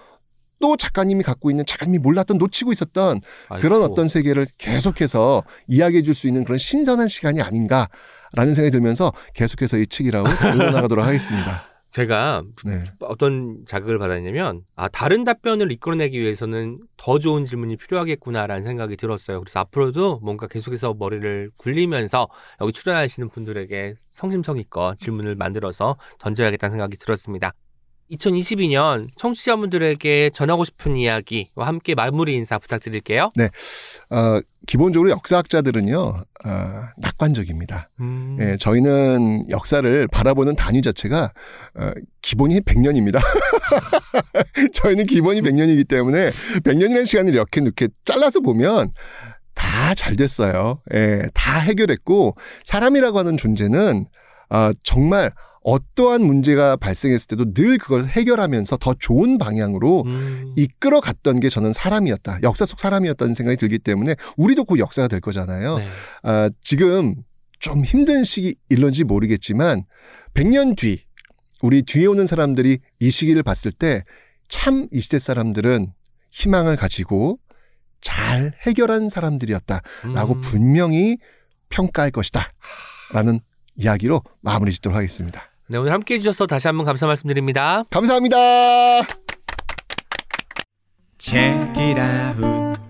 또 0.61 0.77
작가님이 0.77 1.23
갖고 1.23 1.51
있는 1.51 1.65
작가님이 1.67 1.99
몰랐던 1.99 2.39
놓치고 2.39 2.73
있었던 2.73 3.21
그런 3.61 3.81
아이고. 3.83 3.93
어떤 3.93 4.09
세계를 4.09 4.47
계속해서 4.59 5.43
이야기해 5.69 6.03
줄 6.03 6.15
수 6.15 6.27
있는 6.27 6.45
그런 6.45 6.59
신선한 6.59 7.09
시간이 7.09 7.43
아닌가라는 7.43 8.55
생각이 8.55 8.71
들면서 8.71 9.13
계속해서 9.35 9.77
이 9.79 9.87
책이라웃 9.87 10.27
응원하도록 10.43 11.05
하겠습니다. 11.05 11.65
제가 11.91 12.43
네. 12.65 12.85
어떤 13.01 13.65
자극을 13.67 13.99
받았냐면 13.99 14.63
아 14.75 14.87
다른 14.89 15.25
답변을 15.25 15.73
이끌어내기 15.73 16.21
위해서는 16.21 16.81
더 16.99 17.19
좋은 17.19 17.45
질문이 17.47 17.77
필요하겠구나라는 17.77 18.65
생각이 18.65 18.97
들었어요. 18.97 19.41
그래서 19.41 19.61
앞으로도 19.61 20.21
뭔가 20.23 20.47
계속해서 20.47 20.95
머리를 20.99 21.51
굴리면서 21.59 22.29
여기 22.61 22.73
출연하시는 22.73 23.29
분들에게 23.31 23.95
성심성의껏 24.11 24.99
질문을 24.99 25.37
만들어서 25.37 25.97
던져야겠다는 26.19 26.73
생각이 26.73 26.97
들었습니다. 26.99 27.53
2022년 28.13 29.09
청취자분들에게 29.17 30.31
전하고 30.31 30.65
싶은 30.65 30.97
이야기와 30.97 31.67
함께 31.67 31.95
마무리 31.95 32.35
인사 32.35 32.59
부탁드릴게요. 32.59 33.31
어, 34.11 34.41
기본적으로 34.67 35.11
역사학자들은요, 35.11 35.99
어, 35.99 36.83
낙관적입니다. 36.99 37.91
음, 38.01 38.37
예, 38.41 38.57
저희는 38.57 39.51
역사를 39.51 40.09
바라보는 40.09 40.57
단위 40.57 40.83
자체가 40.83 41.33
어, 41.79 41.91
기본이 42.23 42.61
100년입니다. 42.61 43.21
저희는 44.75 45.07
기본이 45.07 45.41
100년이기 45.41 45.89
때문에 45.89 46.31
100년이라는 46.65 47.07
시간을 47.07 47.35
이렇게 47.35 47.61
이렇게 47.61 47.89
잘라서 48.05 48.41
보면 48.41 48.91
다 49.55 49.77
잘 49.95 50.17
됐어요. 50.17 50.79
예, 50.95 51.29
다 51.35 51.59
해결했고 51.61 52.35
사람이라고 52.65 53.19
하는 53.19 53.37
존재는 53.37 54.07
아, 54.49 54.73
정말 54.83 55.33
어떠한 55.67 56.23
문제가 56.23 56.77
발생했을 56.77 57.27
때도 57.27 57.53
늘 57.53 57.77
그걸 57.79 58.05
해결하면서 58.05 58.77
더 58.77 58.95
좋은 58.99 59.37
방향으로 59.37 60.05
음, 60.07 60.55
이끌어 60.57 61.01
갔던 61.01 61.41
게 61.41 61.49
저는 61.49 61.73
사람이었다. 61.73 62.39
역사 62.45 62.65
속 62.65 62.79
사람이었다는 62.79 63.35
생각이 63.35 63.57
들기 63.57 63.79
때문에 63.79 64.15
우리도 64.37 64.65
곧 64.65 64.79
역사가 64.79 65.09
될 65.09 65.21
거잖아요. 65.21 65.79
네. 65.79 65.87
아, 66.23 66.49
지금 66.63 67.17
좀 67.59 67.85
힘든 67.85 68.23
시기일런지 68.23 69.03
모르겠지만 69.03 69.83
100년 70.35 70.77
뒤 70.77 71.03
우리 71.63 71.83
뒤에 71.83 72.07
오는 72.07 72.27
사람들이 72.29 72.79
이 73.01 73.11
시기를 73.11 73.43
봤을 73.43 73.73
때 73.73 74.03
참 74.49 74.87
이 74.93 75.01
시대 75.01 75.19
사람들은 75.19 75.93
희망을 76.31 76.77
가지고 76.77 77.41
잘 78.01 78.53
해결한 78.63 79.09
사람들이었다라고 79.09 80.35
음. 80.35 80.41
분명히 80.41 81.17
평가할 81.71 82.13
것이다. 82.13 82.53
라는 83.13 83.41
이야기로 83.75 84.23
마무리 84.43 84.71
짓도록 84.73 84.97
하겠습니다. 84.97 85.51
네, 85.69 85.79
오늘 85.79 85.93
함께 85.93 86.15
해주셔서 86.15 86.47
다시 86.47 86.69
한번 86.69 86.87
감사 86.87 87.09
말씀드립니다. 87.09 87.83
감사합니다. 87.91 88.37
Check 91.19 91.73
it 91.77 92.01
out. 92.01 92.81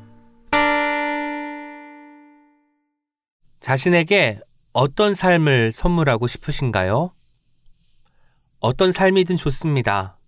자신에게 3.60 4.40
어떤 4.74 5.14
삶을 5.14 5.72
선물하고 5.72 6.26
싶으신가요? 6.26 7.12
어떤 8.60 8.92
삶이든 8.92 9.38
좋습니다. 9.38 10.18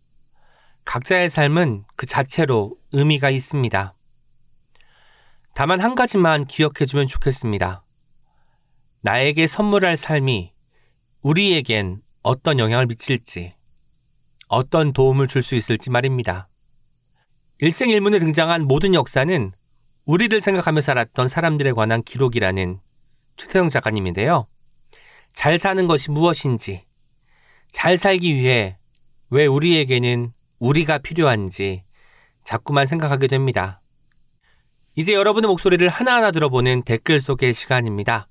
각자의 0.87 1.29
삶은 1.29 1.85
그 1.97 2.07
자체로 2.07 2.77
의미가 2.93 3.29
있습니다. 3.29 3.95
다만 5.53 5.81
한 5.81 5.95
가지만 5.95 6.47
기억해주면 6.47 7.09
좋겠습니다. 7.09 7.85
나에게 9.03 9.47
선물할 9.47 9.99
삶이 9.99 10.55
우리에겐 11.21 12.01
어떤 12.23 12.59
영향을 12.59 12.87
미칠지, 12.87 13.55
어떤 14.49 14.93
도움을 14.93 15.29
줄 15.29 15.43
수 15.43 15.55
있을지 15.55 15.91
말입니다. 15.91 16.49
일생일문에 17.59 18.19
등장한 18.19 18.65
모든 18.65 18.95
역사는 18.95 19.53
우리를 20.05 20.41
생각하며 20.41 20.81
살았던 20.81 21.29
사람들에 21.29 21.73
관한 21.73 22.03
기록이라는 22.03 22.81
최태성 23.37 23.69
작가님인데요. 23.69 24.47
잘 25.33 25.59
사는 25.59 25.87
것이 25.87 26.11
무엇인지, 26.11 26.85
잘 27.71 27.99
살기 27.99 28.35
위해 28.35 28.79
왜 29.31 29.47
우리에게는 29.47 30.33
우리가 30.59 30.99
필요한지 30.99 31.85
자꾸만 32.43 32.87
생각하게 32.87 33.27
됩니다. 33.27 33.81
이제 34.97 35.13
여러분의 35.13 35.47
목소리를 35.49 35.87
하나하나 35.89 36.31
들어보는 36.33 36.83
댓글 36.83 37.21
소개 37.21 37.53
시간입니다. 37.53 38.27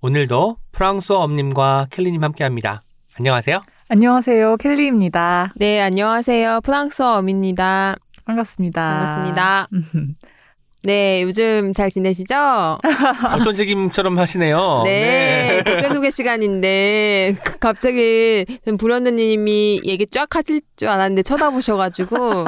오늘도 0.00 0.56
프랑스어 0.72 1.18
엄님과 1.18 1.88
켈리님 1.90 2.24
함께 2.24 2.42
합니다. 2.42 2.82
안녕하세요. 3.18 3.60
안녕하세요. 3.88 4.56
켈리입니다. 4.58 5.52
네, 5.56 5.80
안녕하세요. 5.80 6.60
프랑스어 6.62 7.18
엄입니다. 7.18 7.96
반갑습니다. 8.24 8.88
반갑습니다. 8.88 9.68
네, 10.84 11.22
요즘 11.24 11.72
잘 11.72 11.90
지내시죠? 11.90 12.78
어떤 13.34 13.54
책임처럼 13.54 14.16
하시네요. 14.16 14.82
네, 14.84 15.62
댓글 15.66 15.90
소개 15.90 16.10
시간인데 16.10 17.34
갑자기 17.58 18.46
불현느님이 18.78 19.82
얘기 19.84 20.06
쫙 20.06 20.36
하실 20.36 20.60
줄 20.76 20.88
알았는데 20.88 21.24
쳐다보셔가지고 21.24 22.44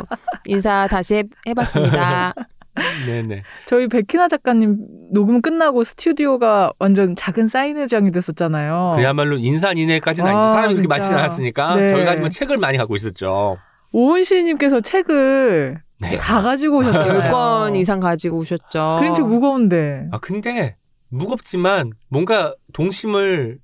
인사 0.47 0.87
다시 0.89 1.17
해, 1.17 1.25
해봤습니다. 1.49 2.33
네네. 3.07 3.43
저희 3.66 3.89
백희나 3.89 4.28
작가님 4.28 4.78
녹음 5.12 5.40
끝나고 5.43 5.85
스튜디오가 5.85 6.73
완전 6.78 7.15
작은 7.16 7.48
사인회장이 7.48 8.11
됐었잖아요. 8.11 8.93
그야말로 8.97 9.36
인산인해까지는 9.36 10.31
아, 10.31 10.35
아니죠. 10.36 10.48
사람이 10.52 10.74
그렇게. 10.74 10.89
많지는 10.89 11.19
않았으니까 11.19 11.77
네. 11.77 11.89
저희가 11.89 12.11
하지만 12.12 12.31
책을 12.31 12.57
많이 12.59 12.78
갖고 12.78 12.94
있었죠. 12.94 13.59
오은 13.93 14.24
시님께서 14.24 14.81
책을 14.81 15.81
네. 16.01 16.16
다 16.16 16.40
가지고 16.43 16.78
오셨잖아요. 16.78 17.28
10권 17.31 17.77
이상 17.77 18.01
가지고 18.01 18.39
오셨죠. 18.39 18.98
그림책 19.01 19.27
무거운데. 19.27 20.09
아 20.12 20.19
근데 20.19 20.77
무겁지만 21.09 21.90
뭔가 22.09 22.55
동심을 22.73 23.59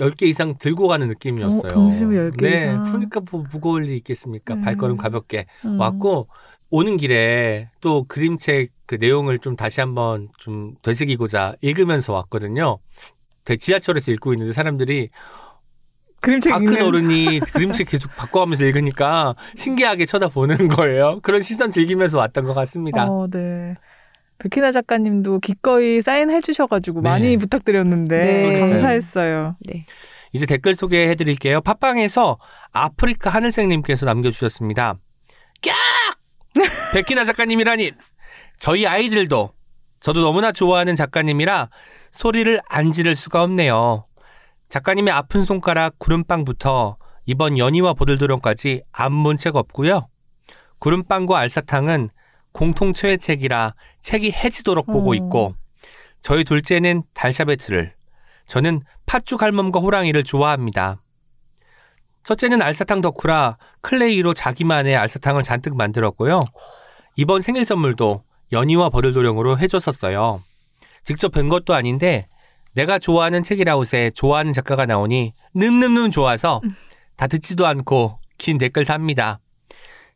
10개 0.00 0.22
이상 0.22 0.54
들고 0.58 0.88
가는 0.88 1.06
느낌이었어요. 1.06 1.60
어, 1.64 1.68
동심을 1.68 2.32
10개 2.32 2.42
네, 2.42 2.62
이상. 2.64 2.84
그러니까 2.84 3.20
뭐 3.30 3.44
무거울 3.52 3.82
리 3.84 3.96
있겠습니까? 3.98 4.54
음. 4.54 4.62
발걸음 4.62 4.96
가볍게 4.96 5.46
음. 5.64 5.78
왔고 5.78 6.28
오는 6.74 6.96
길에 6.96 7.68
또 7.82 8.04
그림책 8.04 8.70
그 8.86 8.94
내용을 8.98 9.38
좀 9.38 9.56
다시 9.56 9.80
한번 9.80 10.28
좀 10.38 10.74
되새기고자 10.82 11.54
읽으면서 11.60 12.14
왔거든요. 12.14 12.78
대- 13.44 13.56
지하철에서 13.56 14.10
읽고 14.12 14.32
있는데 14.32 14.54
사람들이 14.54 15.10
그림책 16.22 16.50
다큰 16.50 16.66
읽는 16.66 16.82
어른이 16.86 17.40
그림책 17.52 17.88
계속 17.88 18.10
바꿔가면서 18.16 18.64
읽으니까 18.64 19.34
신기하게 19.54 20.06
쳐다보는 20.06 20.68
거예요. 20.68 21.20
그런 21.22 21.42
시선 21.42 21.70
즐기면서 21.70 22.16
왔던 22.16 22.44
것 22.46 22.54
같습니다. 22.54 23.04
어, 23.06 23.26
네. 23.30 23.74
백희나 24.38 24.72
작가님도 24.72 25.40
기꺼이 25.40 26.00
사인해 26.00 26.40
주셔가지고 26.40 27.02
네. 27.02 27.08
많이 27.10 27.36
부탁드렸는데 27.36 28.18
네. 28.18 28.60
감사했어요. 28.60 29.56
네. 29.66 29.84
이제 30.32 30.46
댓글 30.46 30.74
소개해 30.74 31.16
드릴게요. 31.16 31.60
팟빵에서 31.60 32.38
아프리카 32.72 33.28
하늘색님께서 33.28 34.06
남겨주셨습니다. 34.06 34.94
깍! 35.62 35.74
백희나 36.94 37.24
작가님이라니! 37.24 37.92
저희 38.58 38.86
아이들도 38.86 39.52
저도 40.00 40.20
너무나 40.20 40.52
좋아하는 40.52 40.96
작가님이라 40.96 41.68
소리를 42.10 42.60
안 42.68 42.92
지를 42.92 43.14
수가 43.14 43.42
없네요. 43.42 44.06
작가님의 44.68 45.12
아픈 45.12 45.44
손가락 45.44 45.98
구름빵부터 45.98 46.96
이번 47.26 47.58
연희와 47.58 47.94
보들도령까지 47.94 48.82
안본책 48.90 49.56
없고요. 49.56 50.08
구름빵과 50.78 51.38
알사탕은 51.38 52.10
공통 52.52 52.92
최애책이라 52.92 53.74
책이 54.00 54.32
해지도록 54.32 54.86
보고 54.86 55.12
어. 55.12 55.14
있고 55.14 55.54
저희 56.20 56.44
둘째는 56.44 57.02
달샤베트를 57.14 57.94
저는 58.46 58.82
팥죽 59.06 59.42
할멈과 59.42 59.80
호랑이를 59.80 60.24
좋아합니다. 60.24 61.01
첫째는 62.24 62.62
알사탕 62.62 63.00
덕후라 63.00 63.56
클레이로 63.80 64.34
자기만의 64.34 64.96
알사탕을 64.96 65.42
잔뜩 65.42 65.76
만들었고요. 65.76 66.44
이번 67.16 67.42
생일 67.42 67.64
선물도 67.64 68.22
연희와 68.52 68.90
버들도령으로 68.90 69.58
해줬었어요. 69.58 70.40
직접 71.04 71.32
뵌 71.32 71.48
것도 71.48 71.74
아닌데 71.74 72.26
내가 72.74 72.98
좋아하는 72.98 73.42
책이라웃에 73.42 74.10
좋아하는 74.10 74.52
작가가 74.52 74.86
나오니 74.86 75.32
늠름름 75.54 76.10
좋아서 76.10 76.60
다 77.16 77.26
듣지도 77.26 77.66
않고 77.66 78.18
긴 78.38 78.58
댓글 78.58 78.84
답니다. 78.84 79.40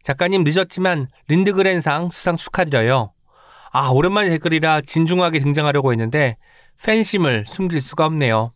작가님 0.03 0.45
늦었지만 0.45 1.09
린드그렌상 1.29 2.11
수상 2.11 2.37
축하드려요. 2.37 3.13
아 3.73 3.89
오랜만에 3.89 4.29
댓글이라 4.31 4.83
진중하게 4.83 5.41
등장하려고 5.41 5.93
했는데 5.93 6.37
팬심을 6.83 7.45
숨길 7.47 7.81
수가 7.81 8.07
없네요. 8.07 8.53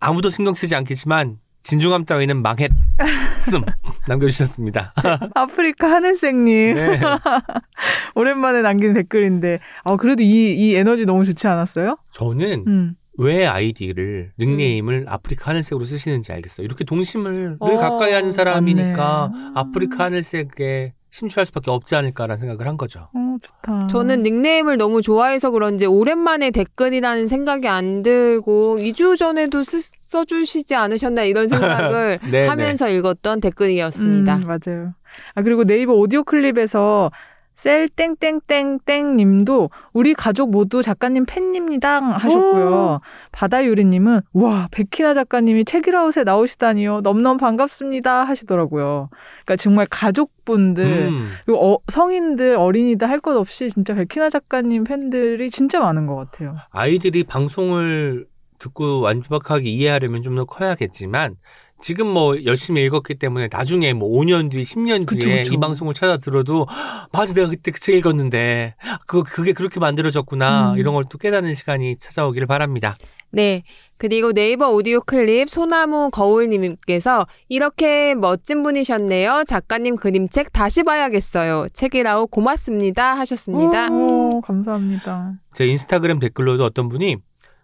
아무도 0.00 0.28
신경 0.30 0.52
쓰지 0.52 0.74
않겠지만 0.74 1.38
진중함 1.64 2.04
따위는 2.04 2.42
망했음 2.42 3.64
남겨주셨습니다. 4.06 4.92
아프리카 5.34 5.90
하늘색님 5.90 6.74
네. 6.74 7.00
오랜만에 8.14 8.62
남긴 8.62 8.92
댓글인데 8.92 9.58
아 9.84 9.96
그래도 9.96 10.22
이, 10.22 10.52
이 10.52 10.74
에너지 10.76 11.06
너무 11.06 11.24
좋지 11.24 11.48
않았어요? 11.48 11.96
저는 12.12 12.64
음. 12.66 12.94
왜 13.16 13.46
아이디를 13.46 14.32
닉네임을 14.38 15.06
아프리카 15.08 15.50
하늘색으로 15.50 15.84
쓰시는지 15.84 16.32
알겠어요. 16.32 16.64
이렇게 16.64 16.84
동심을 16.84 17.32
늘 17.32 17.56
어, 17.60 17.76
가까이 17.76 18.12
하는 18.12 18.32
사람이니까 18.32 19.28
맞네. 19.32 19.50
아프리카 19.54 20.04
하늘색에 20.04 20.92
심취할 21.14 21.46
수밖에 21.46 21.70
없지 21.70 21.94
않을까라는 21.94 22.38
생각을 22.38 22.66
한 22.66 22.76
거죠. 22.76 23.08
어 23.14 23.36
좋다. 23.40 23.86
저는 23.86 24.24
닉네임을 24.24 24.78
너무 24.78 25.00
좋아해서 25.00 25.52
그런지 25.52 25.86
오랜만에 25.86 26.50
댓글이라는 26.50 27.28
생각이 27.28 27.68
안 27.68 28.02
들고 28.02 28.78
2주 28.80 29.16
전에도 29.16 29.62
쓰, 29.62 29.80
써주시지 30.02 30.74
않으셨나 30.74 31.22
이런 31.22 31.46
생각을 31.48 32.18
네, 32.32 32.48
하면서 32.48 32.88
읽었던 32.88 33.40
댓글이었습니다. 33.40 34.36
음, 34.38 34.40
맞아요. 34.40 34.94
아 35.36 35.42
그리고 35.42 35.62
네이버 35.62 35.92
오디오 35.92 36.24
클립에서 36.24 37.12
셀 37.56 37.88
땡땡땡땡 37.88 39.16
님도 39.16 39.70
우리 39.92 40.12
가족 40.12 40.50
모두 40.50 40.82
작가님 40.82 41.24
팬입니다 41.26 42.00
하셨고요. 42.00 43.00
바다유리 43.32 43.84
님은 43.84 44.20
와, 44.32 44.68
백희나 44.70 45.14
작가님이 45.14 45.64
책이라웃에 45.64 46.24
나오시다니요. 46.24 47.00
넘넘 47.02 47.36
반갑습니다 47.38 48.24
하시더라고요. 48.24 49.08
그러니까 49.44 49.56
정말 49.56 49.86
가족분들 49.88 50.84
음. 50.84 51.30
그리고 51.46 51.74
어, 51.74 51.78
성인들 51.88 52.56
어린이들 52.56 53.08
할 53.08 53.20
것 53.20 53.36
없이 53.36 53.70
진짜 53.70 53.94
백희나 53.94 54.28
작가님 54.28 54.84
팬들이 54.84 55.48
진짜 55.48 55.80
많은 55.80 56.06
것 56.06 56.16
같아요. 56.16 56.56
아이들이 56.70 57.24
방송을 57.24 58.26
듣고 58.58 59.00
완벽하게 59.00 59.70
이해하려면 59.70 60.22
좀 60.22 60.34
더 60.34 60.44
커야겠지만 60.44 61.36
지금 61.80 62.06
뭐 62.06 62.42
열심히 62.44 62.82
읽었기 62.84 63.16
때문에 63.16 63.48
나중에 63.50 63.92
뭐 63.92 64.08
5년 64.08 64.50
뒤, 64.50 64.62
10년 64.62 65.04
그쵸, 65.06 65.26
뒤에 65.26 65.38
그쵸. 65.42 65.54
이 65.54 65.56
방송을 65.58 65.92
찾아 65.94 66.16
들어도 66.16 66.66
맞아 67.12 67.34
내가 67.34 67.48
그때 67.48 67.70
그 67.72 67.80
책 67.80 67.96
읽었는데 67.96 68.74
그 69.06 69.22
그게 69.22 69.52
그렇게 69.52 69.80
만들어졌구나 69.80 70.72
음. 70.72 70.78
이런 70.78 70.94
걸 70.94 71.04
또 71.10 71.18
깨닫는 71.18 71.54
시간이 71.54 71.96
찾아오기를 71.98 72.46
바랍니다. 72.46 72.96
네. 73.30 73.62
그리고 73.98 74.32
네이버 74.32 74.70
오디오 74.70 75.00
클립 75.00 75.50
소나무 75.50 76.10
거울님께서 76.10 77.26
이렇게 77.48 78.14
멋진 78.14 78.62
분이셨네요. 78.62 79.44
작가님 79.46 79.96
그림책 79.96 80.52
다시 80.52 80.82
봐야겠어요. 80.84 81.66
책이라고 81.72 82.28
고맙습니다 82.28 83.14
하셨습니다. 83.18 83.88
오, 83.90 84.40
감사합니다. 84.40 85.34
제 85.52 85.66
인스타그램 85.66 86.18
댓글로도 86.20 86.64
어떤 86.64 86.88
분이 86.88 87.16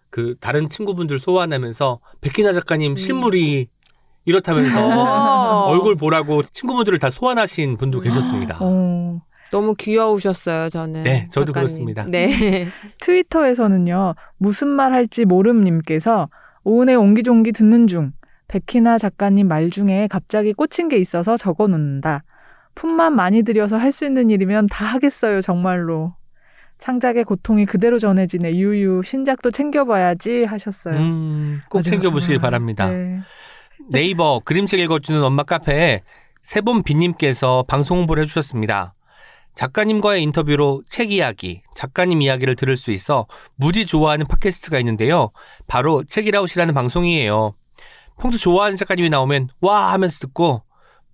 그 0.09 0.35
다른 0.41 0.67
친구분들 0.67 1.19
소환하면서 1.19 1.99
백희나 2.21 2.53
작가님 2.53 2.97
실물이 2.97 3.67
이렇다면서 4.25 4.79
어. 4.87 5.65
얼굴 5.71 5.95
보라고 5.95 6.43
친구분들을 6.43 6.99
다 6.99 7.09
소환하신 7.09 7.77
분도 7.77 7.99
계셨습니다. 7.99 8.57
어, 8.59 9.21
너무 9.51 9.73
귀여우셨어요, 9.75 10.69
저는. 10.69 11.03
네, 11.03 11.25
저도 11.31 11.47
작가님. 11.47 11.53
그렇습니다. 11.53 12.05
네. 12.05 12.67
트위터에서는요, 13.01 14.15
무슨 14.37 14.67
말 14.67 14.93
할지 14.93 15.25
모름님께서 15.25 16.29
오은의 16.63 16.95
옹기종기 16.95 17.51
듣는 17.51 17.87
중, 17.87 18.11
백희나 18.47 18.97
작가님 18.97 19.47
말 19.47 19.69
중에 19.69 20.07
갑자기 20.09 20.53
꽂힌 20.53 20.87
게 20.89 20.97
있어서 20.97 21.37
적어 21.37 21.67
놓는다. 21.67 22.23
품만 22.75 23.15
많이 23.15 23.43
들여서 23.43 23.77
할 23.77 23.91
수 23.91 24.05
있는 24.05 24.29
일이면 24.29 24.67
다 24.67 24.85
하겠어요, 24.85 25.41
정말로. 25.41 26.13
창작의 26.77 27.25
고통이 27.25 27.65
그대로 27.65 27.99
전해지네, 27.99 28.55
유유. 28.55 29.01
신작도 29.03 29.51
챙겨봐야지 29.51 30.45
하셨어요. 30.45 30.95
음, 30.97 31.59
꼭. 31.69 31.81
챙겨보시길 31.81 32.39
바랍니다. 32.39 32.89
네. 32.89 33.19
네이버 33.91 34.39
그림책 34.45 34.79
읽어주는 34.79 35.21
엄마 35.21 35.43
카페에 35.43 36.01
세본 36.43 36.83
비님께서 36.83 37.65
방송 37.67 37.97
홍보를 37.99 38.23
해주셨습니다. 38.23 38.93
작가님과의 39.53 40.23
인터뷰로 40.23 40.83
책 40.87 41.11
이야기, 41.11 41.61
작가님 41.75 42.21
이야기를 42.21 42.55
들을 42.55 42.77
수 42.77 42.91
있어 42.91 43.27
무지 43.55 43.85
좋아하는 43.85 44.25
팟캐스트가 44.27 44.79
있는데요. 44.79 45.31
바로 45.67 46.05
책이라웃이라는 46.05 46.73
방송이에요. 46.73 47.53
평소 48.17 48.37
좋아하는 48.37 48.77
작가님이 48.77 49.09
나오면 49.09 49.49
와 49.59 49.91
하면서 49.91 50.19
듣고 50.19 50.63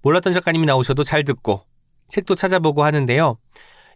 몰랐던 0.03 0.33
작가님이 0.33 0.67
나오셔도 0.67 1.03
잘 1.03 1.23
듣고 1.23 1.61
책도 2.09 2.35
찾아보고 2.35 2.83
하는데요. 2.83 3.37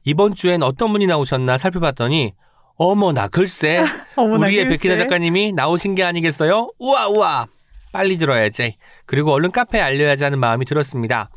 이번 0.05 0.33
주엔 0.33 0.63
어떤 0.63 0.91
분이 0.91 1.05
나오셨나 1.05 1.59
살펴봤더니 1.59 2.33
어머나 2.77 3.27
글쎄 3.27 3.85
어머나, 4.17 4.47
우리의 4.47 4.65
글쎄. 4.65 4.77
백희나 4.79 4.97
작가님이 5.03 5.53
나오신 5.53 5.93
게 5.93 6.03
아니겠어요? 6.03 6.71
우와 6.79 7.09
우와 7.09 7.47
빨리 7.91 8.18
들어야지. 8.18 8.76
그리고 9.05 9.31
얼른 9.31 9.51
카페에 9.51 9.81
알려야지 9.81 10.23
하는 10.23 10.39
마음이 10.39 10.65
들었습니다. 10.65 11.30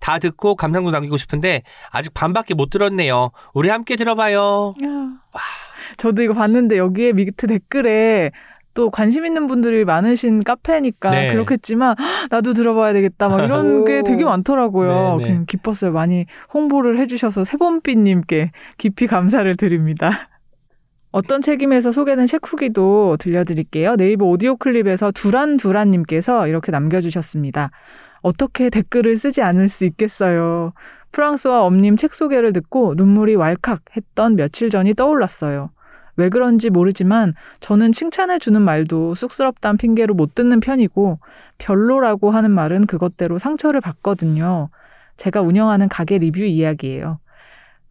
다 0.00 0.18
듣고 0.18 0.56
감상도 0.56 0.90
남기고 0.90 1.16
싶은데 1.16 1.62
아직 1.90 2.12
반밖에 2.14 2.54
못 2.54 2.70
들었네요. 2.70 3.30
우리 3.54 3.68
함께 3.68 3.96
들어봐요. 3.96 4.74
야. 4.84 5.08
저도 5.96 6.22
이거 6.22 6.34
봤는데 6.34 6.76
여기에 6.78 7.12
밑에 7.12 7.46
댓글에 7.46 8.30
또 8.74 8.90
관심 8.90 9.26
있는 9.26 9.46
분들이 9.46 9.84
많으신 9.84 10.42
카페니까 10.42 11.10
네. 11.10 11.32
그렇겠지만 11.32 11.94
"헉, 11.98 12.28
나도 12.30 12.54
들어봐야 12.54 12.94
되겠다 12.94 13.28
막 13.28 13.44
이런 13.44 13.82
오. 13.82 13.84
게 13.84 14.02
되게 14.02 14.24
많더라고요. 14.24 15.18
네, 15.20 15.24
네. 15.32 15.40
기뻤어요. 15.46 15.92
많이 15.92 16.24
홍보를 16.54 16.98
해주셔서 16.98 17.44
세범비님께 17.44 18.50
깊이 18.78 19.06
감사를 19.06 19.54
드립니다. 19.58 20.30
어떤 21.12 21.42
책임에서 21.42 21.92
소개된 21.92 22.26
책 22.26 22.50
후기도 22.50 23.18
들려드릴게요. 23.18 23.96
네이버 23.96 24.24
오디오 24.24 24.56
클립에서 24.56 25.12
두란두란님께서 25.12 26.48
이렇게 26.48 26.72
남겨주셨습니다. 26.72 27.70
어떻게 28.22 28.70
댓글을 28.70 29.16
쓰지 29.16 29.42
않을 29.42 29.68
수 29.68 29.84
있겠어요. 29.84 30.72
프랑스와 31.12 31.64
엄님 31.64 31.98
책 31.98 32.14
소개를 32.14 32.54
듣고 32.54 32.94
눈물이 32.96 33.34
왈칵 33.34 33.82
했던 33.94 34.36
며칠 34.36 34.70
전이 34.70 34.94
떠올랐어요. 34.94 35.70
왜 36.16 36.30
그런지 36.30 36.70
모르지만 36.70 37.34
저는 37.60 37.92
칭찬해주는 37.92 38.60
말도 38.60 39.14
쑥스럽단 39.14 39.76
핑계로 39.76 40.14
못 40.14 40.34
듣는 40.34 40.60
편이고 40.60 41.18
별로라고 41.58 42.30
하는 42.30 42.50
말은 42.50 42.86
그것대로 42.86 43.36
상처를 43.36 43.82
받거든요. 43.82 44.70
제가 45.18 45.42
운영하는 45.42 45.90
가게 45.90 46.16
리뷰 46.16 46.40
이야기예요. 46.40 47.18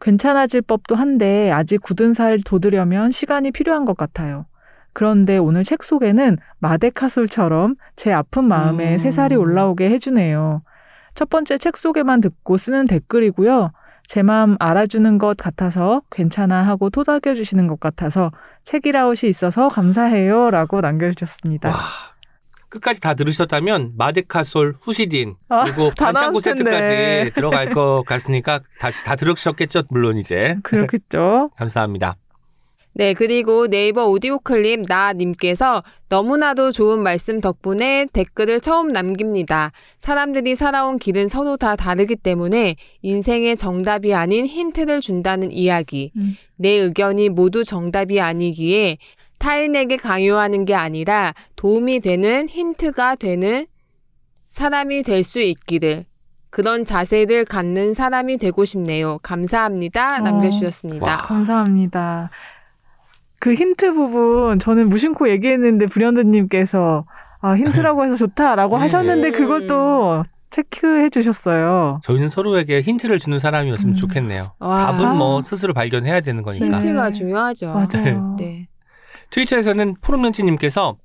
괜찮아질 0.01 0.63
법도 0.63 0.95
한데 0.95 1.51
아직 1.51 1.81
굳은 1.81 2.13
살 2.13 2.41
돋으려면 2.41 3.11
시간이 3.11 3.51
필요한 3.51 3.85
것 3.85 3.95
같아요. 3.95 4.45
그런데 4.93 5.37
오늘 5.37 5.63
책 5.63 5.83
소개는 5.83 6.37
마데카솔처럼 6.59 7.75
제 7.95 8.11
아픈 8.11 8.43
마음에 8.45 8.93
음. 8.93 8.97
새살이 8.97 9.35
올라오게 9.35 9.89
해주네요. 9.89 10.63
첫 11.13 11.29
번째 11.29 11.57
책 11.57 11.77
소개만 11.77 12.19
듣고 12.19 12.57
쓰는 12.57 12.85
댓글이고요. 12.85 13.71
제 14.05 14.23
마음 14.23 14.57
알아주는 14.59 15.17
것 15.19 15.37
같아서 15.37 16.01
괜찮아 16.11 16.63
하고 16.63 16.89
토닥여 16.89 17.33
주시는 17.35 17.67
것 17.67 17.79
같아서 17.79 18.31
책이라웃이 18.63 19.29
있어서 19.29 19.69
감사해요 19.69 20.51
라고 20.51 20.81
남겨주셨습니다. 20.81 21.69
와 21.69 21.75
끝까지 22.71 22.99
다 23.01 23.13
들으셨다면 23.13 23.91
마데카솔, 23.97 24.77
후시딘 24.81 25.35
아, 25.49 25.65
그리고 25.65 25.91
다 25.91 26.05
반창고. 26.05 26.39
세트까지 26.39 27.33
들어갈 27.35 27.69
것 27.69 28.03
같으니까 28.07 28.61
다시 28.79 29.03
다 29.03 29.15
들으셨겠죠 29.15 29.83
물론 29.89 30.17
이제 30.17 30.57
그렇겠죠. 30.63 31.49
감사합니다. 31.57 32.15
네, 32.93 33.13
그리고 33.13 33.67
네이버 33.67 34.05
오디오 34.07 34.37
클립 34.39 34.81
나님께서 34.85 35.81
너무나도 36.09 36.73
좋은 36.73 37.01
말씀 37.01 37.39
덕분에 37.39 38.07
댓글을 38.11 38.59
처음 38.59 38.89
남깁니다. 38.89 39.71
사람들이 39.99 40.55
살아온 40.57 40.99
길은 40.99 41.29
서로 41.29 41.55
다 41.55 41.77
다르기 41.77 42.17
때문에 42.17 42.75
인생의 43.01 43.55
정답이 43.55 44.13
아닌 44.13 44.45
힌트를 44.45 44.99
준다는 44.99 45.51
이야기. 45.53 46.11
음. 46.17 46.35
내 46.57 46.69
의견이 46.71 47.29
모두 47.29 47.63
정답이 47.63 48.19
아니기에 48.19 48.97
타인에게 49.41 49.97
강요하는 49.97 50.65
게 50.65 50.75
아니라 50.75 51.33
도움이 51.55 51.99
되는 52.01 52.47
힌트가 52.47 53.15
되는 53.15 53.65
사람이 54.49 55.01
될 55.03 55.23
수 55.23 55.39
있기를. 55.41 56.05
그런 56.51 56.85
자세를 56.85 57.45
갖는 57.45 57.93
사람이 57.93 58.37
되고 58.37 58.65
싶네요. 58.65 59.17
감사합니다. 59.23 60.17
어. 60.17 60.19
남겨주셨습니다. 60.19 61.05
와. 61.05 61.17
감사합니다. 61.17 62.29
그 63.39 63.53
힌트 63.55 63.93
부분 63.93 64.59
저는 64.59 64.89
무심코 64.89 65.29
얘기했는데 65.29 65.87
불현듯님께서 65.87 67.05
아 67.39 67.55
힌트라고 67.55 68.03
해서 68.05 68.15
좋다라고 68.17 68.75
음. 68.77 68.81
하셨는데 68.81 69.31
그걸 69.31 69.65
또 69.65 70.21
체크해 70.51 71.09
주셨어요. 71.09 71.99
저희는 72.03 72.29
서로에게 72.29 72.81
힌트를 72.81 73.17
주는 73.17 73.39
사람이었으면 73.39 73.93
음. 73.93 73.95
좋겠네요. 73.95 74.51
와. 74.59 74.85
답은 74.91 75.17
뭐 75.17 75.41
스스로 75.41 75.73
발견해야 75.73 76.19
되는 76.21 76.43
거니까. 76.43 76.65
힌트가 76.65 77.05
네. 77.05 77.11
중요하죠. 77.11 77.73
맞아요. 77.73 78.35
네. 78.37 78.67
트위터에서는 79.31 79.95
푸른면치님께서 80.01 80.97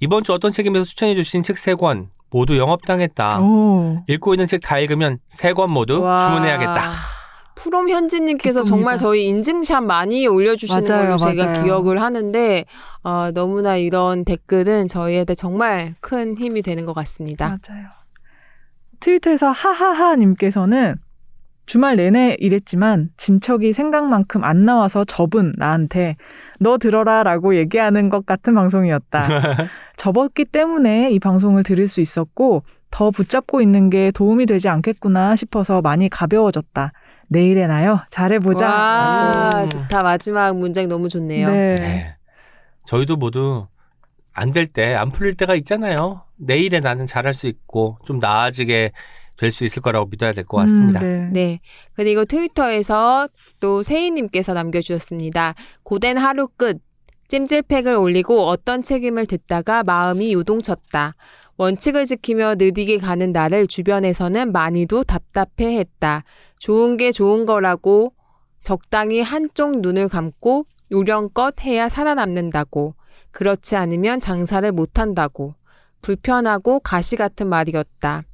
이번 0.00 0.24
주 0.24 0.32
어떤 0.32 0.50
책임에서 0.50 0.84
추천해 0.84 1.14
주신 1.14 1.42
책 1.42 1.56
세 1.58 1.74
권 1.74 2.10
모두 2.30 2.56
영업당했다. 2.58 3.40
오. 3.42 4.02
읽고 4.08 4.34
있는 4.34 4.46
책 4.46 4.60
다 4.62 4.78
읽으면 4.78 5.18
세 5.28 5.54
권 5.54 5.68
모두 5.72 6.00
와. 6.02 6.28
주문해야겠다. 6.28 6.92
프롬 7.54 7.90
현지님께서. 7.90 8.64
정말 8.64 8.96
저희 8.98 9.26
인증샷 9.26 9.84
많이 9.84 10.26
올려주시는 10.26 10.84
맞아요, 10.88 11.02
걸로 11.04 11.16
저희가 11.16 11.46
맞아요. 11.46 11.64
기억을 11.64 12.00
하는데 12.00 12.64
어, 13.04 13.30
너무나 13.32 13.76
이런 13.76 14.24
댓글은 14.24 14.88
저희한테 14.88 15.34
정말 15.36 15.94
큰 16.00 16.36
힘이 16.36 16.62
되는 16.62 16.84
것 16.86 16.94
같습니다. 16.94 17.58
맞아요. 17.68 17.86
트위터에서 18.98 19.50
하하하님께서는 19.50 20.96
주말 21.66 21.94
내내 21.96 22.36
일했지만 22.40 23.10
진척이 23.16 23.72
생각만큼 23.72 24.42
안 24.42 24.64
나와서 24.64 25.04
접은 25.04 25.52
나한테 25.56 26.16
너 26.62 26.78
들어라 26.78 27.22
라고 27.22 27.56
얘기하는 27.56 28.08
것 28.08 28.24
같은 28.24 28.54
방송이었다. 28.54 29.22
접었기 29.96 30.46
때문에 30.46 31.10
이 31.10 31.18
방송을 31.18 31.62
들을 31.64 31.86
수 31.86 32.00
있었고 32.00 32.62
더 32.90 33.10
붙잡고 33.10 33.60
있는 33.62 33.90
게 33.90 34.10
도움이 34.10 34.46
되지 34.46 34.68
않겠구나 34.68 35.36
싶어서 35.36 35.80
많이 35.82 36.08
가벼워졌다. 36.08 36.92
내일에 37.28 37.66
나요. 37.66 38.00
잘해보자. 38.10 38.66
와 38.66 39.50
음. 39.62 39.66
좋다 39.66 40.02
마지막 40.02 40.56
문장 40.56 40.88
너무 40.88 41.08
좋네요. 41.08 41.48
네. 41.50 41.74
네. 41.76 42.16
저희도 42.86 43.16
모두 43.16 43.66
안 44.34 44.50
될 44.50 44.66
때, 44.66 44.94
안 44.94 45.10
풀릴 45.10 45.34
때가 45.34 45.54
있잖아요. 45.56 46.22
내일에 46.36 46.80
나는 46.80 47.04
잘할 47.06 47.34
수 47.34 47.46
있고 47.48 47.98
좀 48.04 48.18
나아지게 48.18 48.92
될 49.42 49.50
수 49.52 49.64
있을 49.64 49.82
거라고 49.82 50.06
믿어야 50.06 50.32
될 50.32 50.44
것 50.44 50.56
같습니다. 50.58 51.00
음, 51.00 51.30
네. 51.32 51.40
네. 51.44 51.60
그리고 51.94 52.24
트위터에서 52.24 53.28
또 53.60 53.82
세희님께서 53.82 54.54
남겨주셨습니다. 54.54 55.54
고된 55.82 56.16
하루 56.18 56.48
끝. 56.48 56.78
찜질팩을 57.28 57.94
올리고 57.94 58.42
어떤 58.42 58.82
책임을 58.82 59.24
듣다가 59.26 59.82
마음이 59.84 60.32
요동쳤다. 60.34 61.14
원칙을 61.56 62.04
지키며 62.04 62.56
느리게 62.56 62.98
가는 62.98 63.32
나를 63.32 63.66
주변에서는 63.66 64.52
많이도 64.52 65.04
답답해 65.04 65.78
했다. 65.78 66.24
좋은 66.58 66.96
게 66.98 67.10
좋은 67.10 67.44
거라고 67.46 68.12
적당히 68.62 69.22
한쪽 69.22 69.80
눈을 69.80 70.08
감고 70.08 70.66
요령껏 70.90 71.62
해야 71.64 71.88
살아남는다고. 71.88 72.94
그렇지 73.30 73.76
않으면 73.76 74.20
장사를 74.20 74.70
못한다고. 74.72 75.54
불편하고 76.02 76.80
가시 76.80 77.16
같은 77.16 77.48
말이었다. 77.48 78.24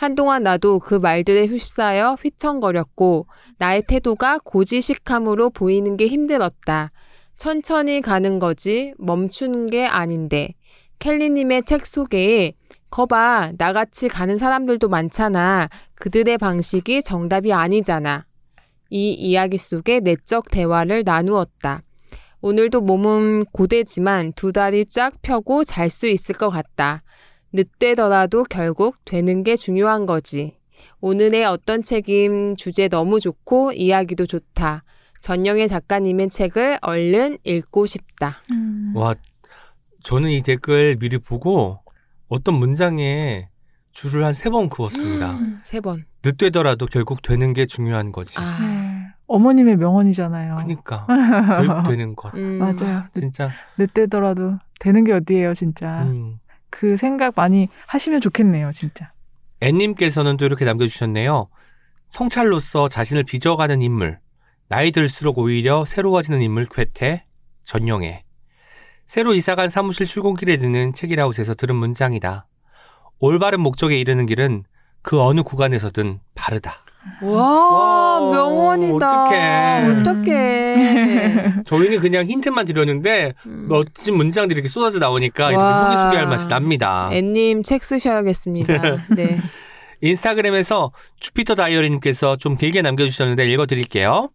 한동안 0.00 0.44
나도 0.44 0.78
그 0.78 0.94
말들에 0.94 1.44
휩싸여 1.44 2.16
휘청거렸고 2.22 3.26
나의 3.58 3.82
태도가 3.86 4.38
고지식함으로 4.38 5.50
보이는 5.50 5.98
게 5.98 6.06
힘들었다. 6.06 6.90
천천히 7.36 8.00
가는 8.00 8.38
거지 8.38 8.94
멈추는 8.96 9.66
게 9.66 9.84
아닌데. 9.84 10.54
켈리님의 11.00 11.64
책 11.64 11.84
소개에 11.84 12.54
거봐 12.88 13.52
나같이 13.58 14.08
가는 14.08 14.38
사람들도 14.38 14.88
많잖아. 14.88 15.68
그들의 15.96 16.38
방식이 16.38 17.02
정답이 17.02 17.52
아니잖아. 17.52 18.24
이 18.88 19.12
이야기 19.12 19.58
속에 19.58 20.00
내적 20.00 20.50
대화를 20.50 21.02
나누었다. 21.04 21.82
오늘도 22.40 22.80
몸은 22.80 23.44
고되지만 23.52 24.32
두 24.32 24.50
다리 24.50 24.86
쫙 24.86 25.12
펴고 25.20 25.62
잘 25.62 25.90
수 25.90 26.06
있을 26.06 26.36
것 26.36 26.48
같다. 26.48 27.02
늦되더라도 27.52 28.44
결국 28.44 28.96
되는 29.04 29.42
게 29.42 29.56
중요한 29.56 30.06
거지. 30.06 30.56
오늘의 31.00 31.44
어떤 31.46 31.82
책임 31.82 32.56
주제 32.56 32.88
너무 32.88 33.20
좋고 33.20 33.72
이야기도 33.72 34.26
좋다. 34.26 34.84
전영애 35.20 35.66
작가님의 35.66 36.30
책을 36.30 36.78
얼른 36.82 37.38
읽고 37.44 37.86
싶다. 37.86 38.36
음. 38.52 38.92
와, 38.94 39.14
저는 40.02 40.30
이 40.30 40.42
댓글 40.42 40.96
미리 40.98 41.18
보고 41.18 41.80
어떤 42.28 42.54
문장에 42.54 43.48
줄을 43.92 44.24
한 44.24 44.30
세 44.32 44.50
번 44.50 44.68
그었습니다. 44.68 45.38
세 45.64 45.80
번. 45.80 46.04
늦되더라도 46.24 46.86
결국 46.86 47.22
되는 47.22 47.52
게 47.52 47.66
중요한 47.66 48.12
거지. 48.12 48.38
아, 48.38 48.58
네. 48.60 49.06
어머님의 49.26 49.76
명언이잖아요. 49.76 50.56
그니까 50.60 51.06
결국 51.06 51.88
되는 51.88 52.14
것. 52.14 52.34
음, 52.34 52.58
맞아요. 52.58 53.04
늦, 53.14 53.20
진짜. 53.20 53.50
늦 53.78 53.92
되더라도 53.94 54.58
되는 54.78 55.04
게 55.04 55.12
어디예요, 55.12 55.54
진짜. 55.54 56.02
음. 56.04 56.38
그 56.70 56.96
생각 56.96 57.34
많이 57.36 57.68
하시면 57.86 58.20
좋겠네요, 58.20 58.72
진짜. 58.72 59.12
앤님께서는 59.60 60.36
또 60.36 60.46
이렇게 60.46 60.64
남겨주셨네요. 60.64 61.48
성찰로서 62.08 62.88
자신을 62.88 63.24
빚어가는 63.24 63.82
인물, 63.82 64.18
나이 64.68 64.90
들수록 64.90 65.38
오히려 65.38 65.84
새로워지는 65.84 66.40
인물 66.42 66.66
쾌태, 66.66 67.24
전용해. 67.64 68.24
새로 69.04 69.34
이사간 69.34 69.68
사무실 69.68 70.06
출근길에 70.06 70.56
드는 70.56 70.92
책이라웃에서 70.92 71.54
들은 71.54 71.76
문장이다. 71.76 72.46
올바른 73.18 73.60
목적에 73.60 73.96
이르는 73.98 74.26
길은 74.26 74.64
그 75.02 75.20
어느 75.20 75.42
구간에서든 75.42 76.20
바르다. 76.34 76.84
와, 77.22 78.20
와, 78.20 78.30
명언이다. 78.30 79.24
어떡해. 79.24 80.00
어떡해. 80.00 81.54
저희는 81.64 82.00
그냥 82.00 82.26
힌트만 82.26 82.66
드렸는데 82.66 83.32
음. 83.46 83.66
멋진 83.68 84.16
문장들이 84.16 84.58
이렇게 84.58 84.68
쏟아져 84.68 84.98
나오니까 84.98 85.50
이렇게 85.50 85.62
와. 85.62 85.84
후기 85.84 85.96
소개할 85.96 86.26
맛이 86.26 86.48
납니다. 86.48 87.08
앤님 87.12 87.62
책 87.62 87.82
쓰셔야겠습니다. 87.82 88.82
네. 89.16 89.40
인스타그램에서 90.02 90.92
주피터 91.20 91.54
다이어리님께서 91.54 92.36
좀 92.36 92.56
길게 92.56 92.82
남겨주셨는데 92.82 93.46
읽어드릴게요. 93.46 94.30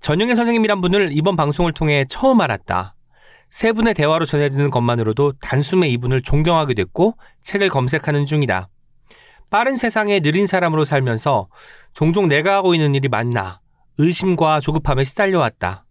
전용의 0.00 0.34
선생님이란 0.36 0.80
분을 0.80 1.10
이번 1.12 1.36
방송을 1.36 1.72
통해 1.72 2.04
처음 2.08 2.40
알았다. 2.40 2.94
세 3.48 3.72
분의 3.72 3.94
대화로 3.94 4.26
전해드는 4.26 4.70
것만으로도 4.70 5.34
단숨에 5.40 5.88
이분을 5.88 6.22
존경하게 6.22 6.74
됐고 6.74 7.16
책을 7.42 7.68
검색하는 7.68 8.26
중이다. 8.26 8.68
빠른 9.52 9.76
세상에 9.76 10.20
느린 10.20 10.46
사람으로 10.46 10.86
살면서 10.86 11.46
종종 11.92 12.26
내가 12.26 12.54
하고 12.54 12.74
있는 12.74 12.94
일이 12.94 13.08
맞나 13.08 13.60
의심과 13.98 14.60
조급함에 14.60 15.04
시달려왔다. 15.04 15.84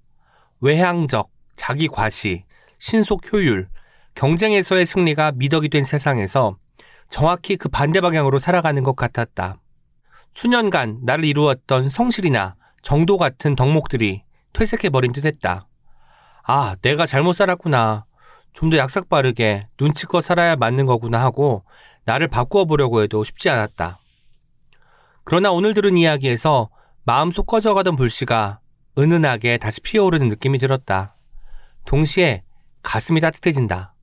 외향적, 0.62 1.30
자기 1.56 1.88
과시, 1.88 2.44
신속 2.80 3.32
효율, 3.32 3.70
경쟁에서의 4.16 4.88
승리가 4.88 5.34
미덕이 5.36 5.70
된 5.70 5.84
세상에서 5.84 6.58
정확히 7.08 7.56
그 7.56 7.70
반대 7.70 8.02
방향으로 8.02 8.40
살아가는 8.40 8.82
것 8.82 8.96
같았다. 8.96 9.58
수년간 10.34 11.02
나를 11.04 11.24
이루었던 11.26 11.88
성실이나 11.88 12.56
정도 12.82 13.20
같은 13.20 13.56
덕목들이 13.56 14.24
퇴색해버린 14.54 15.12
듯 15.12 15.24
했다. 15.24 15.68
아, 16.48 16.76
내가 16.82 17.06
잘못 17.06 17.34
살았구나. 17.34 18.06
좀 18.54 18.70
더 18.70 18.78
약삭 18.78 19.08
빠르게 19.10 19.68
눈치껏 19.80 20.24
살아야 20.24 20.56
맞는 20.56 20.86
거구나 20.86 21.22
하고 21.22 21.64
나를 22.06 22.28
바꾸어 22.28 22.66
보려고 22.66 23.02
해도 23.02 23.24
쉽지 23.24 23.50
않았다. 23.50 24.00
그러나 25.24 25.52
오늘 25.52 25.74
들은 25.74 25.98
이야기에서 25.98 26.70
마음속 27.04 27.46
꺼져가던 27.46 27.96
불씨가 27.96 28.60
은은하게 28.98 29.58
다시 29.58 29.82
피어오르는 29.82 30.28
느낌이 30.30 30.58
들었다. 30.58 31.16
동시에 31.86 32.44
가슴이 32.84 33.22
따뜻해진다. 33.22 33.94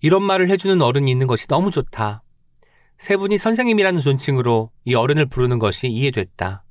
이런 0.00 0.22
말을 0.22 0.50
해주는 0.50 0.80
어른이 0.80 1.10
있는 1.10 1.26
것이 1.26 1.46
너무 1.48 1.70
좋다. 1.70 2.22
세 2.98 3.16
분이 3.16 3.38
선생님이라는 3.38 4.00
존칭으로 4.00 4.70
이 4.84 4.94
어른을 4.94 5.26
부르는 5.26 5.58
것이 5.58 5.88
이해됐다. 5.88 6.64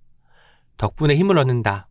덕분에 0.78 1.16
힘을 1.16 1.38
얻는다. 1.38 1.88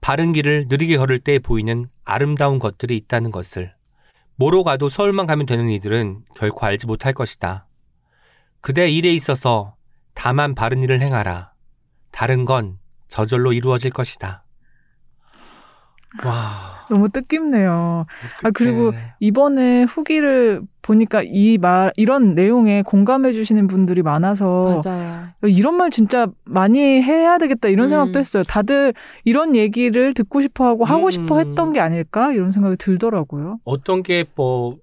바른 0.00 0.32
길을 0.32 0.66
느리게 0.68 0.96
걸을 0.98 1.18
때 1.18 1.38
보이는 1.38 1.86
아름다운 2.04 2.58
것들이 2.58 2.96
있다는 2.96 3.30
것을. 3.30 3.74
뭐로 4.36 4.62
가도 4.64 4.88
서울만 4.88 5.26
가면 5.26 5.46
되는 5.46 5.68
이들은 5.68 6.24
결코 6.34 6.66
알지 6.66 6.86
못할 6.86 7.12
것이다. 7.12 7.66
그대 8.64 8.88
일에 8.88 9.10
있어서 9.10 9.74
다만 10.14 10.54
바른 10.54 10.82
일을 10.82 11.02
행하라. 11.02 11.52
다른 12.10 12.46
건 12.46 12.78
저절로 13.08 13.52
이루어질 13.52 13.90
것이다. 13.90 14.42
와. 16.24 16.86
너무 16.88 17.10
뜻깊네요. 17.10 18.06
아, 18.42 18.50
그리고. 18.54 18.92
이번에 19.20 19.82
후기를 19.82 20.62
보니까 20.80 21.22
이 21.26 21.58
말, 21.58 21.92
이런 21.96 22.34
내용에 22.34 22.80
공감해 22.80 23.34
주시는 23.34 23.66
분들이 23.66 24.00
많아서 24.00 24.80
맞아요. 24.82 25.28
이런 25.42 25.74
말 25.76 25.90
진짜 25.90 26.26
많이 26.44 26.78
해야 27.02 27.36
되겠다 27.36 27.68
이런 27.68 27.86
음. 27.86 27.88
생각도 27.90 28.18
했어요. 28.18 28.44
다들 28.44 28.94
이런 29.24 29.56
얘기를 29.56 30.14
듣고 30.14 30.40
싶어 30.40 30.64
하고 30.66 30.86
하고 30.86 31.06
음. 31.06 31.10
싶어 31.10 31.38
했던 31.38 31.74
게 31.74 31.80
아닐까 31.80 32.32
이런 32.32 32.50
생각이 32.50 32.76
들더라고요. 32.78 33.58
어떤 33.64 34.02
게 34.02 34.24
뭐 34.36 34.78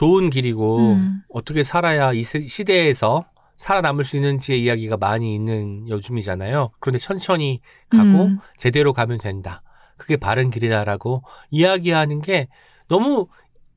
좋은 0.00 0.30
길이고 0.30 0.94
음. 0.94 1.20
어떻게 1.28 1.62
살아야 1.62 2.14
이 2.14 2.22
세- 2.22 2.40
시대에서 2.40 3.26
살아남을 3.58 4.02
수 4.02 4.16
있는지의 4.16 4.62
이야기가 4.62 4.96
많이 4.96 5.34
있는 5.34 5.86
요즘이잖아요. 5.90 6.70
그런데 6.80 6.98
천천히 6.98 7.60
가고 7.90 8.04
음. 8.24 8.38
제대로 8.56 8.94
가면 8.94 9.18
된다. 9.18 9.62
그게 9.98 10.16
바른 10.16 10.48
길이다라고 10.50 11.22
이야기하는 11.50 12.22
게 12.22 12.48
너무 12.88 13.26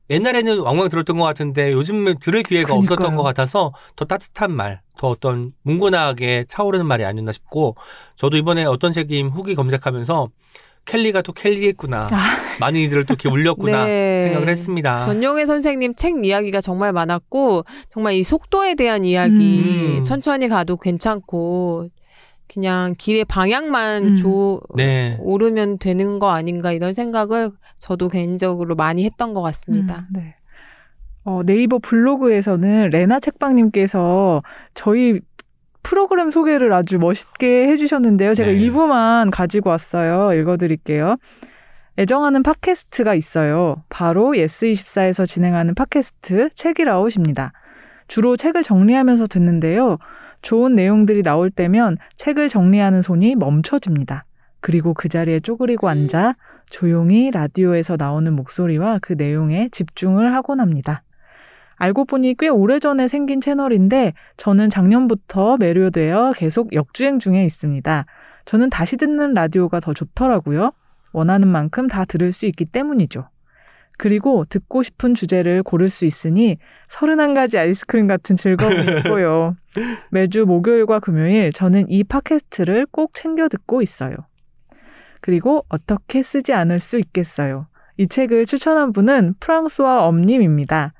옛날에는 0.08 0.60
왕왕 0.60 0.88
들었던 0.88 1.18
것 1.18 1.24
같은데 1.24 1.72
요즘은 1.72 2.14
들을 2.22 2.42
기회가 2.42 2.68
그러니까요. 2.68 2.94
없었던 2.94 3.16
것 3.16 3.22
같아서 3.22 3.74
더 3.94 4.06
따뜻한 4.06 4.50
말, 4.50 4.80
더 4.96 5.08
어떤 5.08 5.52
문근하게 5.62 6.44
차오르는 6.48 6.86
말이 6.86 7.04
아니었나 7.04 7.32
싶고 7.32 7.76
저도 8.16 8.38
이번에 8.38 8.64
어떤 8.64 8.92
책임 8.92 9.28
후기 9.28 9.54
검색하면서 9.54 10.30
켈리가 10.86 11.22
또 11.22 11.32
켈리했구나. 11.32 12.08
많은 12.60 12.78
이들을 12.80 13.06
또 13.06 13.14
이렇게 13.14 13.28
울렸구나 13.28 13.84
네. 13.86 14.24
생각을 14.26 14.48
했습니다. 14.48 14.98
전용의 14.98 15.46
선생님 15.46 15.94
책 15.94 16.24
이야기가 16.24 16.60
정말 16.60 16.92
많았고 16.92 17.64
정말 17.92 18.14
이 18.14 18.22
속도에 18.22 18.74
대한 18.74 19.04
이야기 19.04 19.96
음. 19.98 20.02
천천히 20.02 20.48
가도 20.48 20.76
괜찮고 20.76 21.88
그냥 22.46 22.94
길의 22.98 23.24
방향만 23.24 24.06
음. 24.06 24.16
조 24.16 24.60
네. 24.76 25.16
오르면 25.20 25.78
되는 25.78 26.18
거 26.18 26.30
아닌가 26.30 26.72
이런 26.72 26.92
생각을 26.92 27.50
저도 27.78 28.08
개인적으로 28.08 28.74
많이 28.74 29.04
했던 29.04 29.32
것 29.32 29.42
같습니다. 29.42 30.06
음, 30.10 30.20
네. 30.20 30.34
어, 31.24 31.40
네이버 31.44 31.78
블로그에서는 31.78 32.90
레나 32.90 33.18
책방님께서 33.18 34.42
저희 34.74 35.20
프로그램 35.84 36.30
소개를 36.30 36.72
아주 36.72 36.98
멋있게 36.98 37.68
해주셨는데요. 37.68 38.34
제가 38.34 38.50
네. 38.50 38.56
일부만 38.56 39.30
가지고 39.30 39.70
왔어요. 39.70 40.32
읽어드릴게요. 40.32 41.16
애정하는 41.96 42.42
팟캐스트가 42.42 43.14
있어요. 43.14 43.84
바로 43.88 44.32
예스24에서 44.32 45.26
진행하는 45.26 45.76
팟캐스트 45.76 46.50
책읽아웃입니다. 46.54 47.52
주로 48.08 48.36
책을 48.36 48.64
정리하면서 48.64 49.28
듣는데요. 49.28 49.98
좋은 50.42 50.74
내용들이 50.74 51.22
나올 51.22 51.50
때면 51.50 51.98
책을 52.16 52.48
정리하는 52.48 53.00
손이 53.00 53.36
멈춰집니다. 53.36 54.24
그리고 54.60 54.94
그 54.94 55.08
자리에 55.08 55.40
쪼그리고 55.40 55.88
앉아 55.88 56.34
조용히 56.70 57.30
라디오에서 57.30 57.96
나오는 57.98 58.34
목소리와 58.34 58.98
그 59.00 59.12
내용에 59.12 59.68
집중을 59.70 60.34
하곤 60.34 60.60
합니다. 60.60 61.02
알고 61.76 62.04
보니 62.04 62.34
꽤 62.38 62.48
오래전에 62.48 63.08
생긴 63.08 63.40
채널인데 63.40 64.12
저는 64.36 64.70
작년부터 64.70 65.56
매료되어 65.58 66.32
계속 66.36 66.72
역주행 66.72 67.18
중에 67.18 67.44
있습니다. 67.44 68.06
저는 68.44 68.70
다시 68.70 68.96
듣는 68.96 69.34
라디오가 69.34 69.80
더 69.80 69.92
좋더라고요. 69.92 70.72
원하는 71.12 71.48
만큼 71.48 71.86
다 71.86 72.04
들을 72.04 72.32
수 72.32 72.46
있기 72.46 72.64
때문이죠. 72.64 73.28
그리고 73.96 74.44
듣고 74.48 74.82
싶은 74.82 75.14
주제를 75.14 75.62
고를 75.62 75.88
수 75.88 76.04
있으니 76.04 76.58
31가지 76.88 77.58
아이스크림 77.58 78.08
같은 78.08 78.34
즐거움이 78.34 78.76
있고요. 78.98 79.54
매주 80.10 80.46
목요일과 80.46 80.98
금요일 80.98 81.52
저는 81.52 81.88
이 81.88 82.02
팟캐스트를 82.02 82.86
꼭 82.90 83.14
챙겨 83.14 83.48
듣고 83.48 83.82
있어요. 83.82 84.16
그리고 85.20 85.64
어떻게 85.68 86.22
쓰지 86.22 86.52
않을 86.52 86.80
수 86.80 86.98
있겠어요. 86.98 87.68
이 87.96 88.06
책을 88.08 88.46
추천한 88.46 88.92
분은 88.92 89.34
프랑스와 89.38 90.04
엄님입니다. 90.06 90.92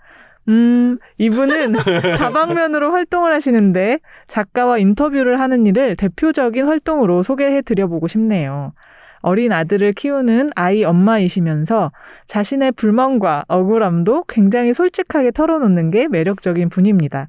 음, 0.48 0.98
이분은 1.18 1.72
다방면으로 2.18 2.92
활동을 2.92 3.34
하시는데 3.34 3.98
작가와 4.26 4.78
인터뷰를 4.78 5.40
하는 5.40 5.66
일을 5.66 5.96
대표적인 5.96 6.66
활동으로 6.66 7.22
소개해 7.22 7.62
드려보고 7.62 8.08
싶네요. 8.08 8.72
어린 9.20 9.52
아들을 9.52 9.94
키우는 9.94 10.50
아이 10.54 10.84
엄마이시면서 10.84 11.92
자신의 12.26 12.72
불만과 12.72 13.44
억울함도 13.48 14.24
굉장히 14.28 14.74
솔직하게 14.74 15.30
털어놓는 15.30 15.90
게 15.90 16.08
매력적인 16.08 16.68
분입니다. 16.68 17.28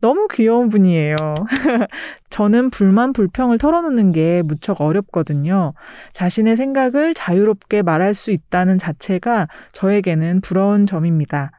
너무 0.00 0.26
귀여운 0.32 0.70
분이에요. 0.70 1.16
저는 2.30 2.70
불만, 2.70 3.12
불평을 3.12 3.58
털어놓는 3.58 4.12
게 4.12 4.42
무척 4.42 4.80
어렵거든요. 4.80 5.74
자신의 6.12 6.56
생각을 6.56 7.14
자유롭게 7.14 7.82
말할 7.82 8.14
수 8.14 8.30
있다는 8.30 8.78
자체가 8.78 9.48
저에게는 9.72 10.40
부러운 10.40 10.86
점입니다. 10.86 11.52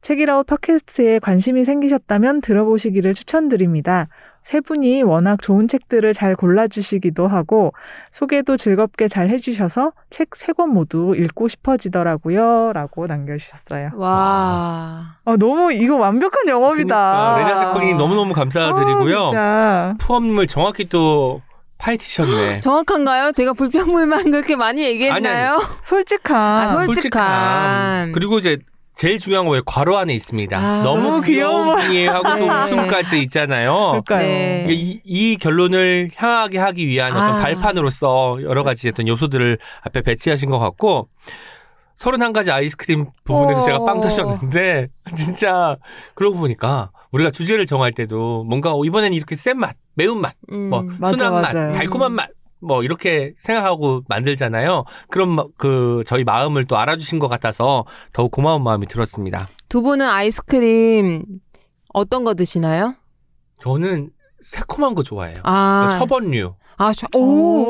책이라웃 0.00 0.46
팟캐스트에 0.46 1.18
관심이 1.18 1.64
생기셨다면 1.64 2.40
들어보시기를 2.40 3.12
추천드립니다. 3.14 4.08
세 4.42 4.60
분이 4.62 5.02
워낙 5.02 5.42
좋은 5.42 5.68
책들을 5.68 6.14
잘 6.14 6.34
골라주시기도 6.34 7.28
하고 7.28 7.74
소개도 8.10 8.56
즐겁게 8.56 9.06
잘 9.08 9.28
해주셔서 9.28 9.92
책 10.08 10.30
세 10.34 10.54
권 10.54 10.70
모두 10.70 11.14
읽고 11.14 11.48
싶어지더라고요. 11.48 12.72
라고 12.72 13.06
남겨주셨어요. 13.06 13.90
와. 13.96 15.16
아, 15.24 15.36
너무 15.38 15.70
이거 15.72 15.96
완벽한 15.96 16.48
영업이다. 16.48 17.34
그러니까 17.34 17.38
레나 17.38 17.56
작가님 17.60 17.98
너무너무 17.98 18.32
감사드리고요. 18.32 19.18
아, 19.26 19.28
진짜. 19.28 19.94
푸엄님을 20.00 20.46
정확히 20.46 20.88
또 20.88 21.42
파헤치셨네. 21.76 22.60
정확한가요? 22.64 23.32
제가 23.32 23.52
불평불만 23.52 24.30
그렇게 24.30 24.56
많이 24.56 24.82
얘기했나요? 24.82 25.60
솔직한. 25.82 26.36
아, 26.38 26.68
솔- 26.70 26.86
솔직함. 26.86 27.10
솔직함. 27.12 28.12
그리고 28.12 28.38
이제 28.38 28.58
제일 29.00 29.18
중요한 29.18 29.46
거에 29.46 29.62
괄호 29.64 29.96
안에 29.96 30.12
있습니다. 30.12 30.58
아, 30.58 30.82
너무 30.82 31.22
귀여워. 31.22 31.74
분이에요 31.76 32.10
하고 32.10 32.38
또 32.38 32.44
네. 32.52 32.64
웃음까지 32.64 33.18
있잖아요. 33.20 34.02
그러니까요. 34.04 34.18
네. 34.18 34.66
이, 34.68 35.00
이 35.04 35.36
결론을 35.38 36.10
향하게 36.14 36.58
하기 36.58 36.86
위한 36.86 37.10
어떤 37.10 37.36
아. 37.36 37.38
발판으로서 37.40 38.42
여러 38.42 38.62
가지 38.62 38.90
어떤 38.90 39.08
요소들을 39.08 39.56
앞에 39.84 40.02
배치하신 40.02 40.50
것 40.50 40.58
같고 40.58 41.08
31가지 41.96 42.52
아이스크림 42.52 43.06
부분에서 43.24 43.60
어. 43.62 43.64
제가 43.64 43.78
빵 43.86 44.02
터졌는데 44.02 44.88
진짜 45.16 45.78
그러고 46.14 46.36
보니까 46.36 46.90
우리가 47.10 47.30
주제를 47.30 47.64
정할 47.64 47.92
때도 47.92 48.44
뭔가 48.44 48.74
이번엔 48.84 49.14
이렇게 49.14 49.34
센 49.34 49.58
맛, 49.58 49.76
매운 49.94 50.20
맛, 50.20 50.34
음. 50.52 50.68
뭐 50.68 50.82
맞아, 50.98 51.16
순한 51.16 51.40
맛, 51.40 51.54
맞아요. 51.54 51.72
달콤한 51.72 52.12
맛, 52.12 52.28
뭐 52.60 52.82
이렇게 52.82 53.32
생각하고 53.38 54.02
만들잖아요. 54.08 54.84
그런 55.08 55.30
마- 55.30 55.44
그 55.56 56.02
저희 56.06 56.24
마음을 56.24 56.66
또 56.66 56.76
알아주신 56.76 57.18
것 57.18 57.28
같아서 57.28 57.84
더욱 58.12 58.30
고마운 58.30 58.62
마음이 58.62 58.86
들었습니다. 58.86 59.48
두 59.68 59.82
분은 59.82 60.06
아이스크림 60.06 61.24
어떤 61.94 62.24
거 62.24 62.34
드시나요? 62.34 62.94
저는 63.60 64.10
새콤한 64.42 64.94
거 64.94 65.02
좋아해요. 65.02 65.36
아, 65.44 65.96
셔번류. 65.98 66.54
아, 66.78 66.92
저, 66.94 67.06
오, 67.14 67.20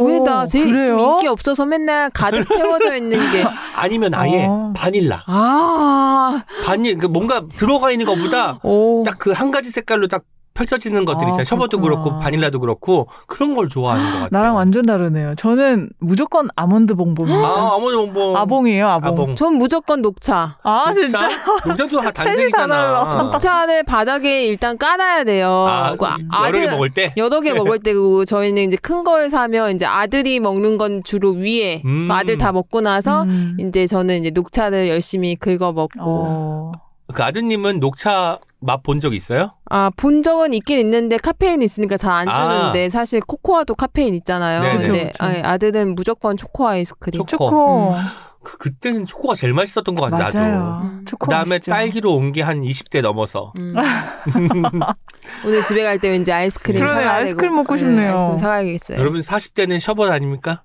오, 0.04 0.08
의외다. 0.08 0.46
제 0.46 0.64
그래요? 0.64 0.98
인기 1.00 1.26
없어서 1.26 1.66
맨날 1.66 2.10
가득 2.10 2.48
채워져 2.48 2.94
있는 2.96 3.18
게. 3.32 3.42
아니면 3.74 4.14
아예 4.14 4.46
어. 4.48 4.72
바닐라. 4.76 5.24
아, 5.26 6.42
바닐 6.64 6.96
그 6.96 7.06
뭔가 7.06 7.42
들어가 7.48 7.90
있는 7.90 8.06
것보다 8.06 8.60
오. 8.62 9.02
딱그 9.04 9.32
한 9.32 9.50
가지 9.50 9.68
색깔로 9.70 10.06
딱 10.06 10.22
펼쳐지는 10.54 11.04
것들 11.04 11.24
아, 11.26 11.28
있잖아요. 11.30 11.44
셔버도. 11.44 11.80
그렇고 11.80 12.18
바닐라도 12.18 12.60
그렇고 12.60 13.08
그런 13.26 13.54
걸 13.54 13.68
좋아하는 13.68 14.04
것 14.04 14.10
같아요. 14.12 14.28
나랑 14.30 14.56
완전 14.56 14.84
다르네요. 14.84 15.34
저는 15.36 15.90
무조건 15.98 16.48
아몬드 16.56 16.94
봉봉입니다. 16.94 17.48
아 17.48 17.74
아몬드 17.76 17.96
봉봉. 17.96 18.36
아봉이에요, 18.36 18.88
아봉. 18.88 19.08
아봉. 19.08 19.34
전 19.36 19.54
무조건 19.54 20.02
녹차. 20.02 20.58
아, 20.62 20.92
진짜? 20.94 21.28
녹차도 21.66 22.00
다. 22.02 22.10
단색이잖아. 22.12 23.22
녹차를 23.22 23.82
바닥에 23.84 24.46
일단 24.46 24.76
깔아야 24.76 25.24
돼요. 25.24 25.48
아, 25.68 25.96
그 25.96 26.06
여러 26.46 26.60
개 26.60 26.66
먹을 26.70 26.90
때. 26.90 27.14
여러 27.16 27.40
개 27.40 27.52
먹을 27.54 27.78
때고 27.78 28.24
저희는 28.24 28.68
이제 28.68 28.76
큰 28.76 29.00
걸 29.00 29.30
사면 29.30 29.74
이제 29.74 29.86
아들이 29.86 30.40
먹는 30.40 30.76
건 30.76 31.02
주로 31.02 31.30
위에 31.32 31.80
음. 31.86 32.08
아들 32.10 32.36
다 32.36 32.52
먹고 32.52 32.82
나서 32.82 33.22
음. 33.22 33.56
이제 33.58 33.86
저는 33.86 34.20
이제 34.20 34.30
녹차를 34.30 34.88
열심히 34.88 35.36
긁어 35.36 35.72
먹고 35.72 35.98
어. 36.00 36.72
그 37.14 37.22
아드님은 37.24 37.80
녹차 37.80 38.36
맛 38.60 38.82
본 38.82 38.98
적 39.00 39.14
있어요? 39.14 39.52
아 39.70 39.90
본 39.96 40.22
적은 40.22 40.52
있긴 40.54 40.78
있는데 40.80 41.16
카페인 41.16 41.62
있으니까 41.62 41.96
잘안 41.96 42.28
아. 42.28 42.34
주는데 42.58 42.88
사실 42.90 43.20
코코아도 43.20 43.74
카페인 43.74 44.14
있잖아요. 44.16 44.62
네네. 44.62 44.82
근데 44.82 44.98
그쵸, 45.06 45.12
그쵸. 45.12 45.24
아니, 45.24 45.38
아들은 45.40 45.94
무조건 45.94 46.36
초코 46.36 46.68
아이스크림. 46.68 47.18
초코. 47.26 47.50
초코. 47.50 47.94
그 48.42 48.56
그때는 48.56 49.04
초코가 49.04 49.34
제일 49.34 49.52
맛있었던 49.52 49.94
것 49.94 50.04
같아 50.10 50.16
나도. 50.24 50.38
맞아요. 50.38 50.80
음. 50.84 51.04
초코 51.06 51.26
그다음에 51.26 51.50
맛있죠. 51.56 51.70
딸기로 51.72 52.14
온 52.16 52.32
게 52.32 52.40
한 52.42 52.62
20대 52.62 53.02
넘어서. 53.02 53.52
음. 53.58 53.74
오늘 55.46 55.62
집에 55.64 55.82
갈 55.82 55.98
때 55.98 56.08
왠지 56.10 56.32
아이스크림 56.32 56.78
사가야 56.86 57.12
아이스크림 57.12 57.50
되고. 57.50 57.56
먹고 57.56 57.74
네, 57.74 57.78
싶네요. 57.80 58.10
아이스크림 58.12 58.36
사가야겠어요. 58.38 58.98
여러분 58.98 59.20
40대는 59.20 59.78
셔벗 59.78 60.10
아닙니까? 60.10 60.62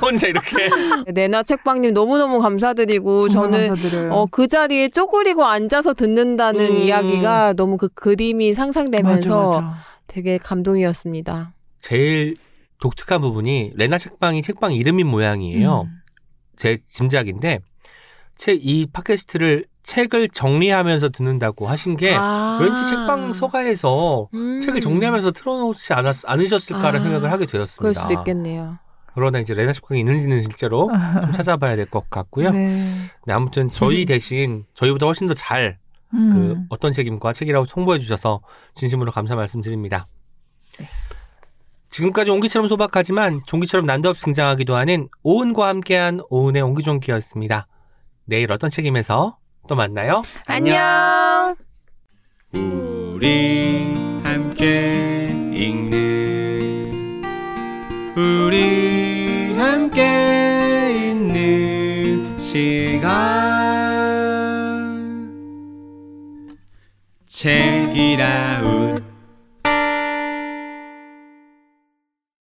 혼자 0.00 0.26
이렇게. 0.26 0.68
네나 1.14 1.42
책방님 1.44 1.92
너무너무 1.94 2.40
감사드리고 2.40 3.28
저는. 3.28 4.10
어, 4.10 4.26
그 4.30 4.46
자리에 4.46 4.88
쪼그리고 4.88 5.44
앉아서 5.44 5.94
듣는다는 5.94 6.60
음. 6.66 6.76
이야기가 6.78 7.52
너무 7.54 7.76
그 7.76 7.88
그림이 7.88 8.52
상상되면서 8.54 9.48
맞아, 9.48 9.60
맞아. 9.60 9.76
되게 10.08 10.38
감동이었습니다. 10.38 11.52
제일 11.78 12.34
독특한 12.80 13.20
부분이 13.20 13.72
레나 13.76 13.96
책방이 13.98 14.42
책방 14.42 14.72
이름인 14.72 15.06
모양이에요. 15.06 15.82
음. 15.86 16.01
제 16.56 16.76
짐작인데 16.76 17.60
책이 18.36 18.88
팟캐스트를 18.92 19.66
책을 19.82 20.28
정리하면서 20.28 21.08
듣는다고 21.10 21.66
하신 21.66 21.96
게 21.96 22.14
아. 22.16 22.58
예. 22.60 22.64
왠지 22.64 22.88
책방 22.88 23.32
서가에서 23.32 24.28
음. 24.32 24.58
책을 24.60 24.80
정리하면서 24.80 25.32
틀어놓지 25.32 25.92
않았, 25.92 26.22
않으셨을까라는 26.26 27.00
아, 27.00 27.02
생각을 27.02 27.32
하게 27.32 27.46
그럴 27.46 27.58
되었습니다. 27.64 28.00
수도 28.00 28.12
있겠네요. 28.14 28.78
그러나 29.14 29.40
이제 29.40 29.52
레나 29.54 29.72
책방이 29.72 30.00
있는지는 30.00 30.40
실제로 30.42 30.88
좀 31.22 31.32
찾아봐야 31.32 31.76
될 31.76 31.86
것 31.86 32.08
같고요. 32.08 32.50
네. 32.50 32.68
네. 33.26 33.32
아무튼 33.32 33.68
저희 33.70 34.04
대신 34.06 34.64
저희보다 34.74 35.04
훨씬 35.06 35.26
더잘그 35.26 35.76
음. 36.14 36.66
어떤 36.70 36.92
책임과 36.92 37.32
책이라고 37.32 37.66
홍보해 37.76 37.98
주셔서 37.98 38.40
진심으로 38.74 39.10
감사 39.12 39.34
말씀드립니다. 39.34 40.06
지금까지 41.92 42.30
옹기처럼 42.30 42.66
소박하지만 42.68 43.42
종기처럼 43.46 43.84
난데없이 43.86 44.24
등장하기도 44.24 44.74
하는 44.74 45.08
오은과 45.22 45.68
함께한 45.68 46.20
오은의 46.30 46.62
옹기종기였습니다. 46.62 47.66
내일 48.24 48.50
어떤 48.50 48.70
책임에서 48.70 49.36
또 49.68 49.74
만나요. 49.74 50.22
안녕. 50.46 51.54
우리 52.54 53.92
함께 54.24 55.28
읽는 55.52 57.22
우리 58.16 59.54
함께 59.54 61.10
있는 61.10 62.38
시간 62.38 63.12
책이라운 67.26 69.01